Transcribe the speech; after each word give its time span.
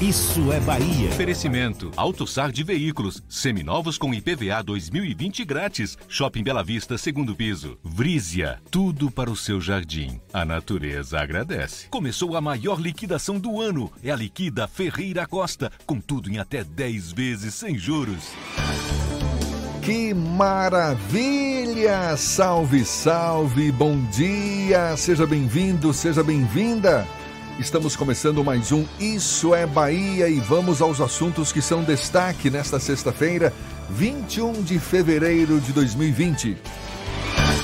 Isso 0.00 0.50
é 0.50 0.58
Bahia. 0.60 1.10
Oferecimento: 1.10 1.90
AutoSar 1.94 2.50
de 2.50 2.64
veículos, 2.64 3.22
seminovos 3.28 3.98
com 3.98 4.14
IPVA 4.14 4.62
2020 4.62 5.44
grátis. 5.44 5.98
Shopping 6.08 6.42
Bela 6.42 6.64
Vista, 6.64 6.96
segundo 6.96 7.36
piso. 7.36 7.76
Vrízia, 7.84 8.58
tudo 8.70 9.10
para 9.10 9.30
o 9.30 9.36
seu 9.36 9.60
jardim. 9.60 10.18
A 10.32 10.42
natureza 10.42 11.20
agradece. 11.20 11.88
Começou 11.88 12.34
a 12.34 12.40
maior 12.40 12.80
liquidação 12.80 13.38
do 13.38 13.60
ano. 13.60 13.92
É 14.02 14.10
a 14.10 14.16
Liquida 14.16 14.66
Ferreira 14.66 15.26
Costa, 15.26 15.70
com 15.84 16.00
tudo 16.00 16.30
em 16.30 16.38
até 16.38 16.64
10 16.64 17.12
vezes 17.12 17.52
sem 17.52 17.76
juros. 17.76 18.32
Que 19.82 20.14
maravilha! 20.14 22.16
Salve, 22.16 22.86
salve, 22.86 23.70
bom 23.70 24.02
dia! 24.06 24.96
Seja 24.96 25.26
bem-vindo, 25.26 25.92
seja 25.92 26.22
bem-vinda! 26.22 27.06
Estamos 27.60 27.94
começando 27.94 28.42
mais 28.42 28.72
um 28.72 28.86
Isso 28.98 29.54
é 29.54 29.66
Bahia 29.66 30.26
e 30.30 30.40
vamos 30.40 30.80
aos 30.80 30.98
assuntos 30.98 31.52
que 31.52 31.60
são 31.60 31.82
destaque 31.82 32.48
nesta 32.48 32.80
sexta-feira, 32.80 33.52
21 33.90 34.62
de 34.62 34.78
fevereiro 34.78 35.60
de 35.60 35.70
2020. 35.74 36.56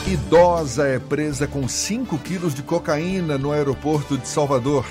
Idosa 0.06 0.86
é 0.86 0.98
presa 0.98 1.46
com 1.46 1.66
5 1.66 2.18
quilos 2.18 2.54
de 2.54 2.62
cocaína 2.62 3.38
no 3.38 3.52
aeroporto 3.52 4.18
de 4.18 4.28
Salvador. 4.28 4.84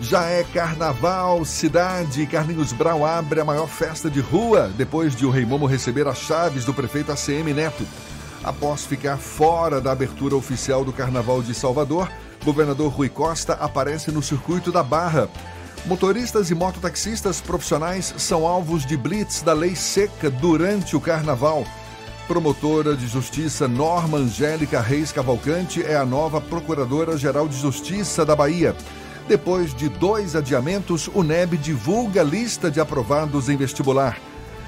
Já 0.00 0.24
é 0.24 0.42
carnaval, 0.42 1.44
cidade. 1.44 2.26
Carlinhos 2.26 2.72
Brau 2.72 3.04
abre 3.04 3.40
a 3.40 3.44
maior 3.44 3.68
festa 3.68 4.08
de 4.08 4.20
rua 4.20 4.72
depois 4.74 5.14
de 5.14 5.26
o 5.26 5.30
Rei 5.30 5.44
Momo 5.44 5.66
receber 5.66 6.08
as 6.08 6.16
chaves 6.16 6.64
do 6.64 6.72
prefeito 6.72 7.12
ACM 7.12 7.52
Neto. 7.52 7.86
Após 8.42 8.86
ficar 8.86 9.18
fora 9.18 9.82
da 9.82 9.92
abertura 9.92 10.34
oficial 10.34 10.82
do 10.82 10.94
Carnaval 10.94 11.42
de 11.42 11.52
Salvador, 11.52 12.10
governador 12.46 12.92
Rui 12.92 13.08
Costa 13.08 13.54
aparece 13.54 14.12
no 14.12 14.22
circuito 14.22 14.70
da 14.70 14.80
Barra. 14.80 15.28
Motoristas 15.84 16.48
e 16.48 16.54
mototaxistas 16.54 17.40
profissionais 17.40 18.14
são 18.18 18.46
alvos 18.46 18.86
de 18.86 18.96
blitz 18.96 19.42
da 19.42 19.52
lei 19.52 19.74
seca 19.74 20.30
durante 20.30 20.94
o 20.94 21.00
carnaval. 21.00 21.66
Promotora 22.28 22.96
de 22.96 23.08
Justiça 23.08 23.66
Norma 23.66 24.18
Angélica 24.18 24.80
Reis 24.80 25.10
Cavalcante 25.10 25.82
é 25.82 25.96
a 25.96 26.06
nova 26.06 26.40
Procuradora-Geral 26.40 27.48
de 27.48 27.58
Justiça 27.58 28.24
da 28.24 28.36
Bahia. 28.36 28.76
Depois 29.26 29.74
de 29.74 29.88
dois 29.88 30.36
adiamentos, 30.36 31.10
o 31.12 31.24
NEB 31.24 31.56
divulga 31.56 32.20
a 32.20 32.24
lista 32.24 32.70
de 32.70 32.78
aprovados 32.78 33.48
em 33.48 33.56
vestibular. 33.56 34.20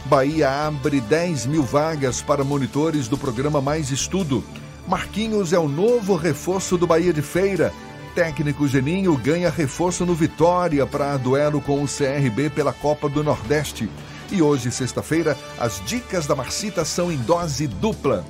Bahia 0.07 0.67
abre 0.67 1.01
10 1.01 1.47
mil 1.47 1.63
vagas 1.63 2.23
para 2.23 2.43
monitores 2.43 3.07
do 3.07 3.17
programa 3.17 3.61
Mais 3.61 3.93
Estudo. 3.93 4.43
Marquinhos 4.89 5.53
é 5.53 5.59
o 5.59 5.69
novo 5.69 6.17
reforço 6.17 6.79
do 6.79 6.87
Bahia 6.87 7.13
de 7.13 7.21
Feira. 7.21 7.71
Técnico 8.15 8.67
Geninho 8.67 9.15
ganha 9.19 9.51
reforço 9.51 10.07
no 10.07 10.15
Vitória 10.15 10.87
para 10.87 11.19
duelo 11.19 11.61
com 11.61 11.83
o 11.83 11.87
CRB 11.87 12.49
pela 12.49 12.73
Copa 12.73 13.07
do 13.07 13.23
Nordeste. 13.23 13.87
E 14.33 14.41
hoje, 14.41 14.71
sexta-feira, 14.71 15.37
as 15.61 15.83
dicas 15.85 16.27
da 16.27 16.35
Marcita 16.35 16.87
são 16.87 17.13
em 17.13 17.19
dose 17.19 17.67
dupla. 17.67 18.25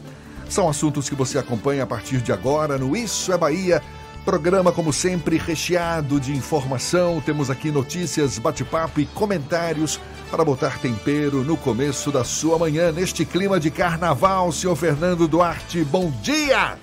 São 0.49 0.69
assuntos 0.69 1.09
que 1.09 1.15
você 1.15 1.39
acompanha 1.39 1.85
a 1.85 1.87
partir 1.87 2.21
de 2.21 2.33
agora 2.33 2.77
no 2.77 2.97
Isso 2.97 3.33
é 3.33 3.39
Bahia 3.39 3.81
Programa, 4.29 4.71
como 4.71 4.93
sempre, 4.93 5.39
recheado 5.39 6.21
de 6.21 6.37
informação. 6.37 7.19
Temos 7.25 7.49
aqui 7.49 7.71
notícias, 7.71 8.39
bate-papo 8.39 9.01
e 9.01 9.07
comentários 9.07 9.99
para 10.31 10.45
botar 10.45 10.79
tempero 10.79 11.43
no 11.43 11.57
começo 11.57 12.13
da 12.13 12.23
sua 12.25 12.59
manhã, 12.59 12.93
neste 12.93 13.25
clima 13.25 13.59
de 13.59 13.71
carnaval. 13.71 14.53
Senhor 14.53 14.77
Fernando 14.77 15.27
Duarte, 15.27 15.83
bom 15.85 16.13
dia! 16.23 16.77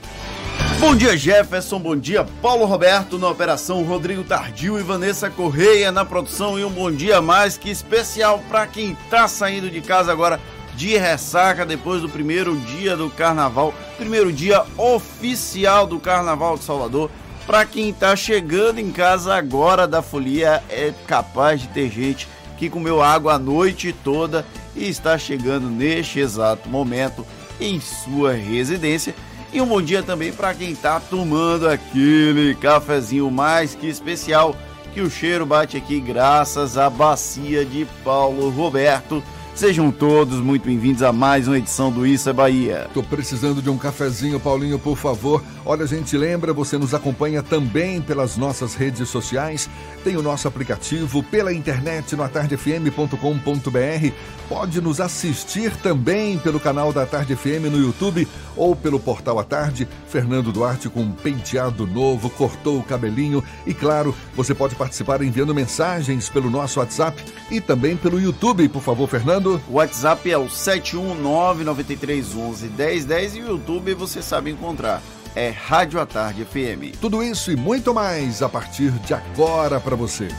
Bom 0.79 0.95
dia, 0.95 1.15
Jefferson. 1.15 1.79
Bom 1.79 1.95
dia, 1.95 2.25
Paulo 2.41 2.65
Roberto 2.65 3.17
na 3.17 3.29
operação, 3.29 3.83
Rodrigo 3.83 4.23
Tardio 4.23 4.79
e 4.79 4.83
Vanessa 4.83 5.29
Correia 5.29 5.91
na 5.91 6.03
produção. 6.03 6.59
E 6.59 6.65
um 6.65 6.69
bom 6.69 6.91
dia 6.91 7.21
mais 7.21 7.57
que 7.57 7.69
especial 7.69 8.41
para 8.49 8.67
quem 8.67 8.91
está 8.91 9.27
saindo 9.27 9.69
de 9.69 9.81
casa 9.81 10.11
agora 10.11 10.39
de 10.75 10.97
ressaca 10.97 11.65
depois 11.65 12.01
do 12.01 12.09
primeiro 12.09 12.55
dia 12.57 12.97
do 12.97 13.09
carnaval, 13.09 13.73
primeiro 13.97 14.31
dia 14.31 14.63
oficial 14.77 15.87
do 15.87 15.99
Carnaval 15.99 16.57
de 16.57 16.65
Salvador. 16.65 17.09
Para 17.45 17.65
quem 17.65 17.89
está 17.89 18.15
chegando 18.15 18.79
em 18.79 18.91
casa 18.91 19.35
agora 19.35 19.87
da 19.87 20.01
folia, 20.01 20.63
é 20.69 20.93
capaz 21.07 21.61
de 21.61 21.67
ter 21.69 21.89
gente 21.89 22.27
que 22.57 22.69
comeu 22.69 23.01
água 23.01 23.33
a 23.33 23.39
noite 23.39 23.93
toda 24.03 24.45
e 24.75 24.87
está 24.87 25.17
chegando 25.17 25.69
neste 25.69 26.19
exato 26.19 26.69
momento 26.69 27.25
em 27.59 27.79
sua 27.79 28.33
residência. 28.33 29.15
E 29.53 29.61
um 29.61 29.65
bom 29.65 29.81
dia 29.81 30.03
também 30.03 30.31
para 30.33 30.53
quem 30.53 30.71
está 30.71 30.99
tomando 30.99 31.67
aquele 31.67 32.55
cafezinho 32.55 33.29
mais 33.31 33.73
que 33.73 33.87
especial, 33.87 34.55
que 34.93 35.01
o 35.01 35.09
cheiro 35.09 35.45
bate 35.45 35.77
aqui 35.77 35.99
graças 35.99 36.77
à 36.77 36.89
bacia 36.89 37.63
de 37.63 37.85
Paulo 38.03 38.49
Roberto 38.49 39.23
Sejam 39.55 39.89
todos 39.89 40.41
muito 40.41 40.65
bem-vindos 40.65 41.01
a 41.01 41.13
mais 41.13 41.47
uma 41.47 41.57
edição 41.57 41.89
do 41.89 42.05
Isso 42.05 42.29
é 42.29 42.33
Bahia. 42.33 42.89
Tô 42.93 43.01
precisando 43.01 43.61
de 43.61 43.69
um 43.69 43.77
cafezinho, 43.77 44.37
Paulinho, 44.37 44.77
por 44.77 44.97
favor. 44.97 45.41
Olha, 45.65 45.85
a 45.85 45.87
gente 45.87 46.17
lembra, 46.17 46.51
você 46.51 46.77
nos 46.77 46.93
acompanha 46.93 47.41
também 47.41 48.01
pelas 48.01 48.35
nossas 48.35 48.75
redes 48.75 49.07
sociais, 49.07 49.69
tem 50.03 50.17
o 50.17 50.21
nosso 50.21 50.45
aplicativo 50.45 51.23
pela 51.23 51.53
internet 51.53 52.17
no 52.17 52.23
atardefm.com.br. 52.23 54.11
Pode 54.49 54.81
nos 54.81 54.99
assistir 54.99 55.73
também 55.77 56.37
pelo 56.37 56.59
canal 56.59 56.91
da 56.91 57.05
Tarde 57.05 57.33
FM 57.33 57.71
no 57.71 57.79
YouTube 57.79 58.27
ou 58.57 58.75
pelo 58.75 58.99
portal 58.99 59.39
A 59.39 59.43
Tarde. 59.43 59.87
Fernando 60.09 60.51
Duarte 60.51 60.89
com 60.89 61.01
um 61.01 61.11
penteado 61.11 61.87
novo, 61.87 62.29
cortou 62.29 62.77
o 62.77 62.83
cabelinho 62.83 63.41
e, 63.65 63.73
claro, 63.73 64.13
você 64.35 64.53
pode 64.53 64.75
participar 64.75 65.23
enviando 65.23 65.55
mensagens 65.55 66.27
pelo 66.27 66.49
nosso 66.49 66.79
WhatsApp 66.79 67.23
e 67.49 67.61
também 67.61 67.95
pelo 67.95 68.19
YouTube, 68.19 68.67
por 68.67 68.81
favor, 68.81 69.07
Fernando. 69.07 69.44
O 69.45 69.59
WhatsApp 69.73 70.31
é 70.31 70.37
o 70.37 70.47
71993111010 70.47 73.35
e 73.35 73.41
o 73.41 73.49
YouTube 73.49 73.93
você 73.93 74.21
sabe 74.21 74.51
encontrar. 74.51 75.01
É 75.35 75.49
Rádio 75.49 75.99
à 75.99 76.05
Tarde 76.05 76.45
FM. 76.45 76.95
Tudo 76.99 77.21
isso 77.21 77.51
e 77.51 77.55
muito 77.55 77.93
mais 77.93 78.41
a 78.41 78.49
partir 78.49 78.89
de 78.91 79.13
agora 79.13 79.79
para 79.79 79.95
você. 79.95 80.29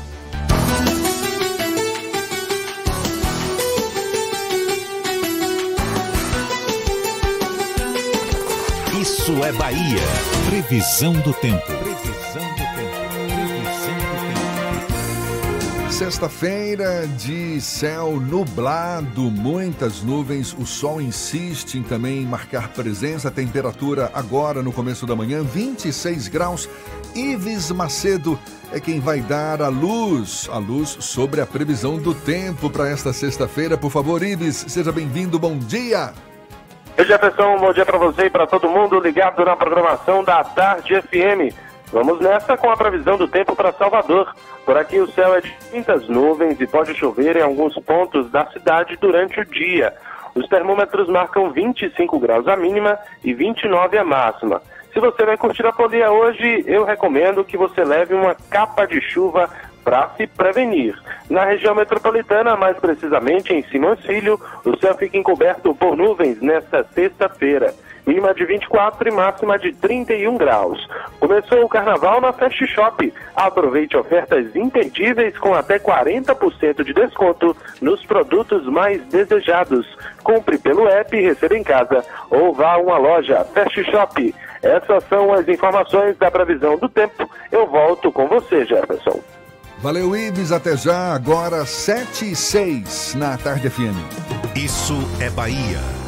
Isso 9.00 9.32
é 9.44 9.52
Bahia. 9.52 10.02
Previsão 10.48 11.12
do 11.12 11.32
tempo. 11.34 11.75
Sexta-feira 15.96 17.06
de 17.06 17.58
céu 17.58 18.20
nublado, 18.20 19.30
muitas 19.30 20.02
nuvens. 20.02 20.52
O 20.52 20.66
sol 20.66 21.00
insiste 21.00 21.78
em 21.78 21.82
também 21.82 22.20
marcar 22.20 22.68
presença. 22.68 23.30
Temperatura 23.30 24.10
agora 24.12 24.62
no 24.62 24.74
começo 24.74 25.06
da 25.06 25.16
manhã, 25.16 25.42
26 25.42 26.28
graus. 26.28 26.68
Ives 27.14 27.70
Macedo 27.70 28.38
é 28.70 28.78
quem 28.78 29.00
vai 29.00 29.20
dar 29.20 29.62
a 29.62 29.68
luz, 29.68 30.46
a 30.52 30.58
luz 30.58 30.98
sobre 31.00 31.40
a 31.40 31.46
previsão 31.46 31.96
do 31.96 32.12
tempo 32.12 32.68
para 32.68 32.90
esta 32.90 33.10
sexta-feira. 33.10 33.78
Por 33.78 33.90
favor, 33.90 34.22
Ives, 34.22 34.66
seja 34.68 34.92
bem-vindo. 34.92 35.38
Bom 35.38 35.56
dia. 35.56 36.12
Oi, 36.98 37.06
Jefferson, 37.06 37.56
bom 37.56 37.72
dia 37.72 37.86
para 37.86 37.96
você 37.96 38.26
e 38.26 38.30
para 38.30 38.46
todo 38.46 38.68
mundo 38.68 39.00
ligado 39.00 39.42
na 39.42 39.56
programação 39.56 40.22
da 40.22 40.44
Tarde 40.44 41.00
FM. 41.00 41.56
Vamos 41.92 42.20
nessa 42.20 42.56
com 42.56 42.70
a 42.70 42.76
previsão 42.76 43.16
do 43.16 43.28
tempo 43.28 43.54
para 43.54 43.72
Salvador. 43.72 44.34
Por 44.64 44.76
aqui 44.76 44.98
o 44.98 45.10
céu 45.12 45.34
é 45.34 45.40
de 45.40 45.54
muitas 45.72 46.08
nuvens 46.08 46.60
e 46.60 46.66
pode 46.66 46.94
chover 46.94 47.36
em 47.36 47.42
alguns 47.42 47.74
pontos 47.80 48.30
da 48.30 48.46
cidade 48.46 48.96
durante 48.96 49.40
o 49.40 49.44
dia. 49.44 49.94
Os 50.34 50.46
termômetros 50.48 51.08
marcam 51.08 51.50
25 51.50 52.18
graus 52.18 52.46
a 52.48 52.56
mínima 52.56 52.98
e 53.24 53.32
29 53.32 53.96
a 53.96 54.04
máxima. 54.04 54.60
Se 54.92 55.00
você 55.00 55.24
vai 55.24 55.36
curtir 55.36 55.64
a 55.66 55.72
folia 55.72 56.10
hoje, 56.10 56.64
eu 56.66 56.84
recomendo 56.84 57.44
que 57.44 57.56
você 57.56 57.84
leve 57.84 58.14
uma 58.14 58.34
capa 58.50 58.86
de 58.86 59.00
chuva 59.00 59.48
para 59.84 60.08
se 60.16 60.26
prevenir. 60.26 60.98
Na 61.30 61.44
região 61.44 61.74
metropolitana, 61.74 62.56
mais 62.56 62.76
precisamente 62.78 63.54
em 63.54 63.62
Simões 63.64 64.00
Filho, 64.00 64.40
o 64.64 64.76
céu 64.78 64.96
fica 64.96 65.16
encoberto 65.16 65.74
por 65.74 65.96
nuvens 65.96 66.40
nesta 66.40 66.82
sexta-feira. 66.92 67.72
Mínima 68.06 68.32
de 68.32 68.44
24 68.44 69.08
e 69.08 69.12
máxima 69.12 69.58
de 69.58 69.72
31 69.72 70.36
graus. 70.36 70.88
Começou 71.18 71.64
o 71.64 71.68
carnaval 71.68 72.20
na 72.20 72.32
Fast 72.32 72.64
Shop. 72.68 73.12
Aproveite 73.34 73.96
ofertas 73.96 74.54
imperdíveis 74.54 75.36
com 75.38 75.52
até 75.54 75.78
40% 75.78 76.84
de 76.84 76.94
desconto 76.94 77.56
nos 77.80 78.04
produtos 78.04 78.66
mais 78.66 79.02
desejados. 79.06 79.86
Compre 80.22 80.58
pelo 80.58 80.88
app 80.88 81.16
e 81.16 81.22
receba 81.22 81.56
em 81.56 81.64
casa 81.64 82.04
ou 82.30 82.52
vá 82.54 82.74
a 82.74 82.78
uma 82.78 82.98
loja 82.98 83.44
Fast 83.44 83.82
Shop. 83.90 84.34
Essas 84.62 85.04
são 85.08 85.32
as 85.32 85.46
informações 85.48 86.16
da 86.16 86.30
previsão 86.30 86.76
do 86.78 86.88
tempo. 86.88 87.28
Eu 87.50 87.66
volto 87.66 88.10
com 88.12 88.26
você, 88.26 88.64
Jefferson. 88.64 89.20
Valeu, 89.78 90.16
Ibis. 90.16 90.52
Até 90.52 90.76
já. 90.76 91.14
Agora 91.14 91.64
7 91.64 92.32
e 92.32 92.36
6 92.36 93.14
na 93.14 93.36
Tarde 93.36 93.68
FM. 93.68 93.96
Isso 94.56 94.94
é 95.20 95.28
Bahia. 95.30 96.05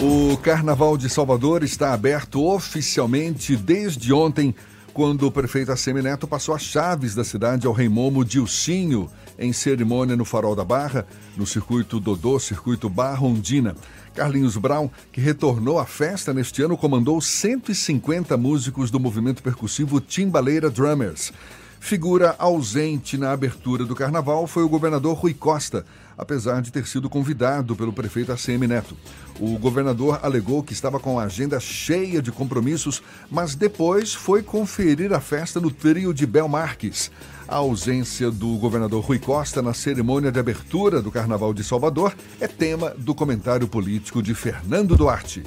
O 0.00 0.36
Carnaval 0.36 0.96
de 0.96 1.10
Salvador 1.10 1.64
está 1.64 1.92
aberto 1.92 2.44
oficialmente 2.46 3.56
desde 3.56 4.12
ontem, 4.12 4.54
quando 4.94 5.26
o 5.26 5.32
prefeito 5.32 5.72
Assemineto 5.72 6.28
passou 6.28 6.54
as 6.54 6.62
chaves 6.62 7.16
da 7.16 7.24
cidade 7.24 7.66
ao 7.66 7.72
rei 7.72 7.88
Momo 7.88 8.24
Dilcinho 8.24 9.10
em 9.36 9.52
cerimônia 9.52 10.16
no 10.16 10.24
Farol 10.24 10.54
da 10.54 10.64
Barra, 10.64 11.04
no 11.36 11.44
circuito 11.44 11.98
Dodô, 11.98 12.38
circuito 12.38 12.88
Barra 12.88 13.26
Ondina. 13.26 13.74
Carlinhos 14.14 14.56
Brown, 14.56 14.88
que 15.10 15.20
retornou 15.20 15.80
à 15.80 15.84
festa 15.84 16.32
neste 16.32 16.62
ano, 16.62 16.76
comandou 16.76 17.20
150 17.20 18.36
músicos 18.36 18.92
do 18.92 19.00
movimento 19.00 19.42
percussivo 19.42 20.00
Timbaleira 20.00 20.70
Drummers. 20.70 21.32
Figura 21.80 22.36
ausente 22.38 23.16
na 23.16 23.32
abertura 23.32 23.84
do 23.84 23.96
carnaval 23.96 24.46
foi 24.46 24.62
o 24.62 24.68
governador 24.68 25.16
Rui 25.16 25.34
Costa, 25.34 25.84
apesar 26.18 26.60
de 26.60 26.72
ter 26.72 26.86
sido 26.86 27.08
convidado 27.08 27.76
pelo 27.76 27.92
prefeito 27.92 28.32
ACM 28.32 28.66
Neto. 28.66 28.96
O 29.38 29.56
governador 29.56 30.18
alegou 30.22 30.62
que 30.62 30.72
estava 30.72 30.98
com 30.98 31.18
a 31.18 31.24
agenda 31.24 31.60
cheia 31.60 32.20
de 32.20 32.32
compromissos, 32.32 33.00
mas 33.30 33.54
depois 33.54 34.12
foi 34.12 34.42
conferir 34.42 35.12
a 35.12 35.20
festa 35.20 35.60
no 35.60 35.70
trio 35.70 36.12
de 36.12 36.26
Bel 36.26 36.48
Marques. 36.48 37.10
A 37.46 37.56
ausência 37.56 38.30
do 38.30 38.56
governador 38.58 39.02
Rui 39.02 39.18
Costa 39.18 39.62
na 39.62 39.72
cerimônia 39.72 40.32
de 40.32 40.40
abertura 40.40 41.00
do 41.00 41.10
Carnaval 41.10 41.54
de 41.54 41.62
Salvador 41.62 42.14
é 42.40 42.48
tema 42.48 42.92
do 42.98 43.14
comentário 43.14 43.68
político 43.68 44.22
de 44.22 44.34
Fernando 44.34 44.96
Duarte. 44.96 45.44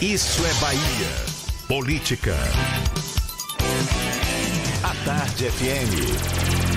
Isso 0.00 0.44
é 0.44 0.54
Bahia. 0.54 1.38
Política. 1.68 2.34
A 4.82 4.94
Tarde 5.04 5.50
FM. 5.50 6.67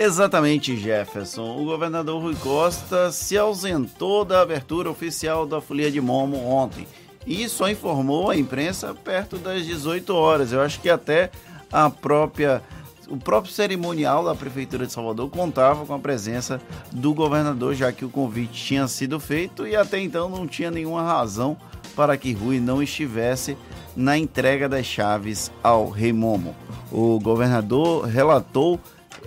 Exatamente, 0.00 0.76
Jefferson. 0.76 1.60
O 1.60 1.64
governador 1.64 2.22
Rui 2.22 2.36
Costa 2.36 3.10
se 3.10 3.36
ausentou 3.36 4.24
da 4.24 4.40
abertura 4.40 4.88
oficial 4.88 5.44
da 5.44 5.60
Folia 5.60 5.90
de 5.90 6.00
Momo 6.00 6.36
ontem 6.46 6.86
e 7.26 7.48
só 7.48 7.68
informou 7.68 8.30
a 8.30 8.36
imprensa 8.36 8.94
perto 8.94 9.38
das 9.38 9.66
18 9.66 10.14
horas. 10.14 10.52
Eu 10.52 10.60
acho 10.60 10.80
que 10.80 10.88
até 10.88 11.32
a 11.72 11.90
própria 11.90 12.62
o 13.08 13.16
próprio 13.16 13.52
cerimonial 13.52 14.22
da 14.22 14.34
prefeitura 14.36 14.86
de 14.86 14.92
Salvador 14.92 15.30
contava 15.30 15.84
com 15.84 15.94
a 15.94 15.98
presença 15.98 16.60
do 16.92 17.12
governador, 17.12 17.74
já 17.74 17.90
que 17.90 18.04
o 18.04 18.10
convite 18.10 18.52
tinha 18.52 18.86
sido 18.86 19.18
feito 19.18 19.66
e 19.66 19.74
até 19.74 19.98
então 19.98 20.28
não 20.28 20.46
tinha 20.46 20.70
nenhuma 20.70 21.02
razão 21.02 21.56
para 21.96 22.16
que 22.16 22.32
Rui 22.32 22.60
não 22.60 22.80
estivesse 22.80 23.56
na 23.96 24.16
entrega 24.16 24.68
das 24.68 24.86
chaves 24.86 25.50
ao 25.60 25.88
Rei 25.88 26.12
Momo. 26.12 26.54
O 26.92 27.18
governador 27.18 28.04
relatou 28.04 28.78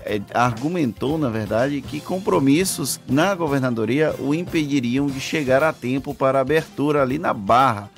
é, 0.05 0.21
argumentou, 0.33 1.17
na 1.17 1.29
verdade, 1.29 1.81
que 1.81 1.99
compromissos 1.99 2.99
na 3.07 3.33
governadoria 3.35 4.15
o 4.19 4.33
impediriam 4.33 5.07
de 5.07 5.19
chegar 5.19 5.63
a 5.63 5.73
tempo 5.73 6.13
para 6.13 6.39
a 6.39 6.41
abertura 6.41 7.01
ali 7.01 7.17
na 7.17 7.33
Barra. 7.33 7.89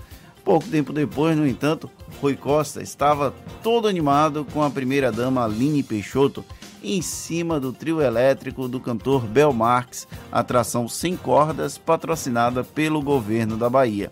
Pouco 0.43 0.67
tempo 0.67 0.91
depois, 0.91 1.37
no 1.37 1.47
entanto, 1.47 1.89
Rui 2.21 2.35
Costa 2.35 2.81
estava 2.81 3.33
todo 3.61 3.87
animado 3.87 4.45
com 4.51 4.61
a 4.61 4.69
primeira-dama 4.69 5.43
Aline 5.43 5.81
Peixoto 5.83 6.43
em 6.83 7.01
cima 7.01 7.59
do 7.59 7.71
trio 7.71 8.01
elétrico 8.01 8.67
do 8.67 8.79
cantor 8.79 9.25
Bel 9.25 9.53
Marx, 9.53 10.05
atração 10.31 10.87
sem 10.87 11.15
cordas 11.15 11.77
patrocinada 11.77 12.63
pelo 12.63 13.01
governo 13.01 13.55
da 13.55 13.69
Bahia. 13.69 14.11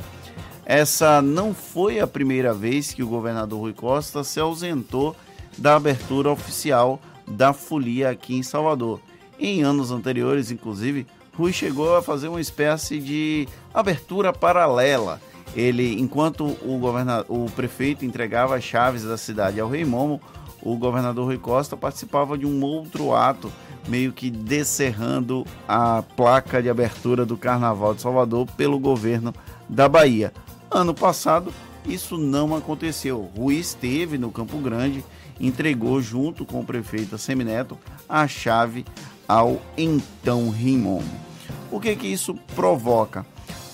Essa 0.65 1.21
não 1.21 1.53
foi 1.53 1.99
a 1.99 2.07
primeira 2.07 2.53
vez 2.53 2.93
que 2.93 3.03
o 3.03 3.07
governador 3.07 3.59
Rui 3.59 3.73
Costa 3.73 4.23
se 4.23 4.39
ausentou 4.39 5.13
da 5.57 5.75
abertura 5.75 6.31
oficial 6.31 7.01
da 7.31 7.53
folia 7.53 8.09
aqui 8.09 8.35
em 8.35 8.43
Salvador. 8.43 8.99
Em 9.39 9.63
anos 9.63 9.91
anteriores, 9.91 10.51
inclusive, 10.51 11.07
Rui 11.33 11.51
chegou 11.51 11.95
a 11.95 12.01
fazer 12.01 12.27
uma 12.27 12.41
espécie 12.41 12.99
de 12.99 13.47
abertura 13.73 14.31
paralela. 14.31 15.19
Ele, 15.55 15.99
enquanto 15.99 16.45
o, 16.45 16.77
governador, 16.77 17.25
o 17.29 17.49
prefeito 17.49 18.05
entregava 18.05 18.55
as 18.55 18.63
chaves 18.63 19.03
da 19.03 19.17
cidade 19.17 19.59
ao 19.59 19.69
Rei 19.69 19.83
Momo, 19.83 20.21
o 20.61 20.77
governador 20.77 21.25
Rui 21.25 21.37
Costa 21.37 21.75
participava 21.75 22.37
de 22.37 22.45
um 22.45 22.63
outro 22.63 23.15
ato, 23.15 23.51
meio 23.87 24.13
que 24.13 24.29
descerrando 24.29 25.45
a 25.67 26.03
placa 26.15 26.61
de 26.61 26.69
abertura 26.69 27.25
do 27.25 27.35
Carnaval 27.35 27.95
de 27.95 28.01
Salvador 28.01 28.45
pelo 28.55 28.77
governo 28.77 29.33
da 29.67 29.89
Bahia. 29.89 30.31
Ano 30.69 30.93
passado, 30.93 31.51
isso 31.85 32.17
não 32.17 32.55
aconteceu. 32.55 33.29
Rui 33.35 33.55
esteve 33.55 34.17
no 34.17 34.31
Campo 34.31 34.57
Grande 34.59 35.03
entregou, 35.41 36.01
junto 36.01 36.45
com 36.45 36.59
o 36.59 36.65
prefeito 36.65 37.17
Semineto, 37.17 37.77
a 38.07 38.27
chave 38.27 38.85
ao 39.27 39.61
então 39.77 40.49
Rimomo. 40.49 41.19
O 41.71 41.79
que 41.79 41.95
que 41.95 42.07
isso 42.07 42.35
provoca? 42.55 43.25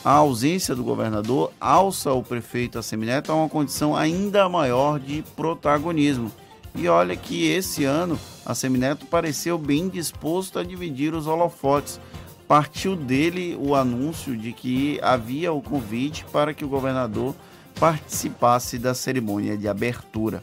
A 0.06 0.12
ausência 0.12 0.74
do 0.74 0.84
governador 0.84 1.52
alça 1.60 2.14
o 2.14 2.24
prefeito 2.24 2.80
Assemineto 2.80 3.32
a 3.32 3.36
uma 3.36 3.50
condição 3.50 3.96
ainda 3.96 4.48
maior 4.48 5.00
de 5.00 5.24
protagonismo. 5.36 6.32
E 6.76 6.88
olha 6.88 7.16
que 7.16 7.48
esse 7.48 7.84
ano 7.84 8.18
a 8.46 8.54
Semineto 8.54 9.06
pareceu 9.08 9.58
bem 9.58 9.90
disposto 9.90 10.60
a 10.60 10.64
dividir 10.64 11.14
os 11.14 11.28
holofotes. 11.28 12.00
Partiu 12.48 12.96
dele 12.96 13.58
o 13.60 13.76
anúncio 13.76 14.38
de 14.38 14.54
que 14.54 15.00
havia 15.02 15.52
o 15.52 15.62
convite 15.62 16.24
para 16.32 16.54
que 16.54 16.64
o 16.64 16.70
governador 16.70 17.36
participasse 17.80 18.78
da 18.78 18.94
cerimônia 18.94 19.58
de 19.58 19.68
abertura 19.68 20.42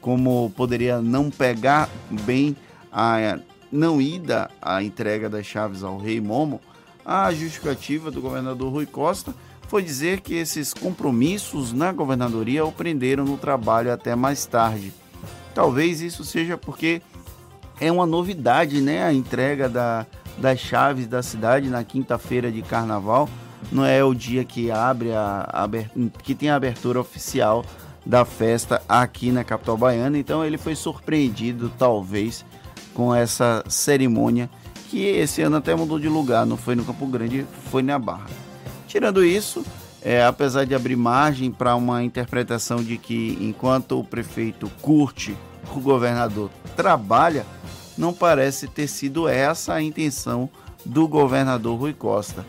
como 0.00 0.52
poderia 0.56 1.00
não 1.00 1.30
pegar 1.30 1.88
bem 2.24 2.56
a 2.92 3.38
não 3.70 4.00
ida 4.00 4.50
à 4.60 4.82
entrega 4.82 5.28
das 5.28 5.46
chaves 5.46 5.82
ao 5.82 5.96
rei 5.96 6.20
Momo, 6.20 6.60
a 7.04 7.32
justificativa 7.32 8.10
do 8.10 8.20
governador 8.20 8.72
Rui 8.72 8.86
Costa 8.86 9.34
foi 9.68 9.82
dizer 9.82 10.20
que 10.20 10.34
esses 10.34 10.74
compromissos 10.74 11.72
na 11.72 11.92
governadoria 11.92 12.64
o 12.64 12.72
prenderam 12.72 13.24
no 13.24 13.38
trabalho 13.38 13.92
até 13.92 14.16
mais 14.16 14.44
tarde. 14.44 14.92
Talvez 15.54 16.00
isso 16.00 16.24
seja 16.24 16.58
porque 16.58 17.00
é 17.80 17.90
uma 17.90 18.04
novidade, 18.04 18.80
né? 18.80 19.04
A 19.04 19.12
entrega 19.12 19.68
da, 19.68 20.06
das 20.38 20.58
chaves 20.58 21.06
da 21.06 21.22
cidade 21.22 21.68
na 21.68 21.84
quinta-feira 21.84 22.50
de 22.50 22.62
carnaval. 22.62 23.28
Não 23.70 23.84
é 23.84 24.02
o 24.02 24.12
dia 24.12 24.44
que 24.44 24.70
abre 24.70 25.12
a, 25.12 25.48
a 25.52 25.68
que 26.22 26.34
tem 26.34 26.50
a 26.50 26.56
abertura 26.56 27.00
oficial 27.00 27.64
da 28.04 28.24
festa 28.24 28.82
aqui 28.88 29.30
na 29.30 29.44
capital 29.44 29.76
baiana. 29.76 30.18
Então 30.18 30.44
ele 30.44 30.58
foi 30.58 30.74
surpreendido, 30.74 31.70
talvez, 31.78 32.44
com 32.94 33.14
essa 33.14 33.64
cerimônia 33.68 34.50
que 34.88 35.04
esse 35.04 35.40
ano 35.42 35.56
até 35.56 35.74
mudou 35.74 35.98
de 35.98 36.08
lugar, 36.08 36.44
não 36.44 36.56
foi 36.56 36.74
no 36.74 36.84
Campo 36.84 37.06
Grande, 37.06 37.46
foi 37.70 37.80
na 37.80 37.96
Barra. 37.96 38.26
Tirando 38.88 39.24
isso, 39.24 39.64
é, 40.02 40.24
apesar 40.24 40.64
de 40.64 40.74
abrir 40.74 40.96
margem 40.96 41.50
para 41.50 41.76
uma 41.76 42.02
interpretação 42.02 42.82
de 42.82 42.98
que 42.98 43.38
enquanto 43.40 44.00
o 44.00 44.04
prefeito 44.04 44.68
curte, 44.82 45.36
o 45.72 45.80
governador 45.80 46.50
trabalha, 46.74 47.46
não 47.96 48.12
parece 48.12 48.66
ter 48.66 48.88
sido 48.88 49.28
essa 49.28 49.74
a 49.74 49.82
intenção 49.82 50.48
do 50.84 51.06
governador 51.06 51.78
Rui 51.78 51.92
Costa. 51.92 52.44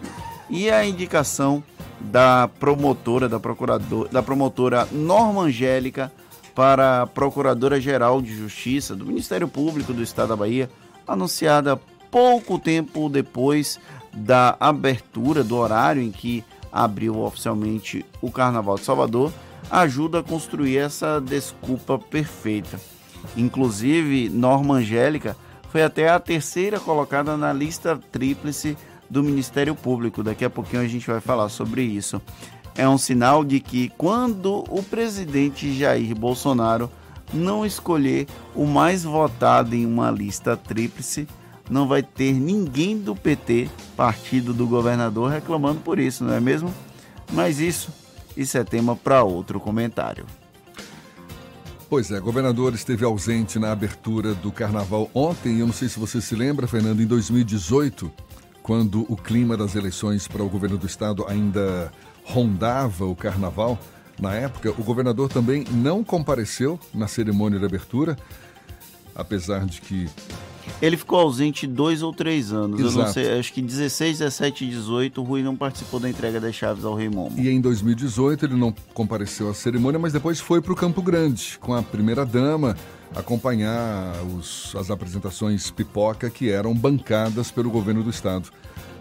E 0.52 0.70
a 0.70 0.86
indicação 0.86 1.64
da 1.98 2.50
promotora, 2.60 3.30
da 3.30 3.40
procuradora, 3.40 4.10
da 4.10 4.22
promotora 4.22 4.86
Norma 4.92 5.44
Angélica 5.44 6.12
para 6.54 7.04
a 7.04 7.08
Procuradora-Geral 7.08 8.22
de 8.22 8.36
Justiça 8.36 8.94
do 8.94 9.06
Ministério 9.06 9.48
Público 9.48 9.94
do 9.94 10.04
Estado 10.04 10.28
da 10.30 10.36
Bahia, 10.36 10.70
anunciada 11.08 11.80
pouco 12.12 12.60
tempo 12.60 13.08
depois 13.08 13.80
da 14.14 14.58
abertura 14.60 15.42
do 15.42 15.56
horário 15.56 16.02
em 16.02 16.12
que 16.12 16.44
abriu 16.70 17.22
oficialmente 17.22 18.06
o 18.22 18.30
Carnaval 18.30 18.76
de 18.76 18.84
Salvador, 18.84 19.32
ajuda 19.70 20.20
a 20.20 20.24
construir 20.24 20.78
essa 20.78 21.22
desculpa 21.22 21.98
perfeita. 21.98 22.78
Inclusive, 23.38 24.28
Norma 24.28 24.76
Angélica 24.76 25.38
foi 25.70 25.82
até 25.82 26.10
a 26.10 26.20
terceira 26.20 26.78
colocada 26.78 27.38
na 27.38 27.54
lista 27.54 27.98
tríplice 28.12 28.78
do 29.12 29.22
Ministério 29.22 29.76
Público. 29.76 30.24
Daqui 30.24 30.46
a 30.46 30.50
pouquinho 30.50 30.82
a 30.82 30.88
gente 30.88 31.06
vai 31.06 31.20
falar 31.20 31.50
sobre 31.50 31.84
isso. 31.84 32.22
É 32.74 32.88
um 32.88 32.98
sinal 32.98 33.44
de 33.44 33.60
que 33.60 33.90
quando 33.98 34.64
o 34.70 34.82
presidente 34.82 35.78
Jair 35.78 36.16
Bolsonaro 36.16 36.90
não 37.34 37.66
escolher 37.66 38.26
o 38.56 38.66
mais 38.66 39.04
votado 39.04 39.76
em 39.76 39.86
uma 39.86 40.10
lista 40.10 40.56
tríplice, 40.56 41.28
não 41.70 41.88
vai 41.88 42.02
ter 42.02 42.34
ninguém 42.34 42.98
do 42.98 43.14
PT, 43.14 43.70
partido 43.98 44.54
do 44.54 44.66
governador, 44.66 45.30
reclamando 45.30 45.82
por 45.82 46.00
isso, 46.00 46.24
não 46.24 46.34
é 46.34 46.40
mesmo? 46.40 46.74
Mas 47.34 47.60
isso, 47.60 47.92
isso 48.36 48.58
é 48.58 48.64
tema 48.64 48.96
para 48.96 49.24
outro 49.24 49.60
comentário. 49.60 50.26
Pois 51.90 52.10
é, 52.12 52.20
governador 52.22 52.74
esteve 52.74 53.04
ausente 53.04 53.60
na 53.60 53.74
abertura 53.74 54.34
do 54.34 54.50
carnaval 54.50 55.12
ontem. 55.14 55.60
Eu 55.60 55.68
não 55.68 55.74
sei 55.74 55.90
se 55.90 56.00
você 56.00 56.22
se 56.22 56.34
lembra, 56.36 56.66
Fernando, 56.66 57.02
em 57.02 57.06
2018, 57.06 58.10
quando 58.62 59.06
o 59.10 59.16
clima 59.16 59.58
das 59.58 59.76
eleições 59.76 60.28
para 60.28 60.44
o 60.44 60.50
governo 60.50 60.78
do 60.78 60.86
estado 60.86 61.26
ainda 61.28 61.92
rondava 62.24 63.06
o 63.06 63.16
carnaval. 63.16 63.80
Na 64.20 64.34
época, 64.36 64.70
o 64.72 64.84
governador 64.84 65.30
também 65.30 65.66
não 65.72 66.04
compareceu 66.04 66.80
na 66.94 67.08
cerimônia 67.08 67.58
de 67.58 67.66
abertura, 67.66 68.16
apesar 69.16 69.66
de 69.66 69.82
que 69.82 70.08
ele 70.82 70.96
ficou 70.98 71.20
ausente 71.20 71.66
dois 71.66 72.02
ou 72.02 72.14
três 72.14 72.52
anos. 72.52 72.80
Exato. 72.80 73.00
Eu 73.00 73.04
não 73.04 73.14
sei, 73.14 73.40
acho 73.40 73.54
que 73.54 73.62
16, 73.62 74.20
17 74.20 74.66
e 74.66 74.70
18 74.70 75.22
o 75.22 75.24
Rui 75.24 75.42
não 75.42 75.56
participou 75.56 76.00
da 76.00 76.10
entrega 76.10 76.40
das 76.40 76.56
chaves 76.56 76.86
ao 76.86 76.96
Rei 76.96 77.10
Momo. 77.10 77.38
E 77.38 77.50
em 77.50 77.60
2018 77.60 78.46
ele 78.46 78.56
não 78.56 78.74
compareceu 78.94 79.50
à 79.50 79.54
cerimônia, 79.54 80.00
mas 80.00 80.14
depois 80.14 80.40
foi 80.40 80.62
para 80.62 80.74
o 80.74 80.76
Campo 80.76 81.02
Grande 81.02 81.58
com 81.60 81.74
a 81.74 81.82
primeira 81.82 82.26
dama 82.26 82.76
acompanhar 83.16 84.14
os, 84.38 84.76
as 84.76 84.90
apresentações 84.90 85.70
pipoca 85.70 86.30
que 86.30 86.50
eram 86.50 86.74
bancadas 86.74 87.52
pelo 87.52 87.70
governo 87.70 88.04
do 88.04 88.10
estado 88.10 88.50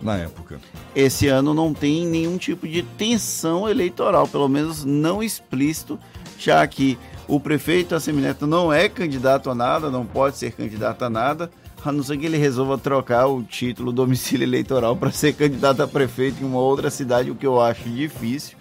na 0.03 0.17
época. 0.17 0.61
Esse 0.95 1.29
ano 1.29 1.55
não 1.55 1.75
tem 1.75 2.07
nenhum 2.07 2.37
tipo 2.39 2.67
de 2.67 2.83
tensão 2.83 3.69
eleitoral, 3.69 4.27
pelo 4.27 4.49
menos 4.49 4.85
não 4.85 5.23
explícito, 5.23 5.99
já 6.39 6.67
que 6.67 6.99
o 7.29 7.39
prefeito 7.39 7.95
Assemineto 7.95 8.47
não 8.47 8.73
é 8.73 8.89
candidato 8.89 9.51
a 9.51 9.55
nada, 9.55 9.91
não 9.91 10.05
pode 10.05 10.37
ser 10.37 10.53
candidato 10.53 11.05
a 11.05 11.11
nada 11.11 11.51
a 11.85 11.91
não 11.91 12.03
ser 12.03 12.19
que 12.19 12.27
ele 12.27 12.37
resolva 12.37 12.77
trocar 12.77 13.27
o 13.27 13.43
título 13.43 13.93
domicílio 13.93 14.45
eleitoral 14.45 14.95
para 14.95 15.11
ser 15.11 15.33
candidato 15.35 15.83
a 15.83 15.89
prefeito 15.89 16.43
em 16.43 16.47
uma 16.47 16.59
outra 16.59 16.91
cidade, 16.91 17.31
o 17.31 17.35
que 17.35 17.47
eu 17.47 17.61
acho 17.61 17.89
difícil. 17.89 18.57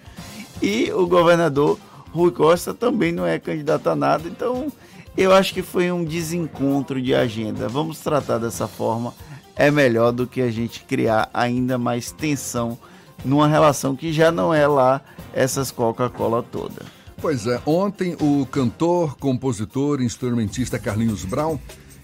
E 0.62 0.90
o 0.92 1.06
governador 1.06 1.78
Rui 2.12 2.30
Costa 2.30 2.72
também 2.74 3.12
não 3.12 3.26
é 3.26 3.38
candidato 3.38 3.88
a 3.88 3.96
nada, 3.96 4.28
então 4.28 4.72
eu 5.16 5.32
acho 5.32 5.52
que 5.52 5.62
foi 5.62 5.90
um 5.90 6.04
desencontro 6.04 7.00
de 7.00 7.14
agenda. 7.14 7.68
Vamos 7.68 7.98
tratar 8.00 8.38
dessa 8.38 8.66
forma, 8.68 9.14
é 9.56 9.70
melhor 9.70 10.12
do 10.12 10.26
que 10.26 10.40
a 10.40 10.50
gente 10.50 10.84
criar 10.84 11.28
ainda 11.32 11.76
mais 11.76 12.10
tensão 12.10 12.78
numa 13.24 13.46
relação 13.46 13.94
que 13.94 14.12
já 14.12 14.30
não 14.30 14.52
é 14.52 14.66
lá 14.66 15.00
essas 15.32 15.70
Coca-Cola 15.70 16.42
toda. 16.42 16.82
Pois 17.20 17.46
é, 17.46 17.60
ontem 17.66 18.16
o 18.18 18.46
cantor, 18.46 19.16
compositor 19.18 20.00
e 20.00 20.04
instrumentista 20.04 20.78
Carlinhos 20.78 21.24
Brown 21.24 21.58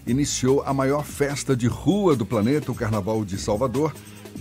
iniciou 0.05 0.61
a 0.63 0.73
maior 0.73 1.03
festa 1.03 1.55
de 1.55 1.67
rua 1.67 2.15
do 2.15 2.25
planeta, 2.25 2.71
o 2.71 2.75
Carnaval 2.75 3.25
de 3.25 3.37
Salvador. 3.37 3.93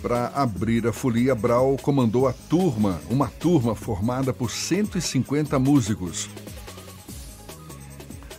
Para 0.02 0.26
abrir 0.34 0.86
a 0.86 0.92
folia, 0.92 1.34
Brau 1.34 1.76
comandou 1.80 2.28
a 2.28 2.32
turma, 2.32 3.00
uma 3.08 3.28
turma 3.28 3.74
formada 3.74 4.32
por 4.32 4.50
150 4.50 5.58
músicos. 5.58 6.28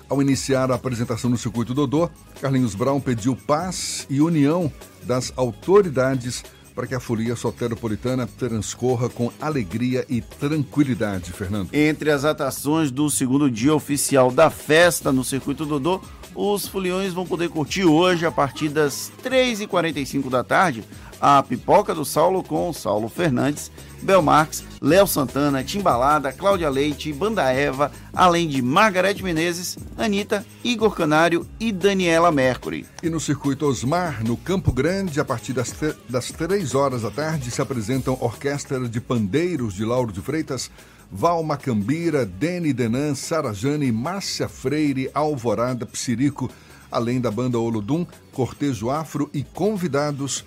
Ao 0.09 0.21
iniciar 0.21 0.71
a 0.71 0.75
apresentação 0.75 1.29
no 1.29 1.37
circuito 1.37 1.73
Dodô, 1.73 2.09
Carlinhos 2.39 2.73
Brown 2.73 2.99
pediu 2.99 3.35
paz 3.35 4.07
e 4.09 4.21
união 4.21 4.71
das 5.03 5.33
autoridades 5.35 6.45
para 6.73 6.87
que 6.87 6.95
a 6.95 6.99
folia 6.99 7.35
soteropolitana 7.35 8.25
transcorra 8.25 9.09
com 9.09 9.31
alegria 9.41 10.05
e 10.07 10.21
tranquilidade, 10.21 11.33
Fernando. 11.33 11.73
Entre 11.73 12.09
as 12.09 12.23
atrações 12.23 12.89
do 12.89 13.09
segundo 13.09 13.51
dia 13.51 13.73
oficial 13.73 14.31
da 14.31 14.49
festa 14.49 15.11
no 15.11 15.23
circuito 15.23 15.65
Dodô, 15.65 15.99
os 16.35 16.67
foliões 16.67 17.13
vão 17.13 17.25
poder 17.25 17.49
curtir 17.49 17.83
hoje, 17.83 18.25
a 18.25 18.31
partir 18.31 18.69
das 18.69 19.11
3h45 19.23 20.29
da 20.29 20.43
tarde, 20.43 20.83
a 21.19 21.41
Pipoca 21.43 21.93
do 21.93 22.05
Saulo 22.05 22.43
com 22.43 22.71
Saulo 22.73 23.09
Fernandes, 23.09 23.71
Belmarx, 24.01 24.63
Léo 24.81 25.07
Santana, 25.07 25.63
Timbalada, 25.63 26.31
Cláudia 26.31 26.69
Leite, 26.69 27.11
Banda 27.11 27.51
Eva, 27.51 27.91
além 28.13 28.47
de 28.47 28.61
Margarete 28.61 29.23
Menezes, 29.23 29.77
Anitta, 29.97 30.45
Igor 30.63 30.95
Canário 30.95 31.47
e 31.59 31.71
Daniela 31.71 32.31
Mercury. 32.31 32.85
E 33.01 33.09
no 33.09 33.19
circuito 33.19 33.65
Osmar, 33.65 34.23
no 34.23 34.37
Campo 34.37 34.71
Grande, 34.71 35.19
a 35.19 35.25
partir 35.25 35.53
das, 35.53 35.73
das 36.07 36.31
3 36.31 36.75
horas 36.75 37.01
da 37.01 37.11
tarde, 37.11 37.49
se 37.49 37.61
apresentam 37.61 38.17
Orquestra 38.19 38.87
de 38.87 39.01
Pandeiros 39.01 39.73
de 39.73 39.83
Lauro 39.83 40.11
de 40.11 40.21
Freitas, 40.21 40.69
Val 41.11 41.41
Macambira, 41.41 42.25
Deni 42.25 42.73
Denan, 42.73 43.15
Sarajane, 43.15 43.91
Márcia 43.91 44.47
Freire, 44.47 45.09
Alvorada, 45.13 45.85
Psirico, 45.85 46.49
além 46.91 47.19
da 47.19 47.31
banda 47.31 47.57
Olodum, 47.57 48.05
Cortejo 48.31 48.89
Afro 48.89 49.29
e 49.33 49.43
convidados. 49.43 50.45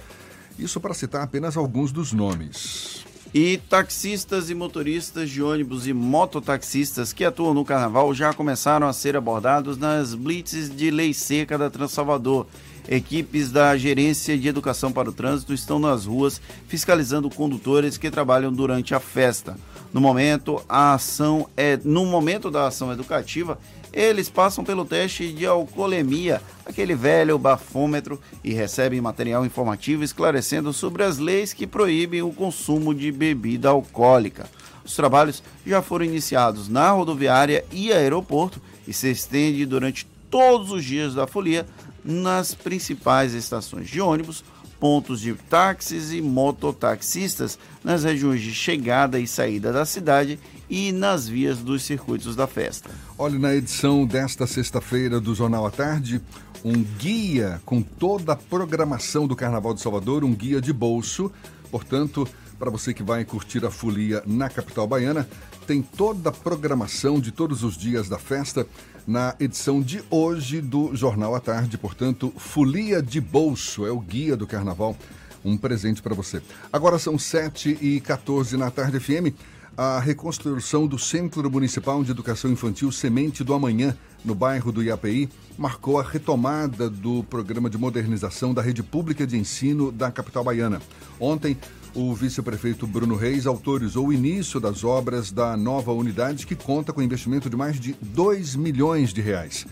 Isso 0.61 0.79
para 0.79 0.93
citar 0.93 1.23
apenas 1.23 1.57
alguns 1.57 1.91
dos 1.91 2.13
nomes. 2.13 3.05
E 3.33 3.59
taxistas 3.69 4.51
e 4.51 4.55
motoristas 4.55 5.31
de 5.31 5.43
ônibus 5.43 5.87
e 5.87 5.93
mototaxistas 5.93 7.13
que 7.13 7.25
atuam 7.25 7.55
no 7.55 7.65
carnaval 7.65 8.13
já 8.13 8.35
começaram 8.35 8.87
a 8.87 8.93
ser 8.93 9.17
abordados 9.17 9.79
nas 9.79 10.15
blitzes 10.15 10.69
de 10.69 10.91
lei 10.91 11.15
seca 11.15 11.57
da 11.57 11.71
Transalvador. 11.71 12.47
Equipes 12.89 13.53
da 13.53 13.77
Gerência 13.77 14.37
de 14.37 14.49
Educação 14.49 14.91
para 14.91 15.09
o 15.09 15.13
Trânsito 15.13 15.55
estão 15.55 15.79
nas 15.79 16.07
ruas 16.07 16.41
fiscalizando 16.67 17.31
condutores 17.31 17.97
que 17.97 18.11
trabalham 18.11 18.53
durante 18.53 18.95
a 18.95 19.01
festa. 19.01 19.57
No 19.93 20.01
momento, 20.01 20.63
a 20.69 20.95
ação 20.95 21.49
é 21.57 21.79
no 21.85 22.05
momento 22.07 22.51
da 22.51 22.67
ação 22.67 22.93
educativa, 22.93 23.59
eles 23.93 24.29
passam 24.29 24.65
pelo 24.65 24.85
teste 24.85 25.33
de 25.33 25.47
alcoolemia, 25.47 26.41
aquele 26.65 26.95
velho 26.95 27.39
bafômetro, 27.39 28.21
e 28.43 28.53
recebem 28.53 29.01
material 29.01 29.45
informativo 29.45 30.05
esclarecendo 30.05 30.73
sobre 30.73 31.03
as 31.03 31.19
leis 31.19 31.53
que 31.53 31.67
proíbem 31.67 32.23
o 32.23 32.33
consumo 32.33 32.95
de 32.95 33.11
bebida 33.11 33.69
alcoólica. 33.69 34.49
Os 34.85 34.95
trabalhos 34.95 35.43
já 35.67 35.83
foram 35.83 36.05
iniciados 36.05 36.69
na 36.69 36.91
rodoviária 36.91 37.65
e 37.71 37.93
aeroporto 37.93 38.61
e 38.87 38.93
se 38.93 39.11
estende 39.11 39.67
durante 39.67 40.07
todos 40.31 40.71
os 40.71 40.85
dias 40.85 41.15
da 41.15 41.27
folia 41.27 41.67
nas 42.05 42.55
principais 42.55 43.35
estações 43.35 43.89
de 43.89 44.01
ônibus, 44.01 44.43
pontos 44.79 45.21
de 45.21 45.35
táxis 45.35 46.13
e 46.13 46.23
mototaxistas 46.23 47.59
nas 47.85 48.03
regiões 48.03 48.41
de 48.41 48.55
chegada 48.55 49.21
e 49.21 49.27
saída 49.27 49.73
da 49.73 49.85
cidade 49.85 50.39
e 50.71 50.93
nas 50.93 51.29
vias 51.29 51.59
dos 51.59 51.83
circuitos 51.83 52.37
da 52.37 52.47
festa. 52.47 52.89
Olhe 53.19 53.39
na 53.39 53.55
edição 53.55 54.07
desta 54.07 54.47
sexta-feira 54.47 55.21
do 55.21 55.35
Jornal 55.35 55.67
à 55.67 55.71
Tarde, 55.71 56.21
um 56.65 56.83
guia 56.83 57.61
com 57.67 57.83
toda 57.83 58.33
a 58.35 58.37
programação 58.37 59.27
do 59.27 59.35
Carnaval 59.35 59.75
de 59.75 59.81
Salvador, 59.81 60.23
um 60.23 60.33
guia 60.33 60.61
de 60.61 60.73
bolso. 60.73 61.33
Portanto, 61.71 62.27
para 62.59 62.71
você 62.71 62.95
que 62.95 63.03
vai 63.03 63.25
curtir 63.25 63.65
a 63.65 63.71
folia 63.71 64.23
na 64.27 64.49
capital 64.49 64.87
baiana, 64.87 65.29
tem 65.67 65.83
toda 65.83 66.29
a 66.29 66.33
programação 66.33 67.19
de 67.19 67.33
todos 67.33 67.65
os 67.65 67.77
dias 67.77 68.09
da 68.09 68.19
festa 68.19 68.67
na 69.07 69.35
edição 69.41 69.81
de 69.81 70.03
hoje 70.11 70.61
do 70.61 70.95
Jornal 70.95 71.35
à 71.35 71.41
Tarde. 71.41 71.79
Portanto, 71.79 72.33
Folia 72.37 73.03
de 73.03 73.21
Bolso 73.21 73.87
é 73.87 73.91
o 73.91 73.99
guia 73.99 74.37
do 74.37 74.47
carnaval. 74.47 74.97
Um 75.45 75.57
presente 75.57 76.03
para 76.03 76.15
você. 76.15 76.43
Agora 76.71 76.99
são 76.99 77.19
7 77.19 77.79
e 77.81 78.01
14 78.01 78.57
na 78.59 78.71
Tarde 78.71 79.01
FM. 79.01 79.35
A 79.83 79.99
reconstrução 79.99 80.87
do 80.87 80.99
Centro 80.99 81.51
Municipal 81.51 82.05
de 82.05 82.11
Educação 82.11 82.51
Infantil 82.51 82.93
Semente 82.93 83.43
do 83.43 83.55
Amanhã, 83.55 83.97
no 84.23 84.35
bairro 84.35 84.71
do 84.71 84.83
IAPI, 84.83 85.27
marcou 85.57 85.99
a 85.99 86.03
retomada 86.03 86.91
do 86.91 87.25
programa 87.25 87.71
de 87.71 87.79
modernização 87.79 88.53
da 88.53 88.61
rede 88.61 88.83
pública 88.83 89.27
de 89.27 89.39
ensino 89.39 89.91
da 89.91 90.11
capital 90.11 90.45
baiana. 90.45 90.83
Ontem, 91.19 91.57
o 91.95 92.15
vice-prefeito 92.15 92.87
Bruno 92.87 93.17
Reis 93.17 93.47
autorizou 93.47 94.09
o 94.09 94.13
início 94.13 94.61
das 94.61 94.85
obras 94.85 95.33
da 95.33 95.57
nova 95.57 95.95
unidade, 95.95 96.47
que 96.47 96.55
conta 96.55 96.93
com 96.93 97.01
investimento 97.01 97.49
de 97.49 97.57
mais 97.57 97.81
de 97.81 97.97
2 98.03 98.57
milhões 98.57 99.15
de 99.15 99.23
reais. 99.23 99.67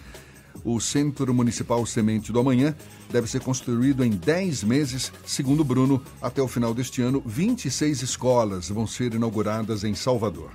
O 0.71 0.79
Centro 0.81 1.33
Municipal 1.33 1.87
Semente 1.87 2.31
do 2.31 2.39
Amanhã 2.39 2.77
deve 3.11 3.27
ser 3.27 3.41
construído 3.41 4.05
em 4.05 4.11
10 4.11 4.65
meses. 4.65 5.11
Segundo 5.25 5.65
Bruno, 5.65 6.03
até 6.21 6.43
o 6.43 6.47
final 6.47 6.75
deste 6.75 7.01
ano, 7.01 7.23
26 7.25 8.03
escolas 8.03 8.69
vão 8.69 8.87
ser 8.87 9.15
inauguradas 9.15 9.83
em 9.83 9.95
Salvador. 9.95 10.51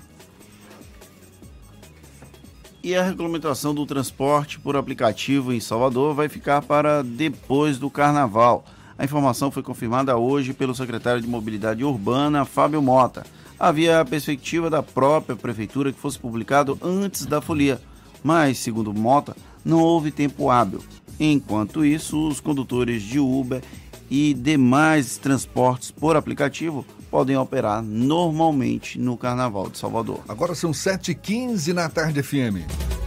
E 2.83 2.93
a 2.95 3.01
regulamentação 3.01 3.73
do 3.73 3.87
transporte 3.87 4.59
por 4.59 4.75
aplicativo 4.75 5.51
em 5.51 5.59
Salvador 5.59 6.13
vai 6.13 6.29
ficar 6.29 6.61
para 6.61 7.01
depois 7.01 7.79
do 7.79 7.89
carnaval. 7.89 8.65
A 8.95 9.03
informação 9.03 9.49
foi 9.49 9.63
confirmada 9.63 10.15
hoje 10.15 10.53
pelo 10.53 10.75
secretário 10.75 11.23
de 11.23 11.27
Mobilidade 11.27 11.83
Urbana, 11.83 12.45
Fábio 12.45 12.83
Mota. 12.83 13.25
Havia 13.59 14.01
a 14.01 14.05
perspectiva 14.05 14.69
da 14.69 14.83
própria 14.83 15.35
prefeitura 15.35 15.91
que 15.91 15.99
fosse 15.99 16.19
publicado 16.19 16.77
antes 16.83 17.25
da 17.25 17.41
folia, 17.41 17.81
mas, 18.23 18.59
segundo 18.59 18.93
Mota, 18.93 19.35
não 19.63 19.79
houve 19.79 20.11
tempo 20.11 20.49
hábil. 20.49 20.81
Enquanto 21.19 21.85
isso, 21.85 22.27
os 22.27 22.39
condutores 22.39 23.01
de 23.01 23.19
Uber 23.19 23.61
e 24.09 24.33
demais 24.33 25.17
transportes 25.17 25.91
por 25.91 26.15
aplicativo 26.15 26.85
podem 27.09 27.37
operar 27.37 27.81
normalmente 27.83 28.99
no 28.99 29.15
Carnaval 29.15 29.69
de 29.69 29.77
Salvador. 29.77 30.21
Agora 30.27 30.55
são 30.55 30.71
7h15 30.71 31.73
na 31.73 31.87
tarde 31.87 32.23
FM. 32.23 33.02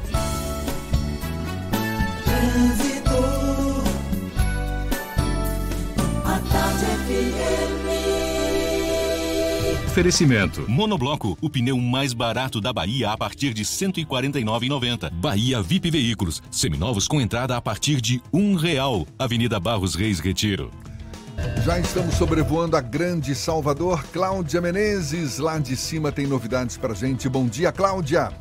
Oferecimento. 9.96 10.70
Monobloco, 10.70 11.38
o 11.40 11.48
pneu 11.48 11.78
mais 11.78 12.12
barato 12.12 12.60
da 12.60 12.70
Bahia 12.70 13.12
a 13.12 13.16
partir 13.16 13.54
de 13.54 13.62
R$ 13.62 13.68
149,90. 13.68 15.10
Bahia 15.10 15.62
VIP 15.62 15.90
Veículos, 15.90 16.42
seminovos 16.50 17.08
com 17.08 17.18
entrada 17.18 17.56
a 17.56 17.62
partir 17.62 18.02
de 18.02 18.22
um 18.30 18.56
real. 18.56 19.06
Avenida 19.18 19.58
Barros 19.58 19.94
Reis 19.94 20.20
Retiro. 20.20 20.70
Já 21.64 21.78
estamos 21.78 22.14
sobrevoando 22.16 22.76
a 22.76 22.82
grande 22.82 23.34
Salvador. 23.34 24.04
Cláudia 24.12 24.60
Menezes, 24.60 25.38
lá 25.38 25.58
de 25.58 25.74
cima, 25.74 26.12
tem 26.12 26.26
novidades 26.26 26.76
pra 26.76 26.92
gente. 26.92 27.26
Bom 27.26 27.46
dia, 27.46 27.72
Cláudia. 27.72 28.34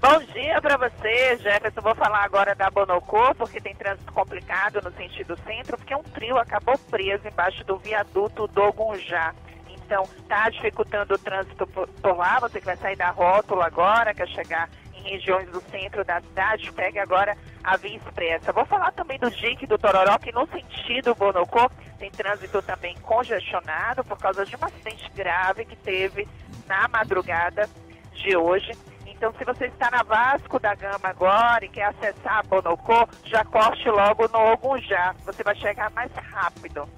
Bom 0.00 0.20
dia 0.32 0.60
para 0.62 0.76
você, 0.76 1.36
Jefferson. 1.38 1.80
Vou 1.80 1.94
falar 1.94 2.22
agora 2.22 2.54
da 2.54 2.70
Bonocô, 2.70 3.34
porque 3.34 3.60
tem 3.60 3.74
trânsito 3.74 4.12
complicado 4.12 4.80
no 4.80 4.92
sentido 4.92 5.36
centro, 5.44 5.76
porque 5.76 5.92
um 5.92 6.04
trio 6.04 6.38
acabou 6.38 6.78
preso 6.88 7.26
embaixo 7.26 7.64
do 7.64 7.76
viaduto 7.78 8.46
do 8.46 8.72
Gunjá. 8.72 9.34
Então, 9.68 10.04
está 10.04 10.50
dificultando 10.50 11.14
o 11.14 11.18
trânsito 11.18 11.66
por, 11.66 11.88
lá. 12.16 12.38
Você 12.38 12.60
que 12.60 12.66
vai 12.66 12.76
sair 12.76 12.94
da 12.94 13.10
rótula 13.10 13.66
agora, 13.66 14.14
quer 14.14 14.28
chegar 14.28 14.70
em 14.94 15.02
regiões 15.02 15.50
do 15.50 15.60
centro 15.62 16.04
da 16.04 16.20
cidade, 16.20 16.72
pegue 16.72 17.00
agora 17.00 17.36
a 17.64 17.76
via 17.76 17.96
expressa. 17.96 18.52
Vou 18.52 18.64
falar 18.66 18.92
também 18.92 19.18
do 19.18 19.28
JIC 19.28 19.66
do 19.66 19.78
Tororó, 19.78 20.16
que 20.18 20.30
no 20.30 20.46
sentido 20.46 21.12
Bonocô 21.16 21.68
tem 21.98 22.10
trânsito 22.10 22.62
também 22.62 22.96
congestionado 23.02 24.04
por 24.04 24.16
causa 24.16 24.46
de 24.46 24.54
um 24.54 24.64
acidente 24.64 25.10
grave 25.10 25.64
que 25.64 25.74
teve 25.74 26.28
na 26.68 26.86
madrugada 26.86 27.68
de 28.12 28.36
hoje. 28.36 28.70
Então, 29.18 29.34
se 29.36 29.44
você 29.44 29.66
está 29.66 29.90
na 29.90 30.02
Vasco 30.04 30.60
da 30.60 30.76
Gama 30.76 31.08
agora 31.08 31.64
e 31.64 31.68
quer 31.68 31.86
acessar 31.86 32.38
a 32.38 32.42
Bonocô, 32.44 33.08
já 33.24 33.44
corte 33.44 33.90
logo 33.90 34.28
no 34.28 34.52
Ogunjá. 34.52 35.12
Você 35.26 35.42
vai 35.42 35.56
chegar 35.56 35.90
mais 35.90 36.12
rápido. 36.12 36.88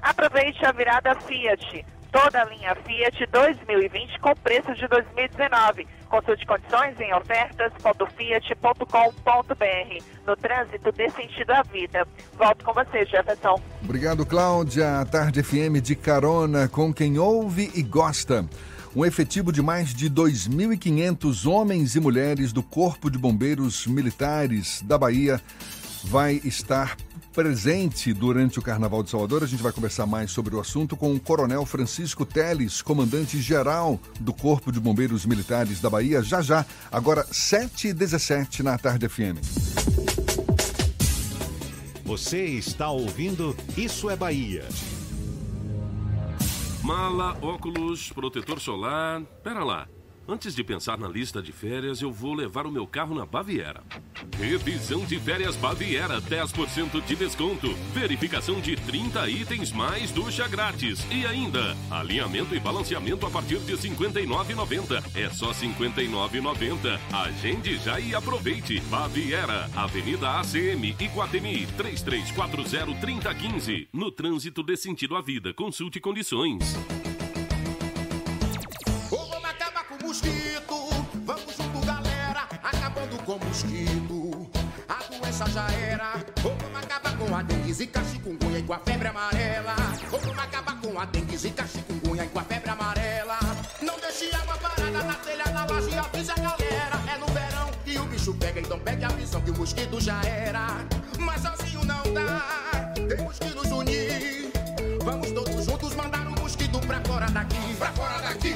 Aproveite 0.00 0.64
a 0.64 0.72
virada 0.72 1.14
Fiat. 1.20 1.84
Toda 2.10 2.40
a 2.40 2.46
linha 2.46 2.74
Fiat 2.76 3.26
2020 3.26 4.18
com 4.20 4.34
preço 4.36 4.74
de 4.74 4.88
2019. 4.88 5.86
Consulte 6.08 6.46
condições 6.46 6.98
em 6.98 7.12
ofertas.fiat.com.br. 7.12 10.04
No 10.26 10.34
trânsito, 10.34 10.90
dê 10.92 11.10
sentido 11.10 11.50
à 11.50 11.62
vida. 11.62 12.08
Volto 12.38 12.64
com 12.64 12.72
você, 12.72 13.04
Jefferson. 13.04 13.60
Obrigado, 13.84 14.24
Cláudia. 14.24 15.04
Tarde 15.12 15.42
FM 15.42 15.82
de 15.82 15.94
carona 15.94 16.68
com 16.68 16.94
quem 16.94 17.18
ouve 17.18 17.70
e 17.74 17.82
gosta. 17.82 18.46
Um 18.96 19.04
efetivo 19.04 19.52
de 19.52 19.60
mais 19.60 19.94
de 19.94 20.08
2.500 20.08 21.44
homens 21.44 21.94
e 21.94 22.00
mulheres 22.00 22.50
do 22.50 22.62
Corpo 22.62 23.10
de 23.10 23.18
Bombeiros 23.18 23.86
Militares 23.86 24.80
da 24.82 24.96
Bahia 24.96 25.38
vai 26.04 26.40
estar 26.42 26.96
presente 27.34 28.14
durante 28.14 28.58
o 28.58 28.62
Carnaval 28.62 29.02
de 29.02 29.10
Salvador. 29.10 29.42
A 29.44 29.46
gente 29.46 29.62
vai 29.62 29.70
conversar 29.70 30.06
mais 30.06 30.30
sobre 30.30 30.54
o 30.56 30.60
assunto 30.60 30.96
com 30.96 31.14
o 31.14 31.20
Coronel 31.20 31.66
Francisco 31.66 32.24
Teles, 32.24 32.80
comandante-geral 32.80 34.00
do 34.18 34.32
Corpo 34.32 34.72
de 34.72 34.80
Bombeiros 34.80 35.26
Militares 35.26 35.78
da 35.78 35.90
Bahia, 35.90 36.22
já 36.22 36.40
já, 36.40 36.64
agora 36.90 37.22
7h17 37.26 38.60
na 38.60 38.78
Tarde 38.78 39.10
FM. 39.10 39.36
Você 42.02 42.46
está 42.46 42.88
ouvindo 42.88 43.54
Isso 43.76 44.08
é 44.08 44.16
Bahia. 44.16 44.64
Mala, 46.86 47.36
óculos, 47.42 48.12
protetor 48.12 48.60
solar. 48.60 49.20
Pera 49.42 49.64
lá. 49.64 49.88
Antes 50.28 50.56
de 50.56 50.64
pensar 50.64 50.98
na 50.98 51.06
lista 51.06 51.40
de 51.40 51.52
férias, 51.52 52.02
eu 52.02 52.10
vou 52.10 52.34
levar 52.34 52.66
o 52.66 52.72
meu 52.72 52.84
carro 52.84 53.14
na 53.14 53.24
Baviera. 53.24 53.84
Revisão 54.36 55.04
de 55.04 55.20
férias 55.20 55.54
Baviera, 55.54 56.20
10% 56.20 57.00
de 57.06 57.14
desconto. 57.14 57.72
Verificação 57.94 58.60
de 58.60 58.74
30 58.74 59.30
itens 59.30 59.70
mais 59.70 60.10
ducha 60.10 60.48
grátis. 60.48 61.06
E 61.12 61.24
ainda, 61.24 61.76
alinhamento 61.88 62.56
e 62.56 62.60
balanceamento 62.60 63.24
a 63.24 63.30
partir 63.30 63.60
de 63.60 63.76
R$ 63.76 63.78
59,90. 63.78 65.00
É 65.14 65.30
só 65.30 65.52
R$ 65.52 65.68
59,90. 65.68 66.98
Agende 67.12 67.76
já 67.76 68.00
e 68.00 68.12
aproveite. 68.12 68.80
Baviera, 68.90 69.70
Avenida 69.76 70.40
ACM, 70.40 70.96
Iguatemi, 70.98 71.68
3340-3015. 71.78 73.86
No 73.92 74.10
trânsito 74.10 74.64
de 74.64 74.76
sentido 74.76 75.14
à 75.14 75.22
vida. 75.22 75.54
Consulte 75.54 76.00
condições. 76.00 76.74
Já 85.56 85.66
era. 85.72 86.12
Vamos 86.42 86.84
acabar 86.84 87.16
com 87.16 87.34
a 87.34 87.42
dengue, 87.42 87.72
zika, 87.72 88.04
chikungunya 88.04 88.58
e 88.58 88.62
com 88.62 88.74
a 88.74 88.78
febre 88.78 89.08
amarela. 89.08 89.74
Vamos 90.10 90.38
acabar 90.38 90.80
com 90.82 91.00
a 91.00 91.04
dengue, 91.06 91.36
zika, 91.38 91.66
chikungunya 91.66 92.24
e 92.24 92.28
com 92.28 92.40
a 92.40 92.42
febre 92.42 92.70
amarela. 92.70 93.38
Não 93.80 93.98
deixe 93.98 94.34
água 94.36 94.58
parada 94.58 95.02
na 95.02 95.14
telha, 95.14 95.44
na 95.54 95.64
laje, 95.64 95.98
avisa 95.98 96.32
a 96.32 96.36
galera. 96.36 96.96
É 97.10 97.18
no 97.18 97.26
verão 97.28 97.70
e 97.86 97.98
o 97.98 98.04
bicho 98.04 98.34
pega, 98.34 98.60
então 98.60 98.78
pegue 98.80 99.04
a 99.04 99.08
visão 99.08 99.40
que 99.40 99.50
o 99.50 99.56
mosquito 99.56 99.98
já 99.98 100.20
era. 100.24 100.66
Mas 101.18 101.40
sozinho 101.40 101.84
não 101.86 102.02
dá, 102.12 102.92
temos 103.08 103.38
que 103.38 103.54
nos 103.54 103.72
unir. 103.72 104.52
Vamos 105.02 105.32
todos 105.32 105.64
juntos 105.64 105.94
mandar 105.94 106.26
o 106.26 106.38
mosquito 106.38 106.78
pra 106.80 107.00
fora 107.00 107.30
daqui. 107.30 107.74
Pra 107.78 107.92
fora 107.92 108.18
daqui, 108.18 108.55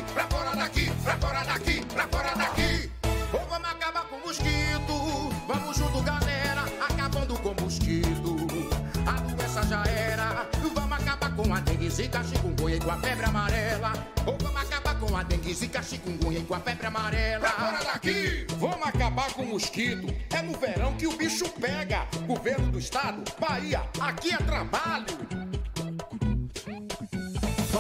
zika, 12.22 12.24
chikungunya 12.24 12.76
e 12.76 12.80
com 12.80 12.90
a 12.90 12.96
febre 12.96 13.26
amarela. 13.26 13.92
Ou 14.26 14.37
vamos 14.38 14.61
acabar 14.61 14.98
com 14.98 15.16
a 15.16 15.22
dengue, 15.22 15.54
zika, 15.54 15.83
chikungunya 15.83 16.38
e 16.38 16.44
com 16.44 16.54
a 16.54 16.61
febre 16.61 16.87
amarela. 16.87 17.40
Pra 17.40 17.50
fora 17.50 17.85
daqui! 17.85 18.46
Vamos 18.59 18.87
acabar 18.87 19.33
com 19.33 19.42
o 19.42 19.46
mosquito. 19.46 20.14
É 20.35 20.42
no 20.42 20.59
verão 20.59 20.94
que 20.94 21.06
o 21.06 21.16
bicho 21.16 21.48
pega. 21.61 22.06
Governo 22.26 22.70
do 22.70 22.78
estado, 22.78 23.22
Bahia, 23.38 23.83
aqui 24.00 24.33
é 24.33 24.37
trabalho. 24.37 25.39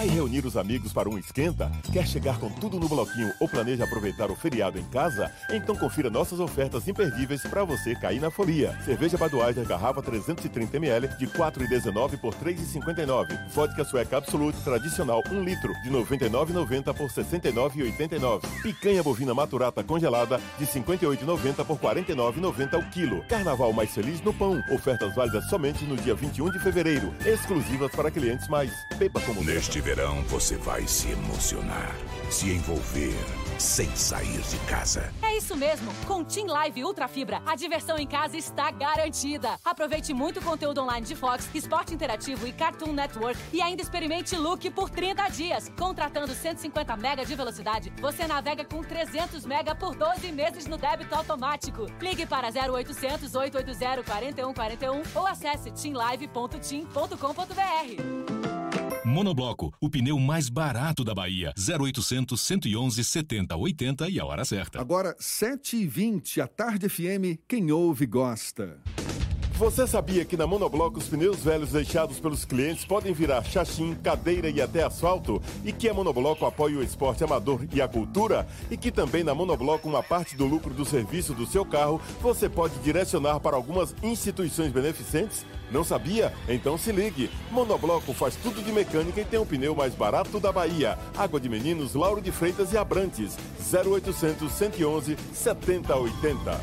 Vai 0.00 0.08
reunir 0.08 0.46
os 0.46 0.56
amigos 0.56 0.94
para 0.94 1.10
um 1.10 1.18
esquenta? 1.18 1.70
Quer 1.92 2.06
chegar 2.06 2.38
com 2.38 2.48
tudo 2.48 2.80
no 2.80 2.88
bloquinho 2.88 3.34
ou 3.38 3.46
planeja 3.46 3.84
aproveitar 3.84 4.30
o 4.30 4.34
feriado 4.34 4.78
em 4.78 4.84
casa? 4.84 5.30
Então 5.50 5.76
confira 5.76 6.08
nossas 6.08 6.40
ofertas 6.40 6.88
imperdíveis 6.88 7.42
para 7.42 7.64
você 7.64 7.94
cair 7.94 8.18
na 8.18 8.30
folia. 8.30 8.74
Cerveja 8.82 9.18
Budweiser 9.18 9.68
garrafa 9.68 10.02
330ml 10.02 11.18
de 11.18 11.26
4,19 11.26 12.18
por 12.18 12.34
3,59. 12.34 13.50
Vodka 13.50 13.84
sueca 13.84 14.16
Absolute 14.16 14.58
tradicional 14.64 15.22
1 15.30 15.44
litro 15.44 15.74
de 15.82 15.90
99,90 15.90 16.96
por 16.96 17.10
69,89. 17.10 18.40
Picanha 18.62 19.02
bovina 19.02 19.34
maturata 19.34 19.84
congelada 19.84 20.40
de 20.58 20.64
58,90 20.64 21.62
por 21.66 21.78
49,90 21.78 22.78
o 22.78 22.90
quilo. 22.90 23.22
Carnaval 23.28 23.74
mais 23.74 23.90
feliz 23.90 24.22
no 24.22 24.32
pão. 24.32 24.62
Ofertas 24.72 25.14
válidas 25.14 25.46
somente 25.50 25.84
no 25.84 25.98
dia 25.98 26.14
21 26.14 26.52
de 26.52 26.58
fevereiro. 26.58 27.12
Exclusivas 27.26 27.90
para 27.90 28.10
clientes 28.10 28.48
mais. 28.48 28.72
Beba 28.96 29.20
como 29.20 29.44
Neste 29.44 29.89
verão 29.94 30.22
você 30.28 30.56
vai 30.56 30.86
se 30.86 31.10
emocionar, 31.10 31.92
se 32.30 32.48
envolver, 32.48 33.12
sem 33.58 33.90
sair 33.96 34.40
de 34.42 34.56
casa. 34.68 35.12
É 35.20 35.36
isso 35.36 35.56
mesmo. 35.56 35.92
Com 36.06 36.22
Team 36.22 36.46
Live 36.46 36.84
Ultra 36.84 37.08
Fibra, 37.08 37.42
a 37.44 37.56
diversão 37.56 37.98
em 37.98 38.06
casa 38.06 38.36
está 38.36 38.70
garantida. 38.70 39.58
Aproveite 39.64 40.14
muito 40.14 40.40
conteúdo 40.40 40.80
online 40.80 41.04
de 41.04 41.16
Fox, 41.16 41.50
Esporte 41.52 41.92
Interativo 41.92 42.46
e 42.46 42.52
Cartoon 42.52 42.92
Network 42.92 43.36
e 43.52 43.60
ainda 43.60 43.82
experimente 43.82 44.36
Look 44.36 44.70
por 44.70 44.90
30 44.90 45.28
dias. 45.30 45.68
Contratando 45.76 46.32
150 46.32 46.96
mega 46.96 47.24
de 47.24 47.34
velocidade, 47.34 47.92
você 48.00 48.28
navega 48.28 48.64
com 48.64 48.84
300 48.84 49.44
mega 49.44 49.74
por 49.74 49.96
12 49.96 50.30
meses 50.30 50.66
no 50.66 50.78
débito 50.78 51.16
automático. 51.16 51.86
Ligue 52.00 52.26
para 52.26 52.46
0800 52.46 53.34
880 53.34 54.04
4141 54.04 55.02
ou 55.16 55.26
acesse 55.26 55.72
teamlive.team.com.br. 55.72 58.59
Monobloco, 59.04 59.72
o 59.80 59.88
pneu 59.88 60.18
mais 60.18 60.50
barato 60.50 61.02
da 61.02 61.14
Bahia. 61.14 61.54
0800 61.56 62.38
111 62.38 63.02
70 63.02 63.56
80 63.56 64.08
e 64.10 64.20
a 64.20 64.24
hora 64.26 64.44
certa. 64.44 64.80
Agora, 64.80 65.16
7h20, 65.18 66.42
a 66.42 66.46
Tarde 66.46 66.88
FM, 66.88 67.40
quem 67.48 67.72
ouve 67.72 68.04
gosta. 68.04 68.78
Você 69.54 69.86
sabia 69.86 70.24
que 70.24 70.38
na 70.38 70.46
Monobloco 70.46 70.98
os 70.98 71.06
pneus 71.06 71.42
velhos 71.42 71.72
deixados 71.72 72.18
pelos 72.18 72.46
clientes 72.46 72.84
podem 72.86 73.12
virar 73.12 73.42
chachim, 73.42 73.94
cadeira 73.94 74.48
e 74.48 74.60
até 74.60 74.82
asfalto? 74.82 75.40
E 75.64 75.72
que 75.72 75.88
a 75.88 75.94
Monobloco 75.94 76.46
apoia 76.46 76.78
o 76.78 76.82
esporte 76.82 77.24
amador 77.24 77.66
e 77.72 77.80
a 77.80 77.88
cultura? 77.88 78.46
E 78.70 78.76
que 78.76 78.90
também 78.90 79.22
na 79.22 79.34
Monobloco 79.34 79.86
uma 79.86 80.02
parte 80.02 80.34
do 80.34 80.46
lucro 80.46 80.72
do 80.72 80.84
serviço 80.84 81.34
do 81.34 81.46
seu 81.46 81.64
carro 81.64 82.00
você 82.22 82.48
pode 82.48 82.78
direcionar 82.78 83.38
para 83.40 83.56
algumas 83.56 83.94
instituições 84.02 84.72
beneficentes? 84.72 85.44
Não 85.70 85.84
sabia? 85.84 86.32
Então 86.48 86.76
se 86.76 86.92
ligue. 86.92 87.30
Monobloco 87.50 88.12
faz 88.12 88.36
tudo 88.36 88.62
de 88.62 88.72
mecânica 88.72 89.20
e 89.20 89.24
tem 89.24 89.38
o 89.38 89.46
pneu 89.46 89.74
mais 89.74 89.94
barato 89.94 90.40
da 90.40 90.50
Bahia. 90.50 90.98
Água 91.16 91.40
de 91.40 91.48
Meninos, 91.48 91.94
Lauro 91.94 92.20
de 92.20 92.32
Freitas 92.32 92.72
e 92.72 92.76
Abrantes. 92.76 93.36
0800 93.72 94.50
111 94.52 95.16
7080. 95.32 96.60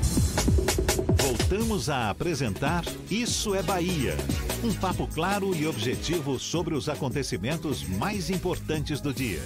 Voltamos 1.17 1.47
Voltamos 1.47 1.89
a 1.89 2.09
apresentar 2.09 2.83
Isso 3.09 3.55
é 3.55 3.63
Bahia. 3.63 4.17
Um 4.61 4.73
papo 4.73 5.07
claro 5.07 5.55
e 5.55 5.65
objetivo 5.65 6.37
sobre 6.37 6.75
os 6.75 6.89
acontecimentos 6.89 7.87
mais 7.87 8.29
importantes 8.29 8.99
do 8.99 9.13
dia. 9.13 9.41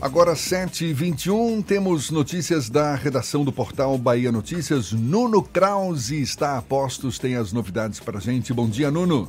Agora 0.00 0.34
7h21, 0.34 1.66
temos 1.66 2.12
notícias 2.12 2.70
da 2.70 2.94
redação 2.94 3.44
do 3.44 3.50
portal 3.50 3.98
Bahia 3.98 4.30
Notícias. 4.30 4.92
Nuno 4.92 5.42
Krause 5.42 6.22
está 6.22 6.56
a 6.56 6.62
postos, 6.62 7.18
tem 7.18 7.34
as 7.34 7.52
novidades 7.52 7.98
para 7.98 8.20
gente. 8.20 8.54
Bom 8.54 8.68
dia, 8.68 8.92
Nuno. 8.92 9.28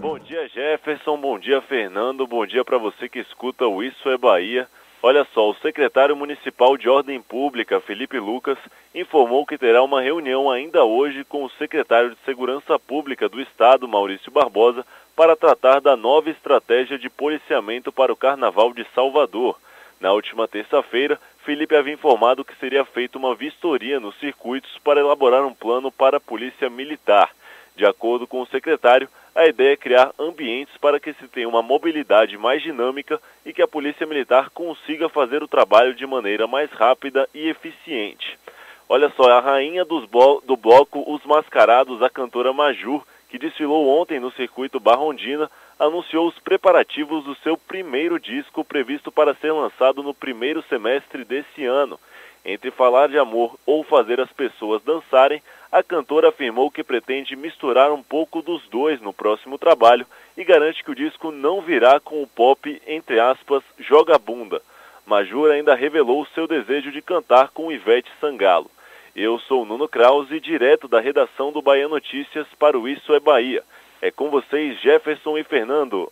Bom 0.00 0.18
dia, 0.18 0.48
Jefferson. 0.48 1.16
Bom 1.18 1.38
dia, 1.38 1.60
Fernando. 1.62 2.26
Bom 2.26 2.44
dia 2.44 2.64
para 2.64 2.78
você 2.78 3.08
que 3.08 3.20
escuta 3.20 3.64
o 3.64 3.80
Isso 3.80 4.08
é 4.08 4.18
Bahia. 4.18 4.66
Olha 5.00 5.24
só, 5.32 5.48
o 5.48 5.54
secretário 5.54 6.16
municipal 6.16 6.76
de 6.76 6.88
Ordem 6.88 7.22
Pública, 7.22 7.80
Felipe 7.80 8.18
Lucas, 8.18 8.58
informou 8.92 9.46
que 9.46 9.56
terá 9.56 9.84
uma 9.84 10.02
reunião 10.02 10.50
ainda 10.50 10.84
hoje 10.84 11.22
com 11.22 11.44
o 11.44 11.50
secretário 11.50 12.10
de 12.10 12.16
Segurança 12.24 12.76
Pública 12.76 13.28
do 13.28 13.40
Estado, 13.40 13.86
Maurício 13.86 14.32
Barbosa, 14.32 14.84
para 15.14 15.36
tratar 15.36 15.80
da 15.80 15.96
nova 15.96 16.28
estratégia 16.28 16.98
de 16.98 17.08
policiamento 17.08 17.92
para 17.92 18.12
o 18.12 18.16
Carnaval 18.16 18.72
de 18.72 18.84
Salvador. 18.96 19.56
Na 20.02 20.12
última 20.12 20.48
terça-feira, 20.48 21.16
Felipe 21.44 21.76
havia 21.76 21.94
informado 21.94 22.44
que 22.44 22.56
seria 22.56 22.84
feita 22.84 23.16
uma 23.16 23.36
vistoria 23.36 24.00
nos 24.00 24.18
circuitos 24.18 24.76
para 24.78 24.98
elaborar 24.98 25.46
um 25.46 25.54
plano 25.54 25.92
para 25.92 26.16
a 26.16 26.20
Polícia 26.20 26.68
Militar. 26.68 27.30
De 27.76 27.86
acordo 27.86 28.26
com 28.26 28.40
o 28.40 28.46
secretário, 28.46 29.08
a 29.32 29.46
ideia 29.46 29.74
é 29.74 29.76
criar 29.76 30.10
ambientes 30.18 30.76
para 30.78 30.98
que 30.98 31.12
se 31.12 31.28
tenha 31.28 31.48
uma 31.48 31.62
mobilidade 31.62 32.36
mais 32.36 32.60
dinâmica 32.64 33.20
e 33.46 33.52
que 33.52 33.62
a 33.62 33.68
Polícia 33.68 34.04
Militar 34.04 34.50
consiga 34.50 35.08
fazer 35.08 35.40
o 35.40 35.46
trabalho 35.46 35.94
de 35.94 36.04
maneira 36.04 36.48
mais 36.48 36.68
rápida 36.72 37.28
e 37.32 37.48
eficiente. 37.48 38.36
Olha 38.88 39.08
só, 39.10 39.30
a 39.30 39.38
rainha 39.38 39.84
blo 39.84 40.42
do 40.44 40.56
bloco 40.56 41.04
Os 41.06 41.24
Mascarados, 41.24 42.02
a 42.02 42.10
cantora 42.10 42.52
Majur, 42.52 43.04
que 43.28 43.38
desfilou 43.38 43.88
ontem 44.00 44.18
no 44.18 44.32
circuito 44.32 44.80
Barrondina, 44.80 45.48
anunciou 45.82 46.28
os 46.28 46.38
preparativos 46.38 47.24
do 47.24 47.34
seu 47.36 47.58
primeiro 47.58 48.20
disco 48.20 48.64
previsto 48.64 49.10
para 49.10 49.34
ser 49.34 49.50
lançado 49.50 50.00
no 50.00 50.14
primeiro 50.14 50.62
semestre 50.68 51.24
desse 51.24 51.64
ano. 51.64 51.98
Entre 52.44 52.70
falar 52.70 53.08
de 53.08 53.18
amor 53.18 53.58
ou 53.66 53.82
fazer 53.82 54.20
as 54.20 54.30
pessoas 54.30 54.80
dançarem, 54.82 55.42
a 55.72 55.82
cantora 55.82 56.28
afirmou 56.28 56.70
que 56.70 56.84
pretende 56.84 57.34
misturar 57.34 57.90
um 57.90 58.02
pouco 58.02 58.42
dos 58.42 58.62
dois 58.68 59.00
no 59.00 59.12
próximo 59.12 59.58
trabalho 59.58 60.06
e 60.36 60.44
garante 60.44 60.84
que 60.84 60.90
o 60.90 60.94
disco 60.94 61.32
não 61.32 61.60
virá 61.60 61.98
com 61.98 62.22
o 62.22 62.28
pop, 62.28 62.80
entre 62.86 63.18
aspas, 63.18 63.64
joga 63.80 64.16
bunda. 64.18 64.62
Major 65.04 65.50
ainda 65.50 65.74
revelou 65.74 66.24
seu 66.26 66.46
desejo 66.46 66.92
de 66.92 67.02
cantar 67.02 67.48
com 67.48 67.72
Ivete 67.72 68.10
Sangalo. 68.20 68.70
Eu 69.16 69.36
sou 69.40 69.64
Nuno 69.64 69.88
Krause, 69.88 70.38
direto 70.38 70.86
da 70.86 71.00
redação 71.00 71.50
do 71.50 71.60
Bahia 71.60 71.88
Notícias 71.88 72.46
para 72.56 72.78
o 72.78 72.88
Isso 72.88 73.12
é 73.12 73.18
Bahia. 73.18 73.64
É 74.02 74.10
com 74.10 74.32
vocês, 74.32 74.82
Jefferson 74.82 75.38
e 75.38 75.44
Fernando. 75.44 76.10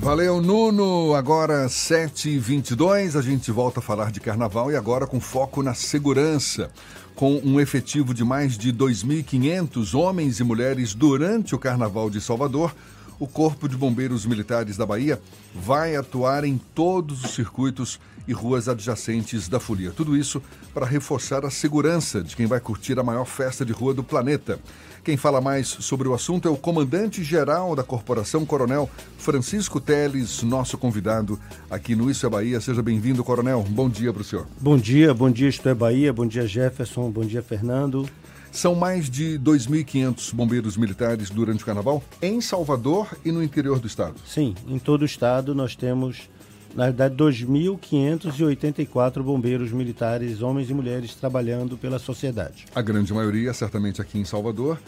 Valeu, 0.00 0.40
Nuno. 0.40 1.12
Agora 1.12 1.66
7h22, 1.66 3.18
a 3.18 3.20
gente 3.20 3.50
volta 3.50 3.80
a 3.80 3.82
falar 3.82 4.12
de 4.12 4.20
carnaval 4.20 4.70
e 4.70 4.76
agora 4.76 5.08
com 5.08 5.20
foco 5.20 5.60
na 5.60 5.74
segurança 5.74 6.70
com 7.16 7.38
um 7.44 7.60
efetivo 7.60 8.14
de 8.14 8.24
mais 8.24 8.56
de 8.56 8.72
2.500 8.72 9.98
homens 9.98 10.38
e 10.38 10.44
mulheres 10.44 10.94
durante 10.94 11.54
o 11.54 11.58
Carnaval 11.58 12.08
de 12.08 12.18
Salvador, 12.18 12.74
o 13.20 13.26
Corpo 13.26 13.68
de 13.68 13.76
Bombeiros 13.76 14.24
Militares 14.24 14.78
da 14.78 14.86
Bahia 14.86 15.20
vai 15.54 15.94
atuar 15.94 16.42
em 16.42 16.58
todos 16.74 17.22
os 17.22 17.32
circuitos 17.32 18.00
e 18.26 18.32
ruas 18.32 18.68
adjacentes 18.68 19.46
da 19.46 19.60
folia. 19.60 19.90
Tudo 19.90 20.16
isso 20.16 20.42
para 20.72 20.86
reforçar 20.86 21.44
a 21.44 21.50
segurança 21.50 22.22
de 22.22 22.34
quem 22.34 22.46
vai 22.46 22.60
curtir 22.60 22.98
a 22.98 23.02
maior 23.02 23.26
festa 23.26 23.64
de 23.64 23.72
rua 23.72 23.92
do 23.92 24.02
planeta. 24.02 24.58
Quem 25.04 25.16
fala 25.16 25.40
mais 25.40 25.68
sobre 25.68 26.08
o 26.08 26.14
assunto 26.14 26.46
é 26.46 26.50
o 26.50 26.56
comandante-geral 26.56 27.74
da 27.74 27.82
corporação, 27.82 28.46
Coronel 28.46 28.88
Francisco 29.18 29.80
Teles, 29.80 30.42
nosso 30.42 30.78
convidado 30.78 31.38
aqui 31.70 31.94
no 31.94 32.10
Isso 32.10 32.24
é 32.24 32.28
Bahia. 32.28 32.60
Seja 32.60 32.82
bem-vindo, 32.82 33.24
Coronel. 33.24 33.64
Bom 33.68 33.88
dia 33.88 34.12
para 34.12 34.22
o 34.22 34.24
senhor. 34.24 34.46
Bom 34.60 34.76
dia, 34.76 35.12
bom 35.12 35.30
dia, 35.30 35.48
Isto 35.48 35.68
é 35.68 35.74
Bahia, 35.74 36.12
bom 36.12 36.26
dia, 36.26 36.46
Jefferson, 36.46 37.10
bom 37.10 37.24
dia, 37.24 37.42
Fernando. 37.42 38.08
São 38.52 38.74
mais 38.74 39.08
de 39.08 39.38
2.500 39.38 40.34
bombeiros 40.34 40.76
militares 40.76 41.30
durante 41.30 41.62
o 41.62 41.66
carnaval 41.66 42.02
em 42.20 42.40
Salvador 42.40 43.16
e 43.24 43.30
no 43.30 43.40
interior 43.42 43.78
do 43.78 43.86
estado. 43.86 44.16
Sim, 44.26 44.54
em 44.66 44.78
todo 44.78 45.02
o 45.02 45.04
estado 45.04 45.54
nós 45.54 45.76
temos, 45.76 46.28
na 46.74 46.86
verdade, 46.86 47.14
2.584 47.14 49.22
bombeiros 49.22 49.70
militares, 49.70 50.42
homens 50.42 50.68
e 50.68 50.74
mulheres, 50.74 51.14
trabalhando 51.14 51.78
pela 51.78 51.98
sociedade. 51.98 52.66
A 52.74 52.82
grande 52.82 53.14
maioria, 53.14 53.54
certamente, 53.54 54.02
aqui 54.02 54.18
em 54.18 54.24
Salvador, 54.24 54.78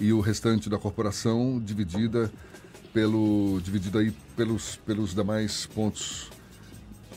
e 0.00 0.10
o 0.12 0.20
restante 0.20 0.70
da 0.70 0.78
corporação 0.78 1.60
dividida 1.64 2.32
pelo 2.92 3.60
dividido 3.62 3.98
aí 3.98 4.12
pelos, 4.36 4.76
pelos 4.84 5.14
demais 5.14 5.66
pontos 5.66 6.30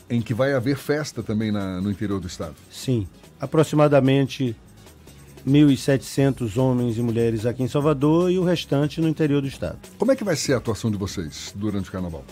em 0.08 0.22
que 0.22 0.32
vai 0.32 0.54
haver 0.54 0.76
festa 0.76 1.22
também 1.22 1.50
na, 1.50 1.80
no 1.80 1.90
interior 1.90 2.20
do 2.20 2.26
estado. 2.26 2.54
Sim, 2.70 3.06
aproximadamente 3.40 4.56
1.700 5.46 6.56
homens 6.56 6.98
e 6.98 7.02
mulheres 7.02 7.46
aqui 7.46 7.62
em 7.62 7.68
Salvador 7.68 8.32
e 8.32 8.38
o 8.38 8.44
restante 8.44 9.00
no 9.00 9.08
interior 9.08 9.40
do 9.40 9.46
estado. 9.46 9.78
Como 9.96 10.10
é 10.10 10.16
que 10.16 10.24
vai 10.24 10.34
ser 10.34 10.54
a 10.54 10.56
atuação 10.56 10.90
de 10.90 10.96
vocês 10.96 11.52
durante 11.54 11.88
o 11.88 11.92
carnaval? 11.92 12.24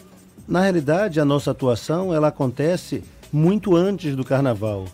Na 0.49 0.61
realidade, 0.61 1.21
a 1.21 1.25
nossa 1.25 1.53
atuação 1.53 2.13
ela 2.13 2.29
acontece 2.29 3.05
muito 3.33 3.77
antes 3.77 4.17
do 4.17 4.25
carnaval. 4.25 4.87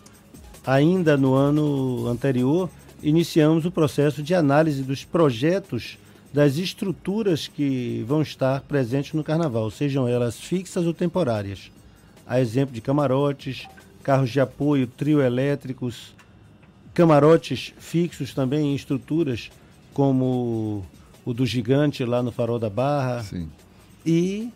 Ainda 0.65 1.17
no 1.17 1.33
ano 1.33 2.07
anterior, 2.07 2.69
iniciamos 3.01 3.65
o 3.65 3.71
processo 3.71 4.21
de 4.21 4.35
análise 4.35 4.83
dos 4.83 5.03
projetos 5.03 5.97
das 6.31 6.57
estruturas 6.57 7.47
que 7.47 8.05
vão 8.07 8.21
estar 8.21 8.61
presentes 8.61 9.13
no 9.13 9.23
carnaval, 9.23 9.69
sejam 9.69 10.07
elas 10.07 10.39
fixas 10.39 10.85
ou 10.85 10.93
temporárias. 10.93 11.71
A 12.25 12.39
exemplo 12.39 12.73
de 12.73 12.79
camarotes, 12.79 13.67
carros 14.03 14.29
de 14.29 14.39
apoio, 14.39 14.87
trio 14.87 15.21
elétricos, 15.21 16.13
camarotes 16.93 17.73
fixos 17.79 18.33
também 18.33 18.71
em 18.71 18.75
estruturas 18.75 19.49
como 19.93 20.85
o 21.25 21.33
do 21.33 21.45
gigante 21.45 22.03
lá 22.03 22.23
no 22.23 22.31
Farol 22.31 22.59
da 22.59 22.69
Barra. 22.69 23.23
Sim. 23.23 23.49
E 24.05 24.49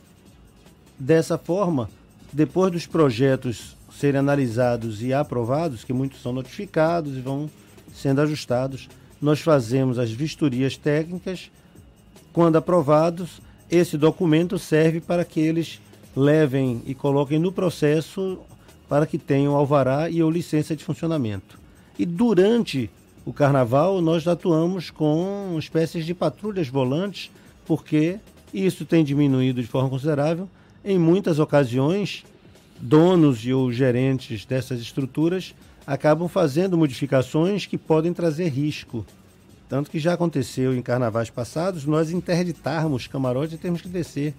dessa 0.98 1.38
forma, 1.38 1.90
depois 2.32 2.72
dos 2.72 2.86
projetos 2.86 3.76
serem 3.98 4.20
analisados 4.20 5.02
e 5.02 5.14
aprovados, 5.14 5.84
que 5.84 5.94
muitos 5.94 6.22
são 6.22 6.34
notificados 6.34 7.16
e 7.16 7.22
vão 7.22 7.50
sendo 7.94 8.22
ajustados, 8.22 8.90
nós 9.22 9.40
fazemos 9.40 9.98
as 9.98 10.12
vistorias 10.12 10.76
técnicas. 10.76 11.50
Quando 12.34 12.58
aprovados, 12.58 13.42
esse 13.72 13.98
documento 13.98 14.60
serve 14.60 15.00
para 15.00 15.24
que 15.24 15.40
eles 15.40 15.80
levem 16.16 16.82
e 16.86 16.94
coloquem 16.94 17.40
no 17.40 17.52
processo 17.52 18.40
para 18.88 19.06
que 19.06 19.18
tenham 19.18 19.56
alvará 19.56 20.10
e 20.10 20.22
ou 20.22 20.30
licença 20.30 20.76
de 20.76 20.84
funcionamento. 20.84 21.65
E 21.98 22.06
durante 22.06 22.90
o 23.26 23.34
carnaval, 23.34 24.02
nós 24.02 24.28
atuamos 24.28 24.90
com 24.92 25.56
espécies 25.58 26.06
de 26.06 26.14
patrulhas 26.14 26.68
volantes, 26.68 27.32
porque 27.66 28.20
isso 28.54 28.86
tem 28.86 29.04
diminuído 29.04 29.62
de 29.62 29.68
forma 29.68 29.90
considerável. 29.90 30.48
Em 30.84 31.00
muitas 31.00 31.40
ocasiões, 31.40 32.24
donos 32.80 33.46
e 33.46 33.54
ou 33.54 33.72
gerentes 33.72 34.46
dessas 34.46 34.80
estruturas 34.80 35.56
acabam 35.88 36.28
fazendo 36.28 36.78
modificações 36.78 37.66
que 37.66 37.78
podem 37.78 38.14
trazer 38.14 38.50
risco. 38.50 39.06
Tanto 39.68 39.90
que 39.90 40.00
já 40.00 40.14
aconteceu 40.14 40.76
em 40.76 40.82
carnavais 40.82 41.30
passados 41.30 41.86
nós 41.86 42.12
interditarmos 42.12 43.08
camarotes 43.08 43.56
e 43.56 43.58
temos 43.58 43.82
que 43.82 43.90
descer 43.90 44.34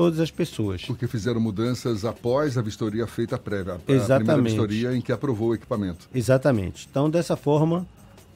todas 0.00 0.18
as 0.18 0.30
pessoas. 0.30 0.80
Porque 0.86 1.06
fizeram 1.06 1.38
mudanças 1.42 2.06
após 2.06 2.56
a 2.56 2.62
vistoria 2.62 3.06
feita 3.06 3.36
prévia, 3.36 3.74
a 3.86 3.92
Exatamente. 3.92 4.24
primeira 4.32 4.48
vistoria 4.48 4.96
em 4.96 5.00
que 5.02 5.12
aprovou 5.12 5.50
o 5.50 5.54
equipamento. 5.54 6.08
Exatamente. 6.14 6.88
Então, 6.90 7.10
dessa 7.10 7.36
forma, 7.36 7.86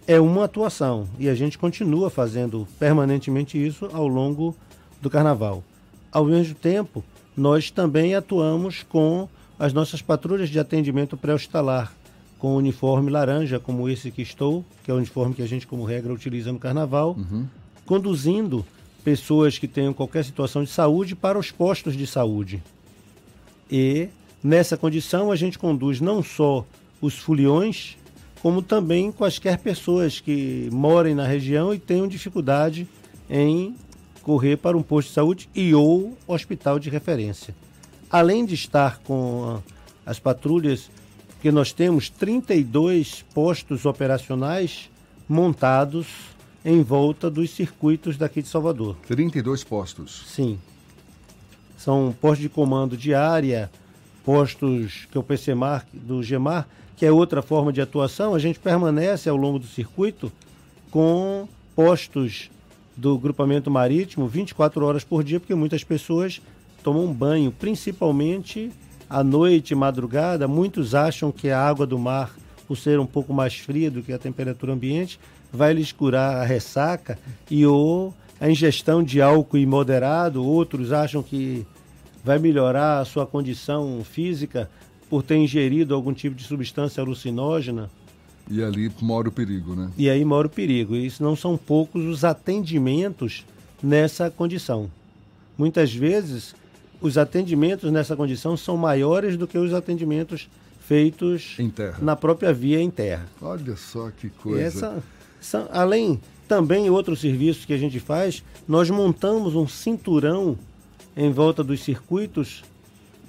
é 0.07 0.21
uma 0.21 0.45
atuação 0.45 1.09
e 1.19 1.27
a 1.27 1.35
gente 1.35 1.57
continua 1.57 2.11
fazendo 2.11 2.69
permanentemente 2.79 3.57
isso 3.57 3.89
ao 3.95 4.07
longo 4.07 4.55
do 5.01 5.09
carnaval. 5.09 5.65
Ao 6.13 6.27
mesmo 6.27 6.55
tempo, 6.55 7.03
nós 7.35 7.71
também 7.71 8.15
atuamos 8.15 8.83
com 8.87 9.27
as 9.59 9.73
nossas 9.73 10.03
patrulhas 10.03 10.51
de 10.51 10.59
atendimento 10.61 11.17
pré-hospitalar, 11.17 11.95
com 12.39 12.57
uniforme 12.57 13.11
laranja, 13.11 13.59
como 13.59 13.89
esse 13.89 14.11
que 14.11 14.21
estou, 14.21 14.63
que 14.85 14.91
é 14.91 14.95
o 14.95 14.99
uniforme 14.99 15.35
que 15.35 15.41
a 15.41 15.47
gente, 15.49 15.67
como 15.67 15.83
regra, 15.87 16.13
utiliza 16.13 16.53
no 16.53 16.59
carnaval, 16.59 17.17
Uhum. 17.19 17.47
conduzindo 17.87 18.67
pessoas 19.05 19.59
que 19.59 19.69
tenham 19.69 19.93
qualquer 19.93 20.25
situação 20.25 20.65
de 20.65 20.71
saúde 20.71 21.15
para 21.15 21.39
os 21.39 21.51
postos 21.51 21.97
de 21.97 22.07
saúde. 22.07 22.63
E 23.71 24.09
nessa 24.43 24.77
condição 24.77 25.31
a 25.31 25.37
gente 25.37 25.59
conduz 25.59 26.01
não 26.01 26.23
só 26.23 26.65
os 27.01 27.19
foliões, 27.19 27.97
como 28.41 28.63
também 28.63 29.13
quaisquer 29.13 29.59
pessoas 29.59 30.21
que 30.21 30.69
morem 30.73 31.15
na 31.15 31.27
região 31.27 31.75
e 31.75 31.79
tenham 31.79 32.09
dificuldade 32.09 32.89
em 33.29 33.75
correr 34.23 34.57
para 34.57 34.77
um 34.77 34.83
posto 34.83 35.09
de 35.09 35.15
saúde 35.15 35.49
e 35.55 35.75
ou 35.75 36.17
hospital 36.27 36.79
de 36.79 36.89
referência. 36.89 37.55
Além 38.11 38.47
de 38.47 38.55
estar 38.55 38.99
com 39.01 39.61
as 40.07 40.19
patrulhas 40.19 40.91
Porque 41.45 41.53
nós 41.53 41.73
temos 41.73 42.09
32 42.09 43.23
postos 43.35 43.85
operacionais 43.85 44.89
montados 45.29 46.07
em 46.65 46.83
volta 46.83 47.31
dos 47.31 47.51
circuitos 47.51 48.17
daqui 48.17 48.41
de 48.41 48.49
Salvador. 48.49 48.97
32 49.07 49.63
postos. 49.63 50.25
Sim. 50.27 50.59
São 51.77 52.15
postos 52.19 52.41
de 52.41 52.49
comando 52.49 52.97
de 52.97 53.13
área, 53.13 53.71
postos 54.25 55.07
que 55.11 55.19
é 55.19 55.21
o 55.21 55.23
PCMAR, 55.23 55.87
do 55.93 56.23
GEMAR, 56.23 56.67
que 56.97 57.05
é 57.05 57.13
outra 57.13 57.43
forma 57.43 57.73
de 57.73 57.81
atuação. 57.81 58.35
A 58.35 58.39
gente 58.39 58.59
permanece 58.59 59.29
ao 59.29 59.37
longo 59.37 59.59
do 59.59 59.67
circuito 59.67 60.33
com 60.91 61.47
postos 61.77 62.51
do 62.97 63.19
grupamento 63.19 63.71
marítimo 63.71 64.27
24 64.27 64.87
horas 64.87 65.05
por 65.05 65.23
dia, 65.23 65.41
porque 65.41 65.55
muitas 65.55 65.85
pessoas 65.85 66.41
tomam 66.83 67.13
banho, 67.13 67.51
principalmente 67.51 68.71
à 69.11 69.23
noite, 69.23 69.75
madrugada. 69.75 70.49
Muitos 70.49 70.95
acham 70.95 71.31
que 71.33 71.51
a 71.51 71.61
água 71.61 71.87
do 71.87 71.99
mar, 71.99 72.35
por 72.67 72.77
ser 72.77 72.99
um 72.99 73.07
pouco 73.07 73.35
mais 73.35 73.57
fria 73.57 73.91
do 73.91 74.03
que 74.03 74.13
a 74.13 74.19
temperatura 74.19 74.73
ambiente, 74.73 75.19
vai 75.55 75.73
lhes 75.73 75.93
curar 75.93 76.37
a 76.37 76.45
ressaca 76.45 77.19
e 77.51 77.65
ou 77.65 78.13
a 78.41 78.51
ingestão 78.51 79.03
de 79.03 79.23
álcool 79.23 79.59
imoderado. 79.59 80.45
Outros 80.45 80.93
acham 80.93 81.23
que 81.23 81.67
vai 82.25 82.39
melhorar 82.39 83.01
a 83.01 83.05
sua 83.05 83.27
condição 83.27 84.03
física 84.05 84.69
por 85.09 85.23
ter 85.23 85.37
ingerido 85.37 85.95
algum 85.95 86.13
tipo 86.13 86.35
de 86.35 86.45
substância 86.45 87.03
alucinógena. 87.03 87.89
E 88.51 88.63
ali 88.63 88.91
mora 89.01 89.29
o 89.29 89.33
perigo, 89.33 89.75
né? 89.75 89.91
E 89.97 90.11
aí 90.11 90.25
mora 90.25 90.47
o 90.47 90.51
perigo. 90.51 90.97
E 90.97 91.07
isso 91.07 91.23
não 91.23 91.37
são 91.37 91.57
poucos 91.57 92.05
os 92.05 92.25
atendimentos 92.25 93.47
nessa 93.83 94.31
condição. 94.31 94.91
Muitas 95.57 95.95
vezes, 95.95 96.55
os 97.01 97.17
atendimentos 97.17 97.93
nessa 97.93 98.17
condição 98.17 98.57
são 98.57 98.77
maiores 98.77 99.37
do 99.37 99.47
que 99.47 99.57
os 99.57 99.73
atendimentos 99.73 100.49
feitos 100.81 101.57
na 102.03 102.15
própria 102.17 102.53
via 102.53 102.81
em 102.81 102.91
terra. 102.91 103.27
Olha 103.41 103.77
só 103.77 104.11
que 104.11 104.29
coisa. 104.29 104.63
Essa, 104.63 105.03
são, 105.45 105.69
além 105.71 106.21
também 106.49 106.89
outros 106.89 107.21
serviços 107.21 107.65
que 107.65 107.73
a 107.73 107.79
gente 107.79 108.01
faz, 108.01 108.43
nós 108.67 108.89
montamos 108.89 109.55
um 109.55 109.69
cinturão 109.69 110.59
em 111.17 111.31
volta 111.31 111.63
dos 111.63 111.83
circuitos 111.83 112.65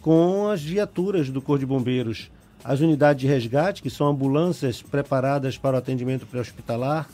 com 0.02 0.48
as 0.48 0.62
viaturas 0.62 1.30
do 1.30 1.42
Corpo 1.42 1.60
de 1.60 1.66
Bombeiros, 1.66 2.32
as 2.64 2.80
unidades 2.80 3.22
de 3.22 3.28
resgate, 3.28 3.82
que 3.82 3.90
são 3.90 4.08
ambulâncias 4.08 4.82
preparadas 4.82 5.58
para 5.58 5.76
o 5.76 5.80
atendimento 5.80 6.26
pré-hospitalar 6.26 7.10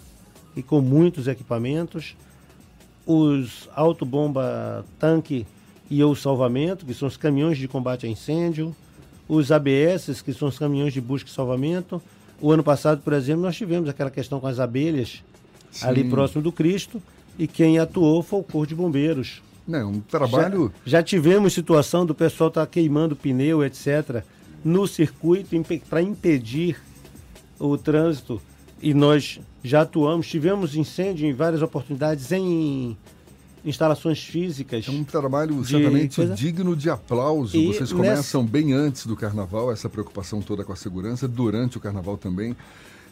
e 0.55 0.61
com 0.61 0.81
muitos 0.81 1.27
equipamentos, 1.27 2.15
os 3.05 3.67
autobomba 3.75 4.85
tanque 4.99 5.47
e 5.89 6.03
ou 6.03 6.15
salvamento, 6.15 6.85
que 6.85 6.93
são 6.93 7.07
os 7.07 7.17
caminhões 7.17 7.57
de 7.57 7.67
combate 7.67 8.05
a 8.05 8.09
incêndio, 8.09 8.75
os 9.27 9.51
ABS, 9.51 10.21
que 10.21 10.33
são 10.33 10.47
os 10.47 10.59
caminhões 10.59 10.93
de 10.93 11.01
busca 11.01 11.29
e 11.29 11.33
salvamento. 11.33 12.01
O 12.41 12.51
ano 12.51 12.63
passado, 12.63 13.01
por 13.01 13.13
exemplo, 13.13 13.43
nós 13.43 13.56
tivemos 13.56 13.88
aquela 13.88 14.10
questão 14.10 14.39
com 14.39 14.47
as 14.47 14.60
abelhas 14.60 15.23
Sim. 15.71 15.88
ali 15.88 16.10
próximo 16.10 16.41
do 16.41 16.51
Cristo 16.51 17.01
e 17.38 17.47
quem 17.47 17.80
atuou 17.80 18.23
foi 18.23 18.39
o 18.39 18.43
Corpo 18.43 18.67
de 18.67 18.75
Bombeiros. 18.75 19.41
Não, 19.67 19.91
um 19.91 19.99
trabalho. 20.01 20.73
Já, 20.84 20.97
já 20.97 21.04
tivemos 21.04 21.54
situação 21.54 22.06
do 22.06 22.15
pessoal 22.15 22.47
estar 22.47 22.62
tá 22.62 22.67
queimando 22.67 23.15
pneu, 23.15 23.63
etc., 23.63 24.23
no 24.63 24.88
circuito 24.88 25.49
para 25.89 26.01
impedir 26.01 26.80
o 27.60 27.77
trânsito 27.77 28.41
e 28.82 28.93
nós 28.93 29.39
já 29.63 29.82
atuamos. 29.82 30.27
Tivemos 30.27 30.75
incêndio 30.75 31.27
em 31.27 31.34
várias 31.34 31.62
oportunidades 31.62 32.32
em 32.32 32.97
instalações 33.63 34.24
físicas. 34.24 34.86
É 34.88 34.91
um 34.91 35.04
trabalho 35.04 35.63
certamente 35.65 36.15
coisa... 36.15 36.34
digno 36.34 36.76
de 36.76 36.89
aplauso. 36.89 37.56
E 37.56 37.67
Vocês 37.67 37.91
começam 37.91 38.41
nessa... 38.41 38.52
bem 38.52 38.74
antes 38.74 39.06
do 39.06 39.15
carnaval, 39.15 39.71
essa 39.71 39.89
preocupação 39.89 40.41
toda 40.41 40.63
com 40.63 40.74
a 40.74 40.76
segurança, 40.76 41.28
durante 41.28 41.78
o 41.78 41.80
carnaval 41.80 42.17
também. 42.17 42.56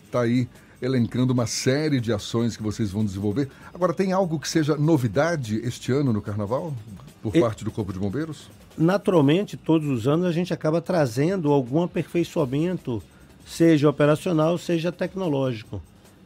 Está 0.06 0.22
aí 0.22 0.48
elencando 0.82 1.34
uma 1.34 1.46
série 1.46 2.00
de 2.00 2.12
ações 2.12 2.56
que 2.56 2.64
vocês 2.64 2.92
vão 2.92 3.04
desenvolver. 3.04 3.50
Agora, 3.74 3.94
tem 3.94 4.12
algo 4.12 4.40
que 4.40 4.48
seja 4.48 4.76
novidade 4.76 5.60
este 5.64 5.92
ano 5.92 6.14
no 6.14 6.22
Carnaval, 6.22 6.74
por 7.22 7.36
e... 7.36 7.42
parte 7.42 7.64
do 7.64 7.72
Corpo 7.72 7.92
de 7.92 8.00
Bombeiros? 8.00 8.50
Naturalmente, 8.78 9.58
todos 9.58 9.90
os 9.90 10.08
anos 10.08 10.26
a 10.26 10.32
gente 10.32 10.54
acaba 10.54 10.80
trazendo 10.82 11.52
algum 11.52 11.84
aperfeiçoamento, 11.84 13.04
seja 13.46 13.90
operacional, 13.90 14.58
seja 14.58 14.90
tecnológico. 14.90 15.82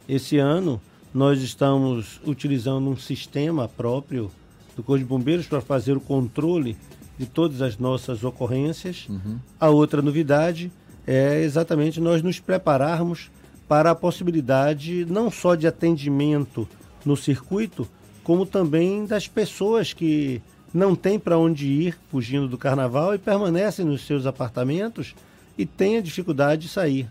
Esse 0.08 0.38
ano, 0.38 0.80
nós 1.14 1.40
estamos 1.40 2.20
utilizando 2.26 2.90
um 2.90 2.96
sistema 2.96 3.68
próprio 3.68 4.32
do 4.74 4.82
Corpo 4.82 4.98
de 4.98 5.08
Bombeiros 5.08 5.46
para 5.46 5.60
fazer 5.60 5.96
o 5.96 6.00
controle 6.00 6.76
de 7.16 7.24
todas 7.24 7.62
as 7.62 7.78
nossas 7.78 8.24
ocorrências. 8.24 9.06
Uhum. 9.08 9.38
A 9.60 9.70
outra 9.70 10.02
novidade 10.02 10.72
é 11.06 11.40
exatamente 11.40 12.00
nós 12.00 12.20
nos 12.20 12.40
prepararmos 12.40 13.30
para 13.68 13.92
a 13.92 13.94
possibilidade 13.94 15.06
não 15.08 15.30
só 15.30 15.54
de 15.54 15.68
atendimento 15.68 16.68
no 17.04 17.16
circuito, 17.16 17.86
como 18.24 18.44
também 18.44 19.06
das 19.06 19.28
pessoas 19.28 19.92
que 19.92 20.42
não 20.72 20.96
têm 20.96 21.20
para 21.20 21.38
onde 21.38 21.68
ir 21.68 21.96
fugindo 22.10 22.48
do 22.48 22.58
carnaval 22.58 23.14
e 23.14 23.18
permanecem 23.18 23.84
nos 23.84 24.04
seus 24.04 24.26
apartamentos 24.26 25.14
e 25.56 25.64
têm 25.64 25.98
a 25.98 26.02
dificuldade 26.02 26.62
de 26.62 26.68
sair. 26.68 27.06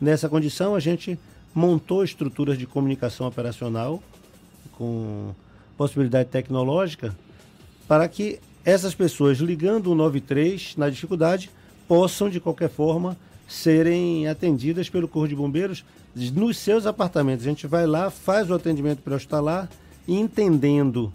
Nessa 0.00 0.28
condição, 0.28 0.76
a 0.76 0.80
gente 0.80 1.18
montou 1.54 2.04
estruturas 2.04 2.58
de 2.58 2.66
comunicação 2.66 3.26
operacional 3.26 4.02
com 4.72 5.34
possibilidade 5.76 6.28
tecnológica 6.28 7.16
para 7.86 8.08
que 8.08 8.38
essas 8.64 8.94
pessoas 8.94 9.38
ligando 9.38 9.90
o 9.90 9.94
93 9.94 10.76
na 10.76 10.90
dificuldade 10.90 11.50
possam 11.86 12.28
de 12.28 12.38
qualquer 12.38 12.68
forma 12.68 13.16
serem 13.48 14.28
atendidas 14.28 14.90
pelo 14.90 15.08
Corpo 15.08 15.28
de 15.28 15.34
Bombeiros 15.34 15.84
nos 16.14 16.58
seus 16.58 16.84
apartamentos. 16.84 17.46
A 17.46 17.48
gente 17.48 17.66
vai 17.66 17.86
lá, 17.86 18.10
faz 18.10 18.50
o 18.50 18.54
atendimento 18.54 19.00
pré-hospitalar 19.00 19.68
entendendo 20.06 21.12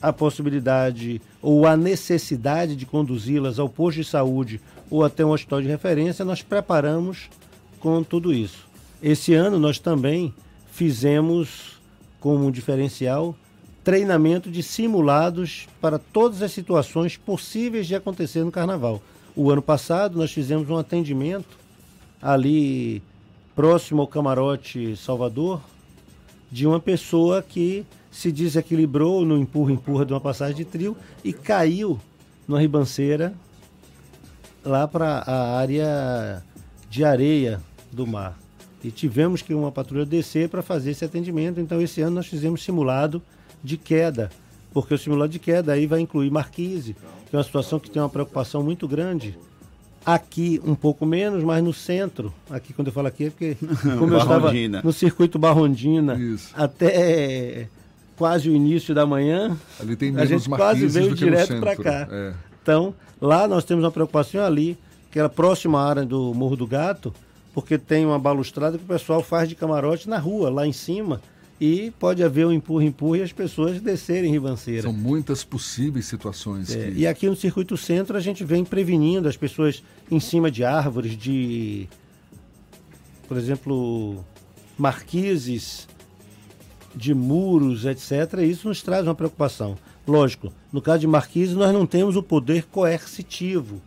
a 0.00 0.12
possibilidade 0.12 1.20
ou 1.42 1.66
a 1.66 1.76
necessidade 1.76 2.74
de 2.74 2.86
conduzi-las 2.86 3.58
ao 3.58 3.68
posto 3.68 3.98
de 3.98 4.04
saúde 4.04 4.60
ou 4.88 5.04
até 5.04 5.24
um 5.24 5.30
hospital 5.30 5.60
de 5.60 5.68
referência, 5.68 6.24
nós 6.24 6.42
preparamos 6.42 7.28
com 7.78 8.02
tudo 8.02 8.32
isso. 8.32 8.69
Esse 9.02 9.32
ano 9.32 9.58
nós 9.58 9.78
também 9.78 10.34
fizemos 10.70 11.80
como 12.20 12.46
um 12.46 12.50
diferencial 12.50 13.34
treinamento 13.82 14.50
de 14.50 14.62
simulados 14.62 15.66
para 15.80 15.98
todas 15.98 16.42
as 16.42 16.52
situações 16.52 17.16
possíveis 17.16 17.86
de 17.86 17.94
acontecer 17.94 18.44
no 18.44 18.52
carnaval. 18.52 19.02
O 19.34 19.50
ano 19.50 19.62
passado 19.62 20.18
nós 20.18 20.30
fizemos 20.30 20.68
um 20.68 20.76
atendimento 20.76 21.58
ali 22.20 23.02
próximo 23.56 24.02
ao 24.02 24.06
camarote 24.06 24.94
Salvador 24.96 25.62
de 26.50 26.66
uma 26.66 26.78
pessoa 26.78 27.42
que 27.42 27.86
se 28.10 28.30
desequilibrou 28.30 29.24
no 29.24 29.38
empurra-empurra 29.38 30.04
de 30.04 30.12
uma 30.12 30.20
passagem 30.20 30.56
de 30.56 30.64
trio 30.64 30.94
e 31.24 31.32
caiu 31.32 31.98
numa 32.46 32.60
ribanceira 32.60 33.32
lá 34.62 34.86
para 34.86 35.20
a 35.26 35.58
área 35.58 36.44
de 36.90 37.02
areia 37.02 37.62
do 37.90 38.06
mar. 38.06 38.36
E 38.82 38.90
tivemos 38.90 39.42
que 39.42 39.52
uma 39.54 39.70
patrulha 39.70 40.06
descer 40.06 40.48
para 40.48 40.62
fazer 40.62 40.92
esse 40.92 41.04
atendimento. 41.04 41.60
Então, 41.60 41.80
esse 41.80 42.00
ano 42.00 42.16
nós 42.16 42.26
fizemos 42.26 42.62
simulado 42.62 43.22
de 43.62 43.76
queda, 43.76 44.30
porque 44.72 44.94
o 44.94 44.98
simulado 44.98 45.30
de 45.32 45.38
queda 45.38 45.72
aí 45.72 45.86
vai 45.86 46.00
incluir 46.00 46.30
marquise, 46.30 46.94
que 47.28 47.36
é 47.36 47.38
uma 47.38 47.44
situação 47.44 47.78
que 47.78 47.90
tem 47.90 48.00
uma 48.00 48.08
preocupação 48.08 48.62
muito 48.62 48.88
grande. 48.88 49.38
Aqui 50.04 50.60
um 50.64 50.74
pouco 50.74 51.04
menos, 51.04 51.44
mas 51.44 51.62
no 51.62 51.74
centro, 51.74 52.32
aqui 52.48 52.72
quando 52.72 52.88
eu 52.88 52.92
falo 52.92 53.08
aqui 53.08 53.26
é 53.26 53.30
porque 53.30 53.54
como 53.98 54.14
eu 54.14 54.18
estava 54.18 54.50
no 54.82 54.92
circuito 54.94 55.38
Barrondina 55.38 56.14
Isso. 56.18 56.54
até 56.56 57.68
quase 58.16 58.48
o 58.48 58.54
início 58.54 58.94
da 58.94 59.04
manhã, 59.04 59.56
Ali 59.78 59.96
tem 59.96 60.16
a 60.16 60.24
gente 60.24 60.48
quase 60.48 60.86
veio 60.86 61.14
direto 61.14 61.60
para 61.60 61.76
cá. 61.76 62.08
É. 62.10 62.32
Então, 62.62 62.94
lá 63.20 63.46
nós 63.46 63.64
temos 63.64 63.84
uma 63.84 63.90
preocupação 63.90 64.42
ali, 64.42 64.76
que 65.10 65.18
era 65.18 65.28
próxima 65.28 65.80
à 65.80 65.88
área 65.88 66.04
do 66.04 66.32
Morro 66.34 66.56
do 66.56 66.66
Gato, 66.66 67.12
porque 67.52 67.78
tem 67.78 68.06
uma 68.06 68.18
balustrada 68.18 68.78
que 68.78 68.84
o 68.84 68.86
pessoal 68.86 69.22
faz 69.22 69.48
de 69.48 69.54
camarote 69.54 70.08
na 70.08 70.18
rua, 70.18 70.50
lá 70.50 70.66
em 70.66 70.72
cima, 70.72 71.20
e 71.60 71.92
pode 71.98 72.22
haver 72.22 72.46
um 72.46 72.52
empurra-empurra 72.52 73.18
e 73.18 73.22
as 73.22 73.32
pessoas 73.32 73.80
descerem 73.80 74.32
ribanceira. 74.32 74.82
São 74.82 74.92
muitas 74.92 75.44
possíveis 75.44 76.06
situações. 76.06 76.74
É, 76.74 76.90
que... 76.90 77.00
E 77.00 77.06
aqui 77.06 77.28
no 77.28 77.36
Circuito 77.36 77.76
Centro 77.76 78.16
a 78.16 78.20
gente 78.20 78.42
vem 78.44 78.64
prevenindo 78.64 79.28
as 79.28 79.36
pessoas 79.36 79.82
em 80.10 80.18
cima 80.18 80.50
de 80.50 80.64
árvores, 80.64 81.16
de, 81.16 81.86
por 83.28 83.36
exemplo, 83.36 84.24
marquises, 84.78 85.86
de 86.94 87.12
muros, 87.12 87.84
etc. 87.84 88.38
Isso 88.42 88.68
nos 88.68 88.80
traz 88.82 89.06
uma 89.06 89.14
preocupação. 89.14 89.76
Lógico, 90.06 90.50
no 90.72 90.80
caso 90.80 91.00
de 91.00 91.06
marquises 91.06 91.54
nós 91.54 91.72
não 91.72 91.86
temos 91.86 92.16
o 92.16 92.22
poder 92.22 92.64
coercitivo 92.64 93.82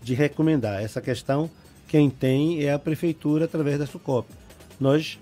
de 0.00 0.14
recomendar. 0.14 0.80
Essa 0.80 1.00
questão 1.00 1.50
quem 1.96 2.10
tem 2.10 2.62
é 2.62 2.74
a 2.74 2.78
prefeitura 2.78 3.46
através 3.46 3.78
da 3.78 3.86
SUCOP. 3.86 4.28
Nós 4.78 5.18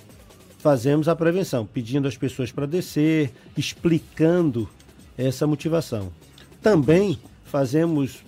fazemos 0.58 1.06
a 1.06 1.14
prevenção, 1.14 1.64
pedindo 1.64 2.08
às 2.08 2.16
pessoas 2.16 2.50
para 2.50 2.66
descer, 2.66 3.30
explicando 3.56 4.68
essa 5.16 5.46
motivação. 5.46 6.10
Também 6.60 7.16
fazemos, 7.44 8.24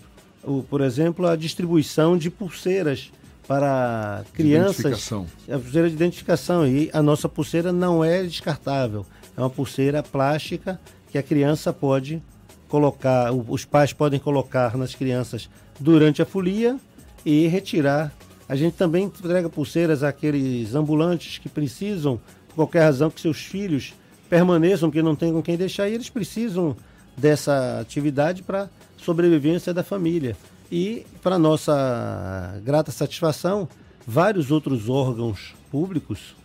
por 0.71 0.81
exemplo, 0.81 1.27
a 1.27 1.35
distribuição 1.35 2.17
de 2.17 2.31
pulseiras 2.31 3.11
para 3.49 4.25
crianças. 4.33 5.11
É 5.49 5.55
a 5.55 5.59
pulseira 5.59 5.89
de 5.89 5.97
identificação. 5.97 6.65
E 6.65 6.89
a 6.93 7.03
nossa 7.03 7.29
pulseira 7.29 7.73
não 7.73 8.05
é 8.05 8.23
descartável. 8.23 9.05
É 9.37 9.41
uma 9.41 9.51
pulseira 9.51 10.05
plástica 10.05 10.81
que 11.11 11.19
a 11.19 11.23
criança 11.23 11.73
pode 11.73 12.23
colocar, 12.69 13.33
os 13.33 13.65
pais 13.65 13.93
podem 13.93 14.21
colocar 14.21 14.77
nas 14.77 14.95
crianças 14.95 15.51
durante 15.81 16.23
a 16.23 16.25
folia 16.25 16.79
e 17.25 17.49
retirar. 17.49 18.15
A 18.49 18.55
gente 18.55 18.75
também 18.75 19.05
entrega 19.05 19.49
pulseiras 19.49 20.03
àqueles 20.03 20.75
ambulantes 20.75 21.39
que 21.39 21.49
precisam, 21.49 22.21
por 22.49 22.55
qualquer 22.55 22.83
razão, 22.83 23.11
que 23.11 23.21
seus 23.21 23.39
filhos 23.39 23.95
permaneçam, 24.29 24.91
que 24.91 25.03
não 25.03 25.17
tem 25.17 25.33
com 25.33 25.43
quem 25.43 25.57
deixar, 25.57 25.89
e 25.89 25.95
eles 25.95 26.11
precisam 26.11 26.77
dessa 27.17 27.81
atividade 27.81 28.43
para 28.43 28.69
sobrevivência 28.97 29.75
da 29.75 29.83
família. 29.83 30.37
E, 30.71 31.05
para 31.23 31.39
nossa 31.39 32.61
grata 32.65 32.91
satisfação, 32.91 33.69
vários 34.07 34.51
outros 34.51 34.89
órgãos 34.89 35.55
públicos, 35.71 36.37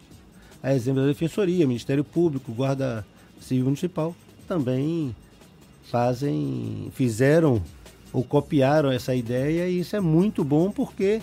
a 0.61 0.73
exemplo 0.73 1.01
da 1.01 1.07
Defensoria, 1.07 1.67
Ministério 1.67 2.03
Público, 2.03 2.51
Guarda 2.51 3.05
Civil 3.39 3.65
Municipal, 3.65 4.15
também 4.47 5.15
fazem, 5.83 6.91
fizeram 6.93 7.61
ou 8.13 8.23
copiaram 8.23 8.91
essa 8.91 9.15
ideia 9.15 9.67
e 9.67 9.79
isso 9.79 9.95
é 9.95 9.99
muito 9.99 10.43
bom 10.43 10.69
porque 10.71 11.21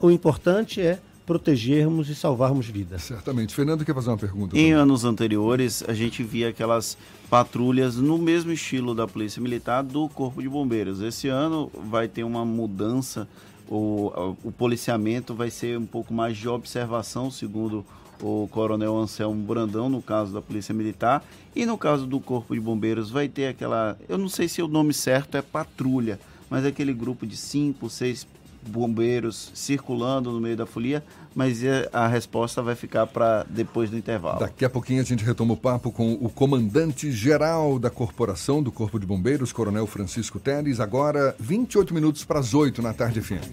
o 0.00 0.10
importante 0.10 0.80
é 0.80 0.98
protegermos 1.30 2.08
e 2.08 2.14
salvarmos 2.14 2.66
vidas. 2.66 3.02
Certamente. 3.02 3.54
Fernando 3.54 3.84
quer 3.84 3.94
fazer 3.94 4.10
uma 4.10 4.18
pergunta. 4.18 4.58
Em 4.58 4.72
anos 4.72 5.04
anteriores, 5.04 5.84
a 5.86 5.94
gente 5.94 6.24
via 6.24 6.48
aquelas 6.48 6.98
patrulhas 7.28 7.96
no 7.96 8.18
mesmo 8.18 8.50
estilo 8.50 8.96
da 8.96 9.06
Polícia 9.06 9.40
Militar 9.40 9.84
do 9.84 10.08
Corpo 10.08 10.42
de 10.42 10.48
Bombeiros. 10.48 11.00
Esse 11.00 11.28
ano 11.28 11.70
vai 11.88 12.08
ter 12.08 12.24
uma 12.24 12.44
mudança, 12.44 13.28
o, 13.68 14.34
o 14.42 14.50
policiamento 14.50 15.32
vai 15.32 15.50
ser 15.50 15.78
um 15.78 15.86
pouco 15.86 16.12
mais 16.12 16.36
de 16.36 16.48
observação, 16.48 17.30
segundo 17.30 17.86
o 18.20 18.48
Coronel 18.50 18.98
Anselmo 18.98 19.40
Brandão, 19.46 19.88
no 19.88 20.02
caso 20.02 20.32
da 20.32 20.42
Polícia 20.42 20.74
Militar. 20.74 21.24
E 21.54 21.64
no 21.64 21.78
caso 21.78 22.06
do 22.06 22.18
Corpo 22.18 22.54
de 22.54 22.60
Bombeiros, 22.60 23.08
vai 23.08 23.28
ter 23.28 23.46
aquela. 23.46 23.96
Eu 24.08 24.18
não 24.18 24.28
sei 24.28 24.48
se 24.48 24.60
o 24.60 24.66
nome 24.66 24.92
certo 24.92 25.36
é 25.36 25.42
patrulha, 25.42 26.18
mas 26.48 26.64
é 26.64 26.68
aquele 26.68 26.92
grupo 26.92 27.24
de 27.24 27.36
cinco, 27.36 27.88
seis 27.88 28.26
bombeiros 28.66 29.50
circulando 29.54 30.30
no 30.32 30.40
meio 30.40 30.56
da 30.56 30.66
folia, 30.66 31.02
mas 31.34 31.62
é- 31.62 31.88
a 31.92 32.06
resposta 32.06 32.62
vai 32.62 32.74
ficar 32.74 33.06
para 33.06 33.44
depois 33.48 33.90
do 33.90 33.96
intervalo. 33.96 34.40
Daqui 34.40 34.64
a 34.64 34.70
pouquinho 34.70 35.00
a 35.00 35.04
gente 35.04 35.24
retoma 35.24 35.54
o 35.54 35.56
papo 35.56 35.90
com 35.92 36.14
o 36.14 36.28
comandante-geral 36.28 37.78
da 37.78 37.90
corporação 37.90 38.62
do 38.62 38.70
Corpo 38.72 38.98
de 38.98 39.06
Bombeiros, 39.06 39.52
Coronel 39.52 39.86
Francisco 39.86 40.38
Teres. 40.38 40.80
Agora, 40.80 41.34
28 41.38 41.94
minutos 41.94 42.24
para 42.24 42.38
as 42.40 42.54
8 42.54 42.82
na 42.82 42.92
tarde 42.92 43.20
FM. 43.20 43.44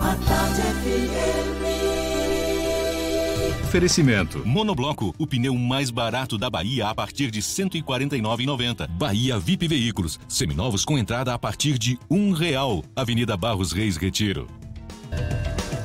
A 0.00 0.14
tarde 0.26 0.62
FM. 0.62 1.27
Oferecimento. 3.68 4.42
Monobloco, 4.46 5.14
o 5.18 5.26
pneu 5.26 5.54
mais 5.54 5.90
barato 5.90 6.38
da 6.38 6.48
Bahia 6.48 6.88
a 6.88 6.94
partir 6.94 7.30
de 7.30 7.40
R$ 7.40 7.44
149,90. 7.44 8.88
Bahia 8.88 9.38
VIP 9.38 9.68
Veículos, 9.68 10.18
seminovos 10.26 10.86
com 10.86 10.96
entrada 10.96 11.34
a 11.34 11.38
partir 11.38 11.78
de 11.78 11.98
um 12.10 12.32
real. 12.32 12.82
Avenida 12.96 13.36
Barros 13.36 13.70
Reis 13.70 13.98
Retiro. 13.98 14.46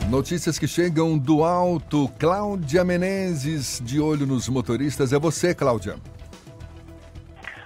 Notícias 0.10 0.58
que 0.58 0.66
chegam 0.66 1.18
do 1.18 1.44
alto. 1.44 2.10
Cláudia 2.18 2.86
Menezes, 2.86 3.82
de 3.84 4.00
olho 4.00 4.26
nos 4.26 4.48
motoristas. 4.48 5.12
É 5.12 5.20
você, 5.20 5.54
Cláudia. 5.54 5.98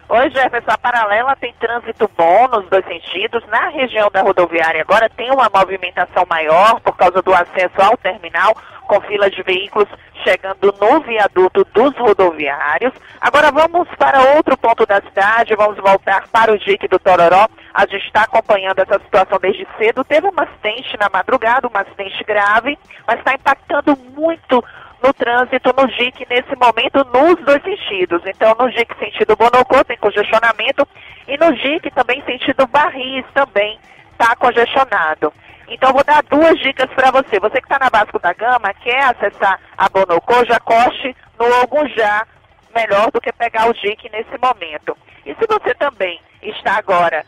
Oi, 0.10 0.30
Jefferson, 0.32 0.72
a 0.72 0.78
paralela 0.80 1.36
tem 1.36 1.54
trânsito 1.60 2.10
bom 2.18 2.48
nos 2.48 2.68
dois 2.70 2.84
sentidos. 2.86 3.46
Na 3.50 3.70
região 3.70 4.10
da 4.10 4.24
rodoviária 4.24 4.82
agora 4.82 5.10
tem 5.10 5.30
uma 5.30 5.48
movimentação 5.54 6.26
maior 6.28 6.80
por 6.80 6.98
causa 6.98 7.22
do 7.22 7.32
acesso 7.36 7.80
ao 7.80 7.96
terminal, 7.98 8.56
com 8.88 9.02
fila 9.02 9.30
de 9.30 9.44
veículos 9.44 9.88
chegando 10.24 10.74
no 10.80 11.00
viaduto 11.02 11.66
dos 11.74 11.96
rodoviários. 11.98 12.94
Agora 13.20 13.52
vamos 13.52 13.88
para 13.98 14.36
outro 14.36 14.58
ponto 14.58 14.86
da 14.86 15.02
cidade, 15.02 15.56
vamos 15.56 15.78
voltar 15.78 16.28
para 16.28 16.52
o 16.52 16.58
dique 16.58 16.88
do 16.88 17.00
Tororó. 17.00 17.48
A 17.74 17.86
gente 17.86 18.06
está 18.06 18.24
acompanhando 18.24 18.80
essa 18.80 19.00
situação 19.00 19.40
desde 19.40 19.68
cedo. 19.78 20.04
Teve 20.04 20.28
um 20.28 20.34
acidente 20.36 20.98
na 21.00 21.10
madrugada, 21.12 21.68
um 21.68 21.78
acidente 21.78 22.24
grave, 22.24 22.78
mas 23.06 23.20
está 23.20 23.34
impactando 23.34 23.98
muito 24.16 24.64
no 25.04 25.14
trânsito 25.14 25.74
no 25.78 25.88
JIC 25.90 26.26
nesse 26.30 26.56
momento 26.56 27.06
nos 27.14 27.44
dois 27.46 27.62
sentidos. 27.64 28.22
Então, 28.26 28.56
no 28.60 28.70
JIC 28.70 28.98
sentido 28.98 29.36
Bonocô 29.36 29.84
tem 29.86 29.98
congestionamento 29.98 30.88
e 31.28 31.38
no 31.38 31.56
JIC 31.56 31.92
também 31.92 32.24
sentido 32.24 32.66
Barris 32.68 33.26
também 33.34 33.80
está 34.12 34.36
congestionado. 34.36 35.32
Então, 35.68 35.92
vou 35.92 36.04
dar 36.04 36.24
duas 36.24 36.58
dicas 36.60 36.90
para 36.94 37.12
você. 37.12 37.40
Você 37.40 37.62
que 37.62 37.66
está 37.72 37.78
na 37.80 37.90
Vasco 37.90 38.20
da 38.20 38.34
Gama, 38.34 38.74
quer 38.76 39.04
acessar 39.04 39.60
a 39.78 39.90
Bonocô, 39.90 40.46
já 40.46 40.60
coste 40.60 41.16
no 41.38 41.46
Ogujá, 41.64 42.26
melhor 42.74 43.12
do 43.12 43.20
que 43.20 43.34
pegar 43.34 43.70
o 43.70 43.74
JIC 43.74 44.10
nesse 44.10 44.38
momento. 44.42 44.98
E 45.26 45.36
se 45.36 45.46
você 45.48 45.74
também 45.76 46.22
está 46.42 46.78
agora 46.78 47.26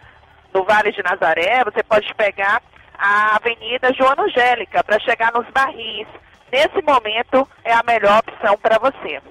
no 0.54 0.64
Vale 0.64 0.92
de 0.92 1.04
Nazaré, 1.04 1.64
você 1.64 1.84
pode 1.84 2.14
pegar 2.16 2.62
a 2.98 3.36
Avenida 3.36 3.94
Joana 3.94 4.24
Angélica 4.24 4.84
para 4.84 5.00
chegar 5.00 5.32
nos 5.34 5.48
Barris. 5.50 6.08
Nesse 6.52 6.82
momento 6.82 7.48
é 7.64 7.74
a 7.74 7.84
melhor 7.86 8.20
opção 8.20 8.58
para 8.58 8.80
você. 8.80 9.22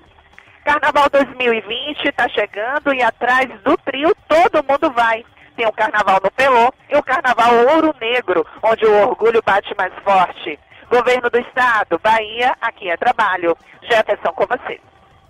Carnaval 0.64 1.08
2020 1.10 2.04
está 2.04 2.28
chegando 2.28 2.92
e 2.92 3.02
atrás 3.02 3.48
do 3.62 3.76
trio 3.78 4.14
todo 4.28 4.64
mundo 4.68 4.90
vai. 4.92 5.24
Tem 5.58 5.66
o 5.66 5.72
Carnaval 5.72 6.20
no 6.22 6.30
Pelô 6.30 6.72
e 6.88 6.96
o 6.96 7.02
Carnaval 7.02 7.52
Ouro 7.74 7.92
Negro, 8.00 8.46
onde 8.62 8.86
o 8.86 9.08
orgulho 9.08 9.42
bate 9.44 9.74
mais 9.76 9.92
forte. 10.04 10.56
Governo 10.88 11.28
do 11.28 11.36
Estado, 11.40 11.98
Bahia, 12.00 12.54
aqui 12.60 12.88
é 12.88 12.96
trabalho. 12.96 13.56
Jefferson 13.82 14.32
com 14.34 14.46
você. 14.46 14.80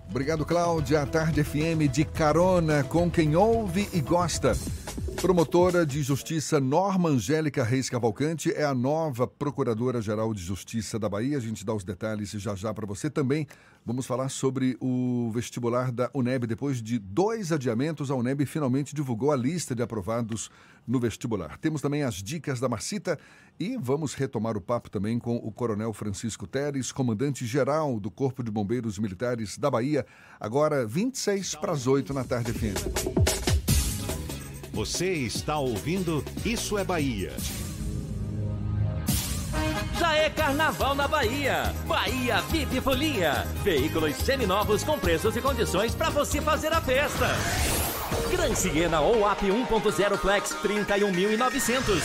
Obrigado, 0.07 0.45
Cláudia. 0.45 1.01
A 1.01 1.05
Tarde 1.07 1.43
FM 1.43 1.91
de 1.91 2.05
carona 2.05 2.83
com 2.83 3.09
quem 3.09 3.35
ouve 3.35 3.89
e 3.91 4.01
gosta. 4.01 4.51
Promotora 5.21 5.85
de 5.85 6.01
Justiça 6.01 6.61
Norma 6.61 7.09
Angélica 7.09 7.61
Reis 7.61 7.89
Cavalcante 7.89 8.53
é 8.53 8.63
a 8.63 8.73
nova 8.73 9.27
Procuradora-Geral 9.27 10.33
de 10.33 10.41
Justiça 10.41 10.97
da 10.97 11.09
Bahia. 11.09 11.35
A 11.35 11.41
gente 11.41 11.65
dá 11.65 11.73
os 11.73 11.83
detalhes 11.83 12.31
já 12.31 12.55
já 12.55 12.73
para 12.73 12.85
você 12.85 13.09
também. 13.09 13.45
Vamos 13.85 14.05
falar 14.05 14.29
sobre 14.29 14.77
o 14.79 15.29
vestibular 15.33 15.91
da 15.91 16.09
UNEB. 16.13 16.47
Depois 16.47 16.81
de 16.81 16.97
dois 16.97 17.51
adiamentos, 17.51 18.09
a 18.09 18.15
UNEB 18.15 18.45
finalmente 18.45 18.95
divulgou 18.95 19.29
a 19.33 19.35
lista 19.35 19.75
de 19.75 19.83
aprovados 19.83 20.49
no 20.87 21.01
vestibular. 21.01 21.57
Temos 21.57 21.81
também 21.81 22.03
as 22.03 22.15
dicas 22.15 22.61
da 22.61 22.69
Marcita 22.69 23.19
e 23.59 23.77
vamos 23.77 24.13
retomar 24.13 24.55
o 24.55 24.61
papo 24.61 24.89
também 24.89 25.19
com 25.19 25.35
o 25.35 25.51
Coronel 25.51 25.91
Francisco 25.91 26.47
Teres, 26.47 26.93
comandante-geral 26.93 27.99
do 27.99 28.09
Corpo 28.09 28.41
de 28.41 28.49
Bombeiros 28.49 28.97
Militares 28.97 29.57
da 29.57 29.69
Bahia. 29.69 30.05
Agora, 30.39 30.87
26 30.87 31.55
para 31.55 31.73
as 31.73 31.87
8 31.87 32.13
na 32.13 32.23
tarde 32.23 32.53
FM. 32.53 33.38
Você 34.79 35.11
está 35.11 35.57
ouvindo 35.57 36.23
Isso 36.45 36.77
é 36.77 36.85
Bahia. 36.85 37.33
Já 39.99 40.15
é 40.15 40.29
carnaval 40.29 40.95
na 40.95 41.05
Bahia. 41.05 41.75
Bahia 41.85 42.39
VIP 42.43 42.79
Folia. 42.79 43.45
Veículos 43.61 44.15
seminovos 44.15 44.81
com 44.81 44.97
preços 44.97 45.35
e 45.35 45.41
condições 45.41 45.93
para 45.93 46.09
você 46.09 46.39
fazer 46.39 46.71
a 46.71 46.79
festa. 46.79 47.27
Gran 48.31 48.53
Siena 48.53 49.01
ou 49.01 49.25
AP 49.27 49.41
1.0 49.41 50.17
Flex 50.17 50.55
31.900. 50.63 51.99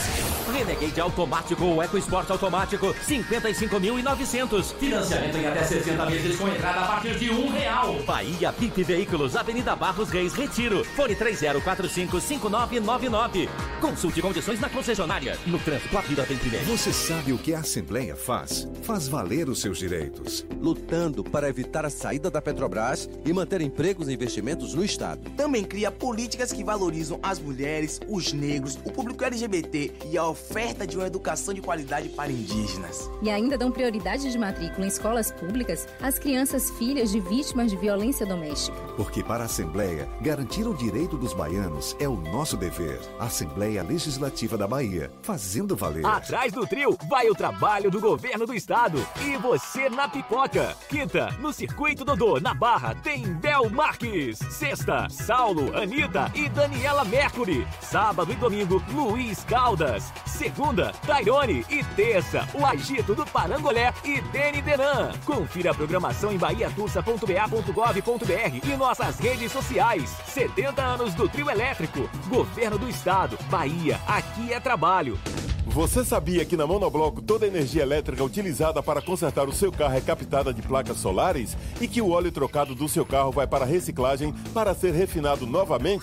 Renegade 0.52 1.00
automático 1.00 1.64
ou 1.64 1.82
EcoSport 1.82 2.30
automático 2.30 2.94
55.900. 3.06 4.74
Financiamento 4.78 5.36
em 5.36 5.46
até 5.46 5.62
60 5.64 6.06
meses 6.06 6.36
com 6.38 6.48
entrada 6.48 6.80
a 6.80 6.86
partir 6.86 7.18
de 7.18 7.30
um 7.30 7.50
real. 7.50 7.94
Bahia 8.06 8.50
VIP 8.52 8.82
Veículos, 8.82 9.36
Avenida 9.36 9.76
Barros 9.76 10.08
Reis, 10.10 10.32
Retiro. 10.34 10.82
Fone 10.84 11.14
30455999. 11.14 13.48
Consulte 13.80 14.22
condições 14.22 14.60
na 14.60 14.68
concessionária. 14.68 15.36
No 15.46 15.58
trânsito, 15.58 15.96
a 15.98 16.00
vida 16.00 16.24
tem 16.24 16.36
primeiro. 16.38 16.64
Você 16.66 16.92
sabe 16.92 17.32
o 17.32 17.38
que 17.38 17.54
a 17.54 17.58
Assembleia 17.60 18.16
faz? 18.16 18.68
Faz 18.82 19.06
valer 19.08 19.48
os 19.48 19.60
seus 19.60 19.78
direitos. 19.78 20.44
lutando 20.60 21.22
para 21.22 21.48
evitar 21.48 21.84
a 21.84 21.90
saída 21.90 22.30
da 22.30 22.40
Petrobras 22.40 23.08
e 23.24 23.32
manter 23.32 23.60
empregos 23.60 24.08
e 24.08 24.14
investimentos 24.14 24.74
no 24.74 24.84
Estado. 24.84 25.28
Também 25.36 25.64
cria 25.64 25.90
políticas 26.14 26.52
que 26.52 26.62
valorizam 26.62 27.18
as 27.24 27.40
mulheres, 27.40 27.98
os 28.08 28.32
negros, 28.32 28.78
o 28.84 28.92
público 28.92 29.24
LGBT 29.24 29.92
e 30.12 30.16
a 30.16 30.24
oferta 30.24 30.86
de 30.86 30.96
uma 30.96 31.08
educação 31.08 31.52
de 31.52 31.60
qualidade 31.60 32.08
para 32.10 32.30
indígenas. 32.30 33.10
E 33.20 33.28
ainda 33.28 33.58
dão 33.58 33.72
prioridade 33.72 34.30
de 34.30 34.38
matrícula 34.38 34.86
em 34.86 34.88
escolas 34.88 35.32
públicas 35.32 35.88
às 36.00 36.16
crianças 36.16 36.70
filhas 36.78 37.10
de 37.10 37.18
vítimas 37.18 37.68
de 37.68 37.76
violência 37.76 38.24
doméstica. 38.24 38.76
Porque 38.96 39.24
para 39.24 39.42
a 39.42 39.46
Assembleia, 39.46 40.08
garantir 40.20 40.68
o 40.68 40.76
direito 40.76 41.16
dos 41.16 41.34
baianos 41.34 41.96
é 41.98 42.08
o 42.08 42.14
nosso 42.14 42.56
dever. 42.56 43.00
Assembleia 43.18 43.82
Legislativa 43.82 44.56
da 44.56 44.68
Bahia, 44.68 45.10
fazendo 45.20 45.74
valer. 45.74 46.06
Atrás 46.06 46.52
do 46.52 46.64
trio 46.64 46.96
vai 47.10 47.28
o 47.28 47.34
trabalho 47.34 47.90
do 47.90 48.00
governo 48.00 48.46
do 48.46 48.54
estado. 48.54 49.04
E 49.26 49.36
você 49.38 49.90
na 49.90 50.06
pipoca. 50.06 50.76
Quinta, 50.88 51.32
no 51.40 51.52
Circuito 51.52 52.04
Dodô, 52.04 52.38
na 52.38 52.54
Barra, 52.54 52.94
tem 52.94 53.24
Bel 53.34 53.68
Marques. 53.68 54.38
Sexta, 54.38 55.08
Saulo, 55.10 55.76
Anitta 55.76 56.03
Anitta 56.04 56.30
e 56.34 56.48
Daniela 56.50 57.04
Mercury. 57.04 57.66
Sábado 57.80 58.30
e 58.30 58.36
domingo, 58.36 58.82
Luiz 58.92 59.42
Caldas. 59.44 60.12
Segunda, 60.26 60.92
Tairone 61.06 61.64
e 61.70 61.82
terça, 61.96 62.46
o 62.52 62.66
agito 62.66 63.14
do 63.14 63.24
Parangolé 63.24 63.94
e 64.04 64.20
Deni 64.20 64.60
Denan. 64.60 65.12
Confira 65.24 65.70
a 65.70 65.74
programação 65.74 66.30
em 66.30 66.36
bahiatussa.ba.gov.br 66.36 68.66
e 68.66 68.76
nossas 68.76 69.18
redes 69.18 69.50
sociais. 69.50 70.14
70 70.26 70.82
anos 70.82 71.14
do 71.14 71.26
trio 71.28 71.48
elétrico. 71.48 72.06
Governo 72.28 72.76
do 72.78 72.88
Estado. 72.88 73.38
Bahia, 73.48 73.98
aqui 74.06 74.52
é 74.52 74.60
trabalho. 74.60 75.18
Você 75.66 76.04
sabia 76.04 76.44
que 76.44 76.56
na 76.56 76.66
Monobloco 76.66 77.20
toda 77.20 77.46
a 77.46 77.48
energia 77.48 77.82
elétrica 77.82 78.22
utilizada 78.22 78.80
para 78.80 79.02
consertar 79.02 79.48
o 79.48 79.52
seu 79.52 79.72
carro 79.72 79.96
é 79.96 80.00
captada 80.00 80.54
de 80.54 80.62
placas 80.62 80.98
solares? 80.98 81.56
E 81.80 81.88
que 81.88 82.00
o 82.00 82.10
óleo 82.10 82.30
trocado 82.30 82.74
do 82.74 82.88
seu 82.88 83.04
carro 83.04 83.32
vai 83.32 83.46
para 83.46 83.64
reciclagem 83.64 84.32
para 84.52 84.74
ser 84.74 84.92
refinado 84.92 85.46
novamente? 85.46 85.93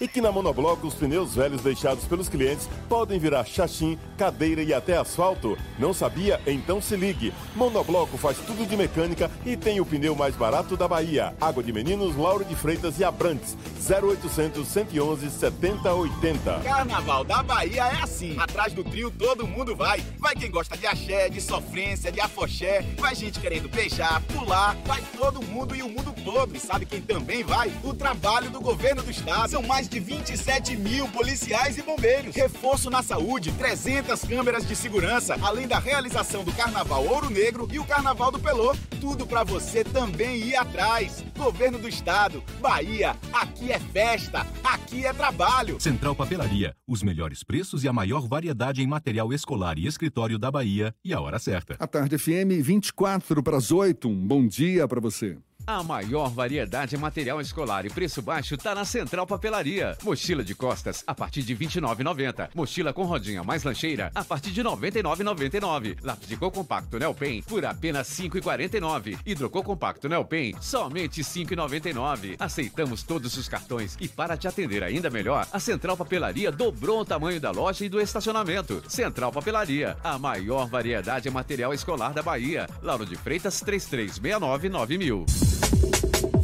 E 0.00 0.06
que 0.06 0.20
na 0.20 0.30
Monobloco 0.30 0.86
os 0.86 0.94
pneus 0.94 1.34
velhos 1.34 1.62
deixados 1.62 2.04
pelos 2.04 2.28
clientes 2.28 2.68
podem 2.88 3.18
virar 3.18 3.44
chachim, 3.44 3.98
cadeira 4.16 4.62
e 4.62 4.74
até 4.74 4.96
asfalto? 4.96 5.56
Não 5.78 5.92
sabia? 5.94 6.40
Então 6.46 6.80
se 6.80 6.96
ligue. 6.96 7.32
Monobloco 7.54 8.16
faz 8.18 8.38
tudo 8.38 8.66
de 8.66 8.76
mecânica 8.76 9.30
e 9.44 9.56
tem 9.56 9.80
o 9.80 9.86
pneu 9.86 10.14
mais 10.14 10.34
barato 10.34 10.76
da 10.76 10.86
Bahia. 10.86 11.34
Água 11.40 11.62
de 11.62 11.72
Meninos, 11.72 12.16
Lauro 12.16 12.44
de 12.44 12.54
Freitas 12.54 12.98
e 12.98 13.04
Abrantes. 13.04 13.56
0800 13.88 14.66
111 14.66 15.30
7080. 15.30 16.60
Carnaval 16.60 17.24
da 17.24 17.42
Bahia 17.42 17.84
é 17.84 18.02
assim. 18.02 18.36
Atrás 18.38 18.72
do 18.72 18.84
trio 18.84 19.10
todo 19.10 19.46
mundo 19.46 19.74
vai. 19.74 20.00
Vai 20.18 20.34
quem 20.34 20.50
gosta 20.50 20.76
de 20.76 20.86
axé, 20.86 21.28
de 21.28 21.40
sofrência, 21.40 22.12
de 22.12 22.20
afoxé. 22.20 22.84
Vai 22.98 23.14
gente 23.14 23.40
querendo 23.40 23.68
beijar, 23.68 24.20
pular. 24.22 24.76
Vai 24.84 25.02
todo 25.16 25.42
mundo 25.42 25.74
e 25.74 25.82
o 25.82 25.88
mundo 25.88 26.14
todo. 26.24 26.54
E 26.54 26.60
sabe 26.60 26.86
quem 26.86 27.00
também 27.00 27.42
vai? 27.42 27.72
O 27.82 27.94
trabalho 27.94 28.50
do 28.50 28.60
governo 28.60 29.02
do 29.02 29.10
estado. 29.10 29.37
São 29.46 29.62
mais 29.62 29.88
de 29.88 30.00
27 30.00 30.76
mil 30.76 31.08
policiais 31.08 31.78
e 31.78 31.82
bombeiros. 31.82 32.34
Reforço 32.34 32.90
na 32.90 33.02
saúde, 33.02 33.52
300 33.52 34.20
câmeras 34.22 34.66
de 34.66 34.74
segurança. 34.74 35.36
Além 35.42 35.66
da 35.66 35.78
realização 35.78 36.44
do 36.44 36.52
Carnaval 36.52 37.06
Ouro 37.06 37.30
Negro 37.30 37.68
e 37.70 37.78
o 37.78 37.84
Carnaval 37.84 38.30
do 38.30 38.38
Pelô. 38.38 38.74
Tudo 39.00 39.26
pra 39.26 39.44
você 39.44 39.84
também 39.84 40.36
ir 40.36 40.56
atrás. 40.56 41.24
Governo 41.36 41.78
do 41.78 41.88
estado, 41.88 42.42
Bahia, 42.60 43.16
aqui 43.32 43.72
é 43.72 43.78
festa, 43.78 44.46
aqui 44.62 45.06
é 45.06 45.12
trabalho. 45.12 45.80
Central 45.80 46.14
Papelaria, 46.14 46.74
os 46.86 47.02
melhores 47.02 47.42
preços 47.42 47.84
e 47.84 47.88
a 47.88 47.92
maior 47.92 48.28
variedade 48.28 48.82
em 48.82 48.86
material 48.86 49.32
escolar 49.32 49.78
e 49.78 49.86
escritório 49.86 50.38
da 50.38 50.50
Bahia 50.50 50.94
e 51.04 51.14
a 51.14 51.20
hora 51.20 51.38
certa. 51.38 51.76
A 51.78 51.86
tarde 51.86 52.18
FM 52.18 52.60
24 52.60 53.42
para 53.42 53.56
as 53.56 53.70
8. 53.70 54.08
Um 54.08 54.26
bom 54.26 54.46
dia 54.46 54.86
para 54.86 55.00
você. 55.00 55.38
A 55.68 55.82
maior 55.82 56.30
variedade 56.30 56.96
em 56.96 56.98
material 56.98 57.42
escolar 57.42 57.84
e 57.84 57.90
preço 57.90 58.22
baixo 58.22 58.56
tá 58.56 58.74
na 58.74 58.86
Central 58.86 59.26
Papelaria. 59.26 59.98
Mochila 60.02 60.42
de 60.42 60.54
costas 60.54 61.04
a 61.06 61.14
partir 61.14 61.42
de 61.42 61.52
R$ 61.52 61.66
29,90. 61.66 62.48
Mochila 62.54 62.90
com 62.90 63.04
rodinha 63.04 63.44
mais 63.44 63.64
lancheira 63.64 64.10
a 64.14 64.24
partir 64.24 64.50
de 64.50 64.62
R$ 64.62 64.68
99,99. 64.70 65.98
Lápis 66.02 66.26
de 66.26 66.38
cor 66.38 66.50
compacto 66.50 66.98
Nelpen 66.98 67.42
por 67.42 67.66
apenas 67.66 68.18
R$ 68.18 68.30
5,49. 68.30 69.18
Hidrocor 69.26 69.62
compacto 69.62 70.08
Nelpen 70.08 70.54
somente 70.58 71.20
R$ 71.20 71.28
5,99. 71.28 72.36
Aceitamos 72.38 73.02
todos 73.02 73.36
os 73.36 73.46
cartões 73.46 73.94
e 74.00 74.08
para 74.08 74.38
te 74.38 74.48
atender 74.48 74.82
ainda 74.82 75.10
melhor, 75.10 75.46
a 75.52 75.60
Central 75.60 75.98
Papelaria 75.98 76.50
dobrou 76.50 77.00
o 77.00 77.04
tamanho 77.04 77.42
da 77.42 77.50
loja 77.50 77.84
e 77.84 77.90
do 77.90 78.00
estacionamento. 78.00 78.82
Central 78.88 79.30
Papelaria, 79.30 79.98
a 80.02 80.18
maior 80.18 80.66
variedade 80.66 81.28
em 81.28 81.30
material 81.30 81.74
escolar 81.74 82.14
da 82.14 82.22
Bahia. 82.22 82.66
Lauro 82.82 83.04
de 83.04 83.16
Freitas 83.16 83.60
3369 83.60 84.70
9000. 84.70 85.57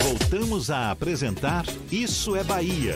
Voltamos 0.03 0.71
a 0.71 0.91
apresentar 0.91 1.65
Isso 1.91 2.35
é 2.37 2.43
Bahia. 2.43 2.95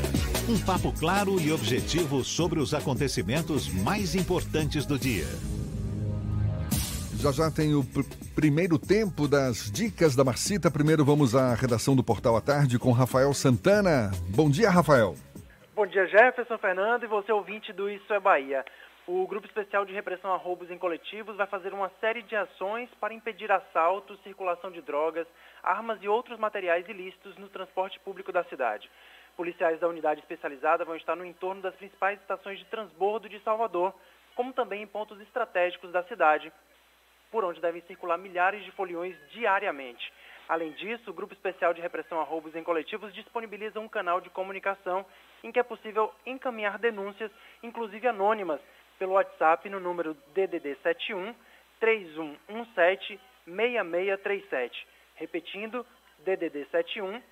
Um 0.49 0.59
papo 0.59 0.93
claro 0.99 1.41
e 1.41 1.53
objetivo 1.53 2.25
sobre 2.25 2.59
os 2.59 2.75
acontecimentos 2.75 3.69
mais 3.69 4.15
importantes 4.15 4.85
do 4.87 4.99
dia. 4.99 5.27
Já 7.21 7.33
já 7.33 7.51
tem 7.51 7.75
o 7.75 7.83
pr 7.83 8.03
primeiro 8.35 8.79
tempo 8.79 9.27
das 9.27 9.71
dicas 9.71 10.15
da 10.15 10.23
Marcita. 10.23 10.71
Primeiro 10.71 11.05
vamos 11.05 11.35
à 11.35 11.55
redação 11.55 11.97
do 11.97 12.05
Portal 12.05 12.37
à 12.37 12.41
Tarde 12.41 12.79
com 12.79 12.93
Rafael 12.93 13.35
Santana. 13.35 14.13
Bom 14.29 14.49
dia, 14.49 14.71
Rafael. 14.71 15.17
Bom 15.75 15.87
dia, 15.87 16.07
Jefferson 16.07 16.59
Fernando 16.59 17.05
e 17.05 17.09
você 17.09 17.33
ouvinte 17.33 17.73
do 17.73 17.91
Isso 17.91 18.13
é 18.13 18.21
Bahia. 18.21 18.65
O 19.11 19.27
Grupo 19.27 19.47
Especial 19.47 19.87
de 19.87 19.93
Repressão 19.95 20.35
a 20.35 20.37
Roubos 20.37 20.71
em 20.71 20.77
Coletivos 20.77 21.35
vai 21.35 21.47
fazer 21.47 21.73
uma 21.73 21.91
série 21.99 22.21
de 22.21 22.37
ações 22.37 22.91
para 23.01 23.15
impedir 23.15 23.51
assaltos, 23.51 24.21
circulação 24.23 24.71
de 24.71 24.83
drogas, 24.83 25.27
armas 25.63 25.99
e 26.03 26.07
outros 26.07 26.39
materiais 26.39 26.87
ilícitos 26.87 27.35
no 27.39 27.49
transporte 27.49 27.99
público 28.01 28.31
da 28.31 28.45
cidade. 28.45 28.91
Policiais 29.35 29.81
da 29.81 29.89
unidade 29.89 30.21
especializada 30.21 30.85
vão 30.85 30.95
estar 30.95 31.17
no 31.17 31.25
entorno 31.25 31.63
das 31.63 31.75
principais 31.77 32.21
estações 32.21 32.59
de 32.59 32.67
transbordo 32.67 33.31
de 33.31 33.41
Salvador, 33.41 33.95
como 34.35 34.53
também 34.53 34.83
em 34.83 34.87
pontos 34.87 35.19
estratégicos 35.23 35.91
da 35.91 36.03
cidade, 36.03 36.53
por 37.31 37.43
onde 37.45 37.63
devem 37.63 37.81
circular 37.87 38.19
milhares 38.19 38.63
de 38.63 38.71
foliões 38.73 39.17
diariamente. 39.31 40.13
Além 40.47 40.73
disso, 40.73 41.11
o 41.11 41.15
Grupo 41.15 41.33
Especial 41.33 41.73
de 41.73 41.81
Repressão 41.81 42.21
a 42.21 42.25
Roubos 42.25 42.55
em 42.55 42.63
Coletivos 42.63 43.15
disponibiliza 43.15 43.81
um 43.81 43.89
canal 43.89 44.21
de 44.21 44.29
comunicação 44.29 45.07
em 45.43 45.51
que 45.51 45.59
é 45.59 45.63
possível 45.63 46.13
encaminhar 46.27 46.79
denúncias, 46.79 47.31
inclusive 47.63 48.07
anônimas, 48.07 48.61
pelo 48.99 49.13
WhatsApp 49.13 49.69
no 49.69 49.81
número 49.81 50.15
DDD 50.35 50.77
71 50.83 51.35
3117 51.81 53.21
6637. 53.47 54.87
Repetindo, 55.17 55.87
DDD 56.25 56.67
71 56.71 57.23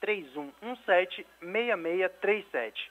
3117 0.00 1.26
6637. 1.40 2.90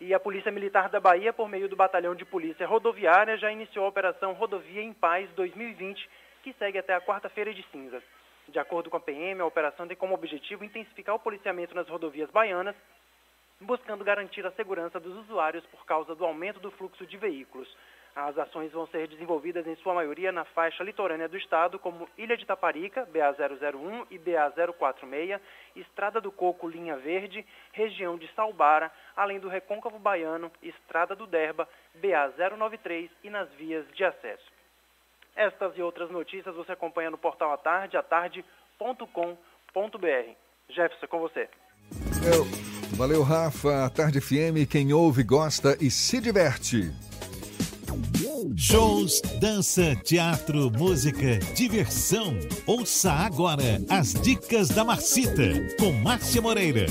E 0.00 0.14
a 0.14 0.20
Polícia 0.20 0.52
Militar 0.52 0.88
da 0.88 1.00
Bahia, 1.00 1.32
por 1.32 1.48
meio 1.48 1.68
do 1.68 1.74
Batalhão 1.74 2.14
de 2.14 2.24
Polícia 2.24 2.66
Rodoviária, 2.66 3.36
já 3.36 3.50
iniciou 3.50 3.84
a 3.84 3.88
Operação 3.88 4.32
Rodovia 4.32 4.80
em 4.80 4.92
Paz 4.92 5.28
2020, 5.30 6.08
que 6.42 6.52
segue 6.52 6.78
até 6.78 6.94
a 6.94 7.00
quarta-feira 7.00 7.52
de 7.52 7.64
cinzas. 7.72 8.02
De 8.46 8.58
acordo 8.58 8.88
com 8.88 8.96
a 8.96 9.00
PM, 9.00 9.40
a 9.40 9.46
operação 9.46 9.88
tem 9.88 9.96
como 9.96 10.14
objetivo 10.14 10.64
intensificar 10.64 11.16
o 11.16 11.18
policiamento 11.18 11.74
nas 11.74 11.88
rodovias 11.88 12.30
baianas, 12.30 12.76
buscando 13.60 14.04
garantir 14.04 14.46
a 14.46 14.52
segurança 14.52 15.00
dos 15.00 15.16
usuários 15.16 15.64
por 15.66 15.84
causa 15.84 16.14
do 16.14 16.24
aumento 16.24 16.60
do 16.60 16.70
fluxo 16.70 17.06
de 17.06 17.16
veículos. 17.16 17.68
As 18.14 18.36
ações 18.36 18.72
vão 18.72 18.86
ser 18.88 19.06
desenvolvidas 19.06 19.66
em 19.66 19.76
sua 19.76 19.94
maioria 19.94 20.32
na 20.32 20.44
faixa 20.44 20.82
litorânea 20.82 21.28
do 21.28 21.36
estado, 21.36 21.78
como 21.78 22.08
Ilha 22.18 22.36
de 22.36 22.44
Taparica, 22.44 23.06
BA-001 23.06 24.06
e 24.10 24.18
BA-046, 24.18 25.40
Estrada 25.76 26.20
do 26.20 26.32
Coco, 26.32 26.68
linha 26.68 26.96
verde, 26.96 27.46
região 27.72 28.18
de 28.18 28.26
Salbara, 28.34 28.90
além 29.14 29.38
do 29.38 29.48
Recôncavo 29.48 30.00
Baiano, 30.00 30.50
Estrada 30.60 31.14
do 31.14 31.28
Derba, 31.28 31.68
BA-093 31.94 33.08
e 33.22 33.30
nas 33.30 33.48
vias 33.52 33.86
de 33.94 34.04
acesso. 34.04 34.50
Estas 35.36 35.76
e 35.78 35.82
outras 35.82 36.10
notícias 36.10 36.54
você 36.56 36.72
acompanha 36.72 37.10
no 37.10 37.18
portal 37.18 37.52
Atarde, 37.52 37.96
atarde.com.br. 37.96 38.44
Jefferson, 40.68 41.06
com 41.06 41.20
você. 41.20 41.48
Eu... 42.26 42.77
Valeu, 42.98 43.22
Rafa. 43.22 43.84
A 43.84 43.88
Tarde 43.88 44.20
FM, 44.20 44.66
quem 44.68 44.92
ouve, 44.92 45.22
gosta 45.22 45.78
e 45.80 45.88
se 45.88 46.20
diverte. 46.20 46.90
Shows, 48.56 49.22
dança, 49.38 49.94
teatro, 49.94 50.68
música, 50.68 51.38
diversão. 51.54 52.36
Ouça 52.66 53.12
agora 53.12 53.80
as 53.88 54.14
dicas 54.14 54.70
da 54.70 54.84
Marcita 54.84 55.76
com 55.78 55.92
Márcia 55.92 56.42
Moreira. 56.42 56.86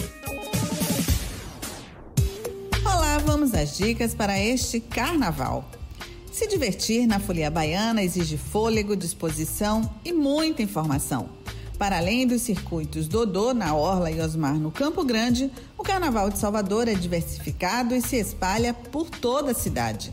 Olá, 2.85 3.17
vamos 3.17 3.53
às 3.53 3.77
dicas 3.77 4.15
para 4.15 4.39
este 4.39 4.79
carnaval. 4.79 5.69
Se 6.31 6.47
divertir 6.47 7.05
na 7.05 7.19
Folia 7.19 7.51
Baiana 7.51 8.01
exige 8.01 8.37
fôlego, 8.37 8.95
disposição 8.95 9.93
e 10.05 10.13
muita 10.13 10.63
informação. 10.63 11.36
Para 11.77 11.97
além 11.97 12.25
dos 12.25 12.41
circuitos 12.41 13.07
Dodô 13.07 13.53
na 13.53 13.75
Orla 13.75 14.09
e 14.09 14.19
Osmar 14.19 14.55
no 14.55 14.71
Campo 14.71 15.03
Grande, 15.03 15.51
o 15.77 15.83
Carnaval 15.83 16.31
de 16.31 16.39
Salvador 16.39 16.87
é 16.87 16.95
diversificado 16.95 17.93
e 17.93 18.01
se 18.01 18.15
espalha 18.15 18.73
por 18.73 19.07
toda 19.09 19.51
a 19.51 19.55
cidade. 19.55 20.11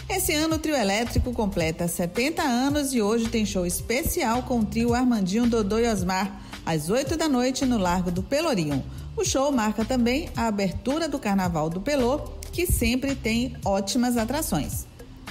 Esse 0.09 0.33
ano 0.33 0.55
o 0.55 0.59
trio 0.59 0.75
elétrico 0.75 1.31
completa 1.31 1.87
70 1.87 2.41
anos 2.41 2.95
e 2.95 3.01
hoje 3.01 3.29
tem 3.29 3.45
show 3.45 3.63
especial 3.63 4.41
com 4.41 4.59
o 4.59 4.65
trio 4.65 4.95
Armandinho 4.95 5.47
Dodô 5.47 5.77
e 5.77 5.87
Osmar, 5.87 6.41
às 6.65 6.89
8 6.89 7.15
da 7.15 7.29
noite 7.29 7.63
no 7.63 7.77
Largo 7.77 8.09
do 8.09 8.23
Pelourinho. 8.23 8.83
O 9.15 9.23
show 9.23 9.51
marca 9.51 9.85
também 9.85 10.27
a 10.35 10.47
abertura 10.47 11.07
do 11.07 11.19
Carnaval 11.19 11.69
do 11.69 11.79
Pelô, 11.79 12.21
que 12.51 12.65
sempre 12.65 13.13
tem 13.13 13.55
ótimas 13.63 14.17
atrações. 14.17 14.87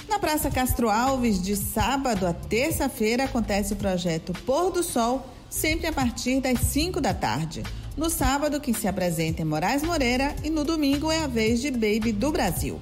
Na 0.07 0.17
Praça 0.17 0.49
Castro 0.49 0.89
Alves, 0.89 1.41
de 1.41 1.57
sábado 1.57 2.25
a 2.25 2.31
terça-feira, 2.31 3.25
acontece 3.25 3.73
o 3.73 3.75
projeto 3.75 4.31
Pôr 4.45 4.71
do 4.71 4.81
Sol, 4.81 5.27
sempre 5.49 5.87
a 5.87 5.93
partir 5.93 6.39
das 6.39 6.57
5 6.61 7.01
da 7.01 7.13
tarde. 7.13 7.63
No 7.97 8.09
sábado, 8.09 8.61
quem 8.61 8.73
se 8.73 8.87
apresenta 8.87 9.41
é 9.41 9.45
Moraes 9.45 9.83
Moreira 9.83 10.33
e 10.41 10.49
no 10.49 10.63
domingo 10.63 11.11
é 11.11 11.19
a 11.19 11.27
vez 11.27 11.59
de 11.59 11.69
Baby 11.69 12.13
do 12.13 12.31
Brasil. 12.31 12.79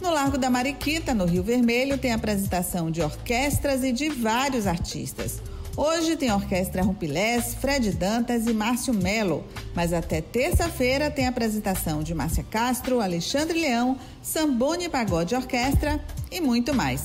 No 0.00 0.10
Largo 0.14 0.38
da 0.38 0.48
Mariquita, 0.48 1.12
no 1.12 1.26
Rio 1.26 1.42
Vermelho, 1.42 1.98
tem 1.98 2.12
apresentação 2.12 2.90
de 2.90 3.02
orquestras 3.02 3.84
e 3.84 3.92
de 3.92 4.08
vários 4.08 4.66
artistas. 4.66 5.42
Hoje 5.76 6.16
tem 6.16 6.30
a 6.30 6.36
Orquestra 6.36 6.82
Rumpilés, 6.82 7.54
Fred 7.54 7.92
Dantas 7.92 8.46
e 8.46 8.54
Márcio 8.54 8.94
Melo, 8.94 9.44
mas 9.74 9.92
até 9.92 10.22
terça-feira 10.22 11.10
tem 11.10 11.26
a 11.26 11.28
apresentação 11.28 12.02
de 12.02 12.14
Márcia 12.14 12.44
Castro, 12.50 13.00
Alexandre 13.00 13.60
Leão, 13.60 13.98
Sambone 14.22 14.88
Pagode 14.88 15.34
Orquestra 15.34 16.02
e 16.30 16.40
muito 16.40 16.74
mais. 16.74 17.02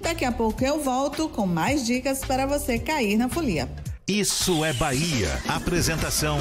Daqui 0.00 0.24
a 0.24 0.30
pouco 0.30 0.64
eu 0.64 0.80
volto 0.80 1.28
com 1.28 1.46
mais 1.46 1.84
dicas 1.84 2.20
para 2.20 2.46
você 2.46 2.78
cair 2.78 3.16
na 3.16 3.28
folia. 3.28 3.81
Isso 4.06 4.64
é 4.64 4.72
Bahia. 4.72 5.40
Apresentação: 5.46 6.38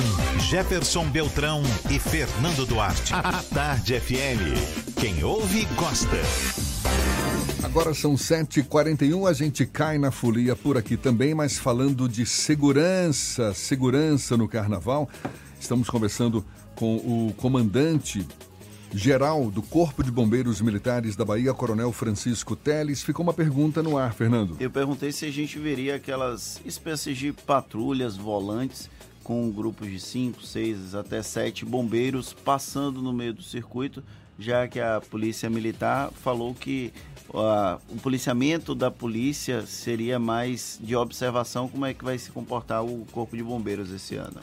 Jefferson 0.49 1.07
Beltrão 1.09 1.62
e 1.91 1.99
Fernando 1.99 2.66
Duarte. 2.66 3.14
A 3.14 3.43
Tarde 3.53 3.99
FM. 3.99 4.99
Quem 4.99 5.24
ouve, 5.24 5.66
gosta. 5.76 6.18
Agora 7.64 7.93
são 7.93 8.16
7h41, 8.16 9.30
a 9.30 9.34
gente 9.34 9.66
cai 9.66 9.99
na 9.99 10.09
folia 10.12 10.55
por 10.55 10.76
aqui 10.76 10.97
também, 10.97 11.36
mas 11.36 11.57
falando 11.57 12.09
de 12.09 12.26
segurança, 12.26 13.53
segurança 13.53 14.36
no 14.36 14.47
carnaval. 14.47 15.07
Estamos 15.59 15.88
conversando 15.88 16.43
com 16.76 16.95
o 16.95 17.34
comandante 17.38 18.28
geral 18.93 19.49
do 19.49 19.61
Corpo 19.61 20.03
de 20.03 20.11
Bombeiros 20.11 20.61
Militares 20.61 21.15
da 21.15 21.23
Bahia, 21.23 21.53
Coronel 21.53 21.91
Francisco 21.91 22.55
Teles. 22.55 23.01
Ficou 23.01 23.23
uma 23.23 23.33
pergunta 23.33 23.81
no 23.81 23.97
ar, 23.97 24.13
Fernando. 24.13 24.57
Eu 24.59 24.69
perguntei 24.69 25.11
se 25.11 25.25
a 25.25 25.31
gente 25.31 25.57
veria 25.57 25.95
aquelas 25.95 26.61
espécies 26.65 27.17
de 27.17 27.31
patrulhas 27.31 28.17
volantes 28.17 28.89
com 29.23 29.49
grupos 29.49 29.89
de 29.89 29.99
5, 29.99 30.41
6 30.41 30.95
até 30.95 31.21
7 31.21 31.63
bombeiros 31.63 32.33
passando 32.33 33.01
no 33.01 33.13
meio 33.13 33.33
do 33.33 33.43
circuito, 33.43 34.03
já 34.37 34.67
que 34.67 34.79
a 34.79 34.99
Polícia 34.99 35.49
Militar 35.49 36.11
falou 36.11 36.53
que 36.53 36.91
uh, 37.29 37.79
o 37.89 37.97
policiamento 38.01 38.73
da 38.73 38.89
polícia 38.89 39.65
seria 39.65 40.17
mais 40.19 40.79
de 40.81 40.95
observação 40.95 41.67
como 41.67 41.85
é 41.85 41.93
que 41.93 42.03
vai 42.03 42.17
se 42.17 42.31
comportar 42.31 42.83
o 42.83 43.05
Corpo 43.11 43.37
de 43.37 43.43
Bombeiros 43.43 43.91
esse 43.91 44.15
ano. 44.15 44.41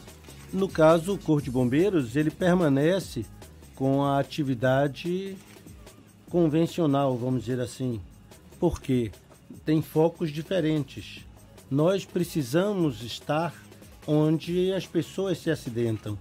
No 0.52 0.68
caso, 0.68 1.14
o 1.14 1.18
Corpo 1.18 1.42
de 1.42 1.50
Bombeiros, 1.50 2.16
ele 2.16 2.30
permanece 2.30 3.26
com 3.78 4.02
a 4.02 4.18
atividade 4.18 5.36
convencional, 6.28 7.16
vamos 7.16 7.44
dizer 7.44 7.60
assim. 7.60 8.00
Porque 8.58 9.12
tem 9.64 9.80
focos 9.80 10.32
diferentes. 10.32 11.24
Nós 11.70 12.04
precisamos 12.04 13.04
estar 13.04 13.54
onde 14.04 14.72
as 14.72 14.84
pessoas 14.84 15.38
se 15.38 15.48
acidentam. 15.48 16.18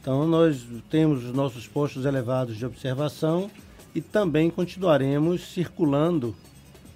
Então 0.00 0.28
nós 0.28 0.64
temos 0.88 1.24
os 1.24 1.34
nossos 1.34 1.66
postos 1.66 2.04
elevados 2.04 2.56
de 2.56 2.64
observação 2.64 3.50
e 3.92 4.00
também 4.00 4.48
continuaremos 4.48 5.52
circulando, 5.52 6.36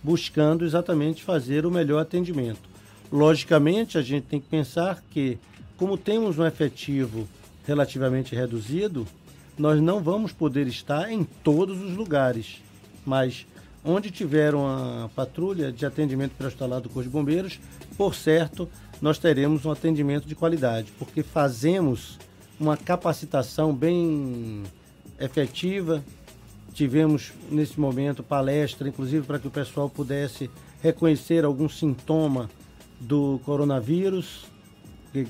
buscando 0.04 0.64
exatamente 0.64 1.24
fazer 1.24 1.66
o 1.66 1.70
melhor 1.70 1.98
atendimento. 1.98 2.70
Logicamente, 3.10 3.98
a 3.98 4.02
gente 4.02 4.28
tem 4.28 4.40
que 4.40 4.46
pensar 4.46 5.02
que, 5.10 5.36
como 5.76 5.98
temos 5.98 6.38
um 6.38 6.46
efetivo 6.46 7.26
relativamente 7.66 8.36
reduzido, 8.36 9.04
nós 9.58 9.80
não 9.80 10.02
vamos 10.02 10.32
poder 10.32 10.66
estar 10.66 11.10
em 11.10 11.24
todos 11.24 11.80
os 11.80 11.96
lugares, 11.96 12.62
mas 13.04 13.46
onde 13.84 14.10
tiver 14.10 14.54
uma 14.54 15.10
patrulha 15.14 15.72
de 15.72 15.86
atendimento 15.86 16.32
pré-hospitalar 16.32 16.80
do 16.80 16.88
Corpo 16.88 17.04
de 17.04 17.08
Bombeiros, 17.08 17.60
por 17.96 18.14
certo, 18.14 18.68
nós 19.00 19.18
teremos 19.18 19.64
um 19.64 19.70
atendimento 19.70 20.26
de 20.26 20.34
qualidade, 20.34 20.92
porque 20.98 21.22
fazemos 21.22 22.18
uma 22.58 22.76
capacitação 22.76 23.74
bem 23.74 24.64
efetiva. 25.20 26.04
Tivemos 26.74 27.32
nesse 27.50 27.78
momento 27.78 28.22
palestra, 28.22 28.88
inclusive 28.88 29.26
para 29.26 29.38
que 29.38 29.46
o 29.46 29.50
pessoal 29.50 29.88
pudesse 29.88 30.50
reconhecer 30.82 31.44
algum 31.44 31.68
sintoma 31.68 32.50
do 33.00 33.40
coronavírus, 33.44 34.44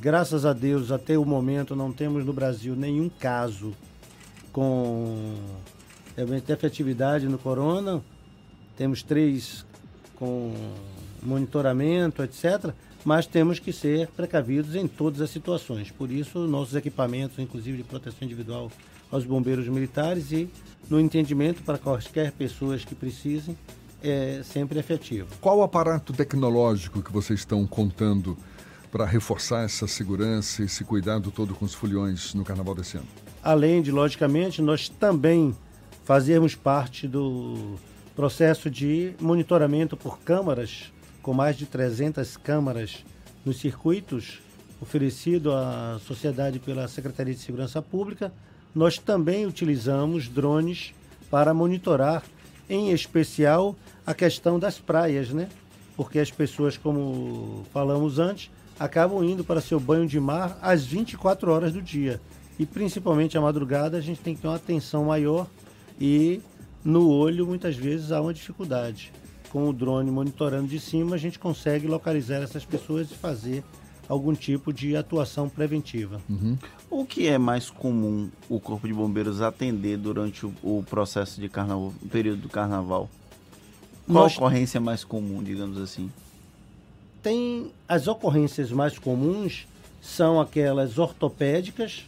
graças 0.01 0.45
a 0.45 0.53
Deus 0.53 0.91
até 0.91 1.17
o 1.17 1.25
momento 1.25 1.77
não 1.77 1.93
temos 1.93 2.25
no 2.25 2.33
Brasil 2.33 2.75
nenhum 2.75 3.09
caso 3.09 3.73
com 4.57 5.35
efetividade 6.49 7.29
no 7.29 7.37
corona. 7.37 8.03
Temos 8.75 9.03
três 9.03 9.67
com 10.15 10.51
monitoramento, 11.23 12.23
etc. 12.23 12.73
Mas 13.05 13.27
temos 13.27 13.59
que 13.59 13.71
ser 13.71 14.09
precavidos 14.09 14.75
em 14.75 14.89
todas 14.89 15.21
as 15.21 15.29
situações. 15.29 15.91
Por 15.91 16.11
isso, 16.11 16.39
nossos 16.47 16.75
equipamentos, 16.75 17.39
inclusive 17.39 17.77
de 17.77 17.85
proteção 17.85 18.21
individual 18.23 18.73
aos 19.13 19.27
bombeiros 19.27 19.69
militares 19.69 20.33
e 20.33 20.49
no 20.89 20.99
entendimento 20.99 21.63
para 21.63 21.77
quaisquer 21.77 22.33
pessoas 22.33 22.83
que 22.83 22.95
precisem, 22.95 23.55
é 24.03 24.41
sempre 24.43 24.79
efetivo. 24.79 25.29
Qual 25.39 25.59
o 25.59 25.63
aparato 25.63 26.15
tecnológico 26.15 27.03
que 27.03 27.13
vocês 27.13 27.41
estão 27.41 27.67
contando 27.67 28.39
para 28.91 29.05
reforçar 29.05 29.65
essa 29.65 29.87
segurança 29.87 30.63
e 30.63 30.65
esse 30.65 30.83
cuidado 30.83 31.31
todo 31.31 31.55
com 31.55 31.67
os 31.67 31.75
foliões 31.75 32.33
no 32.33 32.43
carnaval 32.43 32.75
desse 32.75 32.97
ano? 32.97 33.26
Além 33.47 33.81
de, 33.81 33.93
logicamente, 33.93 34.61
nós 34.61 34.89
também 34.89 35.55
fazermos 36.05 36.57
parte 36.57 37.07
do 37.07 37.77
processo 38.17 38.69
de 38.69 39.15
monitoramento 39.21 39.97
por 39.97 40.19
câmaras, 40.19 40.93
com 41.23 41.33
mais 41.33 41.57
de 41.57 41.65
300 41.65 42.37
câmaras 42.39 43.05
nos 43.45 43.61
circuitos 43.61 44.41
oferecido 44.83 45.53
à 45.53 46.01
sociedade 46.05 46.59
pela 46.59 46.89
Secretaria 46.89 47.35
de 47.35 47.41
Segurança 47.41 47.81
Pública, 47.81 48.33
nós 48.75 48.99
também 48.99 49.47
utilizamos 49.47 50.29
drones 50.29 50.93
para 51.31 51.55
monitorar, 51.55 52.25
em 52.69 52.91
especial, 52.91 53.77
a 54.05 54.13
questão 54.13 54.59
das 54.59 54.81
praias, 54.81 55.31
né? 55.31 55.49
Porque 55.97 56.19
as 56.19 56.33
pessoas, 56.33 56.77
como 56.77 57.65
falamos 57.73 58.19
antes, 58.19 58.51
acabam 58.79 59.23
indo 59.23 59.45
para 59.45 59.61
seu 59.61 59.79
banho 59.79 60.07
de 60.09 60.19
mar 60.19 60.59
às 60.61 60.85
24 60.85 61.49
horas 61.53 61.73
do 61.73 61.81
dia 61.81 62.21
e 62.59 62.65
principalmente 62.67 63.37
à 63.37 63.41
madrugada 63.41 63.99
a 63.99 64.01
gente 64.01 64.21
tem 64.21 64.35
que 64.35 64.41
ter 64.41 64.49
uma 64.49 64.57
atenção 64.57 65.05
maior 65.05 65.47
e 66.01 66.41
no 66.85 67.09
olho 67.09 67.47
muitas 67.47 67.77
vezes 67.77 68.13
há 68.13 68.21
uma 68.21 68.33
dificuldade. 68.33 69.13
Com 69.51 69.69
o 69.69 69.73
drone 69.73 70.11
monitorando 70.11 70.69
de 70.69 70.81
cima 70.81 71.17
a 71.17 71.19
gente 71.19 71.39
consegue 71.39 71.87
localizar 71.87 72.43
essas 72.43 72.65
pessoas 72.65 73.11
e 73.11 73.15
fazer 73.15 73.63
algum 74.09 74.35
tipo 74.35 74.73
de 74.73 74.97
atuação 74.97 75.49
preventiva. 75.49 76.21
Uhum. 76.29 76.57
O 76.89 77.05
que 77.05 77.27
é 77.27 77.39
mais 77.39 77.71
comum 77.71 78.31
o 78.49 78.61
Corpo 78.61 78.87
de 78.87 78.95
Bombeiros 78.95 79.41
atender 79.43 79.97
durante 79.97 80.47
o, 80.47 80.55
o 80.63 80.85
processo 80.89 81.41
de 81.41 81.49
carnaval, 81.49 81.93
o 82.01 82.09
período 82.09 82.43
do 82.43 82.49
carnaval? 82.49 83.11
Qual 84.07 84.25
Nós... 84.25 84.33
a 84.33 84.37
ocorrência 84.37 84.81
mais 84.81 85.03
comum, 85.03 85.43
digamos 85.43 85.79
assim? 85.79 86.11
Tem 87.23 87.73
as 87.89 88.07
ocorrências 88.07 88.71
mais 88.71 88.99
comuns 88.99 89.67
são 90.01 90.41
aquelas 90.41 90.99
ortopédicas, 90.99 92.07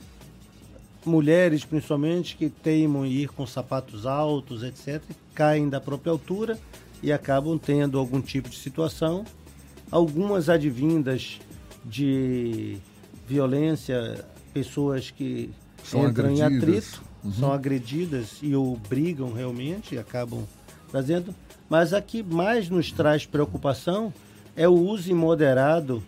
mulheres 1.08 1.64
principalmente 1.64 2.36
que 2.36 2.48
teimam 2.48 3.04
em 3.04 3.10
ir 3.10 3.28
com 3.28 3.46
sapatos 3.46 4.06
altos, 4.06 4.62
etc., 4.62 5.02
caem 5.34 5.68
da 5.68 5.80
própria 5.80 6.12
altura 6.12 6.58
e 7.02 7.12
acabam 7.12 7.58
tendo 7.58 7.98
algum 7.98 8.20
tipo 8.20 8.48
de 8.48 8.56
situação. 8.56 9.24
Algumas 9.90 10.48
advindas 10.48 11.38
de 11.84 12.76
violência, 13.26 14.24
pessoas 14.52 15.10
que 15.10 15.50
são 15.82 16.06
entram 16.06 16.26
agredidas. 16.26 16.52
em 16.52 16.58
atrito, 16.58 17.02
uhum. 17.24 17.32
são 17.32 17.52
agredidas 17.52 18.38
e 18.42 18.54
obrigam 18.54 19.32
realmente 19.32 19.94
e 19.94 19.98
acabam 19.98 20.44
trazendo. 20.90 21.34
Mas 21.68 21.92
a 21.92 22.00
que 22.00 22.22
mais 22.22 22.68
nos 22.68 22.92
traz 22.92 23.26
preocupação 23.26 24.12
é 24.56 24.68
o 24.68 24.72
uso 24.72 25.10
imoderado 25.10 26.02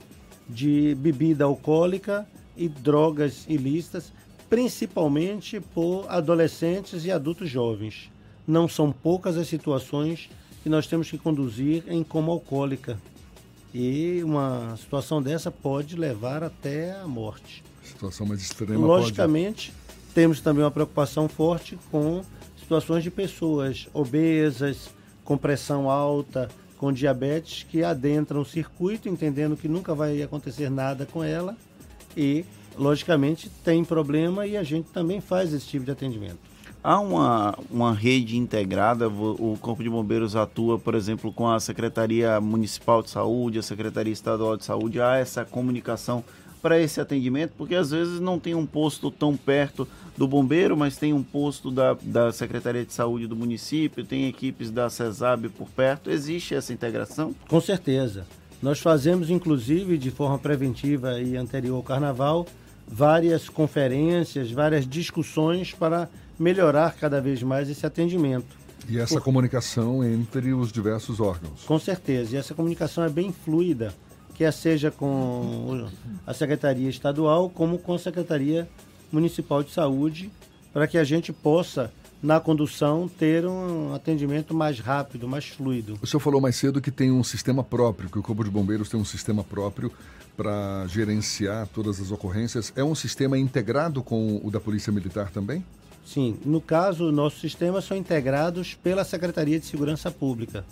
de 0.49 0.95
bebida 0.97 1.45
alcoólica 1.45 2.27
e 2.57 2.69
drogas 2.69 3.45
ilícitas 3.49 4.13
principalmente 4.51 5.61
por 5.61 6.05
adolescentes 6.09 7.05
e 7.05 7.11
adultos 7.13 7.49
jovens. 7.49 8.11
Não 8.47 8.69
são 8.69 8.91
poucas 8.91 9.37
as 9.37 9.47
situações 9.47 10.29
que 10.65 10.69
nós 10.69 10.89
temos 10.89 11.09
que 11.09 11.17
conduzir 11.17 11.85
em 11.87 12.03
coma 12.03 12.33
alcoólica. 12.33 12.99
E 13.73 14.21
uma 14.25 14.77
situação 14.77 15.23
dessa 15.23 15.53
pode 15.53 15.95
levar 15.95 16.43
até 16.43 16.99
a 17.01 17.07
morte. 17.07 17.63
Situação 17.85 18.27
mais 18.27 18.43
extrema. 18.43 18.85
Logicamente, 18.85 19.71
pode... 19.71 20.15
temos 20.15 20.41
também 20.41 20.65
uma 20.65 20.71
preocupação 20.71 21.29
forte 21.29 21.79
com 21.89 22.23
situações 22.59 23.05
de 23.05 23.11
pessoas 23.11 23.89
obesas, 23.95 24.91
com 25.25 25.39
pressão 25.39 25.89
alta, 25.89 26.49
com 26.77 26.93
diabetes, 26.93 27.65
que 27.71 27.85
adentram 27.85 28.41
o 28.41 28.45
circuito 28.45 29.09
entendendo 29.09 29.57
que 29.57 29.69
nunca 29.69 29.95
vai 29.95 30.21
acontecer 30.23 30.69
nada 30.69 31.07
com 31.07 31.23
ela 31.23 31.57
e 32.17 32.45
logicamente 32.81 33.51
tem 33.63 33.85
problema 33.85 34.47
e 34.47 34.57
a 34.57 34.63
gente 34.63 34.89
também 34.91 35.21
faz 35.21 35.53
esse 35.53 35.67
tipo 35.67 35.85
de 35.85 35.91
atendimento. 35.91 36.39
Há 36.83 36.99
uma, 36.99 37.59
uma 37.71 37.93
rede 37.93 38.39
integrada, 38.39 39.07
o 39.07 39.59
Corpo 39.61 39.83
de 39.83 39.91
Bombeiros 39.91 40.35
atua, 40.35 40.79
por 40.79 40.95
exemplo, 40.95 41.31
com 41.31 41.47
a 41.47 41.61
Secretaria 41.61 42.41
Municipal 42.41 43.03
de 43.03 43.11
Saúde, 43.11 43.59
a 43.59 43.63
Secretaria 43.63 44.13
Estadual 44.13 44.57
de 44.57 44.65
Saúde, 44.65 44.99
há 44.99 45.17
essa 45.17 45.45
comunicação 45.45 46.25
para 46.63 46.81
esse 46.81 46.99
atendimento? 46.99 47.53
Porque 47.57 47.75
às 47.75 47.91
vezes 47.91 48.19
não 48.19 48.39
tem 48.39 48.55
um 48.55 48.65
posto 48.65 49.11
tão 49.11 49.37
perto 49.37 49.87
do 50.17 50.27
bombeiro, 50.27 50.75
mas 50.75 50.97
tem 50.97 51.13
um 51.13 51.23
posto 51.23 51.71
da, 51.71 51.97
da 52.01 52.33
Secretaria 52.33 52.85
de 52.85 52.95
Saúde 52.95 53.27
do 53.27 53.37
município, 53.37 54.05
tem 54.05 54.27
equipes 54.27 54.71
da 54.71 54.89
CESAB 54.89 55.51
por 55.51 55.69
perto. 55.69 56.11
Existe 56.11 56.55
essa 56.55 56.73
integração? 56.73 57.35
Com 57.47 57.61
certeza. 57.61 58.27
Nós 58.63 58.79
fazemos, 58.79 59.31
inclusive, 59.31 59.97
de 59.97 60.11
forma 60.11 60.39
preventiva 60.39 61.21
e 61.21 61.37
anterior 61.37 61.77
ao 61.77 61.83
carnaval, 61.83 62.47
várias 62.91 63.49
conferências, 63.49 64.51
várias 64.51 64.87
discussões 64.87 65.73
para 65.73 66.09
melhorar 66.39 66.97
cada 66.97 67.21
vez 67.21 67.43
mais 67.43 67.71
esse 67.71 67.87
atendimento. 67.87 68.59
E 68.89 68.99
essa 68.99 69.15
Por... 69.15 69.23
comunicação 69.23 70.03
entre 70.03 70.53
os 70.53 70.73
diversos 70.73 71.21
órgãos? 71.21 71.63
Com 71.65 71.79
certeza. 71.79 72.35
E 72.35 72.39
essa 72.39 72.55
comunicação 72.55 73.05
é 73.05 73.09
bem 73.09 73.33
fluida, 73.33 73.95
quer 74.35 74.53
seja 74.53 74.91
com 74.91 75.89
a 76.27 76.35
Secretaria 76.35 76.89
Estadual 76.89 77.49
como 77.49 77.79
com 77.79 77.95
a 77.95 77.99
Secretaria 77.99 78.69
Municipal 79.13 79.63
de 79.63 79.71
Saúde, 79.71 80.31
para 80.73 80.89
que 80.89 80.99
a 80.99 81.05
gente 81.05 81.33
possa 81.33 81.93
na 82.23 82.39
condução 82.39 83.09
ter 83.09 83.47
um 83.47 83.95
atendimento 83.95 84.53
mais 84.53 84.79
rápido, 84.79 85.27
mais 85.29 85.47
fluido. 85.47 85.99
O 86.03 86.07
senhor 86.07 86.21
falou 86.21 86.41
mais 86.41 86.57
cedo 86.57 86.81
que 86.81 86.91
tem 86.91 87.11
um 87.11 87.25
sistema 87.25 87.63
próprio, 87.63 88.11
que 88.11 88.19
o 88.19 88.23
Corpo 88.23 88.45
de 88.45 88.51
Bombeiros 88.51 88.89
tem 88.89 89.01
um 89.01 89.05
sistema 89.05 89.43
próprio 89.43 89.91
para 90.41 90.87
gerenciar 90.87 91.69
todas 91.69 92.01
as 92.01 92.11
ocorrências. 92.11 92.73
É 92.75 92.83
um 92.83 92.95
sistema 92.95 93.39
integrado 93.39 94.03
com 94.03 94.41
o 94.43 94.51
da 94.51 94.59
Polícia 94.59 94.91
Militar 94.91 95.31
também? 95.31 95.63
Sim, 96.03 96.39
no 96.47 96.63
caso, 96.63 97.13
nossos 97.13 97.43
sistemas 97.43 97.85
são 97.85 97.95
integrados 97.95 98.73
pela 98.73 99.05
Secretaria 99.05 99.61
de 99.61 99.67
Segurança 99.67 100.11
Pública. 100.11 100.65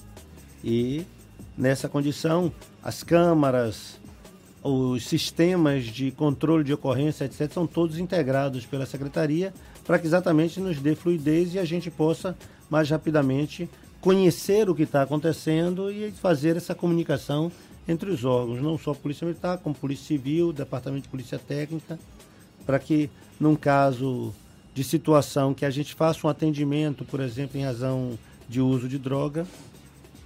E 0.64 1.04
nessa 1.54 1.86
condição, 1.86 2.50
as 2.82 3.02
câmaras, 3.02 4.00
os 4.62 5.06
sistemas 5.06 5.84
de 5.84 6.12
controle 6.12 6.64
de 6.64 6.72
ocorrência, 6.72 7.26
etc., 7.26 7.52
são 7.52 7.66
todos 7.66 7.98
integrados 7.98 8.64
pela 8.64 8.86
Secretaria 8.86 9.52
para 9.84 9.98
que 9.98 10.06
exatamente 10.06 10.60
nos 10.60 10.80
dê 10.80 10.94
fluidez 10.94 11.52
e 11.52 11.58
a 11.58 11.64
gente 11.66 11.90
possa 11.90 12.34
mais 12.70 12.88
rapidamente 12.88 13.68
conhecer 14.00 14.70
o 14.70 14.74
que 14.74 14.84
está 14.84 15.02
acontecendo 15.02 15.90
e 15.90 16.10
fazer 16.10 16.56
essa 16.56 16.74
comunicação 16.74 17.52
entre 17.88 18.10
os 18.10 18.24
órgãos, 18.24 18.60
não 18.60 18.78
só 18.78 18.92
Polícia 18.92 19.26
Militar, 19.26 19.58
como 19.58 19.74
Polícia 19.74 20.06
Civil, 20.06 20.52
Departamento 20.52 21.04
de 21.04 21.08
Polícia 21.08 21.38
Técnica, 21.38 21.98
para 22.66 22.78
que, 22.78 23.08
num 23.40 23.56
caso 23.56 24.34
de 24.74 24.84
situação 24.84 25.54
que 25.54 25.64
a 25.64 25.70
gente 25.70 25.94
faça 25.94 26.26
um 26.26 26.30
atendimento, 26.30 27.04
por 27.04 27.18
exemplo, 27.18 27.58
em 27.58 27.64
razão 27.64 28.18
de 28.46 28.60
uso 28.60 28.86
de 28.88 28.98
droga, 28.98 29.46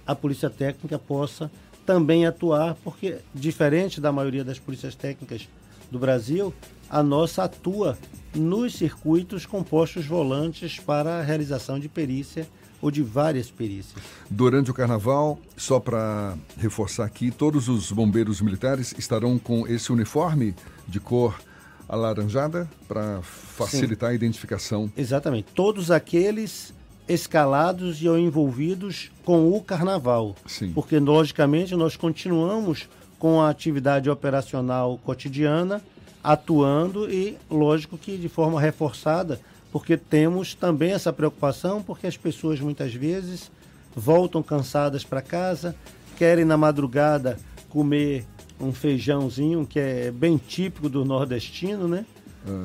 a 0.05 0.13
polícia 0.13 0.49
técnica 0.49 0.99
possa 0.99 1.49
também 1.85 2.25
atuar, 2.25 2.75
porque 2.83 3.19
diferente 3.33 3.99
da 3.99 4.11
maioria 4.11 4.43
das 4.43 4.59
polícias 4.59 4.95
técnicas 4.95 5.47
do 5.89 5.97
Brasil, 5.97 6.53
a 6.89 7.01
nossa 7.01 7.45
atua 7.45 7.97
nos 8.35 8.73
circuitos 8.73 9.45
com 9.45 9.63
postos 9.63 10.05
volantes 10.05 10.79
para 10.79 11.19
a 11.19 11.21
realização 11.21 11.79
de 11.79 11.87
perícia 11.87 12.47
ou 12.83 12.91
de 12.91 13.01
várias 13.01 13.49
perícias. 13.49 14.03
Durante 14.29 14.69
o 14.69 14.73
carnaval, 14.73 15.39
só 15.55 15.79
para 15.79 16.35
reforçar 16.57 17.05
aqui, 17.05 17.31
todos 17.31 17.69
os 17.69 17.89
bombeiros 17.93 18.41
militares 18.41 18.93
estarão 18.97 19.39
com 19.39 19.65
esse 19.65 19.89
uniforme 19.89 20.53
de 20.85 20.99
cor 20.99 21.39
alaranjada 21.87 22.69
para 22.85 23.21
facilitar 23.21 24.09
Sim. 24.09 24.11
a 24.11 24.15
identificação. 24.15 24.91
Exatamente. 24.97 25.47
Todos 25.55 25.91
aqueles 25.91 26.73
escalados 27.07 28.01
e 28.01 28.09
ou 28.09 28.19
envolvidos 28.19 29.09
com 29.23 29.55
o 29.55 29.61
carnaval. 29.61 30.35
Sim. 30.45 30.73
Porque, 30.73 30.99
logicamente, 30.99 31.77
nós 31.77 31.95
continuamos 31.95 32.89
com 33.17 33.39
a 33.39 33.49
atividade 33.49 34.09
operacional 34.09 34.99
cotidiana, 35.05 35.81
atuando 36.21 37.09
e, 37.09 37.37
lógico 37.49 37.97
que 37.97 38.17
de 38.17 38.27
forma 38.27 38.59
reforçada, 38.59 39.39
porque 39.73 39.97
temos 39.97 40.53
também 40.53 40.91
essa 40.91 41.11
preocupação, 41.11 41.81
porque 41.81 42.05
as 42.05 42.15
pessoas 42.15 42.59
muitas 42.59 42.93
vezes 42.93 43.49
voltam 43.95 44.43
cansadas 44.43 45.03
para 45.03 45.19
casa, 45.19 45.75
querem 46.15 46.45
na 46.45 46.55
madrugada 46.55 47.39
comer 47.69 48.23
um 48.59 48.71
feijãozinho 48.71 49.65
que 49.65 49.79
é 49.79 50.11
bem 50.11 50.37
típico 50.37 50.87
do 50.87 51.03
nordestino, 51.03 51.87
né? 51.87 52.05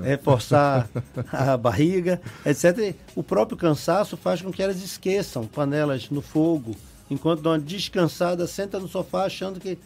É. 0.05 0.09
Reforçar 0.11 0.87
a 1.33 1.57
barriga, 1.57 2.21
etc. 2.45 2.95
O 3.17 3.23
próprio 3.23 3.57
cansaço 3.57 4.15
faz 4.15 4.43
com 4.43 4.53
que 4.53 4.63
elas 4.63 4.83
esqueçam 4.83 5.47
panelas 5.47 6.11
no 6.11 6.21
fogo, 6.21 6.77
enquanto 7.11 7.41
dão 7.41 7.53
uma 7.53 7.59
descansada, 7.59 8.47
senta 8.47 8.79
no 8.79 8.87
sofá 8.87 9.25
achando 9.25 9.59
que 9.59 9.79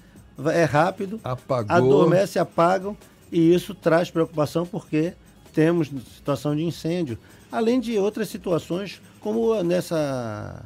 é 0.52 0.64
rápido, 0.64 1.20
Apagou. 1.22 1.76
adormece, 1.76 2.40
apagam, 2.40 2.96
e 3.30 3.54
isso 3.54 3.76
traz 3.76 4.10
preocupação 4.10 4.66
porque 4.66 5.14
temos 5.52 5.88
situação 6.14 6.56
de 6.56 6.64
incêndio, 6.64 7.18
além 7.50 7.78
de 7.80 7.98
outras 7.98 8.28
situações, 8.28 9.00
como 9.20 9.62
nessa 9.62 10.64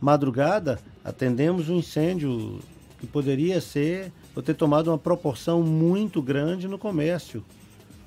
madrugada 0.00 0.78
atendemos 1.04 1.68
um 1.68 1.76
incêndio 1.76 2.60
que 2.98 3.06
poderia 3.06 3.60
ser 3.60 4.12
ou 4.34 4.42
ter 4.42 4.54
tomado 4.54 4.88
uma 4.88 4.98
proporção 4.98 5.62
muito 5.62 6.22
grande 6.22 6.68
no 6.68 6.78
comércio. 6.78 7.44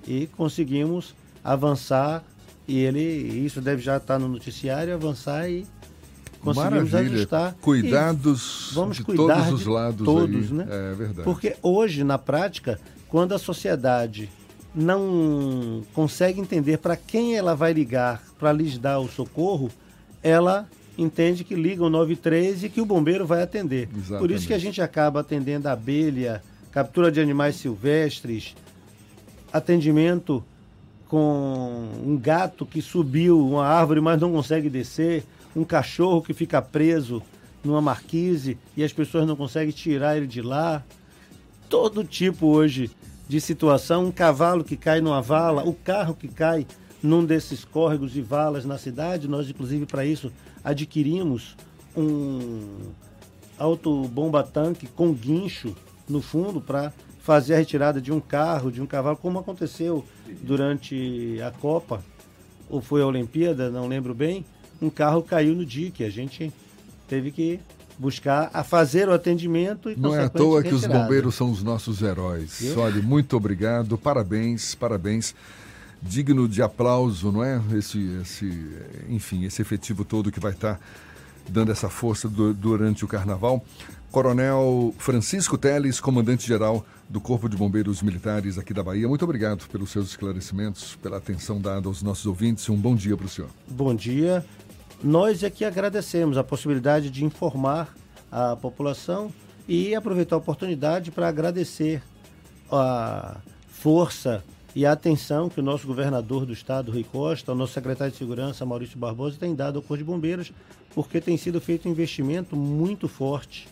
E 0.08 0.28
conseguimos 0.28 1.14
avançar, 1.44 2.24
e 2.68 2.80
ele, 2.80 3.02
isso 3.46 3.60
deve 3.60 3.82
já 3.82 3.98
estar 3.98 4.20
no 4.20 4.28
noticiário, 4.28 4.94
avançar 4.94 5.50
e 5.50 5.66
conseguimos 6.40 6.92
Maravilha. 6.92 7.16
ajustar. 7.16 7.56
Cuidados 7.62 8.72
vamos 8.74 8.98
de 8.98 9.04
cuidar 9.04 9.46
todos 9.46 9.62
os 9.62 9.66
lados 9.66 10.06
todos, 10.06 10.52
aí. 10.52 10.58
né? 10.58 10.66
É 10.70 10.94
verdade. 10.94 11.24
Porque 11.24 11.56
hoje, 11.62 12.04
na 12.04 12.18
prática, 12.18 12.80
quando 13.08 13.34
a 13.34 13.40
sociedade 13.40 14.30
não 14.76 15.84
consegue 15.94 16.42
entender 16.42 16.78
para 16.78 16.96
quem 16.96 17.36
ela 17.36 17.56
vai 17.56 17.74
ligar 17.74 18.24
para 18.40 18.52
lhes 18.52 18.78
dar 18.78 19.00
o 19.00 19.08
socorro, 19.08 19.70
ela 20.22 20.68
entende 20.98 21.44
que 21.44 21.56
liga 21.56 21.84
o 21.84 21.90
93 21.90 22.64
e 22.64 22.70
que 22.70 22.82
o 22.82 22.86
bombeiro 22.86 23.26
vai 23.26 23.42
atender. 23.42 23.90
Exatamente. 23.96 24.20
Por 24.20 24.32
isso 24.32 24.48
que 24.48 24.54
a 24.54 24.60
gente 24.60 24.82
acaba 24.82 25.20
atendendo 25.20 25.68
abelha, 25.68 26.44
captura 26.72 27.12
de 27.12 27.20
animais 27.20 27.56
silvestres, 27.56 28.56
atendimento 29.52 30.44
com 31.08 31.90
um 32.04 32.18
gato 32.18 32.66
que 32.66 32.82
subiu 32.82 33.48
uma 33.48 33.68
árvore 33.68 34.02
mas 34.02 34.20
não 34.20 34.32
consegue 34.32 34.70
descer, 34.70 35.24
um 35.56 35.64
cachorro 35.64 36.22
que 36.22 36.34
fica 36.34 36.62
preso 36.62 37.22
numa 37.64 37.82
marquise 37.82 38.58
e 38.76 38.84
as 38.84 38.92
pessoas 38.92 39.28
não 39.28 39.36
conseguem 39.36 39.72
tirar 39.72 40.18
ele 40.18 40.28
de 40.28 40.42
lá. 40.42 40.84
Todo 41.70 42.04
tipo 42.04 42.48
hoje 42.48 42.90
de 43.28 43.40
situação, 43.40 44.06
um 44.06 44.12
cavalo 44.12 44.64
que 44.64 44.76
cai 44.76 45.02
numa 45.02 45.22
vala, 45.22 45.64
o 45.64 45.74
carro 45.74 46.14
que 46.14 46.28
cai 46.28 46.68
num 47.02 47.26
desses 47.26 47.66
córregos 47.66 48.16
e 48.16 48.22
valas 48.22 48.66
na 48.66 48.78
cidade, 48.78 49.28
nós 49.28 49.50
inclusive 49.50 49.86
para 49.86 50.06
isso 50.06 50.32
adquirimos 50.64 51.56
um 51.96 52.92
autobomba-tanque 53.58 54.88
com 54.88 55.14
guincho 55.14 55.76
no 56.08 56.22
fundo 56.22 56.60
para 56.62 56.92
fazer 57.20 57.54
a 57.54 57.58
retirada 57.58 58.02
de 58.02 58.12
um 58.12 58.20
carro, 58.20 58.72
de 58.72 58.82
um 58.82 58.86
cavalo, 58.86 59.18
como 59.18 59.40
aconteceu 59.40 60.04
durante 60.42 61.40
a 61.42 61.52
Copa, 61.52 62.04
ou 62.70 62.82
foi 62.82 63.02
a 63.02 63.08
Olimpíada, 63.08 63.70
não 63.70 63.88
lembro 63.88 64.14
bem, 64.14 64.46
um 64.82 64.90
carro 64.90 65.24
caiu 65.24 65.56
no 65.56 65.66
dique, 65.66 66.04
a 66.04 66.10
gente 66.10 66.52
teve 67.08 67.32
que 67.32 67.60
buscar 68.04 68.52
a 68.54 68.66
fazer 68.66 69.08
o 69.08 69.14
atendimento 69.14 69.90
e 69.90 69.96
Não 69.96 70.14
é 70.14 70.26
à 70.26 70.30
toa 70.30 70.62
que 70.62 70.74
os 70.74 70.86
bombeiros 70.86 71.36
são 71.36 71.50
os 71.50 71.64
nossos 71.64 72.02
heróis. 72.02 72.62
Olha, 72.76 73.02
muito 73.02 73.38
obrigado, 73.38 73.98
parabéns, 73.98 74.76
parabéns 74.76 75.34
digno 76.02 76.50
de 76.50 76.62
aplauso, 76.62 77.32
não 77.32 77.42
é? 77.42 77.62
Esse, 77.78 78.20
esse, 78.22 78.70
enfim, 79.08 79.46
esse 79.46 79.62
efetivo 79.62 80.04
todo 80.04 80.34
que 80.34 80.40
vai 80.40 80.52
estar 80.52 80.78
dando 81.48 81.72
essa 81.72 81.90
força 81.90 82.28
do, 82.28 82.54
durante 82.54 83.06
o 83.06 83.08
carnaval. 83.08 83.64
Coronel 84.12 84.94
Francisco 84.98 85.58
Teles, 85.58 86.00
comandante-geral 86.02 86.86
do 87.10 87.22
Corpo 87.22 87.48
de 87.48 87.56
Bombeiros 87.56 88.02
Militares 88.02 88.58
aqui 88.58 88.74
da 88.74 88.84
Bahia, 88.84 89.08
muito 89.08 89.24
obrigado 89.24 89.66
pelos 89.70 89.92
seus 89.92 90.10
esclarecimentos, 90.10 90.98
pela 91.02 91.18
atenção 91.18 91.60
dada 91.60 91.88
aos 91.88 92.04
nossos 92.04 92.26
ouvintes. 92.26 92.68
Um 92.70 92.76
bom 92.76 92.96
dia 92.96 93.16
para 93.16 93.26
o 93.26 93.30
senhor. 93.30 93.50
Bom 93.68 93.96
dia. 93.96 94.46
Nós 95.04 95.44
é 95.44 95.50
que 95.50 95.66
agradecemos 95.66 96.38
a 96.38 96.44
possibilidade 96.46 97.10
de 97.10 97.26
informar 97.26 97.94
a 98.32 98.56
população 98.56 99.34
e 99.68 99.94
aproveitar 99.94 100.38
a 100.38 100.40
oportunidade 100.40 101.12
para 101.12 101.28
agradecer 101.28 102.02
a 102.72 103.36
força 103.68 104.42
e 104.74 104.86
a 104.86 104.94
atenção 104.94 105.50
que 105.50 105.60
o 105.60 105.64
nosso 105.64 105.86
governador 105.86 106.46
do 106.46 106.54
estado, 106.54 106.90
Rui 106.90 107.04
Costa, 107.04 107.52
o 107.52 107.56
nosso 107.56 107.74
secretário 107.74 108.14
de 108.14 108.18
Segurança, 108.18 108.66
Maurício 108.66 108.98
Barbosa, 108.98 109.36
tem 109.38 109.54
dado 109.54 109.76
ao 109.76 109.82
Corpo 109.82 109.98
de 109.98 110.06
Bombeiros, 110.06 110.54
porque 110.96 111.20
tem 111.20 111.36
sido 111.36 111.60
feito 111.60 111.88
um 111.88 111.92
investimento 111.92 112.56
muito 112.56 113.10
forte 113.10 113.68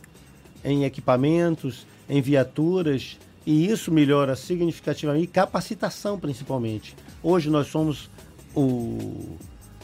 em 0.66 0.84
equipamentos, 0.84 1.88
em 2.10 2.22
viaturas, 2.22 3.18
e 3.46 3.68
isso 3.68 3.90
melhora 3.90 4.36
significativamente, 4.36 5.24
e 5.24 5.28
capacitação 5.28 6.20
principalmente. 6.20 6.94
Hoje 7.24 7.50
nós 7.50 7.68
somos 7.68 8.10
o, 8.54 9.38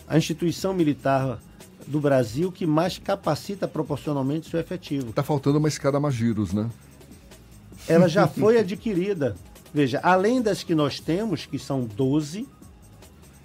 a 0.08 0.18
instituição 0.18 0.74
militar 0.74 1.40
do 1.86 2.00
Brasil 2.00 2.52
que 2.52 2.66
mais 2.66 2.98
capacita 2.98 3.68
proporcionalmente 3.68 4.50
seu 4.50 4.60
efetivo. 4.60 5.10
Está 5.10 5.24
faltando 5.24 5.58
uma 5.58 5.68
escada 5.68 6.00
Magiros, 6.00 6.54
né? 6.54 6.70
Ela 7.88 8.08
já 8.08 8.28
foi 8.28 8.60
adquirida 8.60 9.36
Veja, 9.74 10.00
além 10.02 10.42
das 10.42 10.64
que 10.64 10.74
nós 10.74 11.00
temos, 11.00 11.46
que 11.46 11.60
são 11.60 11.84
12, 11.84 12.48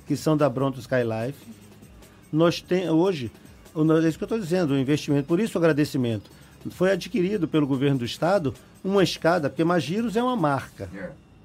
que 0.07 0.17
são 0.17 0.37
da 0.37 0.49
Bronto 0.49 0.79
Skylife, 0.81 1.47
nós 2.33 2.61
temos 2.61 2.91
hoje, 2.91 3.31
é 3.75 4.09
isso 4.09 4.17
que 4.17 4.25
eu 4.25 4.27
estou 4.27 4.39
dizendo, 4.39 4.73
o 4.73 4.79
investimento, 4.79 5.27
por 5.27 5.41
isso 5.41 5.59
o 5.59 5.61
agradecimento. 5.61 6.31
Foi 6.71 6.93
adquirido 6.93 7.49
pelo 7.49 7.67
governo 7.67 7.99
do 7.99 8.05
estado 8.05 8.55
uma 8.85 9.03
escada, 9.03 9.51
porque 9.51 9.65
Magiros 9.65 10.17
é 10.17 10.23
uma 10.23 10.37
marca. 10.37 10.89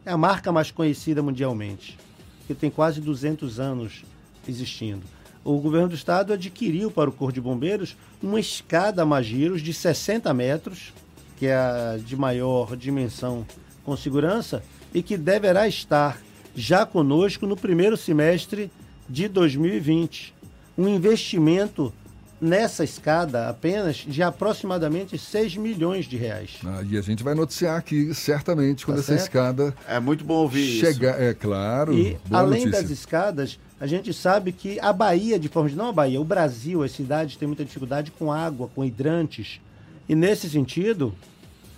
É 0.06 0.12
a 0.12 0.18
marca 0.18 0.52
mais 0.52 0.72
conhecida 0.72 1.22
mundialmente, 1.22 1.98
que 2.46 2.54
tem 2.54 2.70
quase 2.70 3.02
200 3.02 3.60
anos 3.60 4.06
existindo. 4.48 5.02
O 5.44 5.60
governo 5.60 5.90
do 5.90 5.96
estado 5.96 6.34
adquiriu 6.34 6.92
para 6.92 7.10
o 7.10 7.14
Corpo 7.14 7.34
de 7.34 7.40
Bombeiros 7.42 7.96
uma 8.22 8.40
escada 8.40 9.06
Magiros 9.06 9.62
de 9.62 9.74
60 9.74 10.34
metros, 10.34 10.94
que 11.38 11.46
é 11.48 11.56
a 11.56 11.98
de 12.04 12.16
maior 12.18 12.76
dimensão 12.76 13.46
com 13.86 13.96
segurança, 13.96 14.62
e 14.94 15.02
que 15.02 15.16
deverá 15.16 15.68
estar 15.68 16.20
já 16.56 16.86
conosco 16.86 17.46
no 17.46 17.56
primeiro 17.56 17.96
semestre 17.96 18.70
de 19.08 19.28
2020. 19.30 20.34
Um 20.78 20.88
investimento 20.90 21.94
nessa 22.42 22.84
escada 22.84 23.48
apenas 23.50 23.96
de 23.98 24.22
aproximadamente 24.22 25.18
6 25.18 25.56
milhões 25.58 26.06
de 26.06 26.18
reais. 26.18 26.58
Ah, 26.66 26.84
e 26.88 26.98
a 26.98 27.02
gente 27.02 27.24
vai 27.24 27.34
noticiar 27.34 27.78
aqui, 27.78 28.14
certamente, 28.14 28.86
quando 28.86 28.98
Tá 28.98 29.02
essa 29.02 29.14
certo? 29.14 29.22
escada. 29.24 29.74
É 29.88 30.00
muito 30.00 30.24
bom 30.24 30.36
ouvir 30.36 30.80
chegar, 30.80 31.16
isso. 31.16 31.24
É 31.24 31.34
claro. 31.34 31.94
E 31.94 32.18
além 32.30 32.66
notícia. 32.66 32.82
das 32.84 32.92
escadas, 32.92 33.60
a 33.80 33.86
gente 33.86 34.12
sabe 34.14 34.52
que 34.52 34.80
a 34.80 34.92
Bahia, 34.92 35.38
de 35.38 35.48
forma 35.48 35.70
de 35.70 35.76
não 35.76 35.90
a 35.90 35.94
Bahia, 35.94 36.20
o 36.20 36.26
Brasil, 36.26 36.82
as 36.82 36.92
cidades 36.92 37.36
têm 37.36 37.48
muita 37.48 37.64
dificuldade 37.64 38.12
com 38.12 38.32
água, 38.32 38.70
com 38.74 38.84
hidrantes. 38.84 39.62
E 40.10 40.16
nesse 40.16 40.50
sentido, 40.50 41.14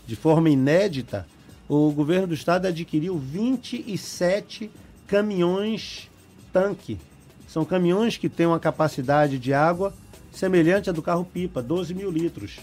de 0.08 0.16
forma 0.16 0.50
inédita, 0.50 1.28
o 1.68 1.92
governo 1.92 2.28
do 2.28 2.34
estado 2.34 2.68
adquiriu 2.68 3.18
27 3.18 4.72
caminhões 5.08 6.10
tanque. 6.54 6.98
São 7.48 7.66
caminhões 7.66 8.18
que 8.18 8.30
têm 8.30 8.46
uma 8.46 8.60
capacidade 8.60 9.38
de 9.38 9.54
água 9.54 9.94
semelhante 10.32 10.90
à 10.90 10.94
do 10.94 11.02
carro 11.02 11.26
pipa, 11.26 11.62
12 11.62 11.94
mil 11.94 12.10
litros. 12.10 12.60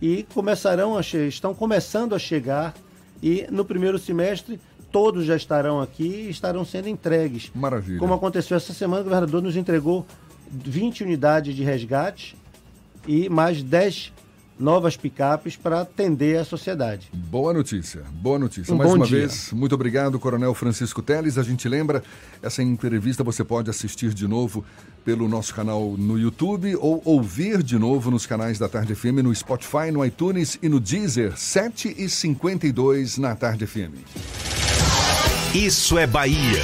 E 0.00 0.26
começarão 0.34 0.96
a 0.96 1.00
estão 1.00 1.54
começando 1.54 2.14
a 2.14 2.18
chegar 2.18 2.74
e 3.22 3.46
no 3.50 3.64
primeiro 3.64 3.98
semestre 3.98 4.58
todos 4.90 5.24
já 5.24 5.36
estarão 5.36 5.80
aqui 5.80 6.26
e 6.26 6.30
estarão 6.30 6.64
sendo 6.64 6.88
entregues. 6.88 7.50
Maravilha. 7.54 7.98
Como 7.98 8.14
aconteceu 8.14 8.56
essa 8.56 8.72
semana, 8.72 9.00
o 9.02 9.04
governador 9.04 9.42
nos 9.42 9.56
entregou 9.56 10.06
20 10.50 11.04
unidades 11.04 11.54
de 11.54 11.62
resgate 11.62 12.36
e 13.06 13.28
mais 13.28 13.62
10 13.62 14.12
novas 14.60 14.94
picapes 14.96 15.56
para 15.56 15.80
atender 15.80 16.38
a 16.38 16.44
sociedade. 16.44 17.08
Boa 17.14 17.52
notícia, 17.54 18.02
boa 18.12 18.38
notícia. 18.38 18.74
Um 18.74 18.76
Mais 18.76 18.90
bom 18.90 18.96
uma 18.96 19.06
dia. 19.06 19.20
vez, 19.20 19.50
muito 19.52 19.74
obrigado, 19.74 20.18
Coronel 20.18 20.52
Francisco 20.54 21.00
Teles. 21.00 21.38
A 21.38 21.42
gente 21.42 21.66
lembra, 21.66 22.02
essa 22.42 22.62
entrevista 22.62 23.24
você 23.24 23.42
pode 23.42 23.70
assistir 23.70 24.12
de 24.12 24.28
novo 24.28 24.62
pelo 25.02 25.26
nosso 25.26 25.54
canal 25.54 25.96
no 25.96 26.18
YouTube 26.18 26.76
ou 26.76 27.00
ouvir 27.06 27.62
de 27.62 27.78
novo 27.78 28.10
nos 28.10 28.26
canais 28.26 28.58
da 28.58 28.68
Tarde 28.68 28.94
FM, 28.94 29.22
no 29.22 29.34
Spotify, 29.34 29.90
no 29.90 30.04
iTunes 30.04 30.58
e 30.62 30.68
no 30.68 30.78
Deezer, 30.78 31.32
7h52 31.32 33.16
na 33.16 33.34
Tarde 33.34 33.66
FM. 33.66 34.49
Isso 35.54 35.98
é 35.98 36.06
Bahia. 36.06 36.62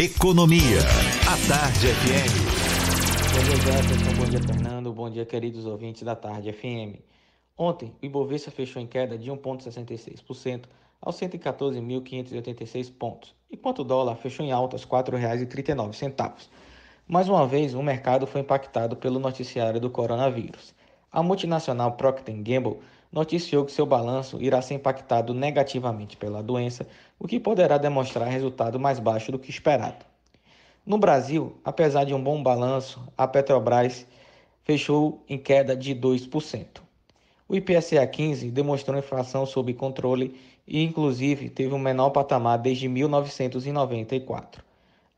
Economia. 0.00 0.78
A 1.28 1.36
Tarde 1.46 1.88
FM. 1.88 2.32
Bom 3.34 3.42
dia, 3.44 3.56
Jefferson. 3.56 4.16
Bom 4.16 4.24
dia, 4.24 4.40
Fernando. 4.40 4.92
Bom 4.94 5.10
dia, 5.10 5.26
queridos 5.26 5.66
ouvintes 5.66 6.04
da 6.04 6.16
Tarde 6.16 6.50
FM. 6.50 7.02
Ontem, 7.54 7.94
o 8.02 8.06
Ibovespa 8.06 8.50
fechou 8.50 8.80
em 8.80 8.86
queda 8.86 9.18
de 9.18 9.30
1,66% 9.30 10.64
aos 11.02 11.20
114.586 11.20 12.90
pontos, 12.90 13.34
enquanto 13.50 13.80
o 13.80 13.84
dólar 13.84 14.16
fechou 14.16 14.46
em 14.46 14.52
alta 14.52 14.76
aos 14.76 14.84
R$ 14.84 14.90
4,39. 14.90 16.48
Mais 17.06 17.28
uma 17.28 17.46
vez, 17.46 17.74
o 17.74 17.82
mercado 17.82 18.26
foi 18.26 18.40
impactado 18.40 18.96
pelo 18.96 19.18
noticiário 19.18 19.78
do 19.78 19.90
coronavírus. 19.90 20.74
A 21.12 21.22
multinacional 21.22 21.92
Procter 21.92 22.34
Gamble 22.36 22.78
noticiou 23.12 23.64
que 23.64 23.72
seu 23.72 23.86
balanço 23.86 24.40
irá 24.40 24.60
ser 24.60 24.74
impactado 24.74 25.32
negativamente 25.32 26.16
pela 26.16 26.42
doença, 26.42 26.86
o 27.18 27.26
que 27.26 27.40
poderá 27.40 27.78
demonstrar 27.78 28.28
resultado 28.28 28.78
mais 28.78 28.98
baixo 28.98 29.32
do 29.32 29.38
que 29.38 29.50
esperado. 29.50 30.04
No 30.84 30.98
Brasil, 30.98 31.58
apesar 31.64 32.04
de 32.04 32.14
um 32.14 32.22
bom 32.22 32.42
balanço, 32.42 33.02
a 33.16 33.26
Petrobras 33.26 34.06
fechou 34.64 35.22
em 35.28 35.38
queda 35.38 35.76
de 35.76 35.94
2%. 35.94 36.80
O 37.48 37.56
IPCA 37.56 38.06
15 38.06 38.50
demonstrou 38.50 38.98
inflação 38.98 39.46
sob 39.46 39.72
controle 39.72 40.38
e, 40.66 40.82
inclusive, 40.82 41.48
teve 41.48 41.74
o 41.74 41.78
menor 41.78 42.10
patamar 42.10 42.58
desde 42.58 42.88
1994. 42.88 44.62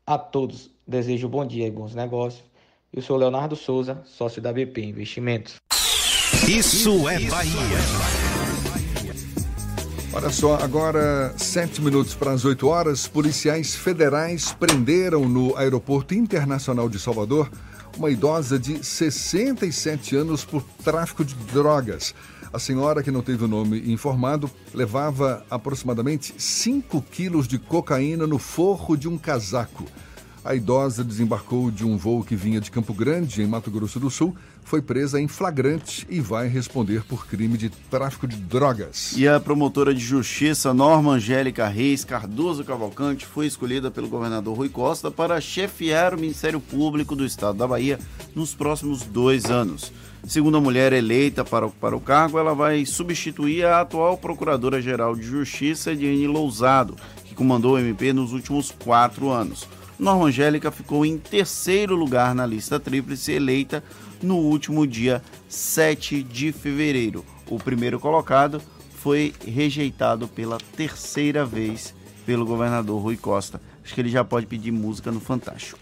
A 0.05 0.17
todos 0.17 0.71
desejo 0.87 1.27
bom 1.27 1.45
dia 1.45 1.67
e 1.67 1.71
bons 1.71 1.93
negócios. 1.93 2.43
Eu 2.93 3.01
sou 3.01 3.17
Leonardo 3.17 3.55
Souza, 3.55 4.01
sócio 4.05 4.41
da 4.41 4.51
BP 4.51 4.81
Investimentos. 4.83 5.55
Isso 6.47 7.07
é 7.07 7.19
Bahia. 7.29 7.53
Olha 10.11 10.29
só, 10.29 10.55
agora 10.55 11.33
sete 11.37 11.81
minutos 11.81 12.15
para 12.15 12.31
as 12.31 12.43
8 12.43 12.67
horas, 12.67 13.07
policiais 13.07 13.75
federais 13.75 14.51
prenderam 14.51 15.29
no 15.29 15.55
Aeroporto 15.55 16.13
Internacional 16.13 16.89
de 16.89 16.99
Salvador 16.99 17.49
uma 17.97 18.09
idosa 18.09 18.57
de 18.57 18.83
67 18.83 20.15
anos 20.15 20.43
por 20.43 20.63
tráfico 20.83 21.23
de 21.23 21.35
drogas. 21.35 22.13
A 22.51 22.59
senhora, 22.59 23.03
que 23.03 23.11
não 23.11 23.21
teve 23.21 23.45
o 23.45 23.47
nome 23.47 23.91
informado, 23.91 24.49
levava 24.73 25.45
aproximadamente 25.49 26.33
5 26.37 27.01
quilos 27.03 27.47
de 27.47 27.59
cocaína 27.59 28.25
no 28.25 28.39
forro 28.39 28.97
de 28.97 29.07
um 29.07 29.17
casaco. 29.17 29.85
A 30.43 30.55
idosa 30.55 31.03
desembarcou 31.03 31.69
de 31.69 31.85
um 31.85 31.95
voo 31.95 32.23
que 32.23 32.35
vinha 32.35 32.59
de 32.59 32.71
Campo 32.71 32.95
Grande, 32.95 33.43
em 33.43 33.47
Mato 33.47 33.69
Grosso 33.69 33.99
do 33.99 34.09
Sul, 34.09 34.35
foi 34.63 34.81
presa 34.81 35.19
em 35.19 35.27
flagrante 35.27 36.07
e 36.09 36.19
vai 36.19 36.47
responder 36.47 37.03
por 37.03 37.27
crime 37.27 37.57
de 37.57 37.69
tráfico 37.69 38.27
de 38.27 38.35
drogas. 38.37 39.13
E 39.17 39.27
a 39.27 39.39
promotora 39.39 39.93
de 39.93 39.99
justiça 39.99 40.73
Norma 40.73 41.13
Angélica 41.13 41.67
Reis 41.67 42.05
Cardoso 42.05 42.63
Cavalcante 42.63 43.25
foi 43.25 43.47
escolhida 43.47 43.91
pelo 43.91 44.07
governador 44.07 44.57
Rui 44.57 44.69
Costa 44.69 45.11
para 45.11 45.41
chefiar 45.41 46.13
o 46.13 46.19
Ministério 46.19 46.59
Público 46.59 47.15
do 47.15 47.25
Estado 47.25 47.57
da 47.57 47.67
Bahia 47.67 47.99
nos 48.33 48.55
próximos 48.55 49.03
dois 49.03 49.45
anos. 49.45 49.91
Segundo 50.25 50.57
a 50.57 50.61
mulher 50.61 50.93
eleita 50.93 51.43
para 51.43 51.65
ocupar 51.65 51.93
o 51.93 51.99
cargo, 51.99 52.37
ela 52.37 52.53
vai 52.53 52.85
substituir 52.85 53.65
a 53.65 53.81
atual 53.81 54.17
Procuradora-Geral 54.17 55.15
de 55.15 55.23
Justiça, 55.23 55.91
Ediane 55.91 56.27
Lousado, 56.27 56.95
que 57.25 57.33
comandou 57.33 57.73
o 57.73 57.79
MP 57.79 58.13
nos 58.13 58.31
últimos 58.31 58.71
quatro 58.71 59.29
anos. 59.29 59.67
Norma 59.97 60.25
Angélica 60.25 60.71
ficou 60.71 61.05
em 61.05 61.17
terceiro 61.17 61.95
lugar 61.95 62.33
na 62.33 62.45
lista 62.45 62.79
tríplice 62.79 63.31
eleita 63.33 63.83
no 64.21 64.37
último 64.37 64.85
dia 64.85 65.21
7 65.49 66.23
de 66.23 66.51
fevereiro. 66.51 67.25
O 67.49 67.57
primeiro 67.57 67.99
colocado 67.99 68.61
foi 68.99 69.33
rejeitado 69.45 70.27
pela 70.27 70.57
terceira 70.75 71.45
vez 71.45 71.93
pelo 72.25 72.45
governador 72.45 73.01
Rui 73.01 73.17
Costa. 73.17 73.61
Acho 73.83 73.95
que 73.95 74.01
ele 74.01 74.09
já 74.09 74.23
pode 74.23 74.45
pedir 74.45 74.71
música 74.71 75.11
no 75.11 75.19
Fantástico. 75.19 75.79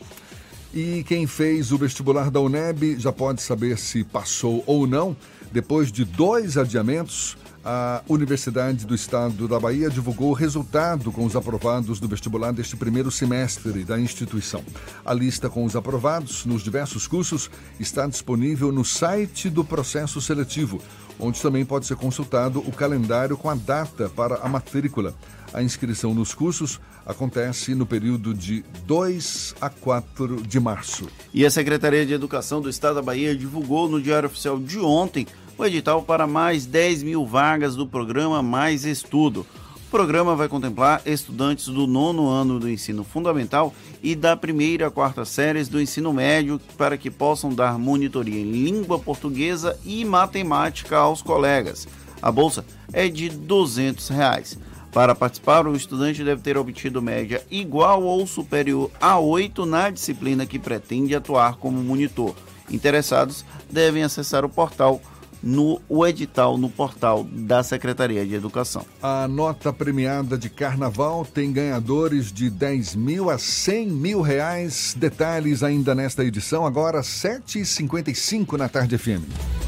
E 0.74 1.04
quem 1.08 1.26
fez 1.26 1.72
o 1.72 1.78
vestibular 1.78 2.30
da 2.30 2.40
UNEB 2.40 2.98
já 3.00 3.12
pode 3.12 3.42
saber 3.42 3.78
se 3.78 4.04
passou 4.04 4.64
ou 4.66 4.86
não. 4.86 5.18
Depois 5.52 5.92
de 5.92 6.06
dois 6.06 6.58
adiamentos, 6.58 7.36
a 7.64 8.02
Universidade 8.08 8.86
do 8.86 8.96
Estado 8.96 9.48
da 9.48 9.60
Bahia 9.60 9.90
divulgou 9.90 10.30
o 10.30 10.34
resultado 10.34 11.12
com 11.12 11.26
os 11.26 11.36
aprovados 11.36 12.00
do 12.00 12.08
vestibular 12.08 12.52
deste 12.52 12.76
primeiro 12.76 13.12
semestre 13.12 13.84
da 13.84 14.00
instituição. 14.00 14.64
A 15.06 15.14
lista 15.14 15.50
com 15.50 15.66
os 15.66 15.76
aprovados 15.76 16.46
nos 16.46 16.64
diversos 16.64 17.08
cursos 17.08 17.50
está 17.80 18.08
disponível 18.08 18.72
no 18.72 18.86
site 18.86 19.50
do 19.50 19.64
processo 19.64 20.22
seletivo, 20.22 20.82
onde 21.20 21.42
também 21.42 21.66
pode 21.66 21.86
ser 21.86 21.98
consultado 21.98 22.60
o 22.60 22.72
calendário 22.72 23.38
com 23.38 23.50
a 23.50 23.56
data 23.56 24.10
para 24.10 24.36
a 24.36 24.48
matrícula. 24.48 25.14
A 25.54 25.62
inscrição 25.62 26.14
nos 26.14 26.34
cursos 26.34 26.80
acontece 27.06 27.74
no 27.74 27.86
período 27.86 28.34
de 28.34 28.64
2 28.86 29.56
a 29.60 29.70
4 29.70 30.44
de 30.44 30.60
março. 30.60 31.08
E 31.34 31.46
a 31.46 31.52
Secretaria 31.52 32.06
de 32.06 32.14
Educação 32.14 32.62
do 32.62 32.70
Estado 32.70 32.96
da 32.96 33.02
Bahia 33.02 33.36
divulgou 33.36 33.90
no 33.90 34.02
Diário 34.02 34.28
Oficial 34.28 34.60
de 34.60 34.80
ontem 34.80 35.28
o 35.60 35.66
edital 35.66 36.02
para 36.02 36.26
mais 36.26 36.66
10 36.66 37.04
mil 37.04 37.26
vagas 37.26 37.76
do 37.76 37.86
programa 37.86 38.42
Mais 38.42 38.86
Estudo. 38.86 39.46
O 39.76 39.92
programa 39.92 40.34
vai 40.34 40.48
contemplar 40.48 41.02
estudantes 41.06 41.66
do 41.66 41.86
nono 41.86 42.30
ano 42.30 42.58
do 42.60 42.70
ensino 42.70 43.04
fundamental 43.04 43.74
e 44.02 44.16
da 44.16 44.38
primeira 44.38 44.88
a 44.88 44.92
quarta 44.92 45.26
séries 45.26 45.68
do 45.68 45.82
ensino 45.82 46.14
médio 46.14 46.62
para 46.78 46.98
que 46.98 47.12
possam 47.12 47.54
dar 47.54 47.78
monitoria 47.78 48.40
em 48.40 48.50
língua 48.50 48.98
portuguesa 48.98 49.78
e 49.84 50.06
matemática 50.06 50.96
aos 50.96 51.22
colegas. 51.22 51.90
A 52.22 52.32
bolsa 52.32 52.64
é 52.94 53.10
de 53.10 53.28
200 53.28 54.08
reais. 54.10 54.58
Para 54.94 55.14
participar, 55.14 55.68
o 55.68 55.76
estudante 55.76 56.24
deve 56.24 56.42
ter 56.42 56.58
obtido 56.58 57.02
média 57.02 57.46
igual 57.52 58.04
ou 58.04 58.26
superior 58.26 58.90
a 59.02 59.20
8 59.20 59.66
na 59.66 59.90
disciplina 59.90 60.46
que 60.46 60.58
pretende 60.58 61.14
atuar 61.14 61.58
como 61.58 61.84
monitor. 61.84 62.34
Interessados 62.72 63.44
devem 63.70 64.04
acessar 64.04 64.46
o 64.46 64.50
portal 64.50 65.02
no 65.42 65.82
o 65.88 66.06
edital 66.06 66.58
no 66.58 66.70
portal 66.70 67.26
da 67.32 67.64
Secretaria 67.64 68.26
de 68.26 68.36
Educação. 68.36 68.86
A 69.02 69.28
nota 69.28 69.72
premiada 69.72 70.38
de 70.38 70.50
carnaval 70.50 71.26
tem 71.26 71.52
ganhadores 71.52 72.32
de 72.32 72.50
10 72.50 72.96
mil 72.96 73.30
a 73.30 73.38
100 73.38 73.88
mil 73.88 74.22
reais. 74.22 74.96
Detalhes 74.98 75.64
ainda 75.64 75.96
nesta 75.96 76.24
edição, 76.24 76.66
agora 76.66 77.02
7h55 77.02 78.58
na 78.58 78.70
Tarde 78.70 78.98
FM. 78.98 79.59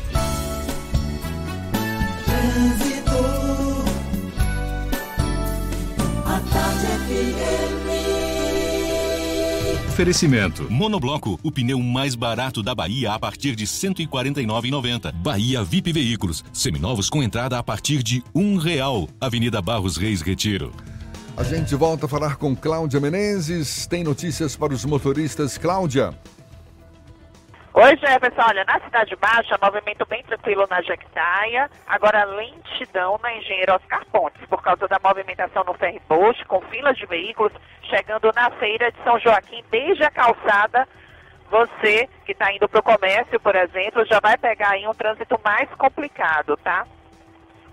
Oferecimento. 9.92 10.72
Monobloco, 10.72 11.38
o 11.44 11.52
pneu 11.52 11.78
mais 11.82 12.16
barato 12.16 12.64
da 12.64 12.74
Bahia 12.74 13.12
a 13.12 13.20
partir 13.20 13.58
de 13.58 13.66
R$ 13.66 13.70
149,90. 13.70 15.12
Bahia 15.12 15.66
VIP 15.66 15.92
Veículos, 15.92 16.46
seminovos 16.54 17.10
com 17.10 17.22
entrada 17.22 17.60
a 17.60 17.64
partir 17.64 18.02
de 18.02 18.24
um 18.34 18.56
real. 18.56 19.10
Avenida 19.20 19.62
Barros 19.62 19.98
Reis 19.98 20.22
Retiro. 20.22 20.72
A 21.36 21.44
gente 21.44 21.76
volta 21.76 22.06
a 22.06 22.10
falar 22.10 22.38
com 22.38 22.56
Cláudia 22.56 23.02
Menezes. 23.02 23.86
Tem 23.86 24.02
notícias 24.02 24.56
para 24.56 24.74
os 24.74 24.86
motoristas. 24.86 25.58
Cláudia. 25.58 26.14
Oi, 27.74 27.96
Jefferson. 27.96 28.42
Olha, 28.50 28.66
na 28.66 28.82
Cidade 28.82 29.16
Baixa, 29.16 29.58
movimento 29.62 30.06
bem 30.06 30.22
tranquilo 30.24 30.68
na 30.70 30.82
Jequitaia. 30.82 31.70
Agora, 31.88 32.26
lentidão 32.26 33.18
na 33.24 33.34
Engenheiro 33.34 33.74
Oscar 33.74 34.06
Pontes, 34.12 34.46
por 34.48 34.62
causa 34.62 34.90
da 34.90 35.00
movimentação 35.02 35.64
no 35.64 35.74
ferryboat, 35.76 36.44
com 36.46 36.60
filas 36.64 36.98
de 36.98 37.06
veículos 37.06 37.54
chegando 37.84 38.30
na 38.36 38.52
feira 38.52 38.92
de 38.92 39.02
São 39.06 39.18
Joaquim, 39.20 39.64
desde 39.72 40.04
a 40.04 40.12
calçada. 40.12 40.86
Você 41.50 42.10
que 42.26 42.34
está 42.34 42.52
indo 42.52 42.68
para 42.68 42.80
o 42.82 42.84
comércio, 42.84 43.40
por 43.40 43.56
exemplo, 43.56 44.06
já 44.06 44.20
vai 44.20 44.38
pegar 44.38 44.72
aí 44.72 44.86
um 44.86 44.94
trânsito 44.94 45.40
mais 45.44 45.70
complicado, 45.76 46.58
tá? 46.58 46.86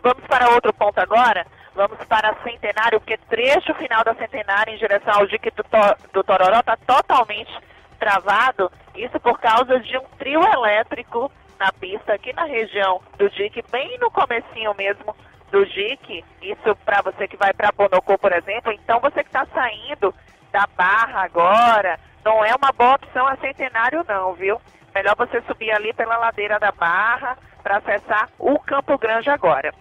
Vamos 0.01 0.25
para 0.29 0.51
outro 0.51 0.73
ponto 0.73 0.99
agora. 1.01 1.45
Vamos 1.75 1.99
para 2.05 2.37
Centenário, 2.45 3.01
porque 3.01 3.19
trecho 3.29 3.75
final 3.75 4.05
da 4.05 4.15
Centenário 4.15 4.75
em 4.75 4.79
direção 4.79 5.15
ao 5.15 5.27
dique 5.27 5.51
do, 5.51 5.65
do 6.13 6.23
Tororó 6.23 6.61
está 6.61 6.77
totalmente 6.77 7.53
travado, 7.99 8.71
isso 8.95 9.19
por 9.21 9.39
causa 9.41 9.79
de 9.81 9.97
um 9.99 10.05
trio 10.19 10.43
elétrico 10.43 11.31
na 11.59 11.73
pista 11.73 12.15
aqui 12.15 12.33
na 12.33 12.45
região 12.45 13.01
do 13.19 13.29
dique, 13.31 13.63
bem 13.71 13.99
no 13.99 14.11
comecinho 14.11 14.75
mesmo 14.79 15.15
do 15.51 15.65
dique, 15.67 16.25
isso 16.43 16.77
para 16.85 17.03
você 17.03 17.27
que 17.27 17.37
vai 17.37 17.53
para 17.53 17.73
Bonocô, 17.73 18.17
por 18.19 18.33
exemplo, 18.33 18.73
então 18.73 19.01
você 19.01 19.23
que 19.23 19.29
está 19.29 19.47
saindo 19.47 20.15
da 20.53 20.67
Barra 20.77 21.23
agora, 21.23 21.99
não 22.25 22.45
é 22.45 22.55
uma 22.55 22.73
boa 22.73 22.95
opção 22.95 23.27
a 23.27 23.37
Centenário 23.37 24.05
não, 24.07 24.35
viu? 24.35 24.61
Melhor 24.95 25.17
você 25.17 25.41
subir 25.43 25.71
ali 25.73 25.93
pela 25.93 26.17
ladeira 26.17 26.59
da 26.59 26.73
Barra 26.73 27.37
para 27.63 27.79
acessar 27.79 28.29
o 28.39 28.59
Campo 28.61 28.97
Grande 28.99 29.31
agora. 29.31 29.73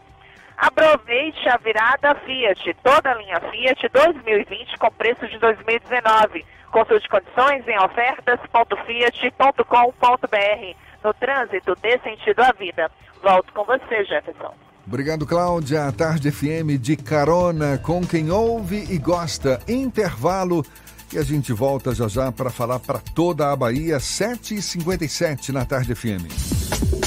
Aproveite 0.58 1.47
a 1.47 1.58
virada 1.58 2.16
Fiat, 2.26 2.76
toda 2.84 3.12
a 3.12 3.16
linha 3.16 3.39
Fiat 3.39 3.88
2020 3.89 4.80
com 4.80 4.91
preço 4.91 5.28
de 5.28 5.38
2019. 5.38 6.43
Consulte 6.72 7.08
condições 7.08 7.68
em 7.68 7.78
ofertas.fiat.com.br. 7.80 10.76
No 11.03 11.14
trânsito, 11.14 11.76
dê 11.82 11.99
sentido 11.99 12.41
à 12.41 12.51
vida. 12.51 12.89
Volto 13.22 13.53
com 13.53 13.64
você, 13.64 14.03
Jefferson. 14.03 14.53
Obrigado, 14.86 15.28
Cláudia. 15.28 15.86
A 15.86 15.91
Tarde 15.91 16.32
FM 16.32 16.80
de 16.80 16.97
carona 16.97 17.78
com 17.78 18.01
quem 18.05 18.32
ouve 18.32 18.86
e 18.89 18.97
gosta. 18.97 19.62
Intervalo. 19.68 20.66
E 21.14 21.18
a 21.18 21.24
gente 21.24 21.53
volta 21.53 21.93
já 21.93 22.08
já 22.08 22.32
para 22.32 22.49
falar 22.49 22.80
para 22.80 22.99
toda 23.14 23.51
a 23.51 23.55
Bahia, 23.55 23.97
7h57 23.97 25.49
na 25.49 25.66
Tarde 25.66 25.93
FM. 25.93 27.07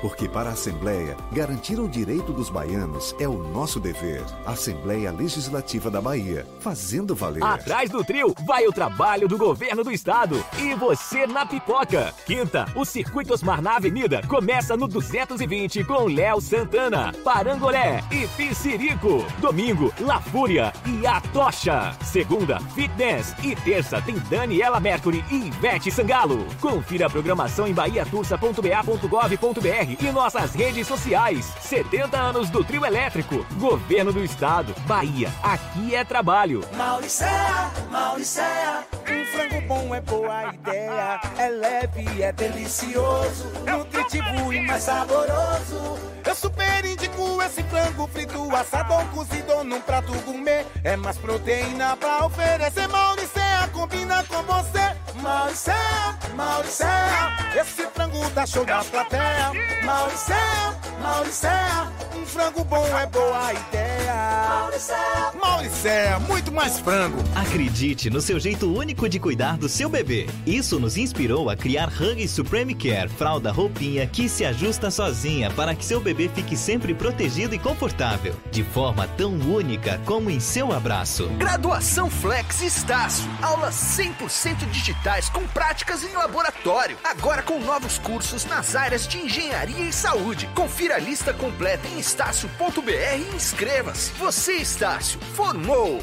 Porque 0.00 0.28
para 0.28 0.50
a 0.50 0.52
Assembleia, 0.52 1.16
garantir 1.32 1.80
o 1.80 1.88
direito 1.88 2.32
dos 2.32 2.48
baianos 2.48 3.14
é 3.18 3.28
o 3.28 3.38
nosso 3.38 3.80
dever. 3.80 4.24
Assembleia 4.46 5.10
Legislativa 5.10 5.90
da 5.90 6.00
Bahia, 6.00 6.46
fazendo 6.60 7.14
valer. 7.14 7.42
Atrás 7.42 7.90
do 7.90 8.04
trio 8.04 8.34
vai 8.46 8.66
o 8.66 8.72
trabalho 8.72 9.26
do 9.26 9.36
governo 9.36 9.82
do 9.82 9.90
estado. 9.90 10.42
E 10.58 10.74
você 10.74 11.26
na 11.26 11.44
pipoca. 11.44 12.14
Quinta, 12.24 12.66
o 12.76 12.84
Circuito 12.84 13.34
Osmar 13.34 13.60
na 13.60 13.76
Avenida 13.76 14.22
começa 14.28 14.76
no 14.76 14.86
220 14.86 15.82
com 15.84 16.06
Léo 16.06 16.40
Santana, 16.40 17.12
Parangolé 17.24 18.02
e 18.10 18.26
Piscirico. 18.28 19.24
Domingo, 19.38 19.92
La 20.00 20.20
Fúria 20.20 20.72
e 20.86 21.06
a 21.06 21.20
Tocha. 21.20 21.96
Segunda, 22.04 22.60
Fitness. 22.74 23.34
E 23.42 23.56
terça 23.56 24.00
tem 24.00 24.16
Daniela 24.30 24.78
Mercury 24.78 25.24
e 25.30 25.48
Ivete 25.48 25.90
Sangalo. 25.90 26.46
Confira 26.60 27.06
a 27.06 27.10
programação 27.10 27.66
em 27.66 27.74
bahiatursa.ba.gov.br 27.74 29.87
e 30.00 30.12
nossas 30.12 30.54
redes 30.54 30.86
sociais. 30.86 31.52
70 31.60 32.16
anos 32.16 32.50
do 32.50 32.62
trio 32.64 32.84
elétrico. 32.84 33.46
Governo 33.54 34.12
do 34.12 34.22
Estado. 34.22 34.74
Bahia. 34.86 35.32
Aqui 35.42 35.94
é 35.94 36.04
trabalho. 36.04 36.62
Mauricéia, 36.76 37.70
Mauricéia, 37.90 38.84
um 39.08 39.24
frango 39.26 39.60
bom 39.66 39.94
é 39.94 40.00
boa 40.00 40.54
ideia. 40.54 41.20
É 41.38 41.48
leve, 41.48 42.22
é 42.22 42.32
delicioso, 42.32 43.46
nutritivo 43.66 44.52
e 44.52 44.60
mais 44.66 44.82
saboroso. 44.82 45.98
Eu 46.24 46.34
super 46.34 46.84
indico 46.84 47.40
esse 47.42 47.62
frango 47.62 48.06
frito, 48.08 48.54
assado 48.54 48.92
ou 48.92 49.04
cozido 49.06 49.64
num 49.64 49.80
prato 49.80 50.12
gourmet. 50.26 50.66
É 50.84 50.96
mais 50.96 51.16
proteína 51.16 51.96
pra 51.96 52.26
oferecer. 52.26 52.86
Mauricéia 52.88 53.68
combina 53.72 54.22
com 54.24 54.42
você. 54.42 55.07
Mauricéia, 55.22 56.18
Mauricéia, 56.34 57.36
esse 57.60 57.82
frango 57.88 58.30
dá 58.30 58.46
show 58.46 58.64
na 58.64 58.84
plateia. 58.84 59.52
Mauricéia, 59.84 60.74
Mauricéia, 61.00 61.92
um 62.14 62.24
frango 62.26 62.64
bom 62.64 62.86
é 62.96 63.06
boa 63.06 63.52
ideia. 63.52 64.48
Mauricéia, 64.48 65.32
Mauricéia, 65.40 66.18
muito 66.20 66.52
mais 66.52 66.78
frango. 66.78 67.18
Acredite 67.34 68.10
no 68.10 68.20
seu 68.20 68.38
jeito 68.38 68.72
único 68.72 69.08
de 69.08 69.18
cuidar 69.18 69.56
do 69.56 69.68
seu 69.68 69.88
bebê. 69.88 70.26
Isso 70.46 70.78
nos 70.78 70.96
inspirou 70.96 71.50
a 71.50 71.56
criar 71.56 71.88
Hug 71.88 72.26
Supreme 72.28 72.74
Care, 72.74 73.08
fralda 73.08 73.50
roupinha 73.50 74.06
que 74.06 74.28
se 74.28 74.44
ajusta 74.44 74.90
sozinha 74.90 75.50
para 75.50 75.74
que 75.74 75.84
seu 75.84 76.00
bebê 76.00 76.30
fique 76.32 76.56
sempre 76.56 76.94
protegido 76.94 77.54
e 77.54 77.58
confortável, 77.58 78.34
de 78.50 78.62
forma 78.62 79.08
tão 79.08 79.32
única 79.32 80.00
como 80.04 80.30
em 80.30 80.38
seu 80.38 80.72
abraço. 80.72 81.28
Graduação 81.38 82.08
Flex 82.08 82.62
Estácio. 82.62 83.28
Aulas 83.42 83.74
100% 83.74 84.68
digitais 85.08 85.30
com 85.30 85.46
práticas 85.48 86.04
em 86.04 86.12
laboratório. 86.12 86.96
Agora 87.02 87.42
com 87.42 87.58
novos 87.58 87.98
cursos 87.98 88.44
nas 88.44 88.76
áreas 88.76 89.08
de 89.08 89.18
engenharia 89.18 89.88
e 89.88 89.92
saúde. 89.92 90.46
Confira 90.54 90.96
a 90.96 90.98
lista 90.98 91.32
completa 91.32 91.88
em 91.88 91.98
estácio.br 91.98 92.90
e 92.90 93.34
inscreva-se. 93.34 94.12
Você, 94.12 94.56
Estácio, 94.56 95.18
formou! 95.34 95.98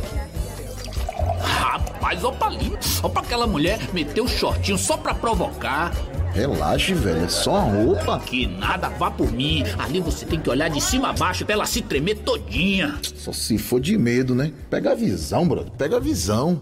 Rapaz, 1.39 2.23
ó 2.23 2.31
pra 2.31 2.47
ali, 2.47 2.73
ó 3.03 3.09
pra 3.09 3.21
aquela 3.21 3.45
mulher 3.45 3.79
meter 3.93 4.21
o 4.21 4.27
shortinho 4.27 4.77
só 4.77 4.97
pra 4.97 5.13
provocar. 5.13 5.91
Relaxe, 6.33 6.93
velho, 6.93 7.25
é 7.25 7.29
só 7.29 7.57
a 7.57 7.61
roupa. 7.61 8.19
Que 8.19 8.47
nada, 8.47 8.89
vá 8.89 9.11
por 9.11 9.31
mim. 9.31 9.63
Ali 9.77 10.01
você 10.01 10.25
tem 10.25 10.39
que 10.39 10.49
olhar 10.49 10.69
de 10.69 10.81
cima 10.81 11.11
a 11.11 11.13
baixo 11.13 11.45
pra 11.45 11.53
ela 11.53 11.65
se 11.65 11.81
tremer 11.81 12.15
todinha. 12.23 12.99
Só 13.15 13.31
se 13.31 13.57
for 13.57 13.79
de 13.79 13.97
medo, 13.97 14.33
né? 14.33 14.51
Pega 14.69 14.91
a 14.91 14.95
visão, 14.95 15.47
brother, 15.47 15.71
pega 15.73 15.97
a 15.97 15.99
visão. 15.99 16.61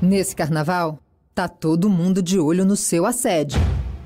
Nesse 0.00 0.34
carnaval, 0.34 0.98
tá 1.34 1.48
todo 1.48 1.88
mundo 1.88 2.22
de 2.22 2.38
olho 2.38 2.64
no 2.64 2.76
seu 2.76 3.06
assédio. 3.06 3.60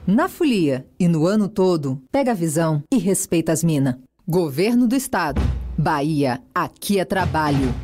Na 0.07 0.29
folia 0.29 0.87
e 0.99 1.09
no 1.09 1.27
ano 1.27 1.49
todo, 1.49 2.01
pega 2.13 2.31
a 2.31 2.35
visão 2.35 2.83
e 2.93 2.99
respeita 2.99 3.53
as 3.53 3.65
minas. 3.65 3.97
Governo 4.27 4.87
do 4.87 4.95
Estado. 4.95 5.41
Bahia, 5.77 6.41
aqui 6.55 6.99
é 6.99 7.05
trabalho. 7.05 7.75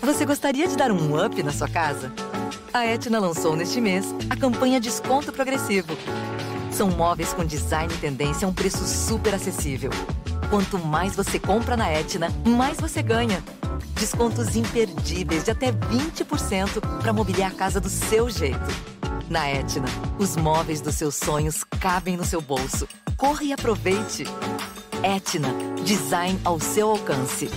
Você 0.00 0.24
gostaria 0.24 0.66
de 0.66 0.76
dar 0.76 0.90
um 0.92 1.24
up 1.24 1.42
na 1.42 1.52
sua 1.52 1.68
casa? 1.68 2.12
A 2.72 2.86
Etna 2.86 3.18
lançou 3.18 3.56
neste 3.56 3.80
mês 3.80 4.14
a 4.30 4.36
campanha 4.36 4.80
Desconto 4.80 5.32
Progressivo. 5.32 5.96
São 6.70 6.90
móveis 6.90 7.32
com 7.32 7.44
design 7.44 7.92
e 7.92 7.98
tendência 7.98 8.46
a 8.46 8.48
um 8.50 8.54
preço 8.54 8.86
super 8.86 9.34
acessível. 9.34 9.90
Quanto 10.48 10.78
mais 10.78 11.14
você 11.14 11.38
compra 11.38 11.76
na 11.76 11.90
Etna, 11.90 12.28
mais 12.46 12.80
você 12.80 13.02
ganha. 13.02 13.42
Descontos 13.94 14.56
imperdíveis 14.56 15.44
de 15.44 15.50
até 15.50 15.72
20% 15.72 16.80
para 17.02 17.12
mobiliar 17.12 17.50
a 17.50 17.54
casa 17.54 17.80
do 17.80 17.88
seu 17.88 18.28
jeito. 18.30 18.58
Na 19.28 19.48
Etna, 19.48 19.86
os 20.18 20.36
móveis 20.36 20.80
dos 20.80 20.94
seus 20.94 21.14
sonhos 21.14 21.64
cabem 21.64 22.16
no 22.16 22.24
seu 22.24 22.40
bolso. 22.40 22.88
Corre 23.16 23.46
e 23.46 23.52
aproveite! 23.52 24.24
Etna, 25.02 25.48
design 25.84 26.40
ao 26.44 26.58
seu 26.58 26.90
alcance. 26.90 27.50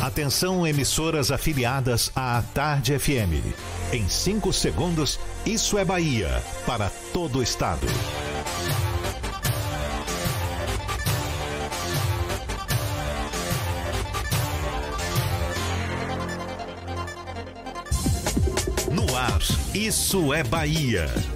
Atenção, 0.00 0.66
emissoras 0.66 1.30
afiliadas 1.30 2.10
à 2.16 2.42
Tarde 2.54 2.98
FM. 2.98 3.75
Em 3.92 4.08
5 4.08 4.52
segundos, 4.52 5.18
isso 5.44 5.78
é 5.78 5.84
Bahia 5.84 6.42
para 6.66 6.90
todo 7.12 7.38
o 7.38 7.42
estado. 7.42 7.86
No 18.90 19.16
ar, 19.16 19.38
isso 19.72 20.34
é 20.34 20.42
Bahia. 20.42 21.35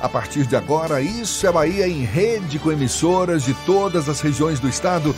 A 0.00 0.08
partir 0.08 0.46
de 0.46 0.54
agora, 0.54 1.00
Isso 1.00 1.46
é 1.46 1.52
Bahia 1.52 1.88
em 1.88 2.04
rede 2.04 2.58
com 2.58 2.70
emissoras 2.70 3.42
de 3.42 3.54
todas 3.64 4.08
as 4.08 4.20
regiões 4.20 4.60
do 4.60 4.68
estado. 4.68 5.14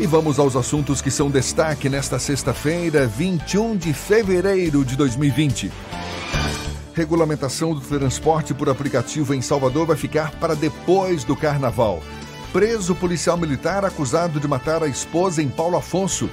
E 0.00 0.06
vamos 0.06 0.38
aos 0.38 0.56
assuntos 0.56 1.02
que 1.02 1.10
são 1.10 1.30
destaque 1.30 1.88
nesta 1.88 2.18
sexta-feira, 2.18 3.06
21 3.06 3.76
de 3.76 3.92
fevereiro 3.92 4.84
de 4.84 4.96
2020. 4.96 5.70
Regulamentação 6.94 7.74
do 7.74 7.80
transporte 7.80 8.54
por 8.54 8.68
aplicativo 8.68 9.34
em 9.34 9.42
Salvador 9.42 9.86
vai 9.86 9.96
ficar 9.96 10.32
para 10.32 10.56
depois 10.56 11.22
do 11.22 11.36
carnaval. 11.36 12.02
Preso 12.52 12.94
policial 12.94 13.36
militar 13.36 13.84
acusado 13.84 14.40
de 14.40 14.48
matar 14.48 14.82
a 14.82 14.88
esposa 14.88 15.42
em 15.42 15.48
Paulo 15.48 15.76
Afonso. 15.76 16.30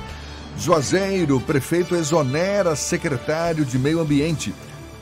Juazeiro, 0.58 1.42
prefeito 1.42 1.96
exonera 1.96 2.76
secretário 2.76 3.66
de 3.66 3.78
Meio 3.78 4.00
Ambiente. 4.00 4.56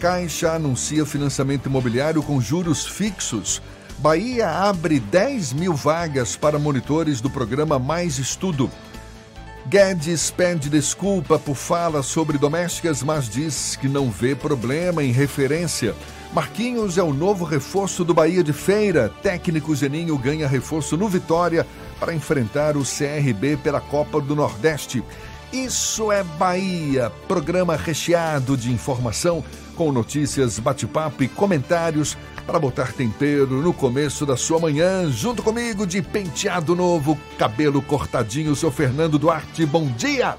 Caixa 0.04 0.52
anuncia 0.52 1.06
financiamento 1.06 1.68
imobiliário 1.68 2.22
com 2.22 2.42
juros 2.42 2.86
fixos. 2.86 3.62
Bahia 4.00 4.50
abre 4.50 5.00
10 5.00 5.54
mil 5.54 5.74
vagas 5.74 6.36
para 6.36 6.60
monitores 6.60 7.22
do 7.22 7.30
programa 7.30 7.80
Mais 7.80 8.20
Estudo. 8.20 8.70
Guedes 9.66 10.30
pede 10.30 10.70
desculpa 10.70 11.40
por 11.40 11.56
fala 11.56 12.04
sobre 12.04 12.38
domésticas, 12.38 13.02
mas 13.02 13.30
diz 13.30 13.78
que 13.78 13.88
não 13.88 14.12
vê 14.12 14.36
problema 14.36 15.02
em 15.02 15.14
referência. 15.14 15.96
Marquinhos 16.34 16.98
é 16.98 17.04
o 17.04 17.14
novo 17.14 17.46
reforço 17.46 18.04
do 18.04 18.14
Bahia 18.14 18.44
de 18.44 18.52
Feira. 18.52 19.08
Técnico 19.08 19.74
Geninho 19.74 20.18
ganha 20.18 20.50
reforço 20.50 20.98
no 20.98 21.08
Vitória 21.08 21.66
para 21.98 22.14
enfrentar 22.14 22.76
o 22.76 22.84
CRB 22.84 23.56
pela 23.56 23.80
Copa 23.80 24.20
do 24.20 24.36
Nordeste. 24.36 25.02
Isso 25.54 26.12
é 26.12 26.24
Bahia, 26.24 27.10
programa 27.26 27.78
recheado 27.78 28.58
de 28.58 28.70
informação 28.70 29.42
com 29.76 29.92
notícias, 29.92 30.60
bate-papo 30.60 31.24
e 31.24 31.28
comentários 31.28 32.18
para 32.46 32.60
botar 32.60 32.92
tempero 32.92 33.62
no 33.62 33.74
começo 33.74 34.26
da 34.26 34.38
sua 34.38 34.60
manhã. 34.60 35.10
Junto 35.10 35.42
comigo, 35.42 35.86
de 35.86 36.02
penteado 36.02 36.76
novo, 36.76 37.18
cabelo 37.38 37.82
cortadinho, 37.82 38.56
seu 38.56 38.72
Fernando 38.72 39.18
Duarte. 39.18 39.66
Bom 39.66 39.88
dia! 39.88 40.38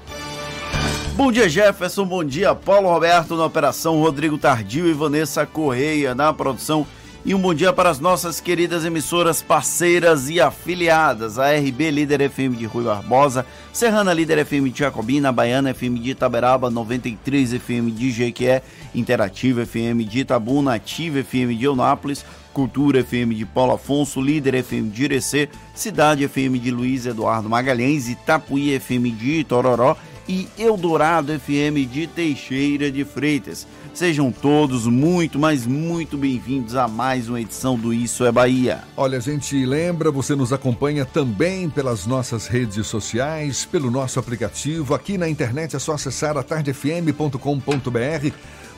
Bom 1.15 1.31
dia, 1.31 1.47
Jefferson. 1.47 2.05
Bom 2.05 2.25
dia, 2.25 2.53
Paulo 2.53 2.89
Roberto 2.89 3.37
na 3.37 3.45
operação, 3.45 4.01
Rodrigo 4.01 4.37
Tardio 4.37 4.85
e 4.85 4.93
Vanessa 4.93 5.45
Correia 5.45 6.13
na 6.13 6.33
produção. 6.33 6.85
E 7.27 7.33
um 7.33 7.39
bom 7.39 7.55
dia 7.55 7.73
para 7.73 7.89
as 7.89 7.99
nossas 7.99 8.39
queridas 8.39 8.85
emissoras 8.85 9.41
parceiras 9.41 10.29
e 10.29 10.39
afiliadas, 10.39 11.39
a 11.39 11.57
RB 11.57 11.89
Líder 11.89 12.29
FM 12.29 12.55
de 12.55 12.67
Rui 12.67 12.83
Barbosa, 12.83 13.43
Serrana 13.73 14.13
Líder 14.13 14.45
FM 14.45 14.69
de 14.69 14.77
Jacobina, 14.77 15.31
Baiana 15.31 15.71
FM 15.71 15.99
de 15.99 16.11
Itaberaba, 16.11 16.69
93 16.69 17.53
FM 17.53 17.89
de 17.89 18.11
Jequié, 18.11 18.61
Interativa 18.93 19.63
FM 19.63 20.03
de 20.03 20.19
Itabuna, 20.19 20.75
Ativa 20.75 21.17
FM 21.21 21.55
de 21.55 21.65
Eunápolis, 21.65 22.23
Cultura 22.53 22.99
FM 22.99 23.33
de 23.33 23.43
Paulo 23.43 23.73
Afonso, 23.73 24.21
Líder 24.21 24.53
FM 24.53 24.91
de 24.91 25.05
Irecê, 25.05 25.49
Cidade 25.73 26.25
FM 26.25 26.59
de 26.59 26.69
Luiz 26.69 27.07
Eduardo 27.07 27.49
Magalhães, 27.49 28.07
Itapuí 28.07 28.71
FM 28.75 29.09
de 29.09 29.39
Itororó 29.39 29.97
e 30.29 30.47
Eldorado 30.59 31.33
FM 31.33 31.85
de 31.87 32.05
Teixeira 32.05 32.91
de 32.91 33.03
Freitas. 33.03 33.67
Sejam 33.95 34.29
todos 34.29 34.85
muito, 34.85 35.39
mas 35.39 35.65
muito 35.65 36.17
bem-vindos 36.17 36.75
a 36.75 36.85
mais 36.85 37.29
uma 37.29 37.39
edição 37.39 37.79
do 37.79 37.93
Isso 37.93 38.25
é 38.25 38.31
Bahia. 38.31 38.83
Olha, 38.97 39.19
a 39.19 39.21
gente 39.21 39.65
lembra, 39.65 40.11
você 40.11 40.35
nos 40.35 40.51
acompanha 40.51 41.05
também 41.05 41.69
pelas 41.69 42.05
nossas 42.05 42.45
redes 42.45 42.85
sociais, 42.87 43.63
pelo 43.63 43.89
nosso 43.89 44.19
aplicativo. 44.19 44.93
Aqui 44.93 45.17
na 45.17 45.29
internet 45.29 45.77
é 45.77 45.79
só 45.79 45.93
acessar 45.93 46.37
atardefm.com.br. 46.37 47.39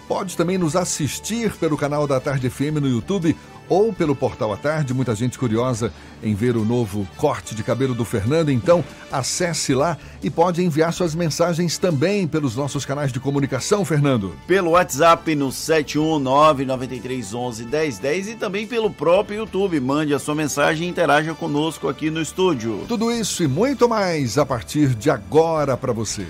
Pode 0.07 0.37
também 0.37 0.59
nos 0.59 0.75
assistir 0.75 1.51
pelo 1.53 1.75
canal 1.75 2.05
da 2.05 2.19
Tarde 2.19 2.47
FM 2.47 2.79
no 2.79 2.87
YouTube 2.87 3.35
ou 3.69 3.93
pelo 3.93 4.15
portal 4.15 4.53
à 4.53 4.57
tarde. 4.57 4.93
Muita 4.93 5.15
gente 5.15 5.37
curiosa 5.37 5.93
em 6.21 6.33
ver 6.33 6.57
o 6.57 6.65
novo 6.65 7.07
corte 7.17 7.53
de 7.55 7.63
cabelo 7.63 7.93
do 7.93 8.03
Fernando. 8.05 8.49
Então, 8.49 8.83
acesse 9.11 9.73
lá 9.73 9.97
e 10.21 10.29
pode 10.29 10.63
enviar 10.63 10.93
suas 10.93 11.15
mensagens 11.15 11.77
também 11.77 12.27
pelos 12.27 12.55
nossos 12.55 12.85
canais 12.85 13.11
de 13.11 13.19
comunicação, 13.19 13.83
Fernando. 13.85 14.33
Pelo 14.47 14.71
WhatsApp 14.71 15.35
no 15.35 15.49
71993111010 15.49 18.27
e 18.27 18.35
também 18.35 18.67
pelo 18.67 18.89
próprio 18.89 19.39
YouTube. 19.39 19.77
Mande 19.79 20.13
a 20.13 20.19
sua 20.19 20.35
mensagem 20.35 20.87
e 20.87 20.89
interaja 20.89 21.33
conosco 21.33 21.87
aqui 21.87 22.09
no 22.09 22.21
estúdio. 22.21 22.83
Tudo 22.87 23.11
isso 23.11 23.43
e 23.43 23.47
muito 23.47 23.89
mais 23.89 24.37
a 24.37 24.45
partir 24.45 24.95
de 24.95 25.09
agora 25.09 25.77
para 25.77 25.93
você. 25.93 26.27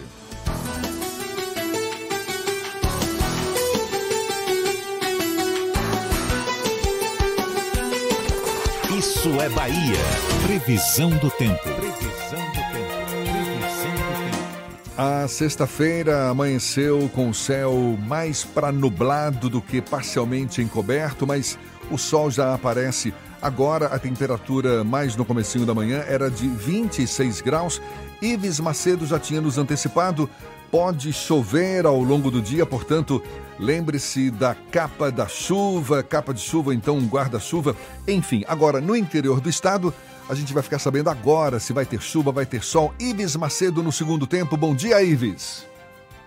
Isso 8.97 9.29
é 9.39 9.47
Bahia. 9.49 9.99
Previsão 10.47 11.11
do 11.11 11.29
tempo. 11.29 11.61
Previsão 11.61 12.39
do 12.49 12.61
tempo. 12.73 13.05
Previsão 13.11 13.95
do 13.95 14.11
tempo. 14.23 14.97
A 14.97 15.27
sexta-feira 15.27 16.29
amanheceu 16.29 17.07
com 17.13 17.29
o 17.29 17.33
céu 17.33 17.95
mais 18.07 18.43
para 18.43 18.71
nublado 18.71 19.51
do 19.51 19.61
que 19.61 19.83
parcialmente 19.83 20.63
encoberto, 20.63 21.27
mas 21.27 21.59
o 21.91 21.97
sol 21.99 22.31
já 22.31 22.55
aparece. 22.55 23.13
Agora 23.39 23.85
a 23.85 23.99
temperatura 23.99 24.83
mais 24.83 25.15
no 25.15 25.23
comecinho 25.23 25.63
da 25.63 25.75
manhã 25.75 26.03
era 26.07 26.31
de 26.31 26.47
26 26.47 27.41
graus. 27.41 27.79
Ives 28.19 28.59
Macedo 28.59 29.05
já 29.05 29.19
tinha 29.19 29.39
nos 29.39 29.59
antecipado. 29.59 30.27
Pode 30.71 31.13
chover 31.13 31.85
ao 31.85 32.01
longo 32.01 32.31
do 32.31 32.41
dia, 32.41 32.65
portanto, 32.65 33.21
lembre-se 33.59 34.31
da 34.31 34.55
capa 34.71 35.11
da 35.11 35.27
chuva, 35.27 36.03
capa 36.03 36.33
de 36.33 36.41
chuva, 36.41 36.73
então 36.73 36.95
um 36.95 37.07
guarda-chuva. 37.07 37.75
Enfim, 38.07 38.43
agora 38.47 38.79
no 38.81 38.95
interior 38.95 39.39
do 39.39 39.49
estado, 39.49 39.93
a 40.29 40.35
gente 40.35 40.53
vai 40.53 40.63
ficar 40.63 40.79
sabendo 40.79 41.09
agora 41.09 41.59
se 41.59 41.73
vai 41.73 41.85
ter 41.85 42.01
chuva, 42.01 42.31
vai 42.31 42.45
ter 42.45 42.63
sol. 42.63 42.93
Ives 42.99 43.35
Macedo 43.35 43.81
no 43.81 43.91
segundo 43.91 44.27
tempo. 44.27 44.57
Bom 44.57 44.75
dia, 44.75 45.01
Ives. 45.01 45.67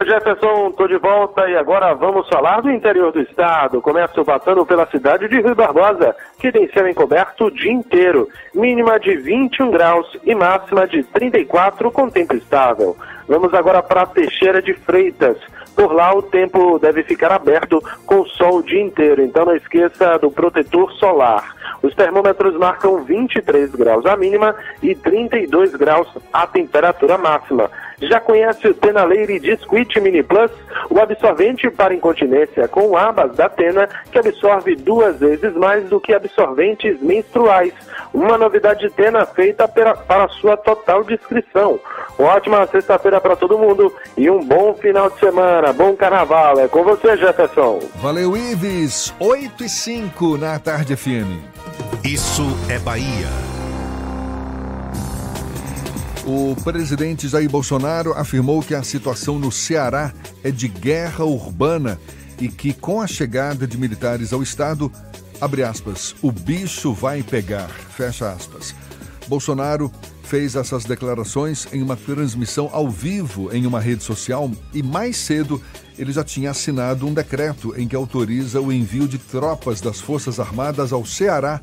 Jefferson, 0.02 0.68
estou 0.68 0.88
de 0.88 0.96
volta 0.96 1.46
e 1.46 1.54
agora 1.54 1.92
vamos 1.92 2.26
falar 2.28 2.62
do 2.62 2.70
interior 2.70 3.12
do 3.12 3.20
estado. 3.20 3.82
Começo 3.82 4.24
passando 4.24 4.64
pela 4.64 4.86
cidade 4.86 5.28
de 5.28 5.42
Rio 5.42 5.54
Barbosa, 5.54 6.16
que 6.38 6.50
tem 6.50 6.70
céu 6.72 6.88
encoberto 6.88 7.44
o 7.44 7.50
dia 7.50 7.70
inteiro. 7.70 8.26
Mínima 8.54 8.98
de 8.98 9.14
21 9.16 9.70
graus 9.70 10.06
e 10.24 10.34
máxima 10.34 10.88
de 10.88 11.02
34 11.02 11.90
com 11.90 12.08
tempo 12.08 12.34
estável. 12.34 12.96
Vamos 13.28 13.52
agora 13.52 13.82
para 13.82 14.06
Teixeira 14.06 14.62
de 14.62 14.72
Freitas. 14.72 15.36
Por 15.74 15.92
lá 15.92 16.14
o 16.14 16.22
tempo 16.22 16.78
deve 16.78 17.02
ficar 17.02 17.32
aberto 17.32 17.82
com 18.06 18.24
sol 18.26 18.58
o 18.58 18.62
dia 18.62 18.82
inteiro, 18.82 19.22
então 19.22 19.44
não 19.44 19.56
esqueça 19.56 20.18
do 20.18 20.30
protetor 20.30 20.92
solar. 20.92 21.54
Os 21.82 21.94
termômetros 21.94 22.56
marcam 22.56 23.02
23 23.04 23.74
graus 23.74 24.04
a 24.04 24.16
mínima 24.16 24.54
e 24.82 24.94
32 24.94 25.74
graus 25.74 26.08
a 26.32 26.46
temperatura 26.46 27.16
máxima. 27.16 27.70
Já 28.00 28.18
conhece 28.20 28.66
o 28.66 28.74
Tena 28.74 29.04
Leire 29.04 29.38
Disquit 29.38 30.00
Mini 30.00 30.22
Plus, 30.22 30.50
o 30.88 30.98
absorvente 30.98 31.70
para 31.70 31.94
incontinência 31.94 32.66
com 32.68 32.96
abas 32.96 33.34
da 33.36 33.48
Tena 33.48 33.88
que 34.10 34.18
absorve 34.18 34.74
duas 34.76 35.18
vezes 35.18 35.54
mais 35.54 35.84
do 35.88 36.00
que 36.00 36.14
absorventes 36.14 37.00
menstruais. 37.00 37.72
Uma 38.12 38.38
novidade 38.38 38.88
Tena 38.90 39.26
feita 39.26 39.68
para, 39.68 39.94
para 39.94 40.28
sua 40.28 40.56
total 40.56 41.04
descrição. 41.04 41.78
Ótima 42.18 42.66
sexta-feira 42.66 43.20
para 43.20 43.36
todo 43.36 43.58
mundo 43.58 43.92
e 44.16 44.30
um 44.30 44.40
bom 44.40 44.74
final 44.74 45.10
de 45.10 45.18
semana, 45.18 45.72
bom 45.72 45.94
carnaval. 45.94 46.58
É 46.58 46.68
com 46.68 46.82
você, 46.82 47.16
Jefferson. 47.16 47.80
Valeu, 47.96 48.36
Ives. 48.36 49.14
8 49.20 49.64
e 49.64 49.68
5 49.68 50.36
na 50.38 50.58
Tarde 50.58 50.96
FM. 50.96 51.40
Isso 52.04 52.44
é 52.68 52.78
Bahia. 52.78 53.59
O 56.26 56.54
presidente 56.62 57.28
Jair 57.28 57.48
Bolsonaro 57.48 58.12
afirmou 58.12 58.62
que 58.62 58.74
a 58.74 58.82
situação 58.82 59.38
no 59.38 59.50
Ceará 59.50 60.12
é 60.44 60.50
de 60.50 60.68
guerra 60.68 61.24
urbana 61.24 61.98
e 62.38 62.48
que 62.48 62.72
com 62.74 63.00
a 63.00 63.06
chegada 63.06 63.66
de 63.66 63.78
militares 63.78 64.32
ao 64.32 64.42
estado, 64.42 64.92
abre 65.40 65.62
aspas, 65.62 66.14
o 66.20 66.30
bicho 66.30 66.92
vai 66.92 67.22
pegar, 67.22 67.68
fecha 67.68 68.30
aspas. 68.30 68.74
Bolsonaro 69.26 69.90
fez 70.22 70.56
essas 70.56 70.84
declarações 70.84 71.66
em 71.72 71.82
uma 71.82 71.96
transmissão 71.96 72.68
ao 72.72 72.88
vivo 72.88 73.52
em 73.52 73.66
uma 73.66 73.80
rede 73.80 74.04
social 74.04 74.50
e 74.72 74.82
mais 74.82 75.16
cedo 75.16 75.60
ele 75.98 76.12
já 76.12 76.22
tinha 76.22 76.50
assinado 76.50 77.06
um 77.06 77.12
decreto 77.12 77.74
em 77.76 77.88
que 77.88 77.96
autoriza 77.96 78.60
o 78.60 78.72
envio 78.72 79.08
de 79.08 79.18
tropas 79.18 79.80
das 79.80 80.00
Forças 80.00 80.38
Armadas 80.38 80.92
ao 80.92 81.04
Ceará 81.04 81.60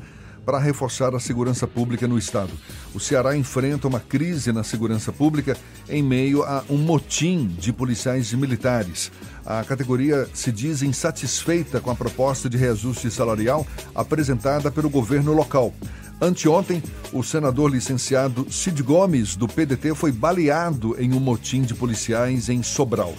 para 0.48 0.58
reforçar 0.58 1.14
a 1.14 1.20
segurança 1.20 1.66
pública 1.66 2.08
no 2.08 2.16
estado. 2.16 2.50
O 2.94 2.98
Ceará 2.98 3.36
enfrenta 3.36 3.86
uma 3.86 4.00
crise 4.00 4.50
na 4.50 4.64
segurança 4.64 5.12
pública 5.12 5.54
em 5.90 6.02
meio 6.02 6.42
a 6.42 6.64
um 6.70 6.78
motim 6.78 7.48
de 7.48 7.70
policiais 7.70 8.32
e 8.32 8.36
militares. 8.38 9.12
A 9.44 9.62
categoria 9.62 10.26
se 10.32 10.50
diz 10.50 10.80
insatisfeita 10.80 11.82
com 11.82 11.90
a 11.90 11.94
proposta 11.94 12.48
de 12.48 12.56
reajuste 12.56 13.10
salarial 13.10 13.66
apresentada 13.94 14.70
pelo 14.70 14.88
governo 14.88 15.34
local. 15.34 15.70
Anteontem, 16.18 16.82
o 17.12 17.22
senador 17.22 17.70
licenciado 17.70 18.50
Cid 18.50 18.82
Gomes, 18.82 19.36
do 19.36 19.46
PDT, 19.46 19.94
foi 19.94 20.12
baleado 20.12 20.96
em 20.98 21.12
um 21.12 21.20
motim 21.20 21.60
de 21.60 21.74
policiais 21.74 22.48
em 22.48 22.62
Sobral. 22.62 23.14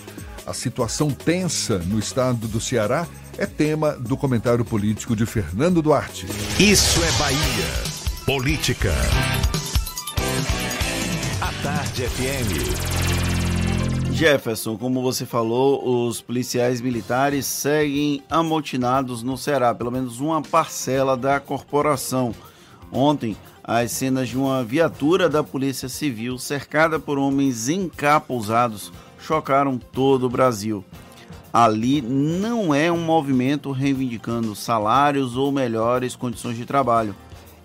A 0.50 0.54
situação 0.54 1.12
tensa 1.12 1.78
no 1.78 2.00
estado 2.00 2.48
do 2.48 2.60
Ceará 2.60 3.08
é 3.38 3.46
tema 3.46 3.92
do 3.92 4.18
comentário 4.18 4.66
político 4.66 5.16
de 5.16 5.24
Fernando 5.24 5.80
Duarte. 5.80 6.26
Isso 6.60 7.00
é 7.04 7.12
Bahia. 7.20 7.38
Política. 8.26 8.92
A 11.40 11.54
Tarde 11.62 12.08
FM. 12.08 12.50
Jefferson, 14.12 14.76
como 14.76 15.04
você 15.04 15.24
falou, 15.24 16.08
os 16.08 16.20
policiais 16.20 16.82
militares 16.82 17.46
seguem 17.46 18.24
amotinados 18.28 19.22
no 19.22 19.38
Ceará, 19.38 19.76
pelo 19.76 19.92
menos 19.92 20.20
uma 20.20 20.42
parcela 20.42 21.16
da 21.16 21.40
corporação. 21.40 22.34
Ontem, 22.92 23.38
as 23.64 23.92
cenas 23.92 24.30
de 24.30 24.36
uma 24.36 24.64
viatura 24.64 25.30
da 25.30 25.44
Polícia 25.44 25.88
Civil 25.88 26.40
cercada 26.40 27.00
por 27.00 27.20
homens 27.20 27.70
encapuzados 27.70 28.92
chocaram 29.20 29.78
todo 29.78 30.26
o 30.26 30.30
Brasil 30.30 30.84
ali 31.54 32.02
não 32.02 32.74
é 32.74 32.92
um 32.92 33.04
movimento 33.04 33.72
reivindicando 33.72 34.56
salários 34.56 35.36
ou 35.36 35.52
melhores 35.52 36.16
condições 36.16 36.56
de 36.56 36.66
trabalho. 36.66 37.16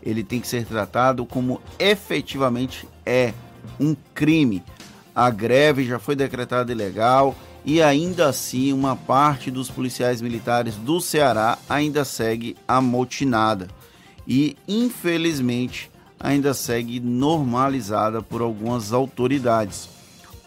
Ele 0.02 0.24
tem 0.24 0.40
que 0.40 0.48
ser 0.48 0.66
tratado 0.66 1.24
como 1.24 1.60
efetivamente 1.78 2.88
é 3.04 3.32
um 3.78 3.94
crime. 4.14 4.62
A 5.14 5.30
greve 5.30 5.84
já 5.84 5.98
foi 5.98 6.16
decretada 6.16 6.72
ilegal 6.72 7.34
e 7.64 7.80
ainda 7.80 8.28
assim 8.28 8.72
uma 8.72 8.96
parte 8.96 9.50
dos 9.50 9.70
policiais 9.70 10.20
militares 10.20 10.74
do 10.76 11.00
Ceará 11.00 11.58
ainda 11.68 12.04
segue 12.04 12.56
amotinada 12.68 13.68
e 14.26 14.56
infelizmente 14.66 15.90
ainda 16.18 16.52
segue 16.52 17.00
normalizada 17.00 18.20
por 18.22 18.42
algumas 18.42 18.92
autoridades. 18.92 19.93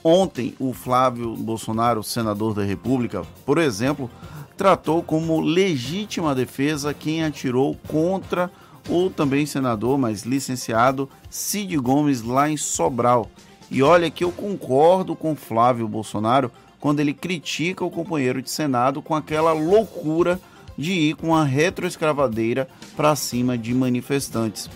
Ontem, 0.09 0.55
o 0.57 0.71
Flávio 0.71 1.35
Bolsonaro, 1.35 2.01
senador 2.01 2.53
da 2.53 2.63
República, 2.63 3.23
por 3.45 3.57
exemplo, 3.57 4.09
tratou 4.55 5.03
como 5.03 5.41
legítima 5.41 6.33
defesa 6.33 6.93
quem 6.93 7.25
atirou 7.25 7.75
contra 7.89 8.49
o 8.87 9.09
também 9.09 9.45
senador, 9.45 9.97
mas 9.97 10.23
licenciado, 10.23 11.09
Cid 11.29 11.75
Gomes, 11.75 12.21
lá 12.21 12.49
em 12.49 12.55
Sobral. 12.55 13.29
E 13.69 13.83
olha 13.83 14.09
que 14.09 14.23
eu 14.23 14.31
concordo 14.31 15.13
com 15.13 15.35
Flávio 15.35 15.89
Bolsonaro 15.89 16.49
quando 16.79 17.01
ele 17.01 17.13
critica 17.13 17.83
o 17.83 17.91
companheiro 17.91 18.41
de 18.41 18.49
Senado 18.49 19.01
com 19.01 19.13
aquela 19.13 19.51
loucura 19.51 20.39
de 20.77 20.93
ir 20.93 21.15
com 21.17 21.35
a 21.35 21.43
retroescravadeira 21.43 22.69
para 22.95 23.13
cima 23.13 23.57
de 23.57 23.73
manifestantes. 23.73 24.69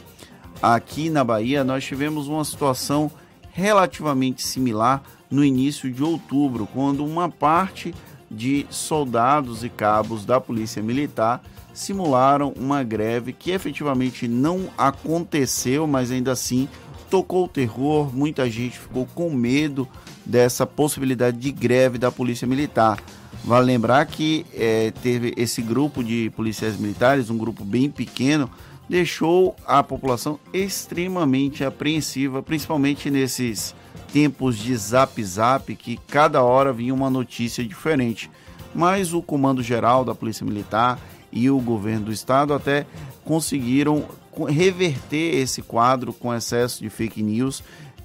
Aqui 0.62 1.10
na 1.10 1.24
Bahia, 1.24 1.64
nós 1.64 1.86
tivemos 1.86 2.28
uma 2.28 2.44
situação 2.44 3.10
relativamente 3.54 4.46
similar 4.46 5.02
no 5.32 5.44
início 5.44 5.90
de 5.90 6.04
outubro, 6.04 6.68
quando 6.68 7.06
uma 7.06 7.30
parte 7.30 7.96
de 8.30 8.68
soldados 8.70 9.64
e 9.64 9.70
cabos 9.70 10.26
da 10.26 10.40
Polícia 10.40 10.84
Militar 10.84 11.42
simularam 11.74 12.54
uma 12.58 12.84
greve 12.84 13.32
que 13.32 13.52
efetivamente 13.52 14.28
não 14.28 14.70
aconteceu, 14.78 15.88
mas 15.88 16.12
ainda 16.12 16.34
assim 16.34 16.68
tocou 17.10 17.46
o 17.46 17.48
terror, 17.48 18.14
muita 18.14 18.50
gente 18.50 18.78
ficou 18.78 19.06
com 19.14 19.30
medo 19.30 19.88
dessa 20.26 20.66
possibilidade 20.66 21.38
de 21.38 21.52
greve 21.52 21.98
da 21.98 22.12
Polícia 22.12 22.48
Militar. 22.48 23.00
Vale 23.44 23.66
lembrar 23.66 24.06
que 24.06 24.46
é, 24.54 24.92
teve 25.02 25.34
esse 25.36 25.62
grupo 25.62 26.04
de 26.04 26.32
policiais 26.36 26.78
militares, 26.78 27.30
um 27.30 27.38
grupo 27.38 27.66
bem 27.66 27.90
pequeno, 27.90 28.50
deixou 28.88 29.56
a 29.66 29.82
população 29.82 30.40
extremamente 30.54 31.64
apreensiva, 31.64 32.44
principalmente 32.44 33.10
nesses 33.10 33.74
tempos 34.12 34.58
de 34.58 34.76
zap 34.76 35.24
zap 35.24 35.76
que 35.76 35.98
cada 36.08 36.44
hora 36.44 36.74
vinha 36.74 36.94
uma 36.94 37.10
notícia 37.10 37.64
diferente. 37.64 38.30
Mas 38.74 39.14
o 39.14 39.22
Comando 39.22 39.62
Geral 39.62 40.06
da 40.06 40.16
Polícia 40.16 40.46
Militar 40.46 41.00
e 41.32 41.50
o 41.50 41.60
governo 41.60 42.06
do 42.06 42.12
estado 42.12 42.54
até 42.54 42.86
conseguiram 43.24 44.06
reverter 44.48 45.36
esse 45.36 45.62
quadro 45.62 46.14
com 46.14 46.34
excesso 46.34 46.82
de 46.82 46.90
fake 46.90 47.22
news. 47.22 47.64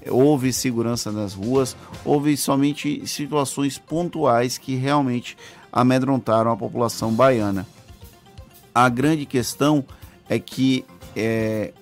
Houve 0.09 0.53
segurança 0.53 1.11
nas 1.11 1.33
ruas, 1.33 1.75
houve 2.05 2.37
somente 2.37 3.05
situações 3.05 3.77
pontuais 3.77 4.57
que 4.57 4.75
realmente 4.75 5.37
amedrontaram 5.71 6.51
a 6.51 6.57
população 6.57 7.11
baiana. 7.11 7.67
A 8.73 8.87
grande 8.89 9.25
questão 9.25 9.83
é 10.29 10.39
que 10.39 10.85
é, 11.15 11.73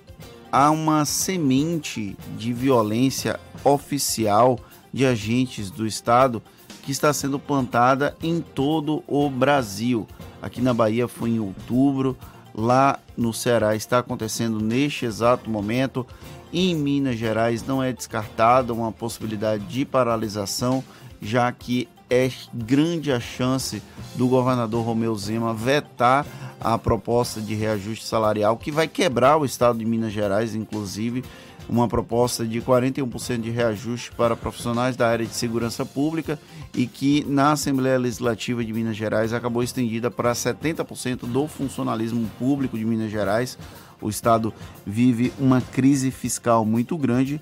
há 0.50 0.70
uma 0.70 1.04
semente 1.04 2.16
de 2.36 2.52
violência 2.52 3.38
oficial 3.66 4.58
de 4.92 5.04
agentes 5.04 5.70
do 5.70 5.86
Estado 5.86 6.40
que 6.82 6.92
está 6.92 7.12
sendo 7.12 7.38
plantada 7.38 8.16
em 8.22 8.40
todo 8.40 9.02
o 9.08 9.28
Brasil. 9.28 10.06
Aqui 10.40 10.60
na 10.60 10.72
Bahia 10.72 11.08
foi 11.08 11.30
em 11.30 11.40
outubro, 11.40 12.16
lá 12.54 13.00
no 13.16 13.32
Ceará 13.32 13.74
está 13.74 13.98
acontecendo 13.98 14.60
neste 14.60 15.04
exato 15.04 15.50
momento. 15.50 16.06
Em 16.52 16.76
Minas 16.76 17.18
Gerais 17.18 17.66
não 17.66 17.82
é 17.82 17.92
descartada 17.92 18.72
uma 18.72 18.92
possibilidade 18.92 19.64
de 19.64 19.84
paralisação, 19.84 20.82
já 21.20 21.50
que 21.50 21.88
é 22.08 22.30
grande 22.54 23.10
a 23.10 23.18
chance 23.18 23.82
do 24.14 24.28
governador 24.28 24.84
Romeu 24.84 25.14
Zema 25.16 25.52
vetar 25.52 26.24
a 26.60 26.78
proposta 26.78 27.40
de 27.40 27.54
reajuste 27.54 28.04
salarial 28.04 28.56
que 28.56 28.70
vai 28.70 28.86
quebrar 28.86 29.36
o 29.36 29.44
estado 29.44 29.78
de 29.78 29.84
Minas 29.84 30.12
Gerais, 30.12 30.54
inclusive 30.54 31.24
uma 31.68 31.88
proposta 31.88 32.46
de 32.46 32.60
41% 32.60 33.40
de 33.40 33.50
reajuste 33.50 34.12
para 34.12 34.36
profissionais 34.36 34.96
da 34.96 35.08
área 35.08 35.26
de 35.26 35.34
segurança 35.34 35.84
pública 35.84 36.38
e 36.74 36.86
que 36.86 37.24
na 37.28 37.52
Assembleia 37.52 37.98
Legislativa 37.98 38.64
de 38.64 38.72
Minas 38.72 38.96
Gerais 38.96 39.32
acabou 39.32 39.62
estendida 39.62 40.10
para 40.10 40.32
70% 40.32 41.26
do 41.26 41.48
funcionalismo 41.48 42.28
público 42.38 42.78
de 42.78 42.84
Minas 42.84 43.10
Gerais. 43.10 43.58
O 44.00 44.08
estado 44.08 44.52
vive 44.84 45.32
uma 45.38 45.60
crise 45.60 46.10
fiscal 46.10 46.64
muito 46.64 46.96
grande 46.96 47.40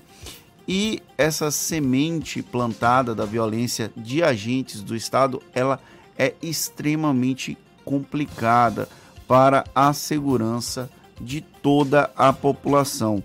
e 0.67 1.01
essa 1.17 1.51
semente 1.51 2.41
plantada 2.41 3.13
da 3.13 3.25
violência 3.25 3.91
de 3.95 4.23
agentes 4.23 4.81
do 4.81 4.95
estado, 4.95 5.41
ela 5.53 5.79
é 6.17 6.33
extremamente 6.41 7.57
complicada 7.83 8.89
para 9.27 9.63
a 9.75 9.93
segurança 9.93 10.89
de 11.21 11.41
toda 11.41 12.09
a 12.15 12.33
população. 12.33 13.23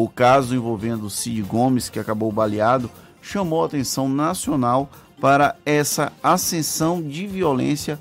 O 0.00 0.08
caso 0.08 0.54
envolvendo 0.54 1.10
Cid 1.10 1.42
Gomes, 1.42 1.88
que 1.88 1.98
acabou 1.98 2.30
baleado, 2.30 2.88
chamou 3.20 3.64
a 3.64 3.66
atenção 3.66 4.08
nacional 4.08 4.88
para 5.20 5.56
essa 5.66 6.12
ascensão 6.22 7.02
de 7.02 7.26
violência 7.26 7.98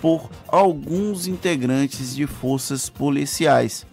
por 0.00 0.30
alguns 0.46 1.26
integrantes 1.26 2.14
de 2.14 2.24
forças 2.24 2.88
policiais. 2.88 3.84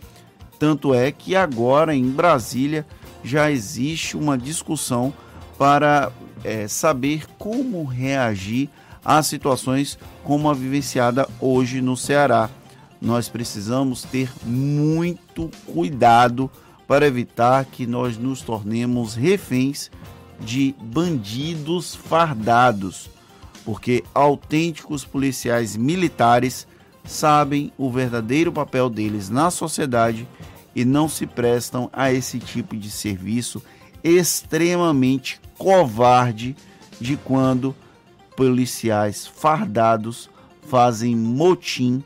Tanto 0.59 0.93
é 0.93 1.11
que 1.11 1.35
agora 1.35 1.95
em 1.95 2.07
Brasília 2.07 2.85
já 3.23 3.49
existe 3.49 4.15
uma 4.15 4.37
discussão 4.37 5.11
para 5.57 6.11
é, 6.43 6.67
saber 6.67 7.25
como 7.39 7.83
reagir 7.85 8.69
a 9.03 9.23
situações 9.23 9.97
como 10.23 10.47
a 10.47 10.53
vivenciada 10.53 11.27
hoje 11.41 11.81
no 11.81 11.97
Ceará. 11.97 12.51
Nós 13.01 13.27
precisamos 13.27 14.03
ter 14.03 14.31
muito 14.45 15.49
cuidado 15.65 16.51
para 16.87 17.05
evitar 17.05 17.65
que 17.65 17.85
nós 17.85 18.17
nos 18.17 18.41
tornemos 18.41 19.13
reféns 19.15 19.91
de 20.39 20.73
bandidos 20.79 21.93
fardados, 21.93 23.09
porque 23.65 24.03
autênticos 24.13 25.03
policiais 25.03 25.75
militares 25.75 26.65
sabem 27.03 27.71
o 27.77 27.91
verdadeiro 27.91 28.51
papel 28.51 28.89
deles 28.89 29.29
na 29.29 29.51
sociedade 29.51 30.27
e 30.75 30.85
não 30.85 31.09
se 31.09 31.25
prestam 31.25 31.89
a 31.91 32.11
esse 32.11 32.39
tipo 32.39 32.77
de 32.77 32.89
serviço 32.89 33.61
extremamente 34.03 35.41
covarde 35.57 36.55
de 36.99 37.17
quando 37.17 37.75
policiais 38.35 39.25
fardados 39.25 40.29
fazem 40.67 41.15
motim 41.15 42.03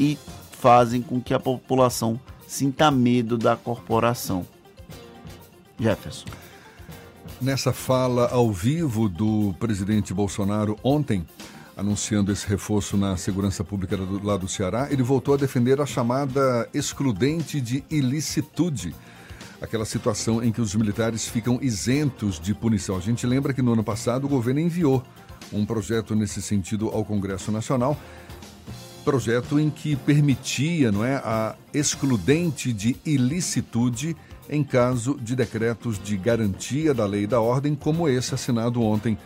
e 0.00 0.18
fazem 0.52 1.02
com 1.02 1.20
que 1.20 1.34
a 1.34 1.38
população 1.38 2.18
sinta 2.46 2.90
medo 2.90 3.36
da 3.36 3.56
corporação. 3.56 4.46
Jefferson. 5.78 6.26
Nessa 7.40 7.72
fala 7.72 8.28
ao 8.28 8.50
vivo 8.50 9.08
do 9.08 9.54
presidente 9.58 10.14
Bolsonaro 10.14 10.78
ontem, 10.82 11.26
anunciando 11.76 12.32
esse 12.32 12.48
reforço 12.48 12.96
na 12.96 13.16
segurança 13.18 13.62
pública 13.62 13.98
lá 14.22 14.38
do 14.38 14.48
Ceará, 14.48 14.88
ele 14.90 15.02
voltou 15.02 15.34
a 15.34 15.36
defender 15.36 15.78
a 15.80 15.84
chamada 15.84 16.66
excludente 16.72 17.60
de 17.60 17.84
ilicitude, 17.90 18.94
aquela 19.60 19.84
situação 19.84 20.42
em 20.42 20.50
que 20.50 20.62
os 20.62 20.74
militares 20.74 21.28
ficam 21.28 21.58
isentos 21.60 22.40
de 22.40 22.54
punição. 22.54 22.96
A 22.96 23.00
gente 23.00 23.26
lembra 23.26 23.52
que 23.52 23.60
no 23.60 23.74
ano 23.74 23.84
passado 23.84 24.24
o 24.24 24.28
governo 24.28 24.60
enviou 24.60 25.02
um 25.52 25.66
projeto 25.66 26.14
nesse 26.14 26.40
sentido 26.40 26.88
ao 26.88 27.04
Congresso 27.04 27.52
Nacional, 27.52 27.98
projeto 29.06 29.60
em 29.60 29.70
que 29.70 29.94
permitia, 29.94 30.90
não 30.90 31.04
é, 31.04 31.14
a 31.14 31.54
excludente 31.72 32.72
de 32.72 32.96
ilicitude 33.06 34.16
em 34.50 34.64
caso 34.64 35.16
de 35.22 35.36
decretos 35.36 35.96
de 35.96 36.16
garantia 36.16 36.92
da 36.92 37.06
lei 37.06 37.22
e 37.22 37.26
da 37.26 37.40
ordem, 37.40 37.76
como 37.76 38.08
esse 38.08 38.34
assinado 38.34 38.82
ontem 38.82 39.16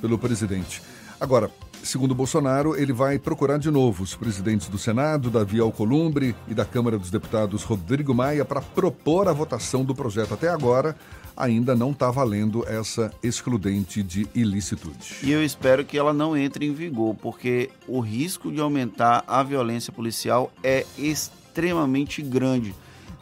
pelo 0.00 0.16
presidente. 0.16 0.80
Agora, 1.20 1.50
segundo 1.86 2.14
Bolsonaro, 2.14 2.76
ele 2.76 2.92
vai 2.92 3.18
procurar 3.18 3.58
de 3.58 3.70
novo 3.70 4.02
os 4.02 4.14
presidentes 4.14 4.68
do 4.68 4.76
Senado, 4.76 5.30
Davi 5.30 5.60
Alcolumbre, 5.60 6.34
e 6.48 6.54
da 6.54 6.64
Câmara 6.64 6.98
dos 6.98 7.10
Deputados, 7.10 7.62
Rodrigo 7.62 8.14
Maia, 8.14 8.44
para 8.44 8.60
propor 8.60 9.28
a 9.28 9.32
votação 9.32 9.84
do 9.84 9.94
projeto. 9.94 10.34
Até 10.34 10.48
agora, 10.48 10.96
ainda 11.36 11.74
não 11.74 11.92
está 11.92 12.10
valendo 12.10 12.66
essa 12.68 13.12
excludente 13.22 14.02
de 14.02 14.26
ilicitude. 14.34 15.16
E 15.22 15.30
eu 15.30 15.44
espero 15.44 15.84
que 15.84 15.96
ela 15.96 16.12
não 16.12 16.36
entre 16.36 16.66
em 16.66 16.74
vigor, 16.74 17.14
porque 17.14 17.70
o 17.86 18.00
risco 18.00 18.50
de 18.50 18.60
aumentar 18.60 19.22
a 19.26 19.42
violência 19.42 19.92
policial 19.92 20.52
é 20.62 20.84
extremamente 20.98 22.20
grande. 22.22 22.74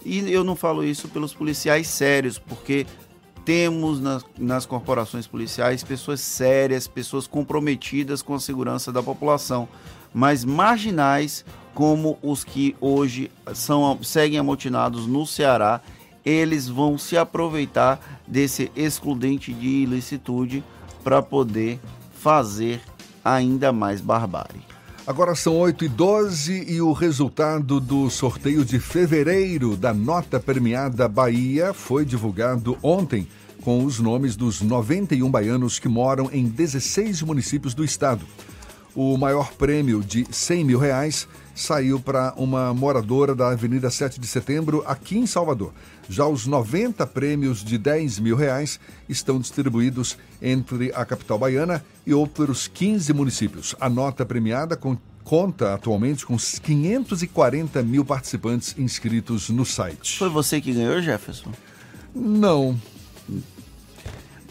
E 0.04 0.30
eu 0.30 0.44
não 0.44 0.54
falo 0.54 0.84
isso 0.84 1.08
pelos 1.08 1.32
policiais 1.32 1.86
sérios, 1.88 2.38
porque 2.38 2.86
temos 3.44 4.00
nas, 4.00 4.24
nas, 4.38 4.66
corporações 4.66 5.26
policiais 5.26 5.84
pessoas 5.84 6.20
sérias, 6.20 6.86
pessoas 6.86 7.26
comprometidas 7.26 8.22
com 8.22 8.34
a 8.34 8.40
segurança 8.40 8.90
da 8.90 9.02
população, 9.02 9.68
mas 10.12 10.44
marginais 10.44 11.44
como 11.74 12.18
os 12.22 12.44
que 12.44 12.74
hoje 12.80 13.30
são 13.52 13.98
seguem 14.02 14.38
amotinados 14.38 15.06
no 15.06 15.26
Ceará, 15.26 15.80
eles 16.24 16.68
vão 16.68 16.96
se 16.96 17.16
aproveitar 17.16 18.22
desse 18.26 18.70
excludente 18.74 19.52
de 19.52 19.66
ilicitude 19.66 20.64
para 21.02 21.20
poder 21.20 21.78
fazer 22.14 22.80
ainda 23.24 23.72
mais 23.72 24.00
barbárie. 24.00 24.73
Agora 25.06 25.34
são 25.34 25.58
8 25.58 25.84
e 25.84 25.88
12 25.88 26.64
e 26.66 26.80
o 26.80 26.94
resultado 26.94 27.78
do 27.78 28.08
sorteio 28.08 28.64
de 28.64 28.78
fevereiro 28.78 29.76
da 29.76 29.92
nota 29.92 30.40
premiada 30.40 31.06
Bahia 31.06 31.74
foi 31.74 32.06
divulgado 32.06 32.78
ontem 32.82 33.28
com 33.60 33.84
os 33.84 34.00
nomes 34.00 34.34
dos 34.34 34.62
91 34.62 35.30
baianos 35.30 35.78
que 35.78 35.88
moram 35.88 36.30
em 36.32 36.46
16 36.46 37.20
municípios 37.20 37.74
do 37.74 37.84
estado. 37.84 38.24
O 38.94 39.18
maior 39.18 39.52
prêmio 39.52 40.00
de 40.02 40.26
100 40.30 40.64
mil 40.64 40.78
reais 40.78 41.28
saiu 41.54 42.00
para 42.00 42.32
uma 42.38 42.72
moradora 42.72 43.34
da 43.34 43.50
Avenida 43.50 43.90
7 43.90 44.18
de 44.18 44.26
Setembro, 44.26 44.82
aqui 44.86 45.18
em 45.18 45.26
Salvador. 45.26 45.74
Já 46.08 46.26
os 46.26 46.46
90 46.46 47.06
prêmios 47.06 47.64
de 47.64 47.78
10 47.78 48.18
mil 48.18 48.36
reais 48.36 48.78
estão 49.08 49.38
distribuídos 49.38 50.18
entre 50.40 50.92
a 50.94 51.04
capital 51.04 51.38
baiana 51.38 51.84
e 52.06 52.12
outros 52.12 52.68
15 52.68 53.12
municípios. 53.12 53.74
A 53.80 53.88
nota 53.88 54.24
premiada 54.24 54.78
conta 55.22 55.74
atualmente 55.74 56.26
com 56.26 56.36
540 56.36 57.82
mil 57.82 58.04
participantes 58.04 58.74
inscritos 58.78 59.48
no 59.48 59.64
site. 59.64 60.18
Foi 60.18 60.28
você 60.28 60.60
que 60.60 60.72
ganhou, 60.72 61.00
Jefferson? 61.00 61.52
Não. 62.14 62.78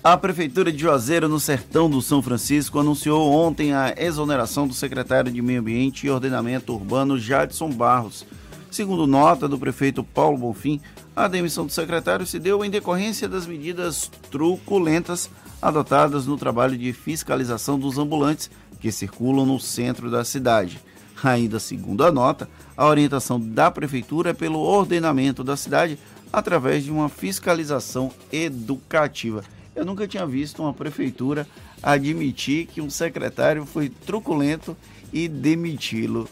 A 0.03 0.17
Prefeitura 0.17 0.69
de 0.69 0.79
Juazeiro, 0.79 1.29
no 1.29 1.39
sertão 1.39 1.89
do 1.89 2.01
São 2.01 2.21
Francisco, 2.21 2.77
anunciou 2.77 3.31
ontem 3.31 3.73
a 3.73 3.93
exoneração 3.95 4.67
do 4.67 4.73
secretário 4.73 5.31
de 5.31 5.41
Meio 5.41 5.61
Ambiente 5.61 6.05
e 6.05 6.09
Ordenamento 6.09 6.73
Urbano, 6.73 7.17
Jadson 7.17 7.69
Barros. 7.69 8.25
Segundo 8.69 9.07
nota 9.07 9.47
do 9.47 9.57
prefeito 9.57 10.03
Paulo 10.03 10.37
Bonfim, 10.37 10.81
a 11.15 11.27
demissão 11.27 11.65
do 11.65 11.71
secretário 11.71 12.25
se 12.25 12.39
deu 12.39 12.63
em 12.65 12.69
decorrência 12.69 13.27
das 13.27 13.45
medidas 13.45 14.09
truculentas 14.31 15.29
adotadas 15.61 16.25
no 16.25 16.37
trabalho 16.37 16.77
de 16.77 16.91
fiscalização 16.91 17.79
dos 17.79 17.97
ambulantes 17.97 18.49
que 18.79 18.91
circulam 18.91 19.45
no 19.45 19.59
centro 19.59 20.09
da 20.09 20.25
cidade. 20.25 20.81
Ainda 21.23 21.59
segundo 21.59 22.03
a 22.03 22.11
nota, 22.11 22.49
a 22.75 22.85
orientação 22.85 23.39
da 23.39 23.71
prefeitura 23.71 24.31
é 24.31 24.33
pelo 24.33 24.59
ordenamento 24.59 25.43
da 25.43 25.55
cidade 25.55 25.97
através 26.33 26.83
de 26.83 26.91
uma 26.91 27.07
fiscalização 27.07 28.11
educativa. 28.31 29.43
Eu 29.75 29.85
nunca 29.85 30.07
tinha 30.07 30.25
visto 30.25 30.61
uma 30.61 30.73
prefeitura 30.73 31.47
admitir 31.81 32.65
que 32.65 32.81
um 32.81 32.89
secretário 32.89 33.65
foi 33.65 33.89
truculento 33.89 34.75
e 35.13 35.27
demiti-lo. 35.27 36.27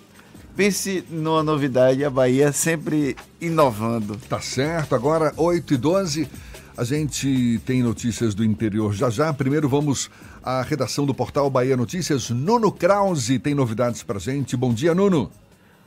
Pense 0.56 1.06
numa 1.10 1.42
novidade, 1.42 2.04
a 2.04 2.10
Bahia 2.10 2.52
sempre 2.52 3.16
inovando. 3.40 4.18
Tá 4.30 4.40
certo, 4.40 4.94
agora 4.94 5.34
8 5.38 5.74
e 5.74 5.78
12 5.78 6.30
a 6.78 6.84
gente 6.84 7.60
tem 7.66 7.84
notícias 7.84 8.34
do 8.34 8.44
interior 8.44 8.94
já 8.94 9.10
já. 9.10 9.34
Primeiro 9.34 9.70
vamos 9.70 10.10
à 10.44 10.62
redação 10.62 11.06
do 11.06 11.14
portal 11.14 11.50
Bahia 11.50 11.78
Notícias. 11.78 12.30
Nuno 12.30 12.72
Krause 12.72 13.40
tem 13.40 13.54
novidades 13.54 14.04
pra 14.04 14.20
gente. 14.20 14.58
Bom 14.58 14.74
dia, 14.74 14.96
Nuno. 14.96 15.30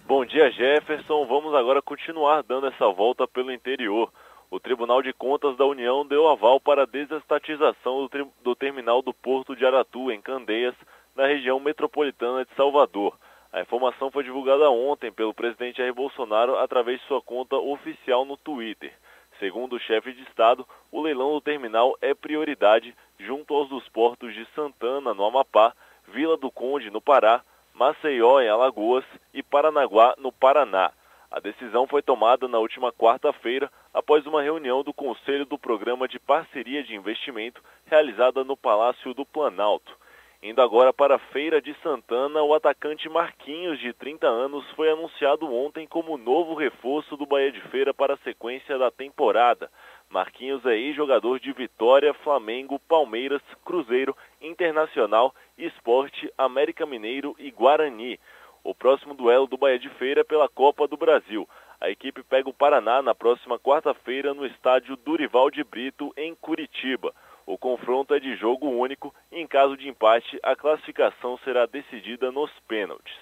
Bom 0.06 0.24
dia, 0.24 0.50
Jefferson. 0.50 1.26
Vamos 1.26 1.54
agora 1.54 1.82
continuar 1.82 2.42
dando 2.42 2.66
essa 2.66 2.86
volta 2.92 3.26
pelo 3.26 3.52
interior. 3.52 4.10
O 4.50 4.60
Tribunal 4.60 5.02
de 5.02 5.12
Contas 5.12 5.56
da 5.56 5.64
União 5.64 6.06
deu 6.06 6.28
aval 6.28 6.60
para 6.60 6.82
a 6.82 6.86
desestatização 6.86 8.06
do, 8.06 8.28
do 8.42 8.54
terminal 8.54 9.02
do 9.02 9.12
Porto 9.12 9.56
de 9.56 9.64
Aratu, 9.64 10.12
em 10.12 10.20
Candeias, 10.20 10.74
na 11.16 11.26
região 11.26 11.58
metropolitana 11.58 12.44
de 12.44 12.54
Salvador. 12.54 13.14
A 13.54 13.60
informação 13.60 14.10
foi 14.10 14.24
divulgada 14.24 14.68
ontem 14.68 15.12
pelo 15.12 15.32
presidente 15.32 15.78
Jair 15.78 15.94
Bolsonaro 15.94 16.58
através 16.58 17.00
de 17.00 17.06
sua 17.06 17.22
conta 17.22 17.54
oficial 17.54 18.24
no 18.24 18.36
Twitter. 18.36 18.92
Segundo 19.38 19.76
o 19.76 19.78
chefe 19.78 20.12
de 20.12 20.24
Estado, 20.24 20.66
o 20.90 21.00
leilão 21.00 21.34
do 21.34 21.40
terminal 21.40 21.96
é 22.02 22.12
prioridade 22.14 22.92
junto 23.16 23.54
aos 23.54 23.68
dos 23.68 23.88
portos 23.90 24.34
de 24.34 24.44
Santana, 24.56 25.14
no 25.14 25.24
Amapá, 25.24 25.72
Vila 26.08 26.36
do 26.36 26.50
Conde, 26.50 26.90
no 26.90 27.00
Pará, 27.00 27.42
Maceió, 27.72 28.40
em 28.40 28.48
Alagoas 28.48 29.04
e 29.32 29.40
Paranaguá, 29.40 30.16
no 30.18 30.32
Paraná. 30.32 30.90
A 31.30 31.38
decisão 31.38 31.86
foi 31.86 32.02
tomada 32.02 32.48
na 32.48 32.58
última 32.58 32.92
quarta-feira, 32.92 33.70
após 33.92 34.26
uma 34.26 34.42
reunião 34.42 34.82
do 34.82 34.92
Conselho 34.92 35.46
do 35.46 35.56
Programa 35.56 36.08
de 36.08 36.18
Parceria 36.18 36.82
de 36.82 36.96
Investimento 36.96 37.62
realizada 37.86 38.42
no 38.42 38.56
Palácio 38.56 39.14
do 39.14 39.24
Planalto. 39.24 39.96
Indo 40.46 40.60
agora 40.60 40.92
para 40.92 41.14
a 41.14 41.18
Feira 41.18 41.58
de 41.58 41.74
Santana, 41.82 42.42
o 42.42 42.52
atacante 42.52 43.08
Marquinhos, 43.08 43.80
de 43.80 43.94
30 43.94 44.26
anos, 44.26 44.62
foi 44.72 44.90
anunciado 44.90 45.50
ontem 45.50 45.86
como 45.86 46.18
novo 46.18 46.52
reforço 46.52 47.16
do 47.16 47.24
Bahia 47.24 47.50
de 47.50 47.62
Feira 47.70 47.94
para 47.94 48.12
a 48.12 48.18
sequência 48.18 48.76
da 48.76 48.90
temporada. 48.90 49.70
Marquinhos 50.10 50.62
é 50.66 50.76
ex-jogador 50.76 51.40
de 51.40 51.50
Vitória, 51.50 52.12
Flamengo, 52.12 52.78
Palmeiras, 52.78 53.40
Cruzeiro, 53.64 54.14
Internacional, 54.38 55.34
Esporte, 55.56 56.30
América 56.36 56.84
Mineiro 56.84 57.34
e 57.38 57.50
Guarani. 57.50 58.20
O 58.62 58.74
próximo 58.74 59.14
duelo 59.14 59.46
do 59.46 59.56
Bahia 59.56 59.78
de 59.78 59.88
Feira 59.88 60.20
é 60.20 60.24
pela 60.24 60.46
Copa 60.46 60.86
do 60.86 60.98
Brasil. 60.98 61.48
A 61.80 61.88
equipe 61.88 62.22
pega 62.22 62.50
o 62.50 62.54
Paraná 62.54 63.00
na 63.00 63.14
próxima 63.14 63.58
quarta-feira 63.58 64.34
no 64.34 64.44
estádio 64.44 64.94
Durival 64.94 65.50
de 65.50 65.64
Brito, 65.64 66.12
em 66.18 66.34
Curitiba. 66.34 67.14
O 67.46 67.58
confronto 67.58 68.14
é 68.14 68.20
de 68.20 68.36
jogo 68.36 68.68
único 68.68 69.14
e, 69.30 69.40
em 69.40 69.46
caso 69.46 69.76
de 69.76 69.88
empate, 69.88 70.38
a 70.42 70.56
classificação 70.56 71.38
será 71.44 71.66
decidida 71.66 72.32
nos 72.32 72.50
pênaltis. 72.66 73.14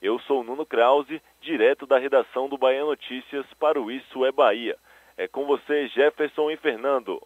Eu 0.00 0.18
sou 0.20 0.44
Nuno 0.44 0.64
Krause, 0.64 1.20
direto 1.40 1.86
da 1.86 1.98
redação 1.98 2.48
do 2.48 2.58
Bahia 2.58 2.84
Notícias 2.84 3.46
para 3.58 3.80
o 3.80 3.90
Isso 3.90 4.24
é 4.24 4.32
Bahia. 4.32 4.76
É 5.16 5.26
com 5.26 5.46
você, 5.46 5.88
Jefferson 5.88 6.50
e 6.50 6.56
Fernando. 6.56 7.20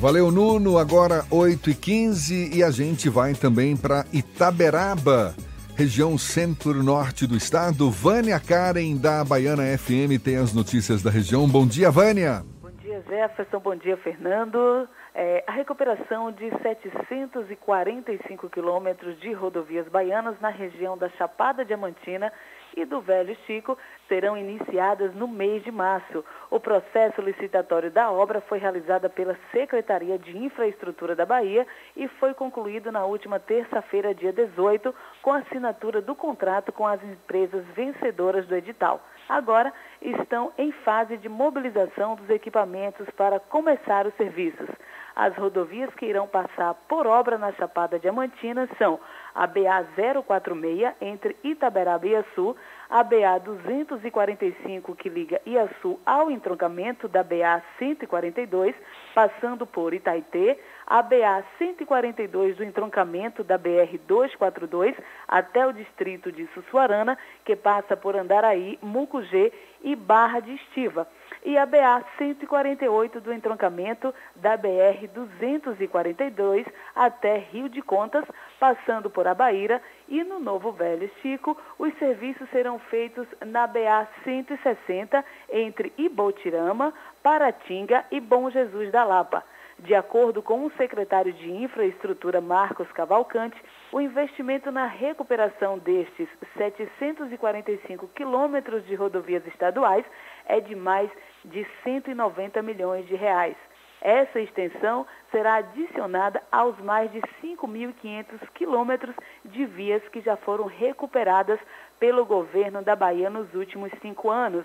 Valeu, 0.00 0.32
Nuno. 0.32 0.78
Agora 0.78 1.24
8 1.30 1.70
e 1.70 1.74
15 1.74 2.56
e 2.56 2.62
a 2.62 2.70
gente 2.70 3.08
vai 3.08 3.34
também 3.34 3.76
para 3.76 4.04
Itaberaba, 4.12 5.34
região 5.76 6.18
centro-norte 6.18 7.26
do 7.26 7.36
estado. 7.36 7.90
Vânia 7.90 8.40
Karen, 8.40 8.96
da 8.96 9.22
Baiana 9.24 9.62
FM, 9.78 10.20
tem 10.22 10.36
as 10.36 10.52
notícias 10.52 11.02
da 11.02 11.10
região. 11.10 11.46
Bom 11.46 11.66
dia, 11.66 11.90
Vânia. 11.90 12.42
Bom 12.60 12.70
dia, 12.82 13.00
Jefferson. 13.08 13.60
Bom 13.60 13.76
dia, 13.76 13.96
Fernando. 13.98 14.88
É, 15.14 15.44
a 15.46 15.52
recuperação 15.52 16.32
de 16.32 16.50
745 16.62 18.48
quilômetros 18.48 19.20
de 19.20 19.30
rodovias 19.32 19.86
baianas 19.88 20.40
na 20.40 20.48
região 20.48 20.96
da 20.96 21.10
Chapada 21.10 21.66
Diamantina 21.66 22.32
e 22.74 22.86
do 22.86 22.98
Velho 23.02 23.36
Chico 23.46 23.76
serão 24.08 24.38
iniciadas 24.38 25.14
no 25.14 25.28
mês 25.28 25.62
de 25.62 25.70
março. 25.70 26.24
O 26.50 26.58
processo 26.58 27.20
licitatório 27.20 27.90
da 27.90 28.10
obra 28.10 28.40
foi 28.40 28.58
realizado 28.58 29.10
pela 29.10 29.36
Secretaria 29.50 30.18
de 30.18 30.34
Infraestrutura 30.34 31.14
da 31.14 31.26
Bahia 31.26 31.66
e 31.94 32.08
foi 32.08 32.32
concluído 32.32 32.90
na 32.90 33.04
última 33.04 33.38
terça-feira, 33.38 34.14
dia 34.14 34.32
18, 34.32 34.94
com 35.20 35.32
a 35.32 35.40
assinatura 35.40 36.00
do 36.00 36.14
contrato 36.14 36.72
com 36.72 36.86
as 36.86 37.02
empresas 37.04 37.66
vencedoras 37.74 38.46
do 38.46 38.56
edital. 38.56 39.02
Agora 39.28 39.72
estão 40.00 40.52
em 40.56 40.72
fase 40.72 41.18
de 41.18 41.28
mobilização 41.28 42.16
dos 42.16 42.30
equipamentos 42.30 43.08
para 43.10 43.38
começar 43.38 44.06
os 44.06 44.14
serviços. 44.14 44.68
As 45.14 45.36
rodovias 45.36 45.92
que 45.94 46.06
irão 46.06 46.26
passar 46.26 46.74
por 46.88 47.06
obra 47.06 47.36
na 47.36 47.52
Chapada 47.52 47.98
Diamantina 47.98 48.68
são 48.78 48.98
a 49.34 49.46
BA 49.46 49.86
046 50.26 50.94
entre 51.00 51.36
Itaberaba 51.44 52.06
e 52.06 52.16
Açu, 52.16 52.56
a 52.88 53.02
BA 53.02 53.38
245 53.42 54.94
que 54.94 55.08
liga 55.08 55.40
Iaçu 55.46 55.98
ao 56.04 56.30
entroncamento 56.30 57.08
da 57.08 57.22
BA 57.22 57.62
142, 57.78 58.74
passando 59.14 59.66
por 59.66 59.94
Itaitê, 59.94 60.58
a 60.86 61.02
BA 61.02 61.44
142 61.58 62.56
do 62.56 62.64
entroncamento 62.64 63.42
da 63.42 63.56
BR 63.56 63.98
242 64.06 64.94
até 65.26 65.66
o 65.66 65.72
distrito 65.72 66.30
de 66.30 66.46
Sussuarana, 66.48 67.16
que 67.44 67.56
passa 67.56 67.96
por 67.96 68.16
Andaraí, 68.16 68.78
Mucugê 68.82 69.52
e 69.82 69.96
Barra 69.96 70.40
de 70.40 70.52
Estiva 70.54 71.06
e 71.44 71.58
a 71.58 71.66
BA 71.66 72.04
148 72.18 73.20
do 73.20 73.32
entroncamento 73.32 74.14
da 74.36 74.56
BR 74.56 75.06
242 75.12 76.66
até 76.94 77.38
Rio 77.38 77.68
de 77.68 77.82
Contas, 77.82 78.24
passando 78.60 79.10
por 79.10 79.26
Abaíra 79.26 79.82
e 80.08 80.22
no 80.22 80.38
Novo 80.38 80.72
Velho 80.72 81.10
Chico, 81.20 81.56
os 81.78 81.92
serviços 81.98 82.48
serão 82.50 82.78
feitos 82.78 83.26
na 83.44 83.66
BA 83.66 84.06
160 84.24 85.24
entre 85.50 85.92
Ibotirama, 85.98 86.92
Paratinga 87.22 88.04
e 88.10 88.20
Bom 88.20 88.50
Jesus 88.50 88.90
da 88.92 89.04
Lapa. 89.04 89.44
De 89.78 89.96
acordo 89.96 90.40
com 90.42 90.64
o 90.64 90.70
secretário 90.72 91.32
de 91.32 91.50
Infraestrutura 91.50 92.40
Marcos 92.40 92.86
Cavalcante, 92.92 93.60
o 93.90 94.00
investimento 94.00 94.70
na 94.70 94.86
recuperação 94.86 95.76
destes 95.78 96.28
745 96.56 98.06
quilômetros 98.14 98.86
de 98.86 98.94
rodovias 98.94 99.44
estaduais 99.46 100.04
é 100.46 100.60
de 100.60 100.74
mais 100.74 101.10
de 101.44 101.66
190 101.84 102.62
milhões 102.62 103.06
de 103.06 103.14
reais. 103.14 103.56
Essa 104.00 104.40
extensão 104.40 105.06
será 105.30 105.54
adicionada 105.54 106.42
aos 106.50 106.76
mais 106.78 107.10
de 107.12 107.20
5.500 107.40 108.48
quilômetros 108.52 109.14
de 109.44 109.64
vias 109.64 110.02
que 110.08 110.20
já 110.20 110.36
foram 110.36 110.66
recuperadas 110.66 111.60
pelo 112.00 112.24
governo 112.24 112.82
da 112.82 112.96
Bahia 112.96 113.30
nos 113.30 113.54
últimos 113.54 113.92
cinco 114.00 114.28
anos. 114.28 114.64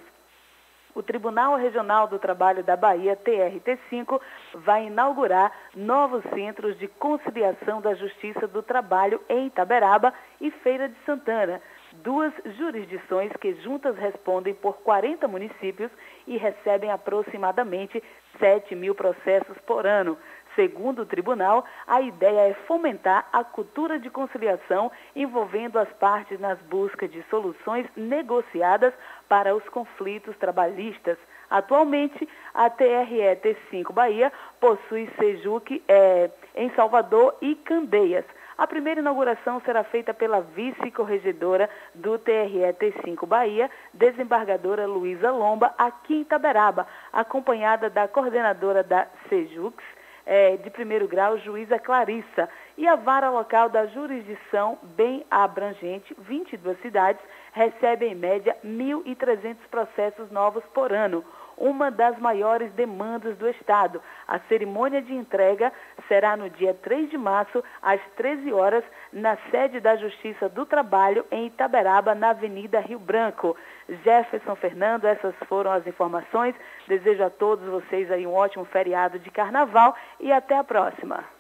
O 0.96 1.04
Tribunal 1.04 1.56
Regional 1.56 2.08
do 2.08 2.18
Trabalho 2.18 2.64
da 2.64 2.76
Bahia, 2.76 3.16
TRT5, 3.16 4.20
vai 4.56 4.88
inaugurar 4.88 5.52
novos 5.76 6.24
centros 6.34 6.76
de 6.80 6.88
conciliação 6.88 7.80
da 7.80 7.94
Justiça 7.94 8.48
do 8.48 8.64
Trabalho 8.64 9.22
em 9.30 9.46
Itaberaba 9.46 10.12
e 10.42 10.50
Feira 10.50 10.90
de 10.90 10.96
Santana 11.06 11.62
duas 12.04 12.34
jurisdições 12.58 13.32
que 13.40 13.54
juntas 13.62 13.98
respondem 13.98 14.54
por 14.54 14.78
40 14.78 15.28
municípios 15.28 15.92
e 16.26 16.38
recebem 16.38 16.92
aproximadamente 16.92 18.04
7 18.40 18.76
mil 18.76 18.96
processos 18.96 19.58
por 19.66 19.86
ano. 19.86 20.18
Segundo 20.56 21.04
o 21.04 21.06
tribunal, 21.06 21.64
a 21.86 22.02
ideia 22.02 22.50
é 22.50 22.54
fomentar 22.66 23.30
a 23.32 23.44
cultura 23.44 24.00
de 24.00 24.10
conciliação 24.10 24.92
envolvendo 25.16 25.78
as 25.78 25.88
partes 25.94 26.40
nas 26.40 26.60
buscas 26.64 27.12
de 27.12 27.24
soluções 27.30 27.86
negociadas 27.96 28.92
para 29.30 29.56
os 29.56 29.64
conflitos 29.70 30.36
trabalhistas. 30.38 31.18
Atualmente, 31.50 32.28
a 32.56 32.72
TRE-T5 32.72 33.94
Bahia 33.94 34.34
possui 34.60 35.08
Sejuc 35.20 35.84
é, 35.88 36.32
em 36.56 36.72
Salvador 36.72 37.36
e 37.40 37.54
Candeias. 37.54 38.26
A 38.58 38.66
primeira 38.66 39.02
inauguração 39.02 39.62
será 39.62 39.84
feita 39.84 40.16
pela 40.16 40.42
vice-corregedora 40.42 41.70
do 41.94 42.18
TRE-T5 42.18 43.28
Bahia, 43.28 43.70
desembargadora 43.94 44.88
Luísa 44.88 45.30
Lomba, 45.30 45.76
aqui 45.78 46.16
em 46.16 46.22
Itaberaba, 46.22 46.88
acompanhada 47.14 47.88
da 47.88 48.08
coordenadora 48.08 48.84
da 48.84 49.06
Sejux, 49.30 49.84
é, 50.26 50.58
de 50.58 50.72
primeiro 50.72 51.08
grau, 51.08 51.38
juíza 51.38 51.78
Clarissa, 51.78 52.50
e 52.76 52.88
a 52.88 52.96
vara 52.96 53.30
local 53.30 53.70
da 53.70 53.86
jurisdição 53.86 54.80
bem 54.96 55.24
abrangente, 55.30 56.16
22 56.18 56.82
cidades, 56.82 57.22
recebe 57.54 58.08
em 58.08 58.16
média 58.16 58.58
1.300 58.66 59.56
processos 59.70 60.32
novos 60.32 60.64
por 60.74 60.92
ano 60.92 61.24
uma 61.58 61.90
das 61.90 62.18
maiores 62.20 62.72
demandas 62.74 63.36
do 63.38 63.50
Estado. 63.50 64.02
A 64.28 64.40
cerimônia 64.42 65.02
de 65.02 65.14
entrega 65.14 65.74
será 66.08 66.38
no 66.38 66.50
dia 66.50 66.74
3 66.74 67.10
de 67.10 67.18
março, 67.18 67.64
às 67.82 68.00
13 68.16 68.54
horas, 68.54 68.84
na 69.12 69.38
sede 69.50 69.80
da 69.80 69.96
Justiça 69.96 70.48
do 70.48 70.66
Trabalho, 70.66 71.26
em 71.32 71.48
Itaberaba, 71.48 72.14
na 72.14 72.30
Avenida 72.30 72.80
Rio 72.80 73.00
Branco. 73.00 73.56
Jefferson 74.04 74.56
Fernando, 74.56 75.06
essas 75.06 75.34
foram 75.48 75.72
as 75.72 75.86
informações. 75.88 76.56
Desejo 76.88 77.24
a 77.24 77.30
todos 77.30 77.68
vocês 77.68 78.12
aí 78.12 78.28
um 78.28 78.34
ótimo 78.34 78.66
feriado 78.66 79.18
de 79.18 79.32
carnaval 79.32 79.96
e 80.20 80.32
até 80.32 80.58
a 80.58 80.64
próxima. 80.64 81.37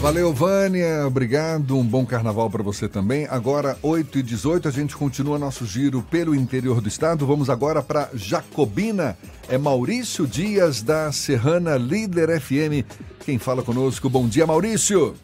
Valeu, 0.00 0.32
Vânia. 0.32 1.06
Obrigado. 1.06 1.76
Um 1.76 1.84
bom 1.84 2.06
carnaval 2.06 2.48
para 2.48 2.62
você 2.62 2.88
também. 2.88 3.26
Agora, 3.30 3.76
8 3.82 4.16
e 4.16 4.22
18 4.22 4.66
a 4.66 4.70
gente 4.70 4.96
continua 4.96 5.38
nosso 5.38 5.66
giro 5.66 6.00
pelo 6.00 6.34
interior 6.34 6.80
do 6.80 6.88
estado. 6.88 7.26
Vamos 7.26 7.50
agora 7.50 7.82
para 7.82 8.08
Jacobina. 8.14 9.14
É 9.46 9.58
Maurício 9.58 10.26
Dias, 10.26 10.82
da 10.82 11.12
Serrana 11.12 11.76
Líder 11.76 12.40
FM. 12.40 12.82
Quem 13.26 13.38
fala 13.38 13.62
conosco, 13.62 14.08
bom 14.08 14.26
dia, 14.26 14.46
Maurício. 14.46 15.14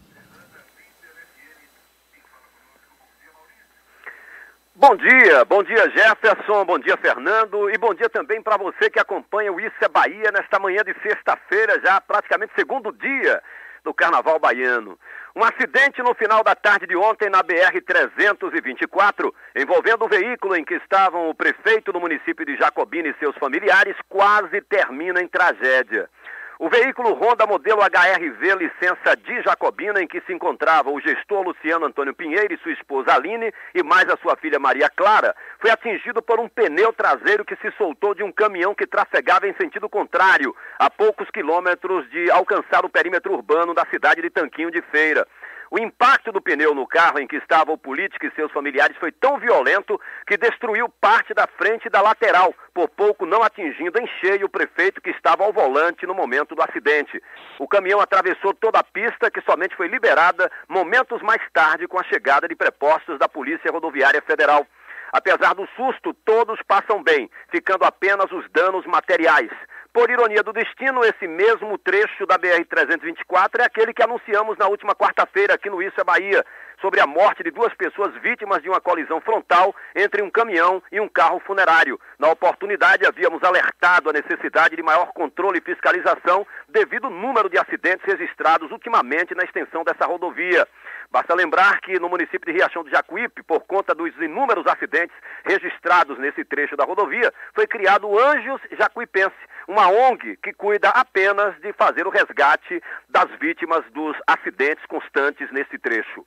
Bom 4.74 4.94
dia, 4.94 5.43
bom 5.47 5.62
dia 5.62 5.90
Jefferson, 5.90 6.65
bom 6.66 6.78
dia 6.78 6.98
Fernando 6.98 7.70
e 7.70 7.78
bom 7.78 7.94
dia 7.94 8.11
também 8.11 8.43
para 8.43 8.59
você 8.59 8.90
que 8.90 9.01
acompanha 9.01 9.51
o 9.51 9.59
Isso 9.59 9.74
é 9.81 9.89
Bahia 9.89 10.31
nesta 10.31 10.61
manhã 10.61 10.82
de 10.85 10.94
sexta-feira, 11.03 11.81
já 11.82 11.98
praticamente 11.98 12.53
segundo 12.55 12.93
dia 12.93 13.43
do 13.86 13.94
Carnaval 13.94 14.38
Baiano. 14.38 14.98
Um 15.34 15.44
acidente 15.44 16.02
no 16.02 16.14
final 16.14 16.42
da 16.42 16.54
tarde 16.54 16.86
de 16.86 16.96
ontem 16.96 17.30
na 17.30 17.42
BR-324, 17.42 19.32
envolvendo 19.54 20.04
o 20.04 20.08
veículo 20.08 20.56
em 20.56 20.64
que 20.64 20.74
estavam 20.74 21.30
o 21.30 21.34
prefeito 21.34 21.92
do 21.92 22.00
município 22.00 22.44
de 22.44 22.56
Jacobina 22.56 23.08
e 23.08 23.14
seus 23.18 23.36
familiares, 23.36 23.96
quase 24.08 24.60
termina 24.62 25.22
em 25.22 25.28
tragédia. 25.28 26.10
O 26.59 26.70
veículo 26.70 27.12
Honda 27.12 27.47
modelo 27.47 27.83
HRV 27.83 28.55
licença 28.55 29.15
de 29.15 29.43
Jacobina, 29.43 30.01
em 30.01 30.07
que 30.07 30.23
se 30.23 30.33
encontrava 30.33 30.91
o 30.91 30.99
gestor 30.99 31.43
Luciano 31.43 31.85
Antônio 31.85 32.15
Pinheiro 32.15 32.55
e 32.55 32.57
sua 32.59 32.73
esposa 32.73 33.12
Aline 33.15 33.53
e 33.74 33.83
mais 33.83 34.09
a 34.09 34.16
sua 34.16 34.37
filha 34.37 34.59
Maria 34.59 34.89
Clara, 34.89 35.37
foi 35.61 35.70
atingido 35.70 36.23
por 36.23 36.41
um 36.41 36.49
pneu 36.49 36.95
traseiro 36.95 37.45
que 37.45 37.57
se 37.57 37.70
soltou 37.77 38.15
de 38.15 38.23
um 38.23 38.33
caminhão 38.33 38.74
que 38.74 38.87
trafegava 38.87 39.47
em 39.47 39.55
sentido 39.61 39.87
contrário, 39.87 40.57
a 40.78 40.89
poucos 40.89 41.31
quilômetros 41.31 42.09
de 42.09 42.31
alcançar 42.31 42.87
o 42.87 42.91
perímetro 42.91 43.35
urbano 43.35 43.74
da 43.74 43.85
cidade 43.91 44.23
de 44.23 44.31
Tanquinho 44.31 44.70
de 44.70 44.81
Feira. 44.81 45.28
O 45.70 45.78
impacto 45.78 46.30
do 46.30 46.40
pneu 46.40 46.74
no 46.74 46.86
carro 46.86 47.18
em 47.18 47.26
que 47.26 47.36
estava 47.36 47.72
o 47.72 47.78
político 47.78 48.24
e 48.24 48.30
seus 48.32 48.52
familiares 48.52 48.97
foi 48.98 49.10
tão 49.10 49.38
violento 49.38 50.01
que 50.26 50.36
destruiu 50.36 50.88
parte 51.01 51.34
da 51.34 51.47
frente 51.47 51.86
e 51.86 51.90
da 51.90 52.01
lateral, 52.01 52.55
por 52.72 52.88
pouco 52.88 53.26
não 53.26 53.43
atingindo 53.43 53.98
em 54.01 54.06
cheio 54.20 54.47
o 54.47 54.51
prefeito 54.51 55.01
que 55.01 55.10
estava 55.10 55.44
ao 55.44 55.52
volante 55.52 56.06
no 56.06 56.14
momento 56.14 56.55
do 56.55 56.62
acidente. 56.62 57.20
O 57.59 57.66
caminhão 57.66 58.01
atravessou 58.01 58.55
toda 58.55 58.78
a 58.78 58.84
pista, 58.84 59.30
que 59.30 59.40
somente 59.43 59.74
foi 59.76 59.88
liberada 59.88 60.51
momentos 60.68 61.20
mais 61.22 61.43
tarde 61.52 61.88
com 61.88 61.98
a 61.98 62.05
chegada 62.05 62.47
de 62.47 62.55
prepostos 62.55 63.18
da 63.18 63.28
Polícia 63.28 63.72
Rodoviária 63.72 64.22
Federal. 64.22 64.66
Apesar 65.12 65.55
do 65.55 65.66
susto, 65.76 66.12
todos 66.24 66.60
passam 66.66 67.02
bem, 67.02 67.30
ficando 67.51 67.84
apenas 67.84 68.30
os 68.30 68.48
danos 68.51 68.84
materiais. 68.86 69.51
Por 69.97 70.10
ironia 70.10 70.43
do 70.43 70.52
destino, 70.52 71.02
esse 71.06 71.27
mesmo 71.27 71.78
trecho 71.78 72.27
da 72.27 72.39
BR-324 72.39 73.60
é 73.60 73.64
aquele 73.64 73.94
que 73.94 74.02
anunciamos 74.02 74.59
na 74.59 74.68
última 74.68 74.94
quarta-feira 74.94 75.55
aqui 75.55 75.70
no 75.70 75.82
Isso 75.82 75.98
é 75.98 76.05
Bahia, 76.05 76.44
sobre 76.82 77.01
a 77.01 77.06
morte 77.06 77.43
de 77.43 77.51
duas 77.51 77.73
pessoas 77.73 78.14
vítimas 78.16 78.62
de 78.62 78.68
uma 78.68 78.78
colisão 78.78 79.23
frontal 79.23 79.74
entre 79.94 80.20
um 80.20 80.28
caminhão 80.28 80.82
e 80.93 81.01
um 81.01 81.09
carro 81.09 81.40
funerário. 81.40 81.98
Na 82.18 82.28
oportunidade, 82.28 83.06
havíamos 83.06 83.43
alertado 83.43 84.10
a 84.10 84.12
necessidade 84.12 84.77
de 84.77 84.82
maior 84.82 85.14
controle 85.14 85.60
e 85.60 85.62
fiscalização 85.62 86.47
devido 86.68 87.06
ao 87.06 87.10
número 87.10 87.48
de 87.48 87.56
acidentes 87.56 88.05
registrados 88.05 88.70
ultimamente 88.70 89.35
na 89.35 89.44
extensão 89.44 89.82
dessa 89.82 90.05
rodovia. 90.05 90.68
Basta 91.10 91.35
lembrar 91.35 91.81
que 91.81 91.98
no 91.98 92.10
município 92.10 92.52
de 92.52 92.52
Riachão 92.52 92.82
do 92.85 92.90
Jacuípe, 92.90 93.43
por 93.43 93.60
conta 93.60 93.94
dos 93.94 94.14
inúmeros 94.20 94.66
acidentes 94.66 95.16
registrados 95.44 96.18
nesse 96.18 96.44
trecho 96.44 96.77
da 96.77 96.85
rodovia, 96.85 97.32
foi 97.55 97.66
criado 97.66 98.06
o 98.06 98.18
Anjos 98.18 98.60
Jacuipense, 98.73 99.35
uma 99.68 99.88
ONG 99.88 100.36
que 100.43 100.52
cuida 100.52 100.90
apenas 100.90 101.59
de 101.60 101.72
fazer 101.72 102.06
o 102.06 102.10
resgate 102.10 102.82
das 103.09 103.30
vítimas 103.38 103.84
dos 103.93 104.16
acidentes 104.26 104.84
constantes 104.86 105.51
nesse 105.52 105.78
trecho. 105.78 106.24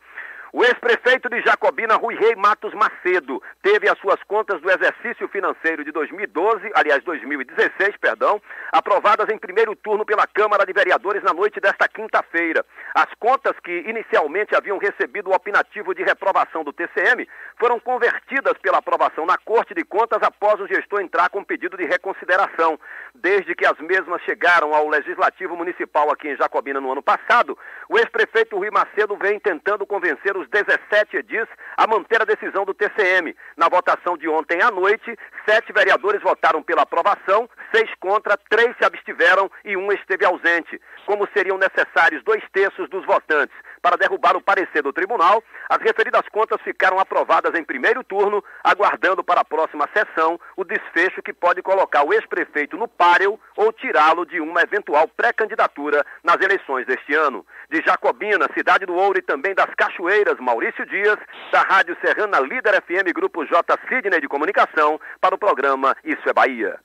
O 0.52 0.64
ex-prefeito 0.64 1.30
de 1.30 1.42
Jacobina, 1.44 1.96
Rui 1.96 2.16
Rei 2.16 2.36
Matos 2.36 2.74
Macedo, 2.74 3.42
teve 3.62 3.88
as 3.88 4.00
suas 4.00 4.22
contas 4.24 4.60
do 4.60 4.72
exercício 4.72 5.28
financeiro 5.28 5.86
de 5.86 5.92
2012, 5.92 6.72
aliás, 6.74 7.04
2016, 7.04 7.98
perdão, 7.98 8.42
aprovadas 8.72 9.30
em 9.30 9.38
primeiro 9.38 9.76
turno 9.76 10.04
pela 10.04 10.26
Câmara 10.26 10.66
de 10.66 10.74
Vereadores 10.74 11.22
na 11.22 11.34
noite 11.34 11.60
desta 11.60 11.88
quinta-feira. 11.88 12.66
As 12.96 13.14
contas 13.20 13.54
que 13.64 13.84
inicialmente 13.88 14.56
haviam 14.56 14.80
recebido 14.80 15.30
o 15.30 15.36
opinativo 15.36 15.94
de 15.94 16.04
reprovação 16.04 16.64
do 16.64 16.74
TCM 16.74 17.28
foram 17.60 17.80
convertidas 17.80 18.58
pela 18.58 18.80
aprovação 18.80 19.28
na 19.28 19.38
Corte 19.38 19.76
de 19.76 19.84
Contas 19.84 20.20
após 20.24 20.60
o 20.60 20.68
gestor 20.68 21.02
entrar 21.02 21.30
com 21.30 21.44
pedido 21.44 21.78
de 21.78 21.86
reconsideração. 21.86 22.80
Desde 23.14 23.54
que 23.54 23.68
as 23.68 23.78
mesmas 23.80 24.22
chegaram 24.24 24.74
ao 24.74 24.90
Legislativo 24.90 25.56
Municipal 25.56 26.10
aqui 26.12 26.30
em 26.30 26.38
Jacobina 26.38 26.82
no 26.82 26.92
ano 26.92 27.04
passado, 27.04 27.56
o 27.88 28.00
ex-prefeito 28.00 28.58
Rui 28.58 28.72
Macedo 28.72 29.16
vem 29.16 29.40
tentando 29.40 29.86
convencer 29.86 30.39
os 30.40 30.50
17 30.50 31.18
edis 31.18 31.48
a 31.78 31.86
manter 31.88 32.22
a 32.22 32.26
decisão 32.26 32.66
do 32.66 32.74
TCM. 32.74 33.36
Na 33.58 33.70
votação 33.70 34.18
de 34.18 34.28
ontem 34.28 34.62
à 34.62 34.72
noite, 34.72 35.18
sete 35.48 35.72
vereadores 35.72 36.22
votaram 36.22 36.64
pela 36.64 36.84
aprovação, 36.84 37.50
seis 37.74 37.90
contra, 38.00 38.38
três 38.50 38.76
se 38.78 38.86
abstiveram 38.86 39.52
e 39.64 39.78
um 39.78 39.92
esteve 39.92 40.26
ausente. 40.26 40.80
Como 41.06 41.28
seriam 41.34 41.58
necessários 41.58 42.24
dois 42.24 42.44
terços 42.52 42.90
dos 42.90 43.06
votantes 43.06 43.56
para 43.82 43.98
derrubar 43.98 44.36
o 44.36 44.42
parecer 44.42 44.82
do 44.82 44.94
tribunal, 44.94 45.44
as 45.70 45.78
referidas 45.80 46.28
contas 46.32 46.62
ficaram 46.62 47.00
aprovadas 47.00 47.58
em 47.58 47.64
primeiro 47.64 48.04
turno, 48.04 48.44
aguardando 48.64 49.24
para 49.24 49.42
a 49.42 49.46
próxima 49.46 49.88
sessão 49.94 50.40
o 50.56 50.64
desfecho 50.64 51.22
que 51.22 51.34
pode 51.34 51.62
colocar 51.62 52.04
o 52.04 52.14
ex-prefeito 52.14 52.78
no 52.78 52.88
páreo 52.88 53.40
ou 53.56 53.72
tirá-lo 53.72 54.26
de 54.26 54.40
uma 54.40 54.62
eventual 54.62 55.08
pré-candidatura 55.08 56.06
nas 56.24 56.40
eleições 56.42 56.86
deste 56.86 57.14
ano. 57.14 57.46
De 57.70 57.82
Jacobina, 57.82 58.48
Cidade 58.54 58.86
do 58.86 58.96
Ouro 58.96 59.20
e 59.20 59.22
também 59.22 59.54
das 59.54 59.74
Cachoeiras, 59.76 60.40
Maurício 60.40 60.86
Dias, 60.86 61.18
da 61.52 61.62
Rádio 61.62 61.96
Serrana 62.04 62.40
Líder 62.40 62.82
FM 62.82 63.14
Grupo 63.14 63.46
J 63.46 63.78
Sidney 63.88 64.22
de 64.22 64.28
Comunicação, 64.28 65.00
para 65.22 65.36
o 65.36 65.38
programa 65.38 65.96
Isso 66.04 66.28
é 66.28 66.34
Bahia. 66.34 66.80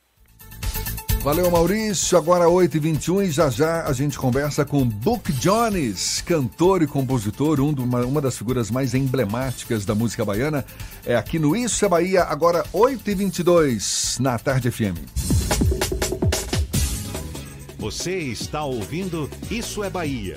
Valeu, 1.24 1.50
Maurício. 1.50 2.18
Agora 2.18 2.44
8h21 2.44 3.24
e 3.24 3.30
já 3.30 3.48
já 3.48 3.86
a 3.86 3.92
gente 3.94 4.18
conversa 4.18 4.62
com 4.62 4.86
Book 4.86 5.32
Jones, 5.32 6.20
cantor 6.20 6.82
e 6.82 6.86
compositor, 6.86 7.60
um 7.60 7.70
uma, 7.70 8.04
uma 8.04 8.20
das 8.20 8.36
figuras 8.36 8.70
mais 8.70 8.92
emblemáticas 8.92 9.86
da 9.86 9.94
música 9.94 10.22
baiana. 10.22 10.66
É 11.02 11.16
aqui 11.16 11.38
no 11.38 11.56
Isso 11.56 11.82
é 11.82 11.88
Bahia, 11.88 12.24
agora 12.24 12.62
8h22 12.74 14.20
na 14.20 14.38
Tarde 14.38 14.70
FM. 14.70 14.98
Você 17.78 18.18
está 18.18 18.62
ouvindo 18.62 19.30
Isso 19.50 19.82
é 19.82 19.88
Bahia. 19.88 20.36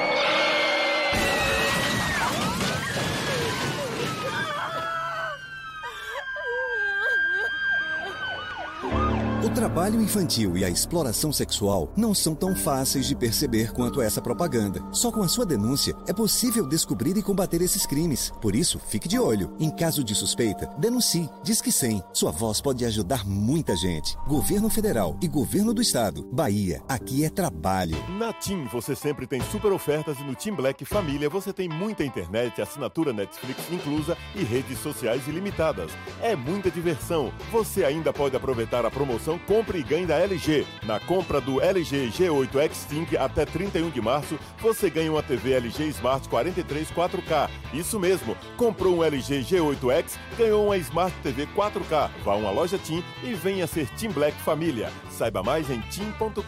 trabalho 9.61 10.01
infantil 10.01 10.57
e 10.57 10.65
a 10.65 10.69
exploração 10.71 11.31
sexual 11.31 11.93
não 11.95 12.15
são 12.15 12.33
tão 12.33 12.55
fáceis 12.55 13.05
de 13.05 13.15
perceber 13.15 13.71
quanto 13.71 14.01
essa 14.01 14.19
propaganda. 14.19 14.81
Só 14.91 15.11
com 15.11 15.21
a 15.21 15.27
sua 15.27 15.45
denúncia 15.45 15.95
é 16.07 16.13
possível 16.13 16.67
descobrir 16.67 17.15
e 17.15 17.21
combater 17.21 17.61
esses 17.61 17.85
crimes. 17.85 18.33
Por 18.41 18.55
isso, 18.55 18.79
fique 18.79 19.07
de 19.07 19.19
olho. 19.19 19.55
Em 19.59 19.69
caso 19.69 20.03
de 20.03 20.15
suspeita, 20.15 20.65
denuncie. 20.79 21.29
Diz 21.43 21.61
que 21.61 21.71
100. 21.71 22.01
Sua 22.11 22.31
voz 22.31 22.59
pode 22.59 22.83
ajudar 22.85 23.23
muita 23.23 23.75
gente. 23.75 24.17
Governo 24.27 24.67
Federal 24.67 25.15
e 25.21 25.27
Governo 25.27 25.75
do 25.75 25.81
Estado. 25.81 26.27
Bahia, 26.31 26.81
aqui 26.89 27.23
é 27.23 27.29
trabalho. 27.29 27.95
Na 28.17 28.33
TIM 28.33 28.65
você 28.65 28.95
sempre 28.95 29.27
tem 29.27 29.41
super 29.51 29.71
ofertas 29.71 30.19
e 30.19 30.23
no 30.23 30.33
Team 30.33 30.55
Black 30.55 30.83
Família 30.85 31.29
você 31.29 31.53
tem 31.53 31.69
muita 31.69 32.03
internet, 32.03 32.59
assinatura 32.63 33.13
Netflix 33.13 33.61
inclusa 33.71 34.17
e 34.33 34.43
redes 34.43 34.79
sociais 34.79 35.27
ilimitadas. 35.27 35.91
É 36.19 36.35
muita 36.35 36.71
diversão. 36.71 37.31
Você 37.51 37.85
ainda 37.85 38.11
pode 38.11 38.35
aproveitar 38.35 38.87
a 38.87 38.89
promoção 38.89 39.37
Compre 39.51 39.79
e 39.79 39.83
Ganhe 39.83 40.05
da 40.05 40.17
LG. 40.17 40.65
Na 40.83 40.97
compra 40.97 41.41
do 41.41 41.59
LG 41.59 42.09
G8 42.11 42.71
Extink 42.71 43.17
até 43.17 43.45
31 43.45 43.89
de 43.89 43.99
março, 43.99 44.39
você 44.57 44.89
ganha 44.89 45.11
uma 45.11 45.21
TV 45.21 45.51
LG 45.51 45.89
Smart 45.89 46.29
43 46.29 46.89
4K. 46.89 47.49
Isso 47.73 47.99
mesmo, 47.99 48.37
comprou 48.55 48.95
um 48.95 49.03
LG 49.03 49.41
G8X, 49.41 50.13
ganhou 50.37 50.67
uma 50.67 50.77
Smart 50.77 51.13
TV 51.21 51.47
4K. 51.47 52.09
Vá 52.23 52.31
a 52.31 52.35
uma 52.37 52.49
loja 52.49 52.77
TIM 52.77 53.03
e 53.21 53.33
venha 53.33 53.67
ser 53.67 53.89
Team 53.89 54.13
Black 54.13 54.37
Família. 54.37 54.89
Saiba 55.09 55.43
mais 55.43 55.69
em 55.69 55.81
tim.com.br. 55.81 56.41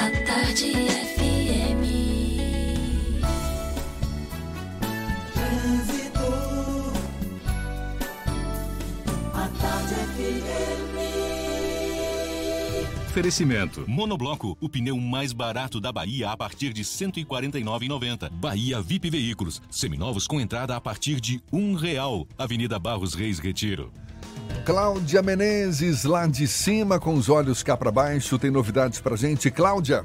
A 0.00 0.10
tarde 0.26 0.72
FM. 1.14 1.84
Trânsito. 5.32 6.32
A 9.32 9.48
tarde 9.60 9.94
FM. 9.94 10.89
Oferecimento. 13.10 13.84
Monobloco, 13.88 14.56
o 14.60 14.68
pneu 14.68 14.96
mais 14.96 15.32
barato 15.32 15.80
da 15.80 15.90
Bahia 15.90 16.30
a 16.30 16.36
partir 16.36 16.72
de 16.72 16.82
R$ 16.82 16.86
149,90. 16.86 18.30
Bahia 18.30 18.80
VIP 18.80 19.10
Veículos, 19.10 19.60
seminovos 19.68 20.28
com 20.28 20.40
entrada 20.40 20.76
a 20.76 20.80
partir 20.80 21.20
de 21.20 21.42
um 21.52 21.74
real. 21.74 22.24
Avenida 22.38 22.78
Barros 22.78 23.14
Reis 23.14 23.40
Retiro. 23.40 23.92
Cláudia 24.64 25.22
Menezes, 25.22 26.04
lá 26.04 26.24
de 26.28 26.46
cima, 26.46 27.00
com 27.00 27.14
os 27.14 27.28
olhos 27.28 27.64
cá 27.64 27.76
para 27.76 27.90
baixo, 27.90 28.38
tem 28.38 28.48
novidades 28.48 29.00
pra 29.00 29.16
gente. 29.16 29.50
Cláudia. 29.50 30.04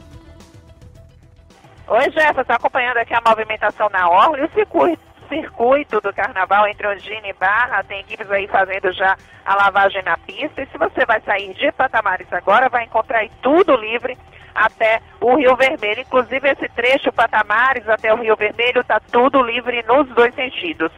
Oi, 1.87 2.05
Jefferson, 2.05 2.41
estou 2.41 2.55
acompanhando 2.55 2.97
aqui 2.97 3.13
a 3.13 3.21
movimentação 3.23 3.87
na 3.89 4.09
Orla 4.09 4.39
e 4.39 4.45
o 4.45 4.51
circuito, 4.51 5.03
circuito 5.25 5.99
do 6.01 6.13
carnaval 6.13 6.67
entre 6.67 6.87
Ondina 6.87 7.27
e 7.27 7.33
Barra. 7.33 7.83
Tem 7.83 7.99
equipes 7.99 8.29
aí 8.31 8.47
fazendo 8.47 8.91
já 8.91 9.17
a 9.45 9.55
lavagem 9.55 10.01
na 10.03 10.17
pista. 10.17 10.61
E 10.61 10.67
se 10.67 10.77
você 10.77 11.05
vai 11.05 11.21
sair 11.21 11.53
de 11.53 11.71
Patamares 11.71 12.31
agora, 12.31 12.69
vai 12.69 12.85
encontrar 12.85 13.19
aí 13.19 13.31
tudo 13.41 13.75
livre 13.75 14.17
até 14.53 15.01
o 15.19 15.35
Rio 15.35 15.55
Vermelho. 15.55 16.01
Inclusive, 16.01 16.49
esse 16.49 16.69
trecho 16.69 17.11
Patamares 17.11 17.87
até 17.89 18.13
o 18.13 18.17
Rio 18.17 18.35
Vermelho 18.35 18.81
está 18.81 18.99
tudo 18.99 19.41
livre 19.41 19.83
nos 19.83 20.07
dois 20.09 20.33
sentidos. 20.33 20.91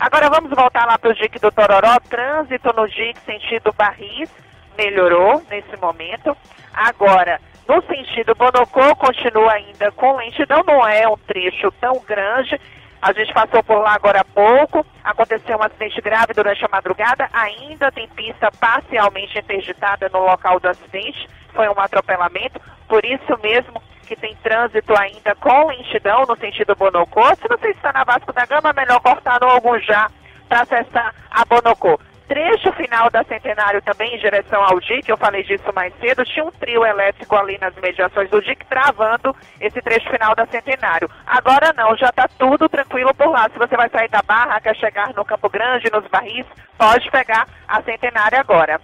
Agora 0.00 0.28
vamos 0.28 0.50
voltar 0.50 0.86
lá 0.86 0.98
para 0.98 1.10
o 1.10 1.14
DIC 1.14 1.38
do 1.38 1.52
Tororó. 1.52 1.98
Trânsito 2.08 2.72
no 2.74 2.88
DIC 2.88 3.18
sentido 3.24 3.72
Barris 3.72 4.30
melhorou 4.76 5.42
nesse 5.48 5.76
momento. 5.76 6.36
Agora, 6.74 7.38
no 7.68 7.80
sentido 7.82 8.34
Bonocô, 8.34 8.96
continua 8.96 9.52
ainda 9.52 9.92
com 9.92 10.16
lentidão, 10.16 10.62
não 10.66 10.86
é 10.86 11.08
um 11.08 11.16
trecho 11.16 11.70
tão 11.80 12.00
grande. 12.00 12.60
A 13.02 13.12
gente 13.12 13.34
passou 13.34 13.64
por 13.64 13.80
lá 13.80 13.94
agora 13.94 14.20
há 14.20 14.24
pouco, 14.24 14.86
aconteceu 15.02 15.58
um 15.58 15.62
acidente 15.62 16.00
grave 16.00 16.32
durante 16.32 16.64
a 16.64 16.68
madrugada, 16.70 17.28
ainda 17.32 17.90
tem 17.90 18.06
pista 18.06 18.48
parcialmente 18.60 19.36
interditada 19.36 20.08
no 20.12 20.20
local 20.20 20.60
do 20.60 20.68
acidente, 20.68 21.28
foi 21.52 21.68
um 21.68 21.80
atropelamento, 21.80 22.60
por 22.86 23.04
isso 23.04 23.36
mesmo 23.42 23.82
que 24.06 24.14
tem 24.14 24.36
trânsito 24.36 24.94
ainda 24.96 25.34
com 25.34 25.66
lentidão 25.66 26.24
no 26.28 26.36
sentido 26.36 26.76
Bonocô. 26.76 27.24
Se 27.34 27.48
você 27.48 27.70
está 27.70 27.92
na 27.92 28.04
Vasco 28.04 28.32
da 28.32 28.46
Gama, 28.46 28.70
é 28.70 28.72
melhor 28.72 29.00
cortar 29.00 29.40
no 29.40 29.48
algum 29.48 29.76
já 29.80 30.08
para 30.48 30.60
acessar 30.60 31.12
a 31.28 31.44
Bonocô. 31.44 31.98
Trecho 32.32 32.72
final 32.72 33.10
da 33.10 33.22
Centenário 33.24 33.82
também 33.82 34.14
em 34.14 34.18
direção 34.18 34.62
ao 34.64 34.80
DIC, 34.80 35.06
eu 35.06 35.18
falei 35.18 35.42
disso 35.42 35.70
mais 35.74 35.92
cedo, 36.00 36.24
tinha 36.24 36.42
um 36.42 36.50
trio 36.50 36.82
elétrico 36.82 37.36
ali 37.36 37.58
nas 37.60 37.74
mediações 37.74 38.30
do 38.30 38.40
DIC 38.40 38.64
travando 38.70 39.36
esse 39.60 39.82
trecho 39.82 40.08
final 40.08 40.34
da 40.34 40.46
Centenário. 40.46 41.10
Agora 41.26 41.74
não, 41.76 41.94
já 41.94 42.08
está 42.08 42.26
tudo 42.38 42.70
tranquilo 42.70 43.12
por 43.14 43.28
lá. 43.28 43.50
Se 43.52 43.58
você 43.58 43.76
vai 43.76 43.90
sair 43.90 44.08
da 44.08 44.22
Barra, 44.22 44.62
quer 44.62 44.74
chegar 44.76 45.12
no 45.12 45.26
Campo 45.26 45.50
Grande, 45.50 45.92
nos 45.92 46.06
Barris, 46.06 46.46
pode 46.78 47.10
pegar 47.10 47.46
a 47.68 47.82
Centenário 47.82 48.40
agora. 48.40 48.80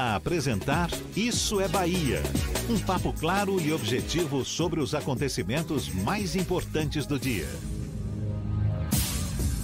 A 0.00 0.14
apresentar 0.14 0.90
Isso 1.16 1.60
é 1.60 1.66
Bahia. 1.66 2.22
Um 2.68 2.78
papo 2.78 3.12
claro 3.12 3.60
e 3.60 3.72
objetivo 3.72 4.44
sobre 4.44 4.80
os 4.80 4.94
acontecimentos 4.94 5.88
mais 5.88 6.36
importantes 6.36 7.06
do 7.06 7.18
dia. 7.18 7.48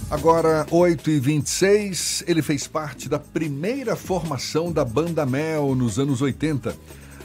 Agora, 0.09 0.65
8h26, 0.69 2.23
ele 2.27 2.41
fez 2.41 2.67
parte 2.67 3.09
da 3.09 3.17
primeira 3.17 3.95
formação 3.95 4.71
da 4.71 4.85
Banda 4.85 5.25
Mel 5.25 5.73
nos 5.75 5.97
anos 5.97 6.21
80. 6.21 6.75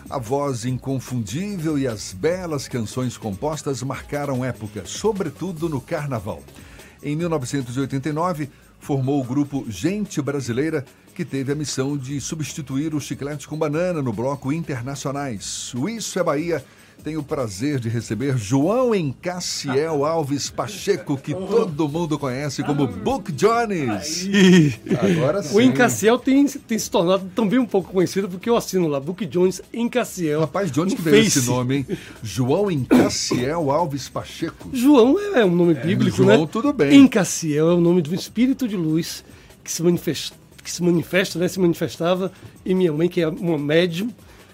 A 0.09 0.19
voz 0.19 0.65
inconfundível 0.65 1.79
e 1.79 1.87
as 1.87 2.15
belas 2.15 2.67
canções 2.67 3.19
compostas 3.19 3.83
marcaram 3.83 4.45
época, 4.45 4.85
sobretudo 4.87 5.69
no 5.69 5.81
carnaval. 5.81 6.43
Em 7.03 7.15
1989, 7.15 8.49
formou 8.81 9.21
o 9.21 9.25
grupo 9.25 9.67
Gente 9.69 10.23
Brasileira, 10.23 10.85
que 11.19 11.25
teve 11.25 11.51
a 11.51 11.55
missão 11.57 11.99
de 11.99 12.21
substituir 12.21 12.95
o 12.95 13.01
Chiclete 13.01 13.49
com 13.49 13.59
Banana 13.59 14.01
no 14.01 14.13
bloco 14.13 14.53
Internacionais. 14.53 15.75
O 15.75 15.89
Isso 15.89 16.17
é 16.17 16.23
Bahia 16.23 16.65
tem 17.03 17.17
o 17.17 17.25
prazer 17.25 17.81
de 17.81 17.89
receber 17.89 18.39
João 18.39 18.95
Encaciel 18.95 20.05
Alves 20.05 20.49
Pacheco, 20.49 21.17
que 21.17 21.35
todo 21.35 21.89
mundo 21.89 22.21
conhece 22.21 22.63
como 22.63 22.87
Book 22.87 23.33
Jones. 23.33 24.29
Agora 25.01 25.43
sim. 25.43 25.57
O 25.57 25.61
Encaciel 25.61 26.21
tem, 26.21 26.47
tem 26.47 26.79
se 26.79 26.89
tornado 26.89 27.29
também 27.35 27.59
um 27.59 27.67
pouco 27.67 27.93
conhecido 27.93 28.29
porque 28.29 28.49
eu 28.49 28.57
assino 28.57 28.87
lá, 28.87 29.01
Book 29.01 29.27
Jones 29.27 29.61
Encaciel. 29.75 30.43
Rapaz, 30.43 30.71
de 30.71 30.81
onde 30.81 30.95
que 30.95 31.03
veio 31.03 31.27
esse 31.27 31.45
nome, 31.47 31.79
hein? 31.79 31.99
João 32.23 32.71
Encaciel 32.71 33.73
Alves 33.73 34.09
Pacheco. 34.09 34.71
João 34.73 35.19
é 35.35 35.45
um 35.45 35.57
nome 35.57 35.75
bíblico, 35.75 36.23
né? 36.23 36.37
João, 36.37 36.47
tudo 36.47 36.73
bem. 36.73 36.95
Encaciel 36.95 37.71
é 37.73 37.75
o 37.75 37.81
nome 37.81 38.03
do 38.03 38.15
espírito 38.15 38.69
de 38.69 38.77
luz 38.77 39.25
que 39.65 39.73
se 39.73 39.83
manifesta, 39.83 40.37
que 40.63 40.71
se 40.71 40.83
manifesta, 40.83 41.39
né? 41.39 41.49
Se 41.49 41.59
manifestava 41.61 42.33
em 42.65 42.75
minha 42.75 42.93
mãe, 42.93 43.09
que 43.09 43.21
é 43.21 43.29
uma 43.29 43.59
médium 43.59 44.11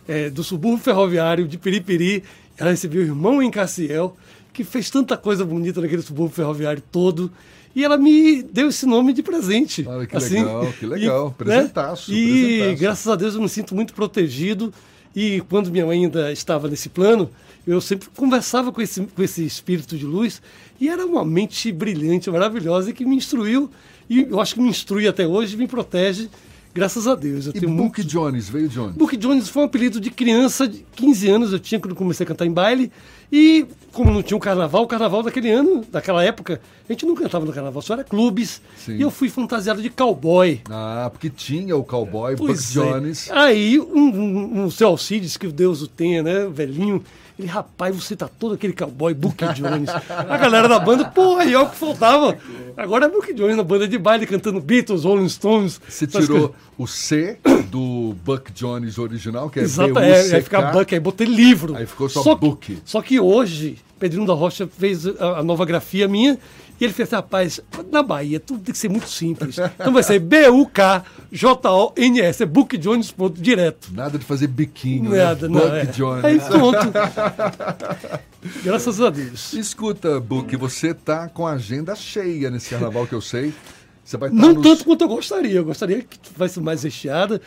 é, 0.07 0.31
do 0.31 0.45
subúrbio 0.45 0.83
ferroviário 0.83 1.47
de 1.47 1.59
Piripiri. 1.59 2.23
Ela 2.57 2.71
recebeu 2.71 3.03
o 3.03 3.05
irmão 3.05 3.43
Encaciel, 3.43 4.17
que 4.53 4.63
fez 4.65 4.91
tanta 4.91 5.17
coisa 5.17 5.45
bonita 5.45 5.81
naquele 5.81 6.03
subúrbio 6.03 6.35
ferroviário 6.35 6.83
todo. 6.93 7.31
E 7.75 7.83
ela 7.83 7.99
me 7.99 8.43
deu 8.43 8.69
esse 8.69 8.87
nome 8.87 9.13
de 9.13 9.23
presente. 9.23 9.85
Olha 9.89 10.07
que 10.07 10.17
legal, 10.17 10.73
que 10.79 10.87
legal. 10.87 11.35
E, 11.35 11.45
Presentaço, 11.45 12.13
Né? 12.13 12.19
E 12.19 12.59
presentaço. 12.59 12.81
graças 12.81 13.09
a 13.09 13.17
Deus 13.17 13.35
eu 13.35 13.43
me 13.43 13.49
sinto 13.49 13.75
muito 13.75 13.93
protegido. 13.93 14.73
E 15.17 15.41
quando 15.49 15.71
minha 15.71 15.87
mãe 15.87 16.05
ainda 16.05 16.33
estava 16.33 16.69
nesse 16.69 16.89
plano, 16.89 17.31
eu 17.67 17.81
sempre 17.81 18.09
conversava 18.17 18.73
com 18.73 18.81
esse, 18.81 19.01
com 19.01 19.23
esse 19.23 19.45
espírito 19.45 19.97
de 19.97 20.05
luz. 20.05 20.41
E 20.81 20.89
era 20.89 21.05
uma 21.05 21.25
mente 21.25 21.73
brilhante, 21.73 22.31
maravilhosa, 22.31 22.91
e 22.91 22.93
que 22.93 23.05
me 23.05 23.17
instruiu. 23.17 23.71
E 24.09 24.23
eu 24.23 24.41
acho 24.41 24.55
que 24.55 24.61
me 24.61 24.69
instrui 24.69 25.07
até 25.09 25.27
hoje 25.27 25.55
e 25.55 25.57
me 25.57 25.67
protege. 25.67 26.29
Graças 26.75 27.07
a 27.07 27.15
Deus. 27.15 27.47
Eu 27.47 27.53
E 27.55 27.67
Book 27.67 28.03
Jones, 28.03 28.49
veio 28.49 28.69
onde? 28.83 28.99
Book 28.99 29.17
Jones 29.17 29.49
foi 29.49 29.63
um 29.63 29.67
apelido 29.67 30.01
de 30.01 30.11
criança 30.11 30.67
de 30.67 30.85
15 30.97 31.31
anos, 31.31 31.53
eu 31.53 31.61
tinha 31.61 31.79
quando 31.79 31.95
comecei 31.95 32.25
a 32.25 32.27
cantar 32.27 32.47
em 32.47 32.53
baile. 32.53 32.91
E 33.31 33.65
como 33.93 34.11
não 34.11 34.25
tinha 34.25 34.37
um 34.37 34.41
carnaval, 34.41 34.83
o 34.83 34.87
carnaval 34.89 35.23
daquele 35.23 35.51
ano, 35.51 35.85
daquela 35.91 36.25
época, 36.25 36.61
a 36.89 36.93
gente 36.93 37.07
não 37.07 37.15
cantava 37.15 37.47
no 37.47 37.53
carnaval, 37.53 37.81
só 37.81 37.95
era 37.95 38.03
clubes. 38.03 38.61
Sim. 38.77 38.97
E 38.97 39.03
eu 39.03 39.11
fui 39.11 39.29
fantasiado 39.29 39.81
de 39.81 39.89
cowboy. 39.89 40.61
Ah, 40.69 41.09
porque 41.13 41.31
tinha 41.31 41.77
o 41.77 41.85
cowboy 41.85 42.35
Pois 42.37 42.77
é. 42.77 42.81
Jones. 42.81 43.31
Aí 43.31 43.79
um, 43.79 44.09
um, 44.09 44.65
um 44.65 44.71
seu 44.71 44.89
Alcides, 44.89 45.37
que 45.37 45.47
Deus 45.47 45.81
o 45.81 45.87
tenha, 45.87 46.25
né? 46.25 46.49
Velhinho. 46.53 47.05
Ele, 47.37 47.49
rapaz, 47.49 47.95
você 47.97 48.15
tá 48.15 48.29
todo 48.29 48.55
aquele 48.55 48.73
cowboy 48.73 49.13
Book 49.13 49.45
Jones. 49.55 49.89
A 50.09 50.37
galera 50.39 50.69
da 50.69 50.79
banda, 50.79 51.05
pô, 51.07 51.37
aí 51.37 51.53
é 51.53 51.59
o 51.59 51.69
que 51.69 51.75
faltava. 51.77 52.39
Agora 52.77 53.07
é 53.07 53.09
Book 53.09 53.33
Jones 53.35 53.57
na 53.57 53.65
banda 53.65 53.89
de 53.89 53.99
baile, 53.99 54.25
cantando 54.25 54.61
Beatles, 54.61 55.03
Rolling 55.03 55.29
Stones. 55.29 55.81
Você 55.89 56.07
tirou 56.07 56.51
coisas. 56.51 56.57
o 56.79 56.87
C 56.87 57.39
do 57.71 58.15
Buck 58.25 58.53
Jones 58.53 58.99
original, 58.99 59.51
que 59.51 59.59
é 59.59 59.63
Exato, 59.65 59.99
é, 59.99 60.35
aí 60.37 60.43
fica 60.43 60.63
Buck, 60.63 60.95
aí 60.95 61.01
botei 61.01 61.27
livro. 61.27 61.75
Aí 61.77 61.87
ficou 61.87 62.09
só, 62.09 62.23
Só- 62.23 62.35
Book. 62.37 62.79
Só 62.85 63.03
que 63.03 63.19
hoje, 63.19 63.79
Pedrinho 63.99 64.27
da 64.27 64.33
Rocha 64.35 64.69
fez 64.69 65.05
a, 65.07 65.39
a 65.41 65.43
nova 65.43 65.65
grafia 65.65 66.07
minha 66.07 66.39
e 66.81 66.85
ele 66.85 66.93
fez 66.93 67.09
assim, 67.09 67.17
rapaz, 67.17 67.61
na 67.91 68.03
Bahia 68.03 68.41
tudo 68.41 68.61
tem 68.61 68.73
que 68.73 68.79
ser 68.79 68.89
muito 68.89 69.09
simples. 69.09 69.57
Então 69.59 69.93
vai 69.93 70.03
ser 70.03 70.19
B-U-K-J-O-N-S, 70.19 70.83
é 72.43 72.47
Book 72.47 72.77
Jones, 72.77 73.13
ponto, 73.13 73.41
direto. 73.41 73.89
Nada 73.93 74.19
de 74.19 74.25
fazer 74.25 74.49
biquinho, 74.49 75.11
Nada, 75.15 75.49
né? 75.49 75.55
não, 75.55 75.61
Buck 75.61 75.77
é. 75.77 75.85
Jones. 75.87 76.25
Aí 76.25 76.41
pronto. 76.41 76.93
Graças 78.65 79.01
a 79.01 79.09
Deus. 79.11 79.53
Escuta, 79.53 80.19
Book, 80.21 80.57
você 80.57 80.93
tá 80.93 81.29
com 81.29 81.47
a 81.47 81.53
agenda 81.53 81.95
cheia 81.95 82.51
nesse 82.51 82.71
carnaval 82.71 83.07
que 83.07 83.15
eu 83.15 83.21
sei. 83.21 83.55
Você 84.05 84.17
vai 84.17 84.29
estar 84.29 84.41
Não 84.41 84.55
nos... 84.55 84.63
tanto 84.63 84.85
quanto 84.85 85.03
eu 85.03 85.09
gostaria. 85.09 85.55
Eu 85.55 85.65
gostaria 85.65 86.03
que 86.03 86.19
fosse 86.37 86.61
mais 86.61 86.83
recheada, 86.83 87.41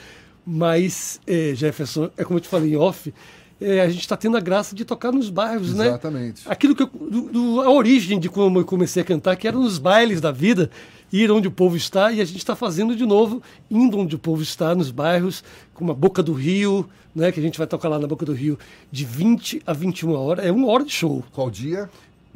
mas, 0.45 1.19
eh, 1.27 1.51
Jefferson, 1.53 2.09
é 2.17 2.23
como 2.23 2.37
eu 2.37 2.41
te 2.41 2.47
falei 2.47 2.73
em 2.73 2.77
off, 2.77 3.13
eh, 3.61 3.81
a 3.81 3.89
gente 3.89 4.01
está 4.01 4.15
tendo 4.17 4.37
a 4.37 4.39
graça 4.39 4.75
de 4.75 4.83
tocar 4.85 5.11
nos 5.11 5.29
bairros, 5.29 5.73
né? 5.73 5.87
Exatamente. 5.87 6.41
Aquilo 6.45 6.75
que 6.75 6.83
eu, 6.83 6.87
do, 6.87 7.21
do- 7.29 7.61
a 7.61 7.69
origem 7.71 8.19
de 8.19 8.29
como 8.29 8.59
eu 8.59 8.65
comecei 8.65 9.01
a 9.01 9.05
cantar, 9.05 9.35
que 9.35 9.47
era 9.47 9.57
nos 9.57 9.77
bailes 9.77 10.19
da 10.21 10.31
vida, 10.31 10.69
ir 11.11 11.31
onde 11.31 11.47
o 11.47 11.51
povo 11.51 11.75
está, 11.77 12.11
e 12.11 12.19
a 12.21 12.25
gente 12.25 12.37
está 12.37 12.55
fazendo 12.55 12.95
de 12.95 13.05
novo, 13.05 13.41
indo 13.71 13.97
onde 13.97 14.15
o 14.15 14.19
povo 14.19 14.41
está, 14.41 14.75
nos 14.75 14.91
bairros, 14.91 15.43
como 15.73 15.91
a 15.91 15.95
Boca 15.95 16.21
do 16.21 16.33
Rio, 16.33 16.87
né? 17.15 17.31
Que 17.31 17.39
a 17.39 17.43
gente 17.43 17.57
vai 17.57 17.65
tocar 17.67 17.89
lá 17.89 17.97
na 17.97 18.07
Boca 18.07 18.25
do 18.25 18.33
Rio 18.33 18.59
de 18.91 19.05
20 19.05 19.61
a 19.65 19.73
21 19.73 20.11
horas. 20.13 20.45
É 20.45 20.51
uma 20.51 20.67
hora 20.67 20.83
de 20.83 20.91
show. 20.91 21.23
Qual 21.31 21.49
dia? 21.49 21.89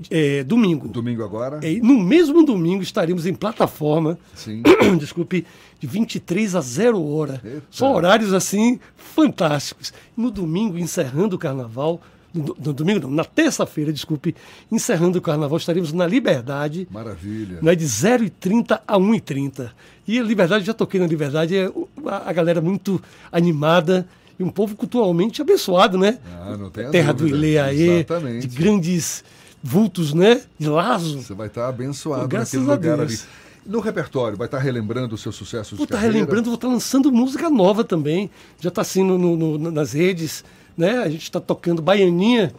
É, 0.09 0.43
domingo. 0.43 0.87
Domingo 0.87 1.23
agora? 1.23 1.59
É, 1.61 1.79
no 1.79 1.99
mesmo 1.99 2.43
domingo 2.43 2.81
estaremos 2.81 3.25
em 3.25 3.33
plataforma, 3.33 4.17
Sim. 4.35 4.63
desculpe, 4.99 5.45
de 5.79 5.87
23 5.87 6.55
a 6.55 6.61
0 6.61 7.03
hora. 7.03 7.41
São 7.69 7.93
horários 7.93 8.33
assim 8.33 8.79
fantásticos. 8.95 9.93
No 10.15 10.31
domingo, 10.31 10.77
encerrando 10.77 11.35
o 11.35 11.39
carnaval, 11.39 12.01
no, 12.33 12.55
no 12.57 12.73
domingo 12.73 13.01
não, 13.01 13.11
na 13.11 13.25
terça-feira, 13.25 13.91
desculpe, 13.91 14.35
encerrando 14.71 15.19
o 15.19 15.21
carnaval, 15.21 15.57
estaremos 15.57 15.91
na 15.91 16.07
Liberdade, 16.07 16.87
Maravilha. 16.89 17.59
né, 17.61 17.75
de 17.75 17.85
0h30 17.85 18.79
a 18.87 18.97
1h30. 18.97 19.69
E 20.07 20.17
a 20.17 20.23
Liberdade, 20.23 20.65
já 20.65 20.73
toquei 20.73 20.99
na 20.99 21.07
Liberdade, 21.07 21.55
é 21.55 21.71
a, 22.05 22.29
a 22.29 22.33
galera 22.33 22.61
muito 22.61 23.01
animada 23.31 24.07
e 24.39 24.43
um 24.43 24.49
povo 24.49 24.75
culturalmente 24.75 25.41
abençoado, 25.41 25.97
né? 25.97 26.17
Ah, 26.41 26.57
não 26.57 26.69
tem 26.69 26.89
Terra 26.89 27.13
do 27.13 27.19
dúvida. 27.19 27.37
Ileaê, 27.37 27.99
Exatamente. 27.99 28.47
de 28.47 28.55
grandes 28.57 29.23
vultos, 29.63 30.13
né? 30.13 30.41
De 30.57 30.67
Lazo. 30.69 31.21
Você 31.21 31.33
vai 31.33 31.47
estar 31.47 31.67
abençoado 31.67 32.23
Pô, 32.23 32.27
graças 32.27 32.53
naquele 32.61 32.71
a 32.89 32.93
lugar 32.93 33.05
ali. 33.07 33.19
No 33.65 33.79
repertório, 33.79 34.35
vai 34.37 34.47
estar 34.47 34.57
relembrando 34.57 35.13
os 35.13 35.21
seus 35.21 35.35
sucessos 35.35 35.77
Vou 35.77 35.85
de 35.85 35.91
estar 35.93 35.97
carreira? 35.97 36.15
relembrando, 36.15 36.45
vou 36.45 36.55
estar 36.55 36.67
lançando 36.67 37.11
música 37.11 37.47
nova 37.49 37.83
também. 37.83 38.29
Já 38.59 38.69
está 38.69 38.81
assim 38.81 39.03
no- 39.03 39.17
no- 39.17 39.71
nas 39.71 39.91
redes, 39.93 40.43
né? 40.75 40.97
A 40.97 41.09
gente 41.09 41.21
está 41.23 41.39
tocando 41.39 41.79
Baianinha, 41.81 42.51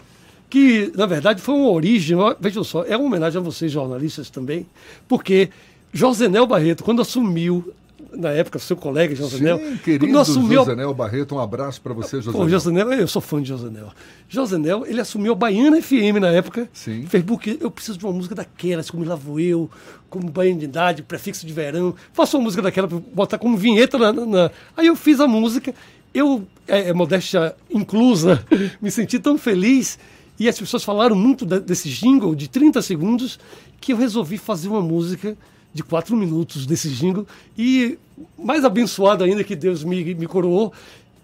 que 0.48 0.92
na 0.94 1.06
verdade 1.06 1.42
foi 1.42 1.54
uma 1.56 1.70
origem, 1.70 2.16
vejam 2.38 2.62
só, 2.62 2.84
é 2.84 2.96
uma 2.96 3.06
homenagem 3.06 3.40
a 3.40 3.42
vocês 3.44 3.72
jornalistas 3.72 4.30
também, 4.30 4.64
porque 5.08 5.50
Josenel 5.92 6.46
Barreto, 6.46 6.84
quando 6.84 7.02
assumiu, 7.02 7.72
na 8.16 8.30
época, 8.30 8.58
seu 8.58 8.76
colega 8.76 9.14
Josenel, 9.14 9.58
Sim, 9.58 9.64
quando 9.64 9.78
querido 9.82 10.18
assumiu 10.18 10.62
a- 10.62 10.64
Josenel 10.64 10.94
Barreto, 10.94 11.34
um 11.34 11.38
abraço 11.38 11.80
para 11.80 11.92
você, 11.94 12.16
Pô, 12.18 12.22
Josenel. 12.22 12.48
Josenel, 12.48 12.92
eu 12.92 13.08
sou 13.08 13.22
fã 13.22 13.40
de 13.42 13.48
Josenel. 13.48 13.88
Josenel, 14.28 14.84
ele 14.86 15.00
assumiu 15.00 15.32
a 15.32 15.34
Baiana 15.34 15.80
FM 15.80 16.18
na 16.20 16.28
época. 16.28 16.68
Sim. 16.72 17.06
Fez 17.06 17.24
porque 17.24 17.58
eu 17.60 17.70
preciso 17.70 17.98
de 17.98 18.04
uma 18.04 18.12
música 18.12 18.34
daquelas, 18.34 18.90
como 18.90 19.04
Lá 19.04 19.14
Vou 19.14 19.38
Eu, 19.40 19.70
como 20.10 20.30
Baianidade, 20.30 21.02
Prefixo 21.02 21.46
de 21.46 21.52
Verão. 21.52 21.94
Faça 22.12 22.36
uma 22.36 22.44
música 22.44 22.62
daquela 22.62 22.86
para 22.88 22.98
botar 22.98 23.38
como 23.38 23.56
vinheta 23.56 23.98
na, 23.98 24.12
na- 24.12 24.50
Aí 24.76 24.86
eu 24.86 24.96
fiz 24.96 25.20
a 25.20 25.26
música. 25.26 25.74
Eu, 26.14 26.46
é, 26.68 26.90
é, 26.90 26.92
modéstia 26.92 27.54
inclusa, 27.70 28.44
me 28.80 28.90
senti 28.90 29.18
tão 29.18 29.38
feliz. 29.38 29.98
E 30.38 30.48
as 30.48 30.58
pessoas 30.58 30.82
falaram 30.82 31.14
muito 31.14 31.44
desse 31.46 31.88
jingle 31.88 32.34
de 32.34 32.48
30 32.48 32.82
segundos 32.82 33.38
que 33.80 33.92
eu 33.92 33.96
resolvi 33.96 34.38
fazer 34.38 34.68
uma 34.68 34.80
música 34.80 35.36
de 35.74 35.82
quatro 35.82 36.16
minutos 36.16 36.66
desse 36.66 36.88
jingle. 36.90 37.26
E 37.56 37.98
mais 38.38 38.64
abençoado 38.64 39.24
ainda 39.24 39.42
que 39.44 39.56
Deus 39.56 39.82
me, 39.84 40.14
me 40.14 40.26
coroou 40.26 40.72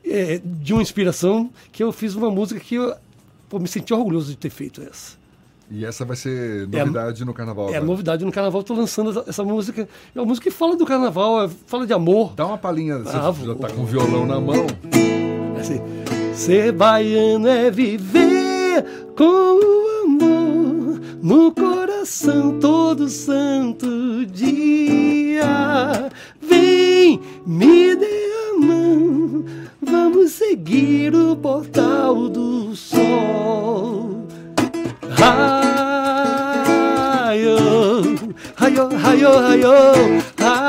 é, 0.04 0.40
de 0.44 0.72
uma 0.72 0.82
inspiração 0.82 1.50
que 1.72 1.82
eu 1.82 1.92
fiz 1.92 2.14
uma 2.14 2.30
música 2.30 2.58
que 2.60 2.76
eu 2.76 2.94
pô, 3.48 3.58
me 3.58 3.68
senti 3.68 3.92
orgulhoso 3.92 4.30
de 4.30 4.36
ter 4.36 4.50
feito 4.50 4.80
essa. 4.82 5.16
E 5.70 5.84
essa 5.84 6.02
vai 6.02 6.16
ser 6.16 6.66
novidade 6.66 7.22
É 7.22 7.24
no 7.26 7.34
carnaval. 7.34 7.66
É 7.66 7.72
agora. 7.72 7.84
novidade 7.84 8.24
no 8.24 8.32
carnaval, 8.32 8.62
estou 8.62 8.74
lançando 8.74 9.10
essa, 9.10 9.24
essa 9.28 9.44
música. 9.44 9.86
É 10.14 10.18
uma 10.18 10.24
música 10.24 10.48
que 10.48 10.56
fala 10.56 10.74
do 10.76 10.86
carnaval, 10.86 11.44
é- 11.44 11.50
fala 11.66 11.86
de 11.86 11.92
amor. 11.92 12.32
Dá 12.34 12.46
uma 12.46 12.56
palhinha, 12.56 12.98
você 13.00 13.14
Ah, 13.14 13.34
já 13.44 13.54
tá 13.54 13.68
com 13.68 13.82
o 13.82 13.84
violão 13.84 14.24
na 14.24 14.40
mão. 14.40 14.66
Assim, 15.60 15.78
ser 16.32 16.72
baiano 16.72 17.46
é 17.48 17.70
viver 17.70 18.82
com 19.14 19.24
o 19.24 20.04
amor 20.04 20.37
no 21.22 21.52
coração 21.52 22.58
todo 22.58 23.08
santo 23.08 24.24
dia. 24.26 26.10
Vem, 26.40 27.20
me 27.46 27.96
dê 27.96 28.30
a 28.50 28.58
mão, 28.60 29.44
vamos 29.80 30.32
seguir 30.32 31.14
o 31.14 31.36
portal 31.36 32.28
do 32.28 32.74
sol. 32.76 34.26
Raio, 35.10 35.56
raio, 38.56 38.88
raio, 38.96 39.30
raio, 39.40 39.72
raio, 40.38 40.68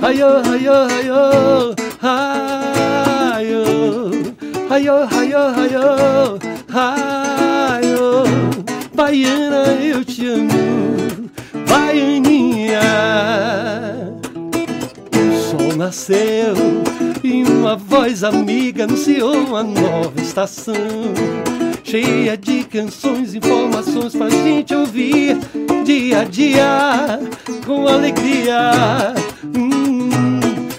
raio, 0.00 0.42
raio, 0.42 0.72
raio, 0.88 1.28
raio, 2.00 2.38
raio, 4.68 4.96
raio, 5.06 5.42
raio, 5.52 6.57
raio, 6.68 8.24
Baiana, 8.94 9.78
eu 9.82 10.04
te 10.04 10.26
amo, 10.26 11.30
Baianinha. 11.68 12.80
O 15.14 15.50
sol 15.50 15.76
nasceu 15.76 16.54
e 17.24 17.42
uma 17.44 17.76
voz 17.76 18.22
amiga 18.22 18.84
anunciou 18.84 19.34
uma 19.34 19.62
nova 19.62 20.20
estação. 20.20 20.74
Cheia 21.82 22.36
de 22.36 22.64
canções, 22.64 23.34
informações 23.34 24.14
pra 24.14 24.28
gente 24.28 24.74
ouvir 24.74 25.38
dia 25.84 26.20
a 26.20 26.24
dia 26.24 27.18
com 27.64 27.88
alegria. 27.88 29.14
Hum, 29.56 30.10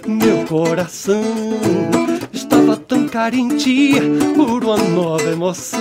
meu 0.07 0.45
coração 0.45 1.23
tancar 2.89 3.35
em 3.35 3.49
ti 3.49 3.93
por 4.35 4.65
uma 4.65 4.77
nova 4.77 5.31
emoção. 5.31 5.79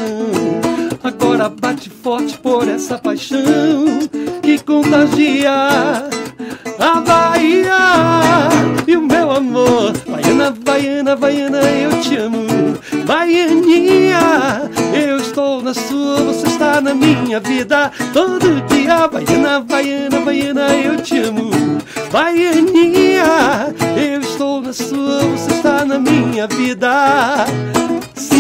Agora 1.03 1.49
bate 1.49 1.89
forte 1.89 2.37
por 2.39 2.69
essa 2.69 2.99
paixão 2.99 4.09
que 4.43 4.59
contagia 4.59 5.53
a 6.79 7.01
Bahia 7.01 8.49
e 8.87 8.97
o 8.97 9.03
meu 9.03 9.31
amor. 9.31 9.93
Baiana, 10.07 10.51
baiana, 10.51 11.17
baiana, 11.17 11.61
eu 11.63 12.01
te 12.01 12.17
amo. 12.17 12.47
Baianinha, 13.07 14.71
eu 14.93 15.19
estou 15.19 15.63
na 15.63 15.73
sua, 15.73 16.17
você 16.25 16.47
está 16.47 16.81
na 16.81 16.95
minha 16.95 17.41
vida. 17.41 17.93
Todo 18.13 18.61
dia, 18.69 19.09
baiana, 19.09 19.61
baiana, 19.61 20.21
baiana, 20.21 20.75
eu 20.75 21.01
te 21.01 21.19
amo. 21.21 21.51
Baianinha, 22.13 23.75
eu 23.97 24.21
estou 24.21 24.61
na 24.61 24.73
sua, 24.73 25.21
você 25.21 25.53
está 25.53 25.85
na 25.85 25.99
minha 25.99 26.47
vida. 26.47 27.47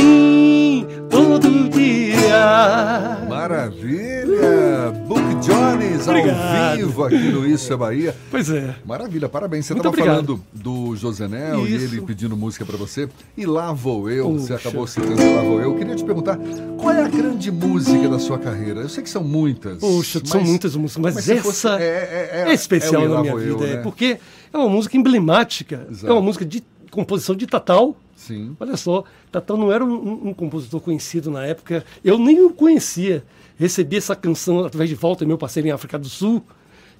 Sim, 0.02 0.86
todo 1.10 1.68
dia. 1.70 3.18
Maravilha! 3.28 4.92
Book 5.08 5.20
Jones 5.44 6.06
ao 6.06 6.14
Obrigado. 6.14 6.76
vivo 6.76 7.04
aqui 7.04 7.16
no 7.32 7.44
Isso 7.44 7.72
é 7.72 7.76
Bahia. 7.76 8.14
Pois 8.30 8.48
é. 8.48 8.76
Maravilha, 8.86 9.28
parabéns. 9.28 9.66
Você 9.66 9.72
estava 9.72 9.96
falando 9.96 10.40
do 10.52 10.94
Josenel 10.94 11.66
e 11.66 11.74
Isso. 11.74 11.94
ele 11.96 12.02
pedindo 12.02 12.36
música 12.36 12.64
para 12.64 12.76
você. 12.76 13.08
E 13.36 13.44
lá 13.44 13.72
vou 13.72 14.08
eu, 14.08 14.32
você 14.34 14.52
Puxa. 14.54 14.68
acabou 14.68 14.86
citando 14.86 15.16
Lá 15.16 15.42
vou 15.42 15.60
eu. 15.60 15.74
Queria 15.74 15.96
te 15.96 16.04
perguntar, 16.04 16.38
qual 16.76 16.94
é 16.94 17.02
a 17.02 17.08
grande 17.08 17.50
música 17.50 18.08
da 18.08 18.20
sua 18.20 18.38
carreira? 18.38 18.80
Eu 18.82 18.88
sei 18.88 19.02
que 19.02 19.10
são 19.10 19.24
muitas. 19.24 19.78
Poxa, 19.78 20.20
são 20.24 20.40
mas- 20.40 20.48
muitas 20.48 20.76
músicas, 20.76 21.14
mas, 21.14 21.24
se 21.24 21.32
essa 21.32 21.42
fosse- 21.42 21.66
é, 21.68 22.30
é, 22.32 22.44
é 22.50 22.54
especial 22.54 23.02
é 23.02 23.06
o 23.08 23.14
na 23.14 23.20
minha 23.22 23.32
Vou 23.32 23.42
Eu, 23.42 23.58
vida, 23.58 23.70
é 23.72 23.76
né? 23.78 23.82
porque 23.82 24.18
é 24.52 24.56
uma 24.56 24.68
música 24.68 24.96
emblemática, 24.96 25.86
Exato. 25.90 26.06
é 26.06 26.12
uma 26.12 26.22
música 26.22 26.44
de 26.44 26.62
composição 26.90 27.34
de 27.34 27.46
Tatal. 27.46 27.96
Sim. 28.28 28.56
Olha 28.60 28.76
só, 28.76 29.02
Tatal 29.32 29.56
não 29.56 29.72
era 29.72 29.84
um, 29.84 29.92
um- 29.94 30.28
um 30.28 30.34
compositor 30.34 30.80
conhecido 30.80 31.30
na 31.30 31.44
época, 31.44 31.84
eu 32.04 32.18
nem 32.18 32.40
o 32.44 32.50
conhecia. 32.50 33.24
Recebi 33.58 33.96
essa 33.96 34.14
canção 34.14 34.64
através 34.64 34.88
de 34.88 34.94
Volta, 34.94 35.24
meu 35.24 35.36
parceiro 35.36 35.66
em 35.68 35.72
África 35.72 35.98
do 35.98 36.08
Sul, 36.08 36.44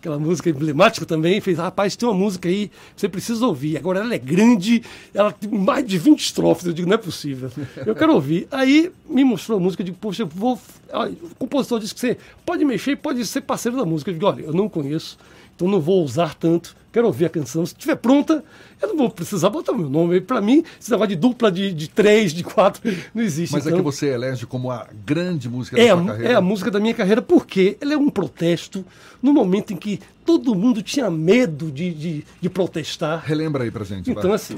aquela 0.01 0.19
música 0.19 0.51
emblemática 0.51 1.07
também. 1.07 1.41
Fez, 1.41 1.59
rapaz, 1.59 1.95
tem 1.95 2.09
uma 2.09 2.15
música 2.17 2.49
aí, 2.49 2.71
você 2.97 3.09
precisa 3.09 3.47
ouvir. 3.47 3.77
Agora 3.77 4.01
ela 4.01 4.13
é 4.15 4.19
grande, 4.19 4.83
ela 5.15 5.31
tem 5.31 5.51
mais 5.51 5.87
de 5.87 5.97
20 5.99 6.19
estrofes. 6.21 6.67
Eu 6.67 6.73
digo, 6.73 6.89
não 6.89 6.95
é 6.95 6.99
possível. 6.99 7.51
Eu 7.87 7.95
quero 7.95 8.13
ouvir. 8.15 8.49
Aí 8.51 8.91
me 9.09 9.23
mostrou 9.23 9.59
a 9.59 9.61
música, 9.61 9.83
eu 9.83 9.87
digo, 9.87 9.99
poxa, 10.01 10.23
eu 10.23 10.27
vou. 10.27 10.59
Olha, 10.93 11.13
O 11.31 11.35
compositor 11.37 11.79
disse 11.79 11.95
que 11.95 12.01
você 12.01 12.17
pode 12.45 12.65
mexer, 12.65 12.97
pode 12.97 13.25
ser 13.27 13.43
parceiro 13.43 13.77
da 13.77 13.85
música. 13.85 14.11
Eu 14.11 14.15
digo, 14.15 14.27
olha, 14.27 14.43
eu 14.43 14.53
não 14.53 14.69
conheço, 14.69 15.17
então 15.59 15.67
não 15.67 15.81
vou 15.81 16.05
usar 16.05 16.35
tanto. 16.35 16.77
Quero 16.93 17.09
ouvir 17.09 17.25
a 17.25 17.29
canção. 17.29 17.67
Se 17.67 17.73
estiver 17.73 17.97
pronta, 17.97 18.45
eu 18.81 18.89
não 18.89 18.97
vou 18.97 19.11
precisar 19.11 19.51
botar 19.51 19.73
meu 19.73 19.91
nome. 19.91 20.21
Para 20.21 20.41
mim, 20.41 20.63
esse 20.81 20.89
negócio 20.89 21.09
de 21.09 21.17
dupla 21.17 21.51
de, 21.51 21.73
de 21.73 21.89
três, 21.89 22.33
de 22.33 22.45
quatro, 22.45 22.81
não 23.13 23.25
existe. 23.25 23.53
Mas 23.53 23.67
é 23.67 23.71
então, 23.71 23.81
que 23.81 23.85
você 23.85 24.07
elege 24.07 24.47
como 24.47 24.71
a 24.71 24.87
grande 25.05 25.49
música 25.49 25.77
é 25.77 25.89
da 25.89 25.95
a, 25.95 25.97
sua 25.97 26.07
carreira. 26.07 26.33
é 26.33 26.37
a 26.37 26.41
música 26.41 26.71
da 26.71 26.79
minha 26.79 26.95
carreira 26.95 27.21
porque 27.21 27.77
ela 27.81 27.93
é 27.93 27.97
um 27.97 28.09
protesto 28.09 28.85
no 29.21 29.33
momento 29.33 29.73
em 29.73 29.77
que 29.77 29.99
todo 30.25 30.55
mundo 30.55 30.81
tinha 30.81 31.11
medo 31.11 31.73
de, 31.73 31.93
de, 31.93 32.25
de 32.41 32.49
protestar. 32.49 33.25
Relembra 33.27 33.65
aí 33.65 33.71
pra 33.73 33.85
gente. 33.85 34.09
Então, 34.09 34.23
vai. 34.23 34.35
assim. 34.35 34.55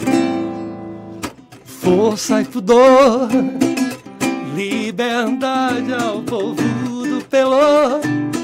Força 1.65 2.43
e 2.43 2.45
pudor, 2.45 3.27
liberdade 4.55 5.95
ao 5.95 6.21
povo 6.23 6.63
do 7.07 7.25
Pelô. 7.25 8.40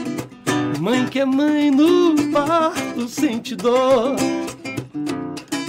Mãe 0.86 1.04
que 1.06 1.18
é 1.18 1.24
mãe 1.24 1.68
no 1.68 2.14
parto 2.30 3.08
sente 3.08 3.56
dor. 3.56 4.14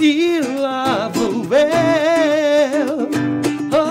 E 0.00 0.40
lá 0.60 1.10
vou 1.12 1.44
eu, 1.52 3.08
oh, 3.72 3.88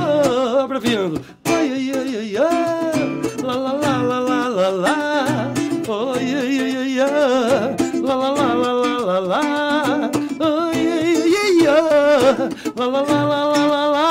oh, 0.00 0.62
oh, 0.62 0.66
braviando. 0.66 1.20
Ai, 1.44 1.72
ai, 1.72 1.92
ai, 1.92 2.16
ai, 2.16 2.36
ai, 2.38 3.12
la, 3.42 3.54
la, 3.54 3.72
la, 3.74 3.98
la, 3.98 4.20
la, 4.20 4.48
la, 4.48 4.68
la. 4.70 5.52
Oi, 5.86 6.34
ai, 6.34 6.58
ai, 6.58 6.76
ai, 6.78 7.00
ai, 7.00 7.76
la, 8.00 8.14
la, 8.16 8.30
la, 8.32 8.54
la, 8.54 8.72
la, 8.72 8.94
la, 9.00 9.18
la. 9.20 10.10
Oi, 10.40 10.78
ai, 10.88 11.20
ai, 11.20 11.36
ai, 11.36 11.66
ai, 11.66 12.48
la, 12.74 12.86
la, 12.86 13.02
la, 13.02 13.20
la, 13.24 13.40
la, 13.44 13.62
la, 13.66 13.82
la. 13.92 14.08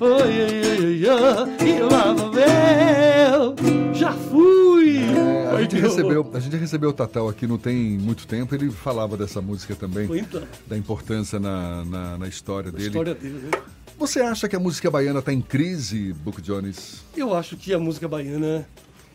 Oi, 0.00 0.34
ai, 0.34 0.66
ai, 0.66 0.82
ai, 0.82 1.30
ai, 1.60 1.78
la, 1.78 2.02
la, 2.12 2.24
la. 2.24 2.35
Gente 5.68 5.80
recebeu, 5.80 6.30
a 6.34 6.40
gente 6.40 6.56
recebeu 6.56 6.90
o 6.90 6.92
Tatal 6.92 7.28
aqui 7.28 7.46
não 7.46 7.58
tem 7.58 7.74
muito 7.98 8.26
tempo, 8.26 8.54
ele 8.54 8.70
falava 8.70 9.16
dessa 9.16 9.40
música 9.40 9.74
também, 9.74 10.08
Então. 10.18 10.42
da 10.66 10.76
importância 10.76 11.38
na, 11.38 11.84
na, 11.84 12.18
na 12.18 12.28
história 12.28 12.68
A 12.68 12.72
dele. 12.72 12.86
história 12.86 13.14
dele, 13.14 13.38
né? 13.50 13.62
Você 13.98 14.20
acha 14.20 14.46
que 14.48 14.54
a 14.54 14.60
música 14.60 14.90
baiana 14.90 15.20
está 15.20 15.32
em 15.32 15.40
crise, 15.40 16.12
Book 16.12 16.42
Jones? 16.42 17.02
Eu 17.16 17.34
acho 17.34 17.56
que 17.56 17.72
a 17.72 17.78
música 17.78 18.06
baiana 18.06 18.68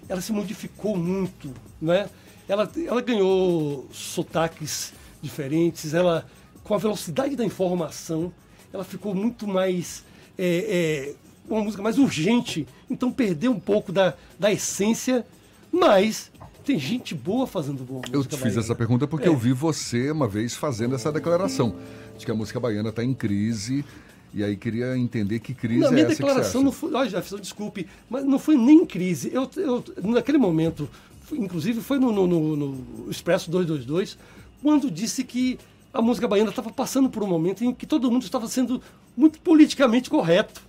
ela 0.10 0.22
se 0.22 0.32
modificou 0.34 0.98
muito, 0.98 1.54
né? 1.82 2.10
Ela, 2.48 2.70
ela 2.88 3.02
ganhou 3.02 3.88
sotaques 3.92 4.92
diferentes, 5.22 5.94
ela 5.94 6.26
com 6.64 6.74
a 6.74 6.78
velocidade 6.78 7.36
da 7.36 7.46
informação, 7.46 8.34
ela 8.74 8.84
ficou 8.84 9.14
muito 9.14 9.48
mais 9.48 10.04
é, 10.38 11.14
é, 11.14 11.14
uma 11.48 11.64
música 11.64 11.84
mais 11.84 11.98
urgente, 12.00 12.68
então 12.90 13.12
perdeu 13.12 13.52
um 13.52 13.60
pouco 13.60 13.92
da, 13.92 14.16
da 14.40 14.52
essência, 14.52 15.26
mas 15.72 16.31
tem 16.64 16.78
gente 16.80 17.14
boa 17.16 17.46
fazendo 17.48 17.84
boa 17.84 18.00
música 18.00 18.16
Eu 18.18 18.24
te 18.24 18.30
fiz 18.36 18.40
baiana. 18.42 18.60
essa 18.60 18.76
pergunta 18.76 19.08
porque 19.08 19.28
É. 19.28 19.30
eu 19.30 19.38
vi 19.38 19.52
você 19.54 20.12
uma 20.12 20.28
vez 20.28 20.56
fazendo 20.56 20.96
essa 20.96 21.12
declaração 21.12 21.76
de 22.18 22.26
que 22.26 22.32
a 22.32 22.36
música 22.36 22.60
baiana 22.60 22.90
está 22.90 23.04
em 23.04 23.14
crise 23.14 23.84
e 24.34 24.44
aí 24.44 24.56
queria 24.56 24.98
entender 24.98 25.40
que 25.40 25.54
crise 25.54 25.80
Na 25.82 25.88
é 25.88 25.92
minha 25.92 26.06
essa 26.06 26.16
declaração 26.16 26.64
não 26.64 26.72
foi. 26.72 26.94
Olha, 26.94 27.10
Jefferson, 27.10 27.38
desculpe, 27.40 27.88
mas 28.10 28.24
não 28.24 28.40
foi 28.40 28.56
nem 28.56 28.86
crise. 28.86 29.30
Eu, 29.34 29.50
eu, 29.58 29.84
naquele 30.04 30.38
momento, 30.38 30.90
inclusive 31.34 31.82
foi 31.82 32.00
no, 32.00 32.12
no- 32.12 32.28
no- 32.28 32.56
no 32.56 33.12
Expresso 33.12 33.50
222, 33.52 34.18
quando 34.62 34.90
disse 34.90 35.24
que 35.24 35.60
a 35.94 36.02
música 36.02 36.28
baiana 36.28 36.50
estava 36.52 36.70
passando 36.70 37.10
por 37.10 37.22
um 37.24 37.28
momento 37.28 37.64
em 37.66 37.74
que 37.74 37.86
todo 37.86 38.10
mundo 38.10 38.24
estava 38.24 38.48
sendo 38.48 38.82
muito 39.18 39.40
politicamente 39.42 40.10
correto. 40.10 40.62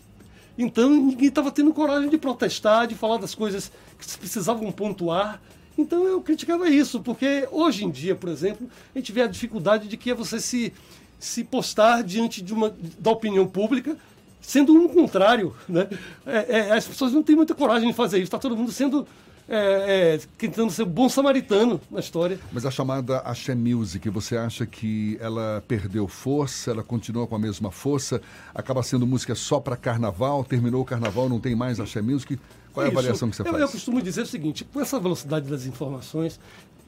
Então 0.59 0.91
ninguém 0.91 1.29
estava 1.29 1.51
tendo 1.53 1.73
coragem 1.73 2.11
de 2.11 2.19
protestar, 2.19 2.87
de 2.89 2.95
falar 2.97 3.19
das 3.19 3.35
coisas 3.35 3.71
que 3.99 4.19
precisavam 4.19 4.71
pontuar. 4.73 5.41
Então 5.77 6.05
eu 6.05 6.21
criticava 6.21 6.69
isso, 6.69 7.01
porque 7.01 7.49
hoje 7.51 7.85
em 7.85 7.91
dia, 7.91 8.15
por 8.15 8.29
exemplo, 8.29 8.69
a 8.95 8.99
gente 8.99 9.13
vê 9.13 9.23
a 9.23 9.27
dificuldade 9.27 9.89
de 9.89 9.97
que 9.97 10.11
é 10.11 10.15
você 10.15 10.41
se, 10.41 10.73
se 11.19 11.45
postar 11.45 12.03
diante 12.03 12.43
de 12.43 12.53
uma, 12.53 12.75
da 12.99 13.11
opinião 13.11 13.47
pública, 13.47 13.97
sendo 14.41 14.75
um 14.75 14.89
contrário. 14.89 15.55
Né? 15.69 15.89
É, 16.27 16.59
é, 16.59 16.73
as 16.73 16.87
pessoas 16.87 17.13
não 17.13 17.23
têm 17.23 17.37
muita 17.37 17.55
coragem 17.55 17.89
de 17.89 17.95
fazer 17.95 18.19
isso, 18.19 18.25
está 18.25 18.39
todo 18.39 18.57
mundo 18.57 18.71
sendo 18.71 19.07
é, 19.49 20.15
é, 20.15 20.21
tentando 20.39 20.71
ser 20.71 20.85
bom 20.85 21.09
samaritano 21.09 21.81
na 21.91 22.01
história. 22.01 22.39
Mas 22.53 22.65
a 22.65 22.71
chamada 22.71 23.19
Axé 23.19 23.55
Music, 23.55 24.09
você 24.09 24.37
acha 24.37 24.65
que 24.65 25.19
ela 25.21 25.63
perdeu 25.67 26.07
força, 26.07 26.71
ela 26.71 26.83
continua 26.83 27.27
com 27.27 27.35
a 27.35 27.39
mesma 27.39 27.71
força, 27.71 28.21
acaba 28.55 28.83
sendo 28.83 29.07
música 29.07 29.35
só 29.35 29.59
para 29.59 29.77
carnaval, 29.77 30.45
terminou 30.45 30.83
o 30.83 30.85
carnaval, 30.85 31.29
não 31.29 31.41
tem 31.41 31.55
mais 31.55 31.81
Axé 31.81 32.01
Music? 32.01 32.39
Qual 32.73 32.85
é 32.85 32.89
a 32.89 32.93
avaliação 32.93 33.29
que 33.31 33.37
você 33.37 33.43
eu, 33.43 33.47
faz? 33.47 33.61
Eu 33.61 33.69
costumo 33.69 34.03
dizer 34.03 34.23
o 34.23 34.27
seguinte: 34.27 34.65
com 34.65 34.81
essa 34.81 34.99
velocidade 34.99 35.49
das 35.49 35.67
informações, 35.67 36.39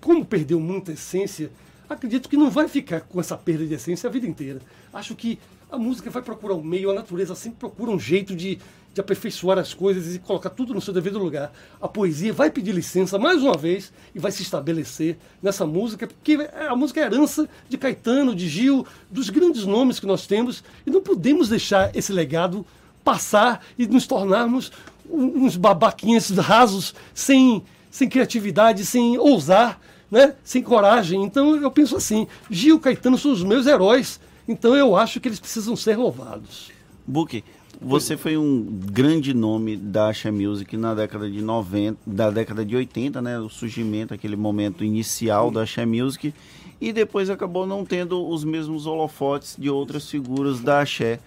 como 0.00 0.24
perdeu 0.24 0.58
muita 0.60 0.92
essência, 0.92 1.50
acredito 1.88 2.28
que 2.28 2.36
não 2.36 2.50
vai 2.50 2.68
ficar 2.68 3.02
com 3.02 3.20
essa 3.20 3.36
perda 3.36 3.66
de 3.66 3.74
essência 3.74 4.08
a 4.08 4.12
vida 4.12 4.26
inteira. 4.26 4.60
Acho 4.92 5.14
que 5.14 5.38
a 5.70 5.78
música 5.78 6.10
vai 6.10 6.22
procurar 6.22 6.54
um 6.54 6.62
meio, 6.62 6.90
a 6.90 6.94
natureza 6.94 7.34
sempre 7.34 7.58
procura 7.58 7.90
um 7.90 7.98
jeito 7.98 8.34
de, 8.34 8.58
de 8.92 9.00
aperfeiçoar 9.00 9.58
as 9.58 9.74
coisas 9.74 10.14
e 10.14 10.18
colocar 10.18 10.50
tudo 10.50 10.72
no 10.72 10.80
seu 10.80 10.94
devido 10.94 11.18
lugar. 11.18 11.52
A 11.80 11.88
poesia 11.88 12.32
vai 12.32 12.50
pedir 12.50 12.72
licença 12.72 13.18
mais 13.18 13.42
uma 13.42 13.56
vez 13.56 13.92
e 14.14 14.18
vai 14.18 14.30
se 14.30 14.42
estabelecer 14.42 15.18
nessa 15.42 15.66
música, 15.66 16.06
porque 16.06 16.48
a 16.68 16.76
música 16.76 17.00
é 17.00 17.04
herança 17.04 17.48
de 17.68 17.76
Caetano, 17.76 18.34
de 18.34 18.48
Gil, 18.48 18.86
dos 19.10 19.30
grandes 19.30 19.64
nomes 19.64 19.98
que 19.98 20.06
nós 20.06 20.26
temos, 20.26 20.62
e 20.86 20.90
não 20.90 21.02
podemos 21.02 21.48
deixar 21.48 21.94
esse 21.94 22.12
legado 22.12 22.64
passar 23.02 23.64
e 23.78 23.86
nos 23.86 24.06
tornarmos 24.06 24.72
uns 25.14 25.56
babaquinhas 25.56 26.30
rasos, 26.30 26.94
sem, 27.14 27.62
sem 27.90 28.08
criatividade, 28.08 28.84
sem 28.84 29.18
ousar, 29.18 29.80
né? 30.10 30.34
sem 30.42 30.62
coragem. 30.62 31.22
Então 31.22 31.56
eu 31.56 31.70
penso 31.70 31.96
assim, 31.96 32.26
Gil 32.50 32.80
Caetano 32.80 33.18
são 33.18 33.32
os 33.32 33.42
meus 33.42 33.66
heróis, 33.66 34.20
então 34.46 34.74
eu 34.74 34.96
acho 34.96 35.20
que 35.20 35.28
eles 35.28 35.40
precisam 35.40 35.76
ser 35.76 35.96
louvados. 35.96 36.70
Book, 37.06 37.44
você 37.80 38.16
foi 38.16 38.36
um 38.36 38.62
grande 38.62 39.34
nome 39.34 39.76
da 39.76 40.08
Asha 40.08 40.30
Music 40.30 40.76
na 40.76 40.94
década 40.94 41.30
de 41.30 41.42
90, 41.42 41.98
da 42.06 42.30
década 42.30 42.64
de 42.64 42.74
80, 42.76 43.20
né? 43.20 43.38
O 43.38 43.48
surgimento, 43.48 44.14
aquele 44.14 44.36
momento 44.36 44.84
inicial 44.84 45.50
da 45.50 45.62
Asha 45.62 45.84
Music. 45.84 46.32
E 46.80 46.92
depois 46.92 47.28
acabou 47.30 47.66
não 47.66 47.84
tendo 47.84 48.26
os 48.26 48.44
mesmos 48.44 48.86
holofotes 48.86 49.56
de 49.58 49.68
outras 49.68 50.08
figuras 50.08 50.60
da 50.60 50.80
Axé. 50.80 51.18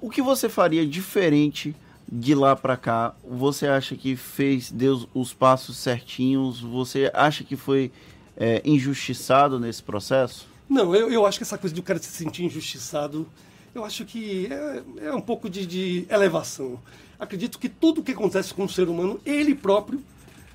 O 0.00 0.10
que 0.10 0.20
você 0.20 0.48
faria 0.48 0.86
diferente 0.86 1.74
de 2.10 2.34
lá 2.34 2.54
para 2.54 2.76
cá? 2.76 3.14
Você 3.28 3.66
acha 3.66 3.96
que 3.96 4.14
fez 4.16 4.70
deu 4.70 5.08
os 5.14 5.32
passos 5.34 5.76
certinhos? 5.76 6.60
Você 6.60 7.10
acha 7.14 7.42
que 7.44 7.56
foi 7.56 7.90
é, 8.36 8.62
injustiçado 8.64 9.58
nesse 9.58 9.82
processo? 9.82 10.46
Não, 10.68 10.94
eu, 10.94 11.10
eu 11.10 11.26
acho 11.26 11.38
que 11.38 11.44
essa 11.44 11.58
coisa 11.58 11.74
de 11.74 11.80
o 11.80 11.84
cara 11.84 11.98
se 11.98 12.08
sentir 12.08 12.44
injustiçado, 12.44 13.26
eu 13.74 13.84
acho 13.84 14.04
que 14.04 14.48
é, 14.50 15.06
é 15.08 15.12
um 15.14 15.20
pouco 15.20 15.48
de, 15.48 15.66
de 15.66 16.06
elevação. 16.10 16.80
Acredito 17.18 17.58
que 17.58 17.68
tudo 17.68 18.02
que 18.02 18.12
acontece 18.12 18.52
com 18.52 18.64
o 18.64 18.68
ser 18.68 18.88
humano, 18.88 19.20
ele 19.24 19.54
próprio 19.54 20.02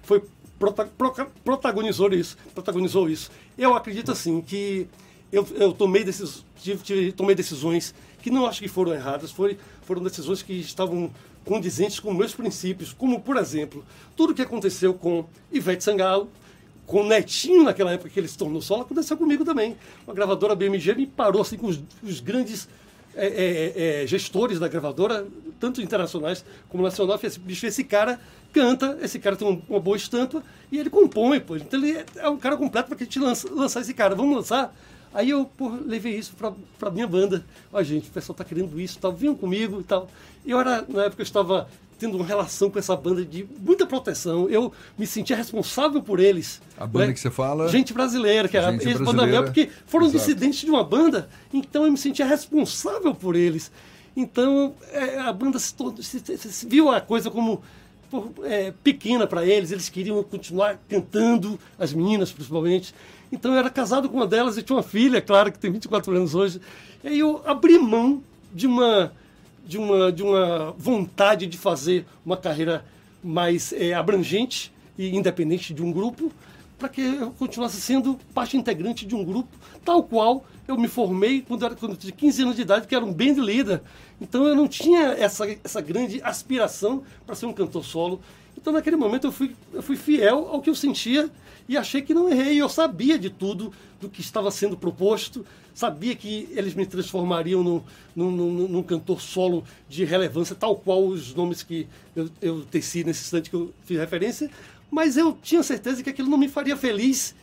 foi 0.04 0.24
prota- 0.60 0.86
proca- 0.98 1.28
protagonizou 1.44 2.14
isso, 2.14 2.38
protagonizou 2.54 3.10
isso. 3.10 3.32
Eu 3.58 3.74
acredito 3.76 4.12
assim 4.12 4.42
que 4.42 4.88
eu, 5.32 5.48
eu 5.56 5.72
tomei, 5.74 6.04
decis, 6.04 6.46
tive- 6.58 6.84
tive- 6.84 7.12
tomei 7.14 7.34
decisões 7.36 7.96
que 8.22 8.30
não 8.30 8.46
acho 8.46 8.60
que 8.62 8.68
foram 8.68 8.94
erradas, 8.94 9.32
foi, 9.32 9.58
foram 9.84 10.04
decisões 10.04 10.44
que 10.44 10.54
estavam 10.54 11.10
condizentes 11.46 12.00
com 12.00 12.14
meus 12.14 12.34
princípios, 12.34 12.94
como 12.94 13.20
por 13.20 13.38
exemplo, 13.38 13.84
tudo 14.16 14.34
que 14.34 14.42
aconteceu 14.42 14.94
com 14.94 15.26
Ivete 15.52 15.84
Sangalo, 15.84 16.30
com 16.86 17.02
o 17.02 17.08
Netinho 17.08 17.64
naquela 17.64 17.92
época 17.94 18.10
que 18.10 18.20
ele 18.20 18.28
se 18.28 18.38
tornou 18.38 18.62
solo, 18.62 18.82
aconteceu 18.82 19.16
comigo 19.18 19.46
também. 19.46 19.78
Uma 20.06 20.14
gravadora 20.14 20.56
BMG 20.56 20.94
me 20.94 21.08
parou 21.08 21.42
assim 21.42 21.58
com 21.58 21.68
os, 21.68 21.80
os 22.04 22.20
grandes 22.20 22.68
é, 23.16 23.28
é, 23.28 24.04
é, 24.04 24.08
gestores 24.08 24.60
da 24.60 24.68
gravadora, 24.68 25.28
tanto 25.60 25.82
internacionais 25.82 26.46
como 26.70 26.82
nacional, 26.84 27.18
fez, 27.18 27.36
bicho, 27.38 27.66
esse 27.66 27.84
cara 27.84 28.20
canta, 28.54 28.98
esse 29.02 29.20
cara 29.20 29.36
tem 29.36 29.48
um- 29.48 29.62
uma 29.70 29.80
boa 29.80 29.98
estampa 29.98 30.42
e 30.72 30.78
ele 30.78 30.90
compõe, 30.90 31.40
pô. 31.40 31.56
Então 31.58 31.80
ele 31.82 31.92
é- 31.98 32.06
é 32.18 32.30
um 32.30 32.38
cara 32.38 32.56
completo 32.58 32.88
para 32.88 32.98
que 32.98 33.04
a 33.04 33.06
gente 33.06 33.20
lança, 33.20 33.50
lançar 33.54 33.82
esse 33.82 33.94
cara. 33.94 34.16
Vamos 34.16 34.36
lançar? 34.36 34.74
Aí 35.14 35.30
eu 35.30 35.46
pô, 35.46 35.70
levei 35.86 36.16
isso 36.16 36.34
pra 36.80 36.92
minha 36.92 37.08
banda. 37.08 37.44
Ó, 37.72 37.82
gente, 37.84 38.08
o 38.10 38.12
pessoal 38.12 38.36
tá 38.36 38.44
querendo 38.44 38.80
isso, 38.80 38.98
tal, 39.00 39.12
vinham 39.14 39.36
comigo 39.36 39.82
e 39.82 39.84
tal. 39.84 40.10
Eu 40.46 40.60
era, 40.60 40.86
na 40.88 41.04
época, 41.06 41.22
eu 41.22 41.26
estava 41.26 41.68
tendo 42.00 42.16
uma 42.18 42.26
relação 42.26 42.70
com 42.72 42.80
essa 42.80 42.96
banda 42.96 43.24
de 43.24 43.46
muita 43.60 43.86
proteção. 43.86 44.50
Eu 44.50 44.72
me 44.98 45.06
sentia 45.06 45.36
responsável 45.36 46.02
por 46.02 46.20
eles. 46.20 46.60
A 46.78 46.88
banda 46.88 47.08
né? 47.08 47.14
que 47.14 47.20
você 47.20 47.30
fala? 47.30 47.68
Gente 47.70 47.94
brasileira, 47.94 48.48
que 48.48 48.58
era 48.58 48.74
ex-banda 48.74 49.28
minha, 49.28 49.44
porque 49.44 49.70
foram 49.86 50.08
Exato. 50.08 50.18
dissidentes 50.26 50.62
de 50.62 50.70
uma 50.72 50.84
banda, 50.84 51.30
então 51.54 51.86
eu 51.86 51.92
me 51.92 51.98
sentia 51.98 52.26
responsável 52.26 53.14
por 53.14 53.36
eles. 53.36 53.72
Então 54.18 54.74
é, 54.92 55.20
a 55.20 55.32
banda 55.32 55.60
se, 55.60 55.76
se- 56.02 56.38
se- 56.38 56.66
viu 56.68 56.90
a 56.90 57.00
coisa 57.00 57.30
como 57.30 57.62
pô, 58.10 58.30
é, 58.44 58.74
pequena 58.84 59.28
para 59.28 59.46
eles, 59.46 59.72
eles 59.72 59.88
queriam 59.88 60.22
continuar 60.24 60.80
cantando, 60.90 61.60
as 61.78 61.94
meninas 61.94 62.32
principalmente. 62.32 62.96
Então 63.32 63.54
eu 63.54 63.60
era 63.60 63.70
casado 63.70 64.10
com 64.10 64.18
uma 64.18 64.28
delas 64.28 64.58
e 64.58 64.64
tinha 64.64 64.76
uma 64.76 64.84
filha, 64.84 65.22
claro, 65.22 65.52
que 65.52 65.60
tem 65.60 65.72
24 65.72 66.16
anos 66.16 66.36
hoje. 66.36 66.60
E 67.04 67.08
aí 67.08 67.20
eu 67.20 67.42
abri 67.46 67.80
mão 67.80 68.22
de 68.54 68.68
uma, 68.68 69.14
de 69.66 69.78
uma, 69.78 70.12
de 70.12 70.22
uma 70.22 70.72
vontade 70.78 71.48
de 71.48 71.58
fazer 71.58 72.06
uma 72.26 72.36
carreira 72.36 72.84
mais 73.24 73.72
é, 73.74 73.94
abrangente 73.94 74.72
e 74.98 75.16
independente 75.16 75.74
de 75.74 75.82
um 75.82 75.92
grupo, 75.92 76.32
para 76.78 76.90
que 76.90 77.02
eu 77.02 77.32
continuasse 77.32 77.80
sendo 77.80 78.20
parte 78.34 78.58
integrante 78.58 79.06
de 79.06 79.16
um 79.16 79.24
grupo, 79.24 79.56
tal 79.86 80.04
qual 80.04 80.44
eu 80.68 80.78
me 80.78 80.88
formei 80.88 81.42
quando, 81.42 81.66
era, 81.66 81.76
quando 81.76 81.92
eu 81.92 81.98
tinha 81.98 82.12
15 82.12 82.42
anos 82.42 82.56
de 82.56 82.64
idade, 82.64 82.88
que 82.88 82.96
era 82.96 83.06
um 83.06 83.14
band 83.14 83.42
leader. 83.42 83.82
Então 84.20 84.46
eu 84.46 84.56
não 84.56 84.68
tinha 84.68 85.10
essa, 85.14 85.46
essa 85.64 85.82
grande 85.82 86.22
aspiração 86.24 87.04
para 87.26 87.36
ser 87.36 87.46
um 87.46 87.54
cantor 87.54 87.86
solo. 87.86 88.22
Então 88.62 88.72
naquele 88.72 88.96
momento 88.96 89.28
eu 89.28 89.32
fui, 89.32 89.56
eu 89.74 89.82
fui 89.82 89.96
fiel 89.96 90.48
ao 90.52 90.62
que 90.62 90.70
eu 90.70 90.76
sentia 90.76 91.30
e 91.68 91.76
achei 91.76 92.02
que 92.02 92.14
não 92.14 92.30
errei. 92.30 92.62
Eu 92.62 92.70
sabia 92.70 93.18
de 93.18 93.30
tudo 93.30 93.74
do 94.00 94.10
que 94.10 94.22
estava 94.22 94.52
sendo 94.52 94.78
proposto, 94.78 95.46
sabia 95.74 96.16
que 96.16 96.48
eles 96.52 96.74
me 96.74 96.86
transformariam 96.86 97.64
num, 97.64 97.84
num, 98.16 98.32
num, 98.32 98.68
num 98.68 98.84
cantor 98.84 99.22
solo 99.22 99.64
de 99.90 100.04
relevância, 100.06 100.56
tal 100.56 100.76
qual 100.76 101.06
os 101.06 101.34
nomes 101.34 101.64
que 101.64 101.88
eu, 102.16 102.30
eu 102.42 102.62
teci 102.66 103.04
nesse 103.04 103.24
instante 103.24 103.50
que 103.50 103.56
eu 103.56 103.74
fiz 103.86 103.98
referência, 103.98 104.50
mas 104.90 105.18
eu 105.18 105.38
tinha 105.42 105.64
certeza 105.64 106.04
que 106.04 106.10
aquilo 106.10 106.30
não 106.30 106.38
me 106.38 106.50
faria 106.50 106.76
feliz, 106.76 107.34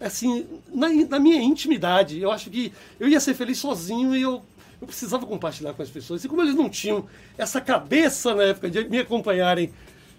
assim, 0.00 0.46
na, 0.72 0.88
na 0.88 1.18
minha 1.18 1.42
intimidade. 1.42 2.20
Eu 2.20 2.32
acho 2.32 2.50
que 2.50 2.72
eu 2.98 3.08
ia 3.08 3.20
ser 3.20 3.34
feliz 3.34 3.58
sozinho 3.58 4.16
e 4.16 4.22
eu, 4.22 4.42
eu 4.80 4.86
precisava 4.86 5.26
compartilhar 5.26 5.74
com 5.74 5.82
as 5.82 5.90
pessoas. 5.90 6.24
E 6.24 6.28
como 6.28 6.42
eles 6.42 6.54
não 6.54 6.70
tinham 6.70 7.04
essa 7.36 7.60
cabeça 7.60 8.34
na 8.34 8.44
época 8.44 8.70
de 8.70 8.88
me 8.88 8.98
acompanharem 8.98 9.70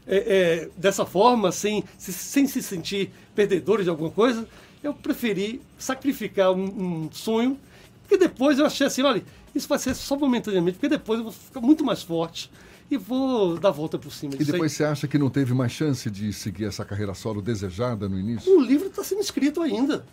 é, 0.08 0.18
é, 0.18 0.70
dessa 0.78 1.06
forma, 1.06 1.52
sem, 1.52 1.84
se- 1.98 2.14
sem 2.14 2.48
se 2.48 2.62
sentir 2.62 3.12
perdedores 3.34 3.86
de 3.86 3.90
alguma 3.90 4.10
coisa, 4.12 4.48
eu 4.84 4.94
preferi 4.94 5.62
sacrificar 5.78 6.52
um, 6.52 6.64
um 7.06 7.10
sonho, 7.12 7.58
porque 8.04 8.18
depois 8.18 8.60
eu 8.60 8.66
achei 8.66 8.86
assim, 8.86 9.02
olha, 9.02 9.24
isso 9.54 9.68
vai 9.68 9.80
ser 9.80 9.96
só 9.96 10.16
momentaneamente, 10.18 10.78
porque 10.78 10.90
depois 10.90 11.18
eu 11.20 11.24
vou 11.24 11.34
ficar 11.34 11.60
muito 11.62 11.84
mais 11.84 12.04
forte 12.04 12.52
e 12.92 12.98
vou 12.98 13.58
dar 13.58 13.70
a 13.70 13.72
volta 13.72 13.98
por 13.98 14.12
cima 14.14 14.36
E 14.36 14.38
disso 14.38 14.50
aí. 14.50 14.54
depois 14.54 14.74
você 14.74 14.84
acha 14.84 15.08
que 15.08 15.18
não 15.18 15.30
teve 15.30 15.54
mais 15.56 15.72
chance 15.72 16.10
de 16.12 16.32
seguir 16.32 16.66
essa 16.66 16.86
carreira 16.86 17.16
solo 17.16 17.42
desejada 17.42 18.08
no 18.08 18.20
início? 18.20 18.56
O 18.56 18.62
livro 18.62 18.88
está 18.88 19.04
sendo 19.04 19.22
escrito 19.22 19.62
ainda. 19.62 20.06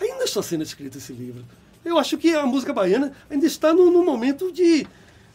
Ainda 0.00 0.22
está 0.24 0.40
sendo 0.42 0.62
escrito 0.62 0.98
esse 0.98 1.12
livro. 1.12 1.42
Eu 1.84 1.98
acho 1.98 2.16
que 2.18 2.32
a 2.34 2.46
música 2.46 2.72
baiana 2.72 3.12
ainda 3.30 3.46
está 3.46 3.72
num, 3.72 3.90
num 3.90 4.04
momento 4.04 4.52
de, 4.52 4.86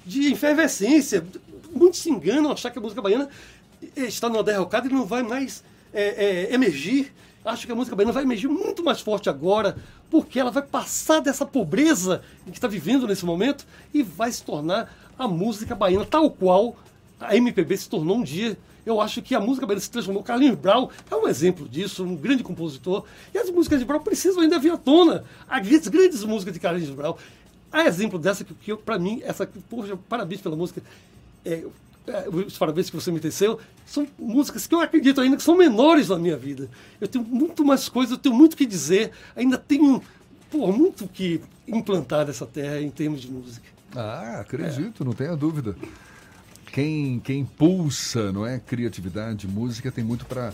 de 0.05 0.31
efervescência. 0.31 1.25
Muitos 1.73 1.99
se 1.99 2.09
enganam 2.09 2.51
achar 2.51 2.69
que 2.71 2.77
a 2.77 2.81
música 2.81 3.01
baiana 3.01 3.27
está 3.95 4.29
numa 4.29 4.43
derrocada 4.43 4.87
e 4.87 4.91
não 4.91 5.05
vai 5.05 5.23
mais 5.23 5.63
é, 5.93 6.49
é, 6.49 6.53
emergir. 6.53 7.13
Acho 7.43 7.65
que 7.65 7.71
a 7.71 7.75
música 7.75 7.95
baiana 7.95 8.13
vai 8.13 8.23
emergir 8.23 8.47
muito 8.47 8.83
mais 8.83 9.01
forte 9.01 9.29
agora, 9.29 9.75
porque 10.09 10.39
ela 10.39 10.51
vai 10.51 10.61
passar 10.61 11.19
dessa 11.21 11.45
pobreza 11.45 12.21
que 12.45 12.51
está 12.51 12.67
vivendo 12.67 13.07
nesse 13.07 13.25
momento 13.25 13.65
e 13.93 14.03
vai 14.03 14.31
se 14.31 14.43
tornar 14.43 14.93
a 15.17 15.27
música 15.27 15.73
baiana 15.73 16.05
tal 16.05 16.29
qual 16.29 16.75
a 17.19 17.35
MPB 17.35 17.77
se 17.77 17.89
tornou 17.89 18.17
um 18.17 18.23
dia. 18.23 18.57
Eu 18.85 18.99
acho 18.99 19.21
que 19.21 19.33
a 19.33 19.39
música 19.39 19.65
baiana 19.65 19.81
se 19.81 19.89
transformou. 19.89 20.23
Carlinhos 20.23 20.57
Brau 20.57 20.91
é 21.09 21.15
um 21.15 21.27
exemplo 21.27 21.67
disso, 21.67 22.03
um 22.03 22.15
grande 22.15 22.43
compositor. 22.43 23.05
E 23.33 23.37
as 23.37 23.49
músicas 23.49 23.79
de 23.79 23.85
Brau 23.85 23.99
precisam 23.99 24.41
ainda 24.41 24.59
vir 24.59 24.71
à 24.71 24.77
tona. 24.77 25.23
As 25.47 25.87
grandes 25.87 26.23
músicas 26.23 26.53
de 26.53 26.59
Carlinhos 26.59 26.89
Brau. 26.91 27.17
A 27.71 27.85
exemplo 27.85 28.19
dessa, 28.19 28.43
que, 28.43 28.53
que 28.53 28.75
para 28.75 28.99
mim, 28.99 29.21
essa. 29.23 29.47
Poxa, 29.69 29.97
parabéns 30.09 30.41
pela 30.41 30.55
música. 30.55 30.81
É, 31.45 31.63
os 32.31 32.57
parabéns 32.57 32.89
que 32.89 32.95
você 32.95 33.11
me 33.11 33.19
teceu, 33.19 33.59
são 33.85 34.07
músicas 34.17 34.67
que 34.67 34.73
eu 34.73 34.81
acredito 34.81 35.21
ainda 35.21 35.37
que 35.37 35.43
são 35.43 35.57
menores 35.57 36.09
na 36.09 36.17
minha 36.17 36.37
vida. 36.37 36.69
Eu 36.99 37.07
tenho 37.07 37.23
muito 37.23 37.63
mais 37.63 37.87
coisas, 37.87 38.11
eu 38.11 38.17
tenho 38.17 38.35
muito 38.35 38.53
o 38.53 38.57
que 38.57 38.65
dizer, 38.65 39.11
ainda 39.35 39.57
tenho 39.57 40.01
pô, 40.49 40.71
muito 40.71 41.07
que 41.07 41.41
implantar 41.67 42.25
nessa 42.25 42.45
terra 42.45 42.81
em 42.81 42.89
termos 42.89 43.21
de 43.21 43.31
música. 43.31 43.67
Ah, 43.95 44.39
acredito, 44.41 45.03
não 45.05 45.13
tenha 45.13 45.35
dúvida. 45.35 45.75
Quem, 46.71 47.19
quem 47.19 47.41
impulsa, 47.41 48.31
não 48.31 48.45
é, 48.45 48.57
criatividade, 48.57 49.47
música, 49.47 49.91
tem 49.91 50.03
muito 50.03 50.25
para 50.25 50.53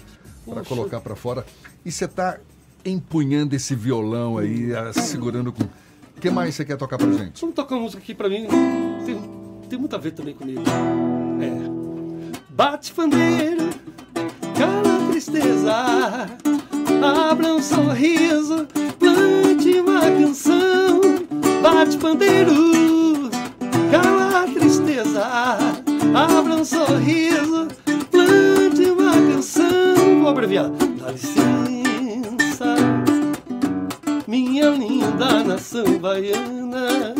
colocar 0.67 0.99
para 0.99 1.15
fora. 1.15 1.45
E 1.85 1.91
você 1.91 2.05
está 2.05 2.39
empunhando 2.83 3.55
esse 3.55 3.75
violão 3.75 4.37
aí, 4.37 4.69
segurando 4.93 5.51
com... 5.53 5.63
O 5.63 6.19
que 6.19 6.31
mais 6.31 6.55
você 6.55 6.65
quer 6.65 6.77
tocar 6.77 6.97
pra 6.97 7.11
gente? 7.11 7.39
Vamos 7.39 7.55
tocar 7.55 7.75
uma 7.75 7.83
música 7.83 8.01
aqui 8.01 8.15
pra 8.15 8.27
mim, 8.27 8.47
tem, 9.05 9.21
tem 9.69 9.77
muito 9.77 9.95
a 9.95 9.99
ver 9.99 10.11
também 10.11 10.33
comigo. 10.33 10.63
É. 11.39 11.51
Bate 12.49 12.91
pandeiro, 12.93 13.69
cala 14.57 15.07
tristeza, 15.11 16.27
abra 17.29 17.53
um 17.53 17.61
sorriso, 17.61 18.67
plante 18.97 19.79
uma 19.79 20.01
canção, 20.01 21.01
bate 21.61 21.97
pandeiro, 21.97 23.29
cala 23.91 24.43
a 24.43 24.47
tristeza, 24.47 25.23
abra 26.15 26.55
um 26.55 26.65
sorriso, 26.65 27.67
plante 28.09 28.89
uma 28.89 29.11
canção. 29.11 30.21
Vou 30.21 30.29
abreviar. 30.29 30.69
Dá 30.69 31.11
licença, 31.11 32.75
minha 34.27 34.69
linda 34.71 35.43
nação 35.43 35.99
baiana. 35.99 37.16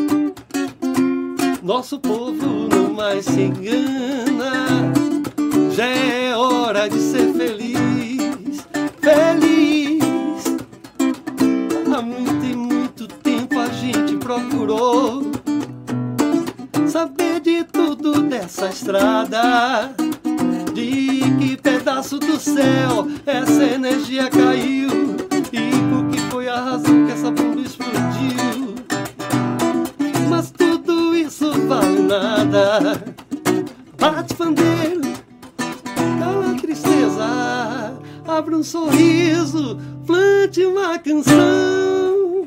Nosso 1.67 1.99
povo 1.99 2.69
não 2.69 2.93
mais 2.93 3.25
se 3.25 3.41
engana. 3.41 4.93
Já 5.75 5.85
é 5.85 6.33
hora 6.33 6.87
de 6.87 6.97
ser 6.97 7.33
feliz, 7.33 8.65
feliz. 9.01 10.01
Há 11.93 12.01
muito 12.01 12.45
e 12.45 12.55
muito 12.55 13.05
tempo 13.05 13.59
a 13.59 13.67
gente 13.67 14.15
procurou 14.15 15.23
saber 16.87 17.41
de 17.41 17.65
tudo 17.65 18.21
dessa 18.21 18.69
estrada. 18.69 19.93
De 20.73 21.19
que 21.37 21.57
pedaço 21.57 22.17
do 22.17 22.39
céu 22.39 23.09
essa 23.25 23.63
energia 23.65 24.29
caiu 24.29 25.17
e 25.51 25.71
por 25.91 26.07
que 26.09 26.19
foi 26.31 26.47
a 26.47 26.61
razão 26.61 27.05
que 27.05 27.11
essa 27.11 27.29
nada. 32.07 33.03
Bate 33.99 34.33
pandeiro, 34.35 35.01
cala 36.19 36.51
a 36.51 36.55
tristeza, 36.55 37.99
abre 38.25 38.55
um 38.55 38.63
sorriso, 38.63 39.77
plante 40.05 40.65
uma 40.65 40.97
canção. 40.99 42.45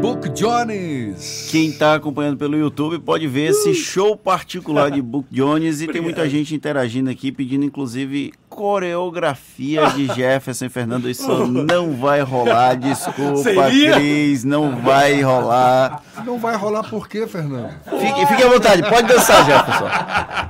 Book 0.00 0.28
Jones. 0.30 1.48
Quem 1.50 1.68
está 1.68 1.94
acompanhando 1.94 2.38
pelo 2.38 2.56
YouTube 2.56 2.98
pode 3.00 3.26
ver 3.26 3.50
esse 3.50 3.74
show 3.74 4.16
particular 4.16 4.90
de 4.90 5.02
Book 5.02 5.26
Jones 5.30 5.80
e 5.80 5.88
tem 5.88 6.00
muita 6.02 6.28
gente 6.28 6.54
interagindo 6.54 7.10
aqui 7.10 7.32
pedindo 7.32 7.64
inclusive 7.64 8.32
coreografia 8.56 9.86
de 9.90 10.06
Jefferson 10.06 10.64
e 10.64 10.68
Fernando. 10.70 11.10
Isso 11.10 11.28
não 11.46 11.94
vai 11.94 12.22
rolar, 12.22 12.74
desculpa, 12.80 13.36
Seria? 13.42 13.92
Cris, 13.92 14.42
não 14.44 14.80
vai 14.80 15.20
rolar. 15.20 16.02
Não 16.24 16.38
vai 16.38 16.56
rolar 16.56 16.82
por 16.84 17.06
quê, 17.06 17.26
Fernando? 17.26 17.68
Fique, 18.00 18.26
fique 18.26 18.42
à 18.42 18.48
vontade, 18.48 18.82
pode 18.88 19.06
dançar, 19.06 19.44
Jefferson. 19.44 19.88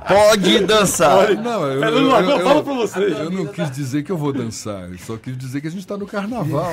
Pode 0.07 0.59
dançar. 0.59 1.35
Não, 1.35 1.67
eu, 1.67 1.81
eu, 1.83 1.97
eu- 2.11 2.39
fala 2.39 2.59
eu- 2.59 2.63
pra 2.63 2.73
você. 2.73 2.99
Eu 2.99 3.29
não 3.29 3.45
quis 3.47 3.69
dizer 3.71 4.03
que 4.03 4.11
eu 4.11 4.17
vou 4.17 4.31
dançar, 4.31 4.89
eu 4.89 4.97
só 4.99 5.17
quis 5.17 5.37
dizer 5.37 5.59
que 5.59 5.67
a 5.67 5.69
gente 5.71 5.81
está 5.81 5.97
no 5.97 6.07
carnaval. 6.07 6.71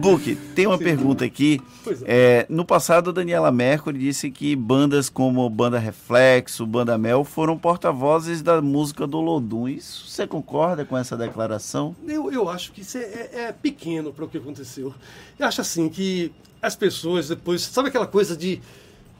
Book, 0.00 0.34
tem 0.54 0.66
uma 0.66 0.78
pergunta 0.78 1.24
aqui. 1.24 1.60
É, 2.04 2.46
no 2.48 2.64
passado, 2.64 3.10
a 3.10 3.12
Daniela 3.12 3.52
Mercury 3.52 3.98
disse 3.98 4.30
que 4.30 4.56
bandas 4.56 5.08
como 5.10 5.48
Banda 5.50 5.78
Reflexo, 5.78 6.64
Banda 6.66 6.96
Mel 6.96 7.24
foram 7.24 7.58
porta-vozes 7.58 8.40
da 8.42 8.62
música 8.62 9.06
do 9.06 9.20
Lodum. 9.26 9.68
Isso, 9.68 10.08
você 10.08 10.26
concorda 10.26 10.84
com 10.84 10.96
essa 10.96 11.16
declaração? 11.16 11.94
Eu, 12.06 12.30
eu 12.32 12.48
acho 12.48 12.72
que 12.72 12.80
isso 12.82 12.96
é, 12.98 13.02
é- 13.02 13.30
é 13.48 13.52
pequeno 13.52 14.12
para 14.12 14.24
o 14.24 14.28
que 14.28 14.38
aconteceu. 14.38 14.94
Eu 15.38 15.46
acho 15.46 15.60
assim 15.60 15.88
que 15.88 16.32
as 16.62 16.74
pessoas 16.76 17.28
depois. 17.28 17.62
Sabe 17.62 17.88
aquela 17.88 18.06
coisa 18.06 18.36
de, 18.36 18.60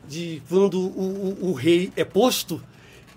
de 0.07 0.41
quando 0.49 0.79
o, 0.79 1.37
o- 1.41 1.49
o 1.49 1.53
rei 1.53 1.91
é 1.95 2.03
posto, 2.03 2.61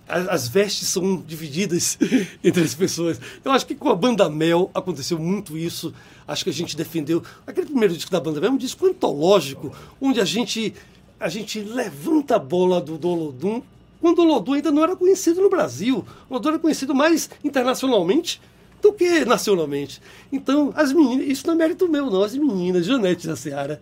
a- 0.09 0.35
as 0.35 0.49
vestes 0.49 0.89
são 0.89 1.17
divididas 1.27 1.97
entre 2.43 2.63
as 2.63 2.75
pessoas. 2.75 3.21
Eu 3.45 3.53
acho 3.53 3.67
que 3.67 3.75
com 3.75 3.89
a 3.89 3.95
Banda 3.95 4.29
Mel 4.29 4.71
aconteceu 4.75 5.19
muito 5.19 5.57
isso. 5.57 5.95
Acho 6.27 6.45
que 6.45 6.51
a 6.51 6.53
gente 6.53 6.77
defendeu. 6.77 7.23
Aquele 7.47 7.67
primeiro 7.67 7.95
disco 7.95 8.11
da 8.11 8.21
Banda 8.21 8.41
Mel 8.41 8.51
é 8.51 8.53
um 8.53 8.59
disco 8.59 8.87
antológico, 8.87 9.73
onde 10.01 10.21
a 10.21 10.25
gente, 10.25 10.75
a 11.19 11.29
gente 11.29 11.61
levanta 11.61 12.37
a 12.37 12.39
bola 12.39 12.81
do 12.81 12.99
Dolodum 12.99 13.63
quando 14.01 14.21
o 14.21 14.25
Lodum 14.25 14.55
ainda 14.55 14.71
não 14.71 14.83
era 14.83 14.97
conhecido 14.97 15.41
no 15.41 15.51
Brasil. 15.51 16.05
O 16.29 16.35
Lodum 16.35 16.51
era 16.51 16.59
conhecido 16.59 16.95
mais 16.95 17.29
internacionalmente 17.45 18.41
do 18.81 18.93
que 18.93 19.25
nacionalmente. 19.25 20.01
Então, 20.33 20.73
as 20.75 20.93
meninas, 20.93 21.27
isso 21.29 21.47
não 21.47 21.55
é 21.55 21.57
mérito 21.57 21.89
meu, 21.89 22.11
não. 22.11 22.23
As 22.23 22.35
meninas, 22.35 22.87
Janete 22.87 23.27
da 23.27 23.37
Seara, 23.37 23.81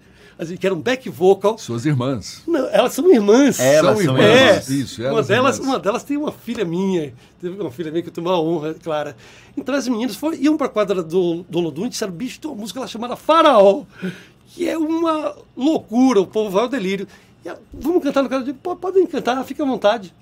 que 0.59 0.67
eram 0.67 0.81
back 0.81 1.09
vocal. 1.09 1.59
Suas 1.59 1.85
irmãs. 1.85 2.43
Não, 2.47 2.69
elas 2.69 2.93
são 2.93 3.11
irmãs. 3.11 3.59
Elas 3.59 3.99
são 3.99 4.03
irmãs. 4.03 4.25
irmãs. 4.25 4.71
É, 4.71 4.75
Isso, 4.75 5.01
uma 5.01 5.09
elas 5.09 5.27
delas, 5.29 5.57
irmãs. 5.57 5.69
uma 5.71 5.79
delas 5.79 6.03
tem 6.05 6.17
uma 6.17 6.33
filha 6.33 6.65
minha. 6.65 7.13
Teve 7.41 7.61
uma 7.61 7.71
filha 7.71 7.91
minha 7.91 8.03
que 8.03 8.09
eu 8.09 8.13
tenho 8.13 8.27
uma 8.27 8.41
honra, 8.41 8.75
Clara. 8.75 9.17
Então 9.57 9.75
as 9.75 9.89
meninas 9.89 10.17
foram, 10.17 10.37
iam 10.37 10.57
para 10.57 10.67
a 10.67 10.71
quadra 10.71 11.03
do, 11.03 11.45
do 11.49 11.61
Lodum 11.61 11.87
e 11.87 11.89
disseram, 11.89 12.13
bicho, 12.13 12.41
tem 12.41 12.51
uma 12.51 12.61
música 12.61 12.81
lá 12.81 12.87
chamada 12.87 13.17
Faraó, 13.17 13.85
que 14.49 14.69
é 14.69 14.79
uma 14.79 15.35
loucura, 15.57 16.21
o 16.21 16.27
povo 16.27 16.51
vai 16.51 16.63
ao 16.63 16.69
delírio. 16.69 17.07
Ela, 17.49 17.61
Vamos 17.73 18.03
cantar 18.03 18.23
no 18.23 18.55
"Pô, 18.55 18.77
podem 18.77 19.07
cantar, 19.07 19.43
fica 19.45 19.63
à 19.63 19.67
vontade. 19.67 20.15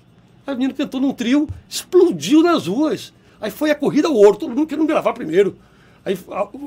A 0.45 0.53
menina 0.53 0.73
cantou 0.73 1.01
num 1.01 1.13
trio, 1.13 1.47
explodiu 1.67 2.41
nas 2.41 2.67
ruas. 2.67 3.13
Aí 3.39 3.51
foi 3.51 3.69
a 3.69 3.75
corrida 3.75 4.07
ao 4.07 4.15
ouro, 4.15 4.37
todo 4.37 4.55
mundo 4.55 4.67
querendo 4.67 4.87
gravar 4.87 5.13
primeiro. 5.13 5.57
Aí 6.05 6.17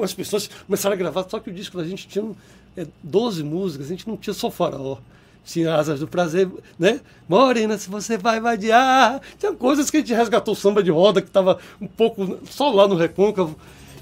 as 0.03 0.13
pessoas 0.13 0.51
começaram 0.67 0.93
a 0.93 0.97
gravar, 0.97 1.27
só 1.29 1.41
que 1.41 1.49
o 1.49 1.53
disco 1.53 1.79
da 1.79 1.85
gente 1.85 2.07
tinha 2.07 2.31
é, 2.77 2.87
12 3.03 3.43
músicas, 3.43 3.87
a 3.87 3.89
gente 3.91 4.07
não 4.07 4.17
tinha 4.17 4.35
só 4.35 4.51
faraó. 4.51 4.99
Tinha 5.43 5.75
Asas 5.75 6.01
do 6.01 6.07
Prazer, 6.07 6.49
né? 6.79 7.01
Morena, 7.27 7.79
se 7.79 7.89
você 7.89 8.19
vai 8.19 8.39
vadiar. 8.39 9.23
Tinha 9.39 9.53
coisas 9.55 9.91
que 9.91 9.97
a 9.97 10.01
gente 10.01 10.13
resgatou 10.13 10.53
o 10.53 10.57
samba 10.57 10.83
de 10.83 10.91
roda, 10.91 11.23
que 11.23 11.29
estava 11.29 11.59
um 11.81 11.87
pouco 11.87 12.39
só 12.49 12.71
lá 12.71 12.87
no 12.87 12.95
recôncavo. 12.95 13.57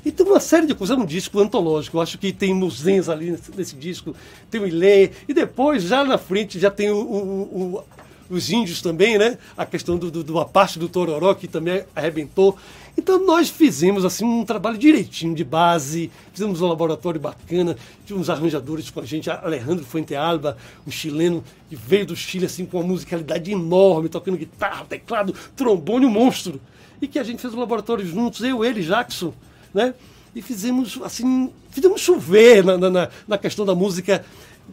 E 0.05 0.11
tem 0.13 0.27
uma 0.27 0.41
série 0.41 0.67
de 0.67 0.75
coisas, 0.75 0.97
é 0.97 1.01
um 1.01 1.05
disco 1.05 1.39
antológico. 1.41 1.97
Eu 1.97 2.01
acho 2.01 2.19
que 2.19 2.33
tem 2.33 2.55
Muzens 2.55 3.09
ali 3.09 3.31
nesse, 3.31 3.51
nesse 3.57 3.77
disco, 3.77 4.15
tem 4.51 4.61
o 4.61 4.67
Ilê, 4.67 5.11
e 5.29 5.35
depois, 5.35 5.83
já 5.83 6.05
na 6.05 6.17
frente, 6.19 6.59
já 6.59 6.71
tem 6.71 6.91
o- 6.91 6.97
o- 6.97 7.77
o- 7.77 7.85
os 8.31 8.51
índios 8.51 8.83
também, 8.83 9.17
né? 9.19 9.39
A 9.57 9.65
questão 9.65 9.97
do, 9.97 10.11
do, 10.11 10.23
do 10.23 10.39
a 10.39 10.45
parte 10.45 10.79
do 10.79 10.89
Tororó, 10.89 11.35
que 11.35 11.49
também 11.49 11.83
arrebentou. 11.97 12.57
Então 12.97 13.25
nós 13.25 13.49
fizemos 13.49 14.05
assim 14.05 14.25
um 14.25 14.45
trabalho 14.45 14.77
direitinho 14.77 15.35
de 15.35 15.45
base, 15.45 16.11
fizemos 16.33 16.61
um 16.61 16.67
laboratório 16.67 17.19
bacana, 17.21 17.77
tínhamos 18.05 18.29
arranjadores 18.29 18.91
com 18.91 19.01
a 19.01 19.05
gente, 19.07 19.31
Alejandro 19.31 19.85
Fuentealba, 19.85 20.59
um 20.87 20.91
chileno 20.91 21.43
que 21.71 21.77
veio 21.77 22.05
do 22.07 22.17
Chile 22.17 22.45
assim 22.47 22.67
com 22.67 22.79
uma 22.81 22.87
musicalidade 22.87 23.51
enorme, 23.53 24.09
tocando 24.09 24.37
guitarra, 24.37 24.85
teclado, 24.85 25.33
trombone, 25.57 26.05
um 26.07 26.11
monstro. 26.11 26.61
E 27.01 27.07
que 27.07 27.19
a 27.21 27.23
gente 27.23 27.41
fez 27.41 27.55
o 27.55 27.59
laboratório 27.59 28.05
juntos, 28.05 28.43
eu, 28.43 28.65
ele, 28.65 28.83
Jackson, 28.83 29.33
né? 29.73 29.95
E 30.35 30.43
fizemos 30.43 30.99
assim, 31.03 31.51
fizemos 31.71 32.01
chover 32.01 32.65
na, 32.65 32.77
na- 32.79 33.09
na, 33.27 33.39
questão 33.39 33.65
da 33.65 33.75
música 33.75 34.25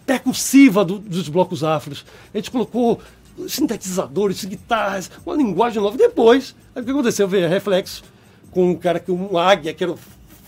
percussiva 0.05 0.83
do- 0.83 0.99
dos 0.99 1.29
blocos 1.29 1.63
afros. 1.63 2.05
A 2.33 2.37
gente 2.37 2.51
colocou 2.51 2.99
sintetizadores, 3.47 4.43
guitarras, 4.45 5.09
uma 5.25 5.35
linguagem 5.35 5.81
nova. 5.81 5.97
Depois, 5.97 6.55
o 6.75 6.83
que 6.83 6.91
aconteceu? 6.91 7.27
Veio 7.27 7.47
Reflexo, 7.49 8.03
com 8.51 8.71
um 8.71 8.75
cara 8.75 8.99
que 8.99 9.11
um 9.11 9.37
águia, 9.37 9.73
que 9.73 9.83
era 9.83 9.93
o 9.93 9.99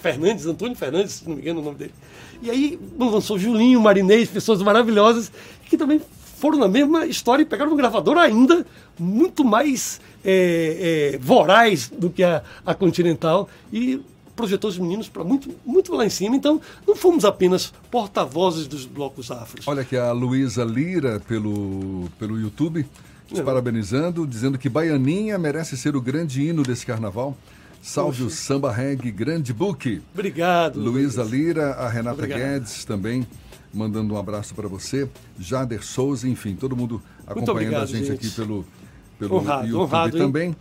Fernandes, 0.01 0.45
Antônio 0.45 0.75
Fernandes, 0.75 1.13
se 1.13 1.27
não 1.27 1.35
me 1.35 1.41
engano 1.41 1.59
o 1.61 1.63
nome 1.63 1.77
dele. 1.77 1.93
E 2.41 2.51
aí 2.51 2.79
lançou 2.99 3.37
Julinho, 3.39 3.81
Marinês, 3.81 4.29
pessoas 4.29 4.61
maravilhosas, 4.61 5.31
que 5.69 5.75
também 5.77 5.99
foram 6.39 6.59
na 6.59 6.67
mesma 6.67 7.05
história 7.07 7.41
e 7.41 7.45
pegaram 7.45 7.73
um 7.73 7.75
gravador 7.75 8.17
ainda 8.17 8.65
muito 8.99 9.43
mais 9.43 9.99
é, 10.23 11.11
é, 11.13 11.17
voraz 11.17 11.89
do 11.89 12.09
que 12.11 12.23
a, 12.23 12.43
a 12.65 12.75
Continental 12.75 13.49
e 13.73 13.99
projetou 14.37 14.69
os 14.69 14.77
meninos 14.77 15.09
para 15.09 15.23
muito, 15.23 15.53
muito 15.65 15.93
lá 15.93 16.05
em 16.05 16.09
cima. 16.09 16.35
Então, 16.35 16.61
não 16.87 16.95
fomos 16.95 17.25
apenas 17.25 17.73
porta-vozes 17.91 18.67
dos 18.67 18.85
blocos 18.85 19.31
afros. 19.31 19.67
Olha 19.67 19.81
aqui 19.81 19.97
a 19.97 20.11
Luísa 20.13 20.63
Lira 20.63 21.19
pelo, 21.27 22.07
pelo 22.17 22.39
YouTube, 22.39 22.85
te 23.27 23.35
Não. 23.35 23.43
parabenizando, 23.43 24.25
dizendo 24.25 24.57
que 24.57 24.69
Baianinha 24.69 25.37
merece 25.37 25.75
ser 25.75 25.95
o 25.95 26.01
grande 26.01 26.47
hino 26.47 26.63
desse 26.63 26.85
carnaval. 26.85 27.35
Salve 27.81 28.23
o 28.23 28.29
samba 28.29 28.71
reggae 28.71 29.11
Grande 29.11 29.53
Book. 29.53 30.01
Obrigado. 30.13 30.79
Luísa 30.79 31.23
Lira, 31.23 31.71
a 31.73 31.89
Renata 31.89 32.17
Obrigado. 32.17 32.39
Guedes 32.39 32.85
também 32.85 33.25
mandando 33.73 34.13
um 34.13 34.17
abraço 34.17 34.53
para 34.53 34.67
você. 34.67 35.09
Jader 35.39 35.83
Souza, 35.83 36.27
enfim, 36.27 36.55
todo 36.55 36.75
mundo 36.75 37.01
acompanhando 37.25 37.49
obrigado, 37.51 37.83
a 37.83 37.85
gente, 37.85 38.07
gente. 38.07 38.27
aqui 38.27 38.29
pelo, 38.31 38.65
pelo 39.19 39.35
Honrado, 39.35 39.67
YouTube 39.67 39.81
honrado, 39.81 40.37
hein? 40.39 40.55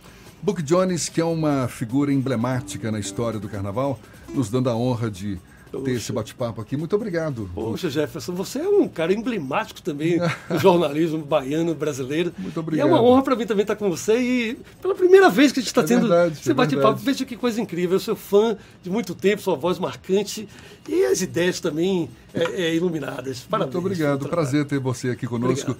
Book 0.47 0.63
Jones, 0.63 1.09
que 1.09 1.19
é 1.19 1.25
uma 1.25 1.67
figura 1.67 2.09
emblemática 2.09 2.89
na 2.89 2.97
história 3.01 3.37
do 3.37 3.49
carnaval, 3.49 3.99
nos 4.33 4.49
dando 4.49 4.69
a 4.69 4.75
honra 4.77 5.11
de 5.11 5.37
ter 5.83 5.91
esse 5.91 6.13
bate-papo 6.13 6.61
aqui. 6.61 6.77
Muito 6.77 6.95
obrigado. 6.95 7.49
Poxa, 7.53 7.89
Jefferson, 7.89 8.31
você 8.33 8.59
é 8.59 8.69
um 8.69 8.87
cara 8.87 9.11
emblemático 9.11 9.81
também 9.81 10.17
do 10.49 10.57
jornalismo 10.57 11.17
baiano 11.21 11.75
brasileiro. 11.75 12.31
Muito 12.37 12.57
obrigado. 12.61 12.87
E 12.87 12.89
é 12.89 12.93
uma 12.93 13.03
honra 13.03 13.23
para 13.23 13.35
mim 13.35 13.45
também 13.45 13.63
estar 13.63 13.75
com 13.75 13.89
você 13.89 14.17
e 14.17 14.57
pela 14.81 14.95
primeira 14.95 15.29
vez 15.29 15.51
que 15.51 15.59
a 15.59 15.61
gente 15.61 15.67
está 15.67 15.81
É 15.81 15.83
tendo 15.83 16.07
verdade, 16.07 16.39
esse 16.39 16.49
é 16.49 16.53
bate-papo. 16.53 16.97
Veja 16.97 17.25
que 17.25 17.35
coisa 17.35 17.59
incrível. 17.59 17.97
Eu 17.97 17.99
sou 17.99 18.15
fã 18.15 18.55
de 18.81 18.89
muito 18.89 19.13
tempo, 19.13 19.41
sua 19.41 19.57
voz 19.57 19.77
marcante 19.77 20.47
e 20.87 21.03
as 21.03 21.21
ideias 21.21 21.59
também 21.59 22.09
é, 22.33 22.67
é, 22.67 22.73
iluminadas. 22.73 23.41
Parabéns. 23.41 23.73
Muito 23.73 23.85
obrigado. 23.85 24.29
Prazer 24.29 24.63
ter 24.63 24.79
você 24.79 25.09
aqui 25.09 25.27
conosco. 25.27 25.75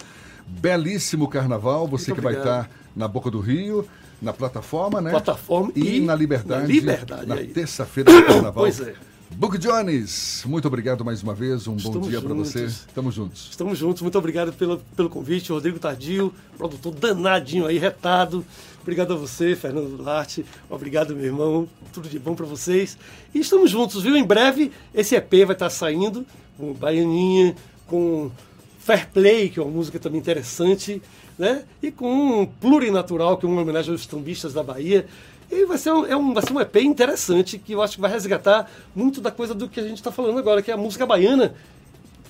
Belíssimo 0.46 1.30
carnaval, 1.30 1.88
você 1.88 2.12
Muito 2.12 2.16
que 2.16 2.22
vai 2.22 2.34
obrigado. 2.34 2.66
estar 2.66 2.78
na 2.94 3.08
Boca 3.08 3.32
do 3.32 3.40
Rio. 3.40 3.88
Na 4.22 4.34
plataforma, 4.34 5.00
né? 5.00 5.12
Plataforma 5.12 5.72
e, 5.76 5.98
e 5.98 6.00
na 6.02 6.16
Liberdade. 6.16 6.62
na 6.62 6.68
Liberdade, 6.68 7.26
Na 7.28 7.36
aí. 7.36 7.48
terça-feira 7.48 8.12
do 8.12 8.24
Carnaval. 8.26 8.54
Pois 8.54 8.80
é. 8.82 8.96
Book 9.30 9.58
Jones, 9.58 10.44
muito 10.46 10.68
obrigado 10.68 11.06
mais 11.06 11.22
uma 11.22 11.34
vez. 11.34 11.68
Um 11.68 11.74
bom 11.74 11.78
Estamos 11.78 12.08
dia 12.10 12.22
para 12.22 12.34
você. 12.34 12.66
Estamos 12.66 13.14
juntos. 13.14 13.48
Estamos 13.52 13.78
juntos, 13.78 14.02
muito 14.02 14.18
obrigado 14.18 14.54
pelo, 14.54 14.80
pelo 14.96 15.10
convite, 15.10 15.52
Rodrigo 15.52 15.78
Tardio, 15.78 16.34
produtor 16.58 16.94
danadinho 16.96 17.66
aí, 17.68 17.78
retado. 17.78 18.44
Obrigado 18.82 19.14
a 19.14 19.18
você, 19.18 19.56
Fernando 19.56 19.98
Duarte. 19.98 20.46
Obrigado, 20.70 21.14
meu 21.16 21.26
irmão. 21.26 21.68
Tudo 21.94 22.08
de 22.08 22.18
bom 22.18 22.34
para 22.36 22.46
vocês. 22.46 22.98
E 23.36 23.40
estamos 23.40 23.70
juntos, 23.70 24.02
viu? 24.02 24.16
Em 24.16 24.24
breve 24.24 24.72
esse 24.96 25.14
EP 25.16 25.30
vai 25.46 25.54
estar 25.54 25.70
saindo 25.70 26.26
com 26.58 26.74
Baianinha, 26.74 27.54
com 27.86 28.32
Fair 28.80 29.10
Play, 29.14 29.50
que 29.50 29.60
é 29.60 29.62
uma 29.62 29.72
música 29.72 30.00
também 30.00 30.20
interessante, 30.20 31.02
né? 31.38 31.64
E 31.82 31.92
com 31.92 32.46
Plurinatural, 32.60 33.38
que 33.38 33.46
é 33.46 33.50
uma 33.50 33.62
homenagem 33.62 33.92
aos 33.92 34.06
tambistas 34.06 34.54
da 34.54 34.64
Bahia. 34.64 35.06
E 35.50 35.66
vai 35.66 35.78
ser, 35.78 35.92
um, 35.92 36.06
é 36.06 36.16
um, 36.16 36.34
vai 36.34 36.44
ser 36.44 36.54
um 36.54 36.60
EP 36.60 36.76
interessante 36.78 37.58
que 37.58 37.72
eu 37.74 37.82
acho 37.82 37.96
que 37.96 38.02
vai 38.02 38.12
resgatar 38.12 38.70
muito 38.96 39.22
da 39.22 39.32
coisa 39.32 39.54
do 39.54 39.70
que 39.70 39.80
a 39.80 39.84
gente 39.84 39.98
está 39.98 40.12
falando 40.12 40.38
agora, 40.38 40.62
que 40.62 40.70
é 40.70 40.74
a 40.74 40.78
música 40.78 41.06
baiana, 41.06 41.54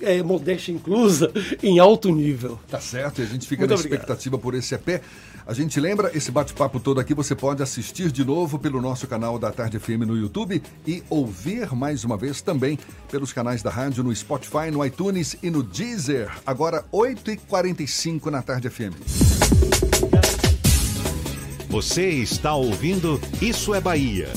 é, 0.00 0.22
modéstia 0.22 0.72
inclusa, 0.72 1.32
em 1.62 1.78
alto 1.80 2.14
nível. 2.14 2.60
Tá 2.70 2.80
certo, 2.80 3.20
e 3.20 3.24
a 3.24 3.26
gente 3.26 3.46
fica 3.46 3.62
Muito 3.62 3.70
na 3.70 3.76
obrigado. 3.76 4.00
expectativa 4.00 4.38
por 4.38 4.54
esse 4.54 4.74
EP. 4.74 5.02
A 5.48 5.54
gente 5.54 5.80
lembra, 5.80 6.14
esse 6.14 6.30
bate-papo 6.30 6.78
todo 6.78 7.00
aqui 7.00 7.14
você 7.14 7.34
pode 7.34 7.62
assistir 7.62 8.12
de 8.12 8.22
novo 8.22 8.58
pelo 8.58 8.82
nosso 8.82 9.06
canal 9.06 9.38
da 9.38 9.50
Tarde 9.50 9.78
FM 9.78 10.04
no 10.06 10.14
YouTube 10.14 10.62
e 10.86 11.02
ouvir 11.08 11.74
mais 11.74 12.04
uma 12.04 12.18
vez 12.18 12.42
também 12.42 12.78
pelos 13.10 13.32
canais 13.32 13.62
da 13.62 13.70
rádio 13.70 14.04
no 14.04 14.14
Spotify, 14.14 14.70
no 14.70 14.84
iTunes 14.84 15.38
e 15.42 15.48
no 15.48 15.62
Deezer. 15.62 16.30
Agora, 16.44 16.84
8h45 16.92 18.26
na 18.26 18.42
Tarde 18.42 18.68
FM. 18.68 18.92
Você 21.70 22.10
está 22.10 22.54
ouvindo 22.54 23.18
Isso 23.40 23.74
é 23.74 23.80
Bahia. 23.80 24.28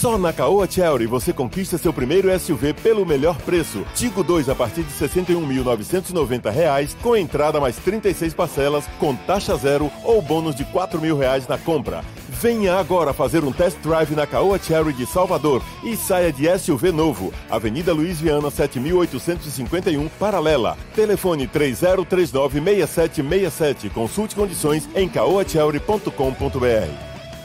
Só 0.00 0.16
na 0.16 0.32
Caoa 0.32 0.70
Chery 0.70 1.08
você 1.08 1.32
conquista 1.32 1.76
seu 1.76 1.92
primeiro 1.92 2.28
SUV 2.38 2.72
pelo 2.72 3.04
melhor 3.04 3.36
preço. 3.38 3.84
Tigo 3.96 4.22
2 4.22 4.48
a 4.48 4.54
partir 4.54 4.84
de 4.84 4.92
61.990 4.92 6.52
reais, 6.52 6.96
com 7.02 7.16
entrada 7.16 7.58
mais 7.58 7.78
36 7.78 8.32
parcelas, 8.32 8.84
com 9.00 9.16
taxa 9.16 9.56
zero 9.56 9.90
ou 10.04 10.22
bônus 10.22 10.54
de 10.54 10.64
4 10.66 11.00
mil 11.00 11.18
reais 11.18 11.48
na 11.48 11.58
compra. 11.58 12.04
Venha 12.28 12.76
agora 12.76 13.12
fazer 13.12 13.42
um 13.42 13.50
test 13.50 13.76
drive 13.82 14.14
na 14.14 14.24
Caoa 14.24 14.56
Cherry 14.56 14.92
de 14.92 15.04
Salvador 15.04 15.64
e 15.82 15.96
saia 15.96 16.32
de 16.32 16.46
SUV 16.56 16.92
novo. 16.92 17.34
Avenida 17.50 17.92
Luiz 17.92 18.20
Viana 18.20 18.52
7851, 18.52 20.08
paralela. 20.10 20.78
Telefone 20.94 21.48
30396767. 21.48 23.90
Consulte 23.90 24.36
condições 24.36 24.88
em 24.94 25.08
caoacherry.com.br. 25.08 27.07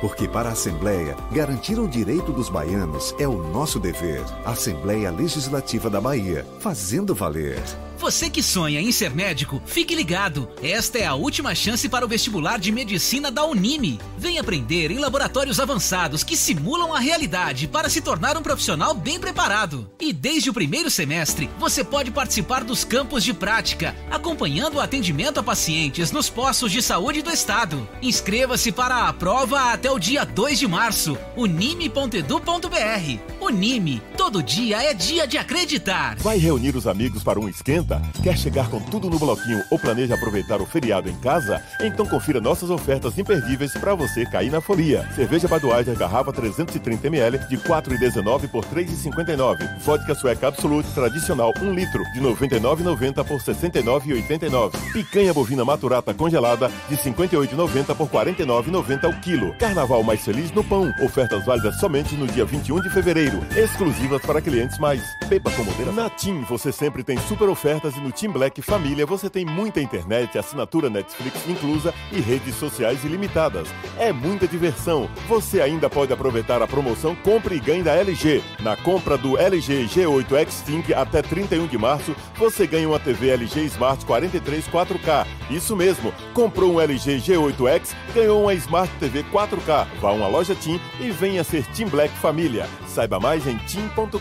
Porque 0.00 0.28
para 0.28 0.50
a 0.50 0.52
Assembleia, 0.52 1.16
garantir 1.32 1.78
o 1.78 1.88
direito 1.88 2.32
dos 2.32 2.48
baianos 2.48 3.14
é 3.18 3.26
o 3.26 3.42
nosso 3.50 3.80
dever. 3.80 4.22
Assembleia 4.44 5.10
Legislativa 5.10 5.90
da 5.90 6.00
Bahia, 6.00 6.46
fazendo 6.60 7.14
valer. 7.14 7.62
Você 7.98 8.30
que 8.30 8.44
sonha 8.44 8.80
em 8.80 8.92
ser 8.92 9.10
médico, 9.10 9.60
fique 9.66 9.92
ligado. 9.92 10.48
Esta 10.62 10.98
é 10.98 11.04
a 11.04 11.14
última 11.14 11.52
chance 11.52 11.88
para 11.88 12.04
o 12.04 12.08
vestibular 12.08 12.56
de 12.56 12.70
medicina 12.70 13.28
da 13.28 13.44
Unime. 13.44 13.98
Vem 14.16 14.38
aprender 14.38 14.92
em 14.92 14.98
laboratórios 14.98 15.58
avançados 15.58 16.22
que 16.22 16.36
simulam 16.36 16.94
a 16.94 17.00
realidade 17.00 17.66
para 17.66 17.88
se 17.88 18.00
tornar 18.00 18.36
um 18.36 18.42
profissional 18.42 18.94
bem 18.94 19.18
preparado. 19.18 19.90
E 20.00 20.12
desde 20.12 20.48
o 20.48 20.54
primeiro 20.54 20.88
semestre, 20.88 21.50
você 21.58 21.82
pode 21.82 22.12
participar 22.12 22.62
dos 22.62 22.84
campos 22.84 23.24
de 23.24 23.34
prática, 23.34 23.96
acompanhando 24.08 24.76
o 24.76 24.80
atendimento 24.80 25.40
a 25.40 25.42
pacientes 25.42 26.12
nos 26.12 26.30
postos 26.30 26.70
de 26.70 26.80
saúde 26.80 27.20
do 27.20 27.32
estado. 27.32 27.88
Inscreva-se 28.00 28.70
para 28.70 29.08
a 29.08 29.12
prova 29.12 29.72
até 29.72 29.90
o 29.90 29.98
dia 29.98 30.24
2 30.24 30.56
de 30.56 30.68
março. 30.68 31.18
unime.edu.br. 31.36 33.18
Unime, 33.40 34.00
todo 34.16 34.40
dia 34.40 34.82
é 34.82 34.94
dia 34.94 35.26
de 35.26 35.36
acreditar. 35.36 36.16
Vai 36.18 36.38
reunir 36.38 36.76
os 36.76 36.86
amigos 36.86 37.24
para 37.24 37.40
um 37.40 37.48
esquenta? 37.48 37.87
Quer 38.22 38.36
chegar 38.36 38.68
com 38.68 38.80
tudo 38.80 39.08
no 39.08 39.18
bloquinho 39.18 39.62
ou 39.70 39.78
planeja 39.78 40.14
aproveitar 40.14 40.60
o 40.60 40.66
feriado 40.66 41.08
em 41.08 41.14
casa? 41.16 41.62
Então 41.80 42.06
confira 42.06 42.40
nossas 42.40 42.70
ofertas 42.70 43.16
imperdíveis 43.18 43.72
para 43.72 43.94
você 43.94 44.26
cair 44.26 44.50
na 44.50 44.60
folia. 44.60 45.08
Cerveja 45.14 45.48
Budweiser 45.48 45.96
garrafa 45.96 46.32
330ml 46.32 47.48
de 47.48 47.56
4,19 47.58 48.48
por 48.48 48.64
3,59. 48.64 49.78
Vodka 49.80 50.14
sueca 50.14 50.48
Absolute 50.48 50.88
tradicional 50.90 51.52
1 51.60 51.72
litro 51.72 52.02
de 52.12 52.20
99,90 52.20 53.24
por 53.24 53.40
69,89. 53.40 54.92
Picanha 54.92 55.32
bovina 55.32 55.64
maturata 55.64 56.12
congelada 56.12 56.70
de 56.88 56.96
58,90 56.96 57.94
por 57.94 58.08
49,90 58.08 59.08
o 59.08 59.20
quilo. 59.20 59.54
Carnaval 59.58 60.02
mais 60.02 60.20
feliz 60.24 60.50
no 60.52 60.64
pão. 60.64 60.92
Ofertas 61.02 61.44
válidas 61.44 61.78
somente 61.78 62.14
no 62.14 62.26
dia 62.26 62.44
21 62.44 62.80
de 62.80 62.90
fevereiro. 62.90 63.40
Exclusivas 63.56 64.22
para 64.22 64.40
clientes 64.40 64.78
mais. 64.78 65.02
Beba 65.28 65.50
com 65.50 65.64
moderação. 65.64 65.94
Na 65.94 66.10
TIM 66.10 66.42
você 66.42 66.72
sempre 66.72 67.02
tem 67.02 67.18
super 67.18 67.48
ofertas 67.78 67.96
e 67.96 68.00
no 68.00 68.12
Team 68.12 68.32
Black 68.32 68.60
Família 68.60 69.06
você 69.06 69.30
tem 69.30 69.44
muita 69.44 69.80
internet, 69.80 70.36
assinatura 70.36 70.90
Netflix 70.90 71.48
inclusa 71.48 71.94
e 72.12 72.20
redes 72.20 72.54
sociais 72.56 73.04
ilimitadas. 73.04 73.68
É 73.96 74.12
muita 74.12 74.46
diversão. 74.46 75.08
Você 75.28 75.60
ainda 75.60 75.88
pode 75.88 76.12
aproveitar 76.12 76.60
a 76.60 76.66
promoção 76.66 77.14
Compre 77.16 77.56
e 77.56 77.60
Ganhe 77.60 77.82
da 77.82 77.94
LG. 77.94 78.42
Na 78.60 78.76
compra 78.76 79.16
do 79.16 79.38
LG 79.38 79.86
G8 79.86 80.36
X-Think 80.36 80.92
até 80.92 81.22
31 81.22 81.66
de 81.66 81.78
março, 81.78 82.14
você 82.36 82.66
ganha 82.66 82.88
uma 82.88 82.98
TV 82.98 83.30
LG 83.30 83.64
Smart 83.66 84.04
43 84.04 84.68
4K. 84.68 85.26
Isso 85.50 85.76
mesmo, 85.76 86.12
comprou 86.34 86.74
um 86.74 86.80
LG 86.80 87.18
G8X, 87.18 87.94
ganhou 88.14 88.42
uma 88.42 88.54
Smart 88.54 88.92
TV 88.98 89.22
4K. 89.24 89.86
Vá 90.00 90.08
a 90.08 90.12
uma 90.12 90.28
loja 90.28 90.54
TIM 90.54 90.80
e 91.00 91.10
venha 91.10 91.44
ser 91.44 91.64
Team 91.66 91.88
Black 91.88 92.12
Família. 92.14 92.68
Saiba 92.86 93.20
mais 93.20 93.46
em 93.46 93.56
tim.com.br. 93.58 94.18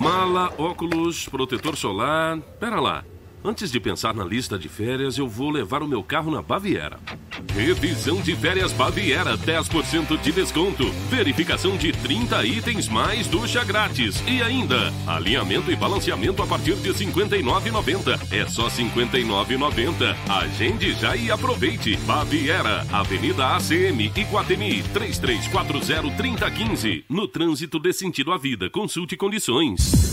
Mala, 0.00 0.52
óculos, 0.56 1.28
protetor 1.28 1.76
solar. 1.76 2.38
Pera 2.62 2.80
lá. 2.80 3.04
Antes 3.44 3.72
de 3.72 3.80
pensar 3.80 4.14
na 4.14 4.22
lista 4.22 4.56
de 4.56 4.68
férias, 4.68 5.18
eu 5.18 5.26
vou 5.26 5.50
levar 5.50 5.82
o 5.82 5.88
meu 5.88 6.00
carro 6.00 6.30
na 6.30 6.40
Baviera. 6.40 7.00
Revisão 7.52 8.20
de 8.20 8.36
férias 8.36 8.72
Baviera, 8.72 9.36
10% 9.36 10.16
de 10.22 10.30
desconto. 10.30 10.88
Verificação 11.10 11.76
de 11.76 11.90
30 11.90 12.46
itens 12.46 12.88
mais 12.88 13.26
ducha 13.26 13.64
grátis. 13.64 14.22
E 14.28 14.40
ainda, 14.40 14.92
alinhamento 15.08 15.72
e 15.72 15.76
balanceamento 15.76 16.40
a 16.40 16.46
partir 16.46 16.76
de 16.76 16.92
R$ 16.92 16.94
59,90. 16.94 18.32
É 18.32 18.46
só 18.46 18.68
R$ 18.68 18.70
59,90. 18.70 20.14
Agende 20.28 20.92
já 20.92 21.16
e 21.16 21.32
aproveite. 21.32 21.96
Baviera, 22.06 22.86
Avenida 22.92 23.56
ACM, 23.56 24.12
Iguatemi, 24.14 24.84
3340-3015. 24.94 27.06
No 27.10 27.26
trânsito 27.26 27.80
dê 27.80 27.92
sentido 27.92 28.30
à 28.30 28.38
vida. 28.38 28.70
Consulte 28.70 29.16
condições. 29.16 30.12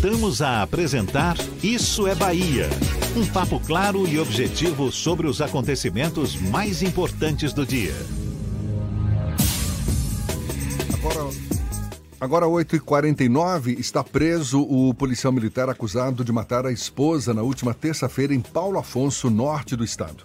Voltamos 0.00 0.40
a 0.40 0.62
apresentar 0.62 1.36
Isso 1.60 2.06
é 2.06 2.14
Bahia. 2.14 2.70
Um 3.16 3.26
papo 3.26 3.58
claro 3.58 4.06
e 4.06 4.16
objetivo 4.16 4.92
sobre 4.92 5.26
os 5.26 5.42
acontecimentos 5.42 6.36
mais 6.40 6.84
importantes 6.84 7.52
do 7.52 7.66
dia. 7.66 7.96
Agora, 10.94 11.30
agora 12.20 12.46
8h49, 12.46 13.76
está 13.76 14.04
preso 14.04 14.62
o 14.62 14.94
policial 14.94 15.32
militar 15.32 15.68
acusado 15.68 16.24
de 16.24 16.30
matar 16.30 16.64
a 16.64 16.70
esposa 16.70 17.34
na 17.34 17.42
última 17.42 17.74
terça-feira 17.74 18.32
em 18.32 18.40
Paulo 18.40 18.78
Afonso, 18.78 19.28
norte 19.28 19.74
do 19.74 19.82
estado. 19.82 20.22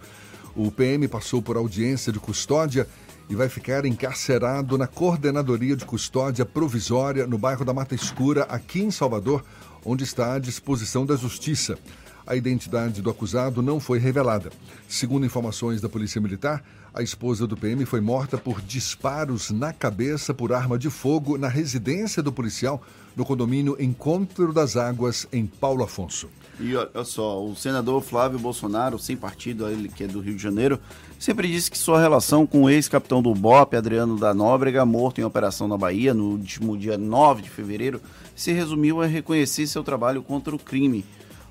O 0.55 0.71
PM 0.71 1.07
passou 1.07 1.41
por 1.41 1.57
audiência 1.57 2.13
de 2.13 2.19
custódia 2.19 2.87
e 3.29 3.35
vai 3.35 3.49
ficar 3.49 3.85
encarcerado 3.85 4.77
na 4.77 4.87
Coordenadoria 4.87 5.75
de 5.75 5.85
Custódia 5.85 6.45
Provisória 6.45 7.25
no 7.25 7.37
bairro 7.37 7.65
da 7.65 7.73
Mata 7.73 7.95
Escura, 7.95 8.43
aqui 8.43 8.81
em 8.81 8.91
Salvador, 8.91 9.43
onde 9.85 10.03
está 10.03 10.35
à 10.35 10.39
disposição 10.39 11.05
da 11.05 11.15
Justiça. 11.15 11.77
A 12.25 12.35
identidade 12.35 13.01
do 13.01 13.09
acusado 13.09 13.61
não 13.61 13.79
foi 13.79 13.99
revelada. 13.99 14.49
Segundo 14.87 15.25
informações 15.25 15.81
da 15.81 15.89
Polícia 15.89 16.21
Militar, 16.21 16.63
a 16.93 17.01
esposa 17.01 17.45
do 17.45 17.57
PM 17.57 17.85
foi 17.85 17.99
morta 17.99 18.37
por 18.37 18.61
disparos 18.61 19.51
na 19.51 19.73
cabeça 19.73 20.33
por 20.33 20.53
arma 20.53 20.77
de 20.77 20.89
fogo 20.89 21.37
na 21.37 21.47
residência 21.47 22.21
do 22.21 22.31
policial 22.31 22.81
no 23.15 23.25
condomínio 23.25 23.75
Encontro 23.79 24.53
das 24.53 24.77
Águas, 24.77 25.27
em 25.31 25.45
Paulo 25.45 25.83
Afonso. 25.83 26.29
E 26.59 26.75
olha 26.75 27.03
só, 27.03 27.43
o 27.43 27.55
senador 27.55 28.01
Flávio 28.01 28.37
Bolsonaro, 28.37 28.99
sem 28.99 29.17
partido, 29.17 29.67
ele 29.67 29.89
que 29.89 30.03
é 30.03 30.07
do 30.07 30.19
Rio 30.19 30.35
de 30.35 30.41
Janeiro, 30.41 30.79
sempre 31.19 31.47
disse 31.47 31.69
que 31.69 31.77
sua 31.77 31.99
relação 31.99 32.45
com 32.45 32.63
o 32.63 32.69
ex-capitão 32.69 33.21
do 33.21 33.33
BOP, 33.33 33.75
Adriano 33.75 34.17
da 34.19 34.33
Nóbrega, 34.33 34.85
morto 34.85 35.19
em 35.19 35.23
operação 35.23 35.67
na 35.67 35.77
Bahia 35.77 36.13
no 36.13 36.31
último 36.31 36.77
dia 36.77 36.97
9 36.97 37.41
de 37.41 37.49
fevereiro, 37.49 37.99
se 38.35 38.51
resumiu 38.51 39.01
a 39.01 39.05
reconhecer 39.05 39.67
seu 39.67 39.83
trabalho 39.83 40.21
contra 40.21 40.55
o 40.55 40.59
crime. 40.59 41.05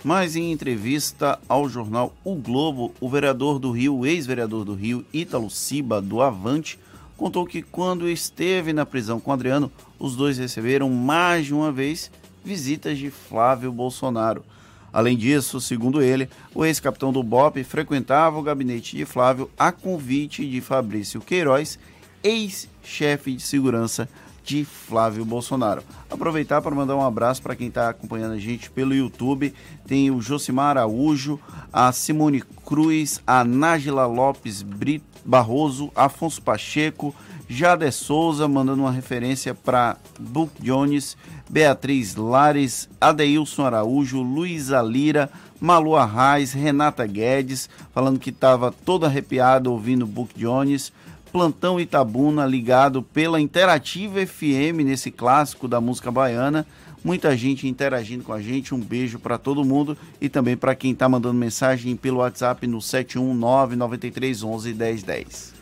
Mas 0.05 0.35
em 0.35 0.51
entrevista 0.51 1.39
ao 1.49 1.69
jornal 1.69 2.13
O 2.25 2.35
Globo, 2.35 2.93
o 3.01 3.09
vereador 3.09 3.59
do 3.59 3.71
Rio, 3.71 4.05
ex-vereador 4.05 4.65
do 4.65 4.75
Rio, 4.75 5.05
Ítalo 5.13 5.49
Ciba, 5.49 6.01
do 6.01 6.21
Avante, 6.21 6.79
contou 7.17 7.47
que 7.47 7.63
quando 7.63 8.09
esteve 8.09 8.73
na 8.73 8.85
prisão 8.85 9.21
com 9.21 9.33
Adriano, 9.33 9.71
os 9.99 10.17
dois 10.17 10.39
receberam 10.39 10.91
mais 10.91 11.47
de 11.47 11.55
uma 11.55 11.71
vez 11.71 12.11
visitas 12.45 12.99
de 12.99 13.11
Flávio 13.11 13.71
Bolsonaro. 13.71 14.45
Além 14.93 15.17
disso, 15.17 15.61
segundo 15.61 16.03
ele, 16.03 16.29
o 16.55 16.65
ex-capitão 16.65 17.13
do 17.13 17.23
BOP 17.23 17.63
frequentava 17.65 18.39
o 18.39 18.43
gabinete 18.43 18.97
de 18.97 19.07
Flávio 19.07 19.49
a 19.59 19.73
convite 19.73 20.47
de 20.47 20.61
Fabrício 20.61 21.21
Queiroz, 21.21 21.79
ex-chefe 22.23 23.35
de 23.35 23.43
segurança 23.43 24.09
de 24.45 24.65
Flávio 24.65 25.25
Bolsonaro. 25.25 25.83
Aproveitar 26.11 26.61
para 26.61 26.75
mandar 26.75 26.97
um 26.97 27.05
abraço 27.05 27.43
para 27.43 27.57
quem 27.57 27.69
está 27.69 27.89
acompanhando 27.89 28.35
a 28.35 28.39
gente 28.39 28.71
pelo 28.71 28.95
YouTube. 28.95 29.55
Tem 29.87 30.11
o 30.11 30.21
Josimar 30.21 30.77
Araújo, 30.77 31.39
a 31.73 31.93
Simone 31.93 32.43
Cruz, 32.65 33.21
a 33.27 33.45
Nájila 33.45 34.07
Lopes 34.07 34.63
Brito 34.63 35.13
Barroso, 35.25 35.91
Afonso 35.95 36.43
Pacheco, 36.43 37.15
Jade 37.49 37.91
Souza, 37.93 38.49
mandando 38.49 38.83
uma 38.83 38.91
referência 38.91 39.55
para 39.55 39.97
Book 40.19 40.53
Jones, 40.61 41.17
Beatriz 41.49 42.17
Lares, 42.17 42.89
Adeilson 43.01 43.67
Araújo, 43.67 44.23
Luísa 44.23 44.81
Lira, 44.81 45.31
Malu 45.61 45.95
Arraes, 45.95 46.53
Renata 46.53 47.07
Guedes, 47.07 47.69
falando 47.93 48.19
que 48.19 48.31
estava 48.31 48.73
todo 48.73 49.07
arrepiado 49.07 49.71
ouvindo 49.71 50.07
Book 50.07 50.33
Jones. 50.37 50.93
Plantão 51.33 51.81
Itabuna, 51.81 52.45
ligado 52.45 53.03
pela 53.03 53.41
Interativa 53.41 54.25
FM 54.27 54.85
nesse 54.85 55.11
clássico 55.11 55.67
da 55.67 55.81
música 55.81 56.11
baiana. 56.11 56.67
Muita 57.03 57.35
gente 57.35 57.67
interagindo 57.67 58.23
com 58.23 58.35
a 58.35 58.41
gente. 58.41 58.75
Um 58.75 58.79
beijo 58.79 59.19
para 59.19 59.39
todo 59.39 59.65
mundo 59.65 59.97
e 60.21 60.29
também 60.29 60.57
para 60.57 60.75
quem 60.75 60.93
está 60.93 61.09
mandando 61.09 61.35
mensagem 61.35 61.97
pelo 61.97 62.19
WhatsApp 62.19 62.67
no 62.67 62.83
719 62.83 63.77
9311 63.77 64.75
1010. 64.75 65.55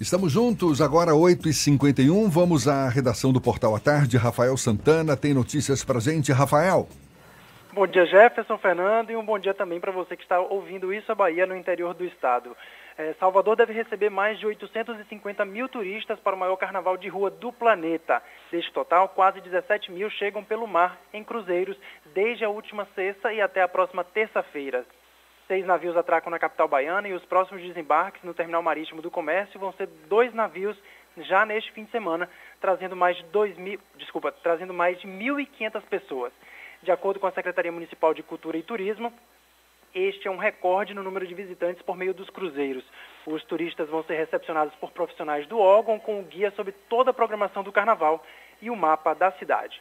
Estamos 0.00 0.30
juntos, 0.30 0.80
agora 0.80 1.12
8h51. 1.12 2.28
Vamos 2.28 2.68
à 2.68 2.88
redação 2.88 3.32
do 3.32 3.40
Portal 3.40 3.74
à 3.74 3.80
Tarde. 3.80 4.16
Rafael 4.16 4.56
Santana 4.56 5.16
tem 5.16 5.34
notícias 5.34 5.82
para 5.82 5.98
gente. 5.98 6.30
Rafael. 6.30 6.88
Bom 7.76 7.86
dia, 7.86 8.06
Jefferson 8.06 8.56
Fernando, 8.56 9.10
e 9.10 9.16
um 9.16 9.24
bom 9.24 9.38
dia 9.38 9.52
também 9.52 9.78
para 9.78 9.92
você 9.92 10.16
que 10.16 10.22
está 10.22 10.40
ouvindo 10.40 10.94
isso 10.94 11.12
a 11.12 11.14
Bahia 11.14 11.44
no 11.44 11.54
interior 11.54 11.92
do 11.92 12.04
estado. 12.06 12.56
É, 12.98 13.12
Salvador 13.14 13.56
deve 13.56 13.74
receber 13.74 14.08
mais 14.08 14.38
de 14.38 14.46
850 14.46 15.44
mil 15.44 15.68
turistas 15.68 16.18
para 16.20 16.34
o 16.34 16.38
maior 16.38 16.56
carnaval 16.56 16.96
de 16.96 17.08
rua 17.08 17.30
do 17.30 17.52
planeta. 17.52 18.22
Deste 18.50 18.72
total, 18.72 19.10
quase 19.10 19.40
17 19.42 19.92
mil 19.92 20.08
chegam 20.08 20.42
pelo 20.42 20.66
mar 20.66 20.98
em 21.12 21.22
cruzeiros 21.22 21.78
desde 22.14 22.44
a 22.44 22.48
última 22.48 22.86
sexta 22.94 23.32
e 23.34 23.40
até 23.40 23.60
a 23.60 23.68
próxima 23.68 24.02
terça-feira. 24.02 24.86
Seis 25.46 25.66
navios 25.66 25.96
atracam 25.96 26.30
na 26.30 26.38
capital 26.38 26.68
baiana 26.68 27.06
e 27.06 27.12
os 27.12 27.24
próximos 27.26 27.62
desembarques 27.62 28.22
no 28.24 28.32
terminal 28.32 28.62
marítimo 28.62 29.02
do 29.02 29.10
comércio 29.10 29.60
vão 29.60 29.72
ser 29.74 29.86
dois 30.08 30.32
navios 30.32 30.76
já 31.18 31.44
neste 31.44 31.72
fim 31.72 31.84
de 31.84 31.90
semana, 31.90 32.28
trazendo 32.60 32.96
mais 32.96 33.16
de 33.16 33.24
2 33.24 33.56
mil, 33.56 33.80
desculpa, 33.96 34.32
trazendo 34.42 34.74
mais 34.74 34.98
de 35.00 35.06
1.500 35.06 35.82
pessoas. 35.82 36.32
De 36.82 36.90
acordo 36.90 37.20
com 37.20 37.26
a 37.26 37.32
Secretaria 37.32 37.72
Municipal 37.72 38.12
de 38.12 38.22
Cultura 38.22 38.56
e 38.56 38.62
Turismo, 38.62 39.12
este 39.96 40.28
é 40.28 40.30
um 40.30 40.36
recorde 40.36 40.92
no 40.92 41.02
número 41.02 41.26
de 41.26 41.34
visitantes 41.34 41.80
por 41.80 41.96
meio 41.96 42.12
dos 42.12 42.28
cruzeiros. 42.28 42.84
Os 43.26 43.42
turistas 43.44 43.88
vão 43.88 44.04
ser 44.04 44.16
recepcionados 44.16 44.74
por 44.74 44.90
profissionais 44.90 45.46
do 45.46 45.58
órgão 45.58 45.98
com 45.98 46.20
o 46.20 46.22
guia 46.22 46.50
sobre 46.50 46.72
toda 46.88 47.10
a 47.12 47.14
programação 47.14 47.62
do 47.62 47.72
carnaval 47.72 48.22
e 48.60 48.68
o 48.68 48.76
mapa 48.76 49.14
da 49.14 49.32
cidade. 49.32 49.80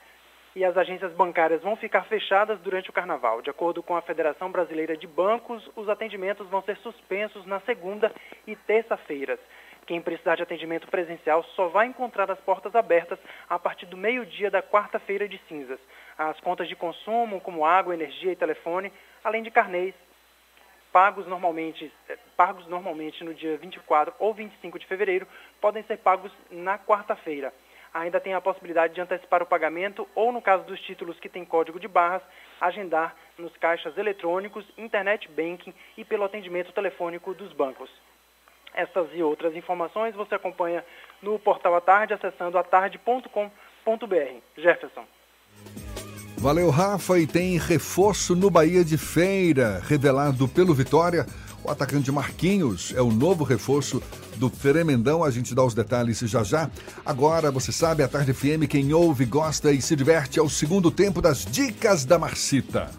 E 0.55 0.63
as 0.63 0.77
agências 0.77 1.11
bancárias 1.11 1.61
vão 1.61 1.75
ficar 1.75 2.03
fechadas 2.05 2.57
durante 2.61 2.89
o 2.89 2.93
carnaval. 2.93 3.41
De 3.41 3.49
acordo 3.49 3.83
com 3.83 3.93
a 3.93 4.01
Federação 4.01 4.49
Brasileira 4.49 4.95
de 4.95 5.05
Bancos, 5.05 5.69
os 5.75 5.89
atendimentos 5.89 6.47
vão 6.47 6.61
ser 6.61 6.77
suspensos 6.77 7.45
na 7.45 7.59
segunda 7.59 8.09
e 8.47 8.55
terça-feiras. 8.55 9.39
Quem 9.85 10.01
precisar 10.01 10.35
de 10.35 10.43
atendimento 10.43 10.87
presencial 10.87 11.43
só 11.55 11.67
vai 11.67 11.87
encontrar 11.87 12.31
as 12.31 12.39
portas 12.39 12.73
abertas 12.73 13.19
a 13.49 13.59
partir 13.59 13.85
do 13.85 13.97
meio-dia 13.97 14.49
da 14.49 14.63
quarta-feira 14.63 15.27
de 15.27 15.37
cinzas. 15.49 15.79
As 16.17 16.39
contas 16.39 16.69
de 16.69 16.75
consumo, 16.75 17.41
como 17.41 17.65
água, 17.65 17.93
energia 17.93 18.31
e 18.31 18.35
telefone, 18.35 18.91
além 19.23 19.43
de 19.43 19.51
carnês, 19.51 19.93
pagos 20.95 21.27
normalmente, 21.27 21.91
eh, 22.07 22.17
pagos 22.37 22.65
normalmente 22.67 23.21
no 23.21 23.33
dia 23.33 23.57
24 23.57 24.13
ou 24.17 24.33
25 24.33 24.79
de 24.79 24.87
fevereiro, 24.87 25.27
podem 25.59 25.83
ser 25.83 25.97
pagos 25.97 26.31
na 26.49 26.79
quarta-feira. 26.79 27.53
Ainda 27.93 28.21
tem 28.21 28.33
a 28.33 28.39
possibilidade 28.39 28.93
de 28.93 29.01
antecipar 29.01 29.43
o 29.43 29.45
pagamento 29.45 30.07
ou, 30.15 30.31
no 30.31 30.41
caso 30.41 30.63
dos 30.63 30.79
títulos 30.79 31.19
que 31.19 31.27
têm 31.27 31.43
código 31.43 31.81
de 31.81 31.87
barras, 31.89 32.21
agendar 32.61 33.13
nos 33.37 33.53
caixas 33.57 33.97
eletrônicos, 33.97 34.65
internet 34.77 35.29
banking 35.29 35.73
e 35.97 36.05
pelo 36.05 36.23
atendimento 36.23 36.71
telefônico 36.71 37.33
dos 37.33 37.51
bancos. 37.51 37.91
Essas 38.73 39.09
e 39.13 39.21
outras 39.21 39.53
informações 39.53 40.15
você 40.15 40.35
acompanha 40.35 40.81
no 41.21 41.37
portal 41.37 41.75
à 41.75 41.81
tarde 41.81 42.13
acessando 42.13 42.57
atarde.com.br. 42.57 43.41
Jefferson. 44.55 45.05
Valeu, 46.37 46.69
Rafa. 46.69 47.19
E 47.19 47.27
tem 47.27 47.57
reforço 47.57 48.35
no 48.35 48.49
Bahia 48.49 48.83
de 48.83 48.97
Feira, 48.97 49.81
revelado 49.87 50.47
pelo 50.47 50.73
Vitória. 50.73 51.25
O 51.63 51.71
atacante 51.71 52.11
Marquinhos 52.11 52.93
é 52.95 53.01
o 53.01 53.11
novo 53.11 53.43
reforço 53.43 54.01
do 54.37 54.49
Tremendão. 54.49 55.23
A 55.23 55.31
gente 55.31 55.55
dá 55.55 55.63
os 55.63 55.73
detalhes 55.73 56.19
já 56.19 56.43
já. 56.43 56.69
Agora, 57.03 57.49
você 57.51 57.71
sabe, 57.71 58.03
a 58.03 58.07
Tarde 58.07 58.33
FM, 58.33 58.67
quem 58.69 58.93
ouve, 58.93 59.25
gosta 59.25 59.71
e 59.71 59.81
se 59.81 59.95
diverte 59.95 60.37
é 60.37 60.43
o 60.43 60.49
segundo 60.49 60.91
tempo 60.91 61.21
das 61.21 61.45
Dicas 61.45 62.05
da 62.05 62.19
Marcita. 62.19 62.91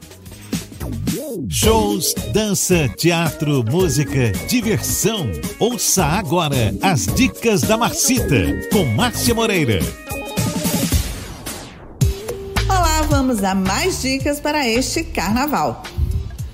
Shows, 1.48 2.14
dança, 2.32 2.88
teatro, 2.96 3.64
música, 3.70 4.32
diversão. 4.48 5.30
Ouça 5.58 6.04
agora 6.04 6.74
as 6.82 7.06
Dicas 7.06 7.62
da 7.62 7.76
Marcita, 7.76 8.68
com 8.72 8.84
Márcia 8.84 9.34
Moreira. 9.34 9.80
Vamos 13.26 13.42
a 13.42 13.56
mais 13.56 14.02
dicas 14.02 14.38
para 14.38 14.68
este 14.68 15.02
carnaval. 15.02 15.82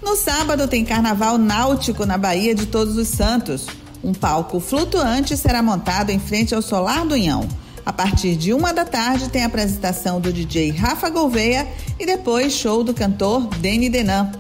No 0.03 0.17
sábado 0.17 0.67
tem 0.67 0.87
carnaval 0.87 1.37
náutico 1.37 2.07
na 2.07 2.17
Baía 2.17 2.55
de 2.55 2.65
Todos 2.65 2.97
os 2.97 3.09
Santos. 3.09 3.67
Um 4.03 4.15
palco 4.15 4.59
flutuante 4.59 5.37
será 5.37 5.63
montado 5.63 6.09
em 6.09 6.19
frente 6.19 6.55
ao 6.55 6.63
Solar 6.63 7.05
do 7.05 7.15
Inhão. 7.15 7.47
A 7.85 7.93
partir 7.93 8.37
de 8.37 8.55
uma 8.55 8.73
da 8.73 8.87
tarde 8.87 9.29
tem 9.29 9.43
a 9.43 9.49
apresentação 9.49 10.19
do 10.19 10.33
DJ 10.33 10.71
Rafa 10.71 11.11
Gouveia 11.11 11.69
e 12.01 12.07
depois 12.07 12.55
show 12.55 12.83
do 12.83 12.95
cantor 12.95 13.49
Deni 13.59 13.91
Denan. 13.91 14.33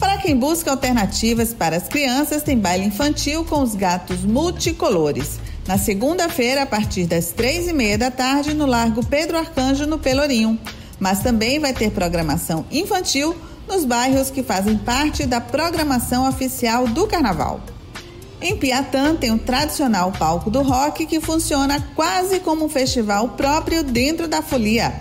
Para 0.00 0.16
quem 0.16 0.34
busca 0.34 0.70
alternativas 0.70 1.52
para 1.52 1.76
as 1.76 1.86
crianças, 1.86 2.42
tem 2.42 2.56
baile 2.56 2.86
infantil 2.86 3.44
com 3.44 3.62
os 3.62 3.74
gatos 3.74 4.22
multicolores. 4.22 5.38
Na 5.68 5.76
segunda-feira, 5.76 6.62
a 6.62 6.66
partir 6.66 7.04
das 7.04 7.32
três 7.32 7.68
e 7.68 7.74
meia 7.74 7.98
da 7.98 8.10
tarde, 8.10 8.54
no 8.54 8.64
Largo 8.64 9.04
Pedro 9.04 9.36
Arcanjo, 9.36 9.86
no 9.86 9.98
Pelourinho. 9.98 10.58
Mas 11.04 11.20
também 11.20 11.58
vai 11.58 11.74
ter 11.74 11.90
programação 11.90 12.64
infantil 12.72 13.36
nos 13.68 13.84
bairros 13.84 14.30
que 14.30 14.42
fazem 14.42 14.78
parte 14.78 15.26
da 15.26 15.38
programação 15.38 16.26
oficial 16.26 16.88
do 16.88 17.06
Carnaval. 17.06 17.60
Em 18.40 18.56
Piatã 18.56 19.14
tem 19.14 19.30
o 19.30 19.38
tradicional 19.38 20.10
palco 20.12 20.48
do 20.48 20.62
rock 20.62 21.04
que 21.04 21.20
funciona 21.20 21.78
quase 21.94 22.40
como 22.40 22.64
um 22.64 22.70
festival 22.70 23.28
próprio 23.36 23.84
dentro 23.84 24.26
da 24.26 24.40
folia. 24.40 24.94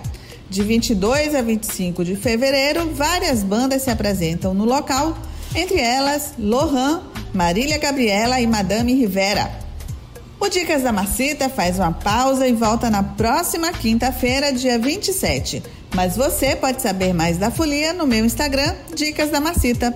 De 0.49 0.61
22 0.61 1.35
a 1.35 1.41
25 1.41 2.03
de 2.03 2.17
fevereiro, 2.17 2.91
várias 2.93 3.41
bandas 3.41 3.84
se 3.84 3.89
apresentam 3.89 4.53
no 4.53 4.65
local, 4.65 5.17
entre 5.55 5.80
elas 5.80 6.34
Lohan, 6.38 7.01
Marília 7.34 7.77
Gabriela 7.77 8.41
e 8.41 8.45
Madame 8.45 8.93
Rivera. 8.93 9.63
O 10.38 10.49
Dicas 10.49 10.84
da 10.84 10.91
Marcita 10.91 11.47
faz 11.47 11.80
uma 11.80 11.93
pausa 11.93 12.45
e 12.45 12.51
volta 12.51 12.89
na 12.89 13.01
próxima 13.01 13.71
quinta-feira, 13.71 14.51
dia 14.51 14.77
27. 14.77 15.63
Mas 15.93 16.17
você 16.17 16.55
pode 16.55 16.81
saber 16.81 17.13
mais 17.13 17.37
da 17.37 17.51
folia 17.51 17.93
no 17.93 18.07
meu 18.07 18.25
Instagram, 18.25 18.73
Dicas 18.95 19.29
da 19.29 19.39
Marcita. 19.39 19.95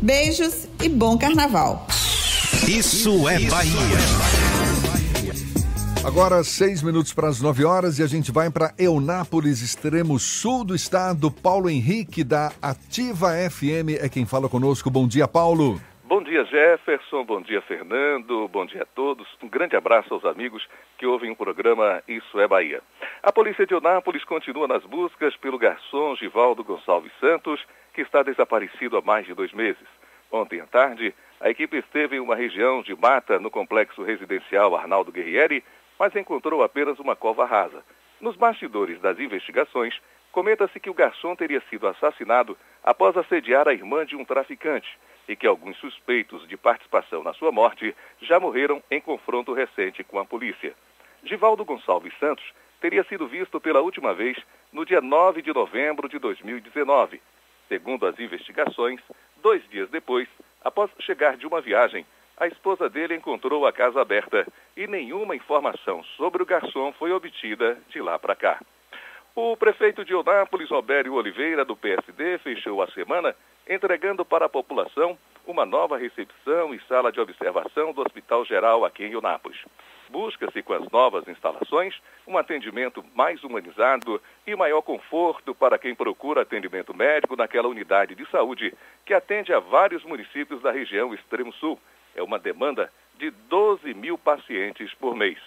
Beijos 0.00 0.68
e 0.80 0.88
bom 0.88 1.18
carnaval! 1.18 1.86
Isso 2.68 3.28
é 3.28 3.40
Bahia. 3.40 3.72
Agora, 6.04 6.44
seis 6.44 6.82
minutos 6.82 7.12
para 7.12 7.28
as 7.28 7.40
nove 7.40 7.64
horas 7.64 7.98
e 7.98 8.02
a 8.02 8.06
gente 8.06 8.30
vai 8.30 8.48
para 8.48 8.74
Eunápolis, 8.78 9.60
extremo 9.60 10.20
sul 10.20 10.62
do 10.62 10.74
estado. 10.74 11.30
Paulo 11.30 11.68
Henrique, 11.68 12.22
da 12.22 12.52
Ativa 12.62 13.32
FM, 13.50 13.98
é 14.00 14.08
quem 14.08 14.24
fala 14.24 14.48
conosco. 14.48 14.88
Bom 14.88 15.08
dia, 15.08 15.26
Paulo. 15.26 15.80
Bom 16.06 16.22
dia, 16.22 16.44
Jefferson. 16.44 17.24
Bom 17.24 17.40
dia, 17.40 17.62
Fernando. 17.62 18.46
Bom 18.48 18.66
dia 18.66 18.82
a 18.82 18.86
todos. 18.94 19.26
Um 19.42 19.48
grande 19.48 19.74
abraço 19.74 20.12
aos 20.12 20.22
amigos 20.26 20.68
que 20.98 21.06
ouvem 21.06 21.30
o 21.30 21.36
programa 21.36 22.02
Isso 22.06 22.38
é 22.38 22.46
Bahia. 22.46 22.82
A 23.22 23.32
polícia 23.32 23.66
de 23.66 23.72
Eunápolis 23.72 24.22
continua 24.22 24.68
nas 24.68 24.84
buscas 24.84 25.34
pelo 25.38 25.56
garçom 25.56 26.14
Givaldo 26.14 26.62
Gonçalves 26.62 27.10
Santos, 27.18 27.58
que 27.94 28.02
está 28.02 28.22
desaparecido 28.22 28.98
há 28.98 29.00
mais 29.00 29.24
de 29.24 29.32
dois 29.32 29.50
meses. 29.54 29.86
Ontem 30.30 30.60
à 30.60 30.66
tarde, 30.66 31.14
a 31.40 31.48
equipe 31.48 31.78
esteve 31.78 32.16
em 32.16 32.20
uma 32.20 32.36
região 32.36 32.82
de 32.82 32.94
mata 32.94 33.38
no 33.38 33.50
complexo 33.50 34.02
residencial 34.02 34.76
Arnaldo 34.76 35.10
Guerrieri, 35.10 35.64
mas 35.98 36.14
encontrou 36.14 36.62
apenas 36.62 36.98
uma 36.98 37.16
cova 37.16 37.46
rasa. 37.46 37.82
Nos 38.24 38.36
bastidores 38.36 38.98
das 39.02 39.18
investigações, 39.20 40.00
comenta-se 40.32 40.80
que 40.80 40.88
o 40.88 40.94
garçom 40.94 41.36
teria 41.36 41.60
sido 41.68 41.86
assassinado 41.86 42.56
após 42.82 43.14
assediar 43.18 43.68
a 43.68 43.74
irmã 43.74 44.06
de 44.06 44.16
um 44.16 44.24
traficante 44.24 44.88
e 45.28 45.36
que 45.36 45.46
alguns 45.46 45.76
suspeitos 45.76 46.48
de 46.48 46.56
participação 46.56 47.22
na 47.22 47.34
sua 47.34 47.52
morte 47.52 47.94
já 48.22 48.40
morreram 48.40 48.82
em 48.90 48.98
confronto 48.98 49.52
recente 49.52 50.02
com 50.02 50.18
a 50.18 50.24
polícia. 50.24 50.72
Givaldo 51.22 51.66
Gonçalves 51.66 52.18
Santos 52.18 52.42
teria 52.80 53.04
sido 53.04 53.28
visto 53.28 53.60
pela 53.60 53.82
última 53.82 54.14
vez 54.14 54.38
no 54.72 54.86
dia 54.86 55.02
9 55.02 55.42
de 55.42 55.52
novembro 55.52 56.08
de 56.08 56.18
2019. 56.18 57.20
Segundo 57.68 58.06
as 58.06 58.18
investigações, 58.18 59.02
dois 59.42 59.62
dias 59.68 59.90
depois, 59.90 60.26
após 60.64 60.90
chegar 60.98 61.36
de 61.36 61.46
uma 61.46 61.60
viagem, 61.60 62.06
a 62.36 62.46
esposa 62.46 62.88
dele 62.88 63.14
encontrou 63.14 63.66
a 63.66 63.72
casa 63.72 64.00
aberta 64.00 64.46
e 64.76 64.86
nenhuma 64.86 65.36
informação 65.36 66.02
sobre 66.16 66.42
o 66.42 66.46
garçom 66.46 66.92
foi 66.92 67.12
obtida 67.12 67.78
de 67.88 68.00
lá 68.00 68.18
para 68.18 68.34
cá. 68.34 68.60
O 69.36 69.56
prefeito 69.56 70.04
de 70.04 70.12
Eunápolis, 70.12 70.70
Robério 70.70 71.14
Oliveira, 71.14 71.64
do 71.64 71.76
PSD, 71.76 72.38
fechou 72.38 72.82
a 72.82 72.86
semana 72.88 73.34
entregando 73.68 74.24
para 74.24 74.46
a 74.46 74.48
população 74.48 75.18
uma 75.46 75.66
nova 75.66 75.98
recepção 75.98 76.74
e 76.74 76.80
sala 76.82 77.12
de 77.12 77.20
observação 77.20 77.92
do 77.92 78.00
Hospital 78.00 78.44
Geral 78.44 78.84
aqui 78.84 79.04
em 79.04 79.12
Eunápolis. 79.12 79.58
Busca-se, 80.08 80.62
com 80.62 80.72
as 80.74 80.88
novas 80.90 81.26
instalações, 81.28 81.94
um 82.26 82.38
atendimento 82.38 83.04
mais 83.14 83.42
humanizado 83.42 84.20
e 84.46 84.54
maior 84.54 84.82
conforto 84.82 85.54
para 85.54 85.78
quem 85.78 85.94
procura 85.94 86.42
atendimento 86.42 86.94
médico 86.94 87.36
naquela 87.36 87.68
unidade 87.68 88.14
de 88.14 88.24
saúde 88.30 88.72
que 89.04 89.14
atende 89.14 89.52
a 89.52 89.58
vários 89.58 90.04
municípios 90.04 90.62
da 90.62 90.70
região 90.70 91.12
Extremo 91.12 91.52
Sul. 91.54 91.78
É 92.14 92.22
uma 92.22 92.38
demanda 92.38 92.90
de 93.16 93.30
12 93.30 93.94
mil 93.94 94.18
pacientes 94.18 94.92
por 94.94 95.14
mês. 95.14 95.38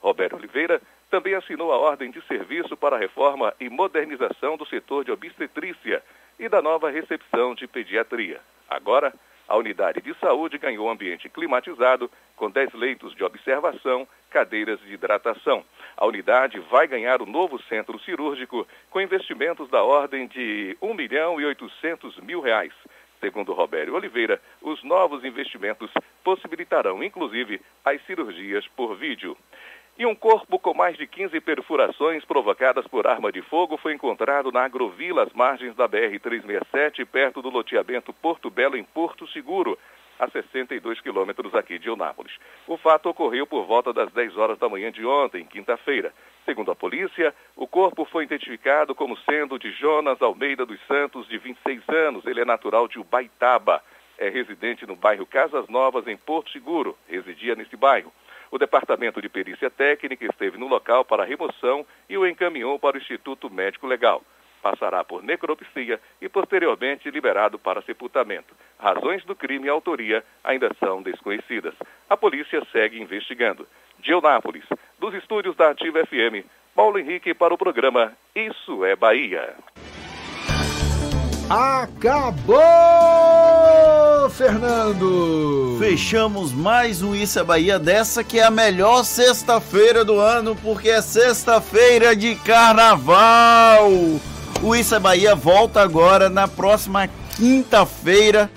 Roberto 0.00 0.36
Oliveira 0.36 0.80
também 1.10 1.34
assinou 1.34 1.72
a 1.72 1.78
ordem 1.78 2.10
de 2.10 2.20
serviço 2.22 2.76
para 2.76 2.96
a 2.96 2.98
reforma 2.98 3.54
e 3.60 3.68
modernização 3.68 4.56
do 4.56 4.66
setor 4.66 5.04
de 5.04 5.12
obstetrícia 5.12 6.02
e 6.38 6.48
da 6.48 6.60
nova 6.60 6.90
recepção 6.90 7.54
de 7.54 7.66
pediatria. 7.66 8.40
Agora, 8.68 9.12
a 9.48 9.56
unidade 9.56 10.00
de 10.00 10.12
saúde 10.18 10.58
ganhou 10.58 10.90
ambiente 10.90 11.28
climatizado, 11.28 12.10
com 12.34 12.50
10 12.50 12.74
leitos 12.74 13.14
de 13.14 13.22
observação, 13.22 14.06
cadeiras 14.28 14.80
de 14.80 14.92
hidratação. 14.92 15.64
A 15.96 16.04
unidade 16.04 16.58
vai 16.58 16.88
ganhar 16.88 17.22
o 17.22 17.26
novo 17.26 17.62
centro 17.62 17.98
cirúrgico, 18.00 18.66
com 18.90 19.00
investimentos 19.00 19.70
da 19.70 19.82
ordem 19.84 20.26
de 20.26 20.76
1 20.82 20.94
milhão 20.94 21.40
e 21.40 21.44
800 21.46 22.18
mil 22.18 22.40
reais. 22.40 22.72
Segundo 23.20 23.52
Roberto 23.52 23.94
Oliveira, 23.94 24.40
os 24.60 24.82
novos 24.82 25.24
investimentos 25.24 25.90
possibilitarão, 26.22 27.02
inclusive, 27.02 27.60
as 27.84 28.00
cirurgias 28.06 28.66
por 28.68 28.96
vídeo. 28.96 29.36
E 29.98 30.04
um 30.04 30.14
corpo 30.14 30.58
com 30.58 30.74
mais 30.74 30.94
de 30.98 31.06
15 31.06 31.40
perfurações 31.40 32.22
provocadas 32.22 32.86
por 32.86 33.06
arma 33.06 33.32
de 33.32 33.40
fogo 33.40 33.78
foi 33.78 33.94
encontrado 33.94 34.52
na 34.52 34.62
agrovila 34.62 35.22
às 35.22 35.32
margens 35.32 35.74
da 35.74 35.88
BR-367, 35.88 37.06
perto 37.06 37.40
do 37.40 37.48
loteamento 37.48 38.12
Porto 38.12 38.50
Belo, 38.50 38.76
em 38.76 38.84
Porto 38.84 39.26
Seguro, 39.28 39.78
a 40.18 40.28
62 40.28 41.00
quilômetros 41.00 41.54
aqui 41.54 41.78
de 41.78 41.88
Eunápolis. 41.88 42.32
O 42.66 42.76
fato 42.76 43.08
ocorreu 43.08 43.46
por 43.46 43.66
volta 43.66 43.92
das 43.92 44.12
10 44.12 44.36
horas 44.36 44.58
da 44.58 44.68
manhã 44.68 44.90
de 44.90 45.04
ontem, 45.04 45.44
quinta-feira. 45.44 46.12
Segundo 46.44 46.70
a 46.70 46.76
polícia, 46.76 47.34
o 47.56 47.66
corpo 47.66 48.04
foi 48.04 48.24
identificado 48.24 48.94
como 48.94 49.16
sendo 49.18 49.58
de 49.58 49.70
Jonas 49.72 50.22
Almeida 50.22 50.64
dos 50.64 50.80
Santos, 50.86 51.26
de 51.28 51.38
26 51.38 51.82
anos. 51.88 52.24
Ele 52.26 52.40
é 52.40 52.44
natural 52.44 52.86
de 52.86 52.98
Ubaitaba. 52.98 53.82
É 54.18 54.28
residente 54.28 54.86
no 54.86 54.96
bairro 54.96 55.26
Casas 55.26 55.68
Novas, 55.68 56.06
em 56.06 56.16
Porto 56.16 56.50
Seguro. 56.50 56.96
Residia 57.08 57.54
nesse 57.54 57.76
bairro. 57.76 58.12
O 58.50 58.58
Departamento 58.58 59.20
de 59.20 59.28
Perícia 59.28 59.68
Técnica 59.68 60.24
esteve 60.24 60.56
no 60.56 60.68
local 60.68 61.04
para 61.04 61.24
a 61.24 61.26
remoção 61.26 61.84
e 62.08 62.16
o 62.16 62.26
encaminhou 62.26 62.78
para 62.78 62.96
o 62.96 63.00
Instituto 63.00 63.50
Médico 63.50 63.86
Legal. 63.86 64.22
Passará 64.66 65.04
por 65.04 65.22
necropsia 65.22 66.00
e 66.20 66.28
posteriormente 66.28 67.08
liberado 67.08 67.56
para 67.56 67.80
sepultamento. 67.82 68.52
Razões 68.76 69.24
do 69.24 69.36
crime 69.36 69.66
e 69.66 69.68
autoria 69.68 70.24
ainda 70.42 70.74
são 70.80 71.00
desconhecidas. 71.02 71.72
A 72.10 72.16
polícia 72.16 72.60
segue 72.72 73.00
investigando. 73.00 73.64
De 74.00 74.10
Eunápolis, 74.10 74.64
dos 74.98 75.14
estúdios 75.14 75.54
da 75.54 75.70
Ativa 75.70 76.04
FM, 76.04 76.44
Paulo 76.74 76.98
Henrique 76.98 77.32
para 77.32 77.54
o 77.54 77.56
programa 77.56 78.12
Isso 78.34 78.84
é 78.84 78.96
Bahia. 78.96 79.54
Acabou, 81.48 82.58
Fernando! 84.30 85.76
Fechamos 85.78 86.52
mais 86.52 87.02
um 87.02 87.14
Isso 87.14 87.38
é 87.38 87.44
Bahia 87.44 87.78
dessa 87.78 88.24
que 88.24 88.40
é 88.40 88.42
a 88.42 88.50
melhor 88.50 89.04
sexta-feira 89.04 90.04
do 90.04 90.18
ano, 90.18 90.56
porque 90.56 90.88
é 90.88 91.00
sexta-feira 91.00 92.16
de 92.16 92.34
carnaval. 92.34 93.92
O 94.62 94.74
é 94.74 94.98
Bahia 94.98 95.34
volta 95.34 95.80
agora 95.80 96.30
na 96.30 96.48
próxima 96.48 97.08
quinta-feira, 97.36 98.50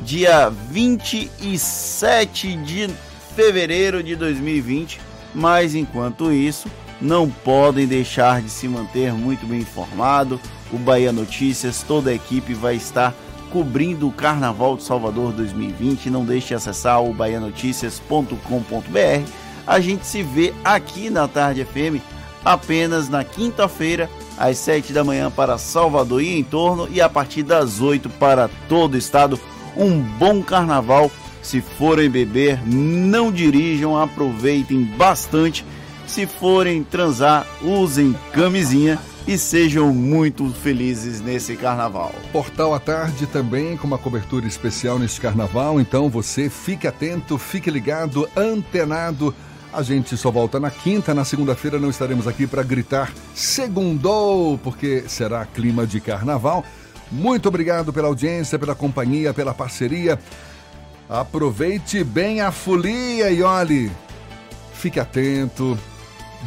dia 0.00 0.50
27 0.50 2.56
de 2.56 2.90
fevereiro 3.36 4.02
de 4.02 4.16
2020. 4.16 4.98
Mas 5.34 5.74
enquanto 5.74 6.32
isso, 6.32 6.68
não 7.00 7.28
podem 7.28 7.86
deixar 7.86 8.40
de 8.40 8.50
se 8.50 8.66
manter 8.66 9.12
muito 9.12 9.46
bem 9.46 9.60
informado 9.60 10.40
o 10.72 10.78
Bahia 10.78 11.12
Notícias, 11.12 11.84
toda 11.86 12.10
a 12.10 12.14
equipe 12.14 12.54
vai 12.54 12.76
estar 12.76 13.14
cobrindo 13.50 14.08
o 14.08 14.12
Carnaval 14.12 14.78
de 14.78 14.84
Salvador 14.84 15.32
2020. 15.32 16.08
Não 16.08 16.24
deixe 16.24 16.48
de 16.48 16.54
acessar 16.54 17.02
o 17.02 17.12
baianoticias.com.br. 17.12 19.30
A 19.66 19.80
gente 19.80 20.06
se 20.06 20.22
vê 20.22 20.54
aqui 20.64 21.10
na 21.10 21.28
Tarde 21.28 21.64
FM 21.64 22.00
apenas 22.44 23.08
na 23.08 23.24
quinta-feira, 23.24 24.10
às 24.36 24.58
7 24.58 24.92
da 24.92 25.04
manhã 25.04 25.30
para 25.30 25.58
Salvador 25.58 26.22
e 26.22 26.38
em 26.38 26.44
torno, 26.44 26.88
e 26.90 27.00
a 27.00 27.08
partir 27.08 27.42
das 27.42 27.80
8 27.80 28.08
para 28.10 28.48
todo 28.68 28.94
o 28.94 28.98
estado. 28.98 29.38
Um 29.76 30.00
bom 30.00 30.42
carnaval. 30.42 31.10
Se 31.42 31.60
forem 31.60 32.08
beber, 32.08 32.60
não 32.64 33.32
dirijam, 33.32 33.98
aproveitem 33.98 34.84
bastante. 34.84 35.64
Se 36.06 36.26
forem 36.26 36.84
transar, 36.84 37.46
usem 37.62 38.14
camisinha 38.32 38.98
e 39.26 39.38
sejam 39.38 39.92
muito 39.92 40.48
felizes 40.50 41.20
nesse 41.20 41.56
carnaval. 41.56 42.12
Portal 42.32 42.74
à 42.74 42.80
Tarde 42.80 43.26
também 43.26 43.76
com 43.76 43.86
uma 43.86 43.98
cobertura 43.98 44.46
especial 44.46 44.98
neste 44.98 45.20
carnaval, 45.20 45.80
então 45.80 46.08
você 46.08 46.50
fique 46.50 46.86
atento, 46.86 47.38
fique 47.38 47.70
ligado, 47.70 48.28
antenado. 48.36 49.34
A 49.72 49.82
gente 49.82 50.16
só 50.16 50.30
volta 50.30 50.60
na 50.60 50.70
quinta, 50.70 51.14
na 51.14 51.24
segunda-feira 51.24 51.78
não 51.78 51.88
estaremos 51.88 52.28
aqui 52.28 52.46
para 52.46 52.62
gritar 52.62 53.12
segundou, 53.34 54.58
porque 54.58 55.04
será 55.08 55.46
clima 55.46 55.86
de 55.86 56.00
carnaval. 56.00 56.64
Muito 57.10 57.48
obrigado 57.48 57.92
pela 57.92 58.08
audiência, 58.08 58.58
pela 58.58 58.74
companhia, 58.74 59.32
pela 59.32 59.54
parceria. 59.54 60.18
Aproveite 61.08 62.04
bem 62.04 62.40
a 62.40 62.50
folia 62.50 63.30
e 63.30 63.42
olhe, 63.42 63.90
fique 64.74 65.00
atento, 65.00 65.78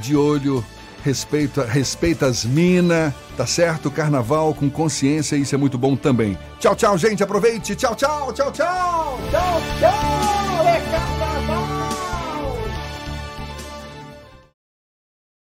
de 0.01 0.15
olho 0.15 0.63
respeita, 1.05 1.63
respeita 1.63 2.25
as 2.25 2.43
minas, 2.43 3.13
tá 3.37 3.45
certo? 3.45 3.91
Carnaval 3.91 4.55
com 4.55 4.67
consciência, 4.69 5.35
isso 5.35 5.53
é 5.53 5.57
muito 5.57 5.77
bom 5.77 5.95
também. 5.95 6.35
Tchau, 6.59 6.75
tchau, 6.75 6.97
gente, 6.97 7.23
aproveite. 7.23 7.75
Tchau, 7.75 7.95
tchau, 7.95 8.33
tchau, 8.33 8.51
tchau. 8.51 9.19
Tchau, 9.29 9.61
tchau. 9.79 10.65
É. 11.11 11.14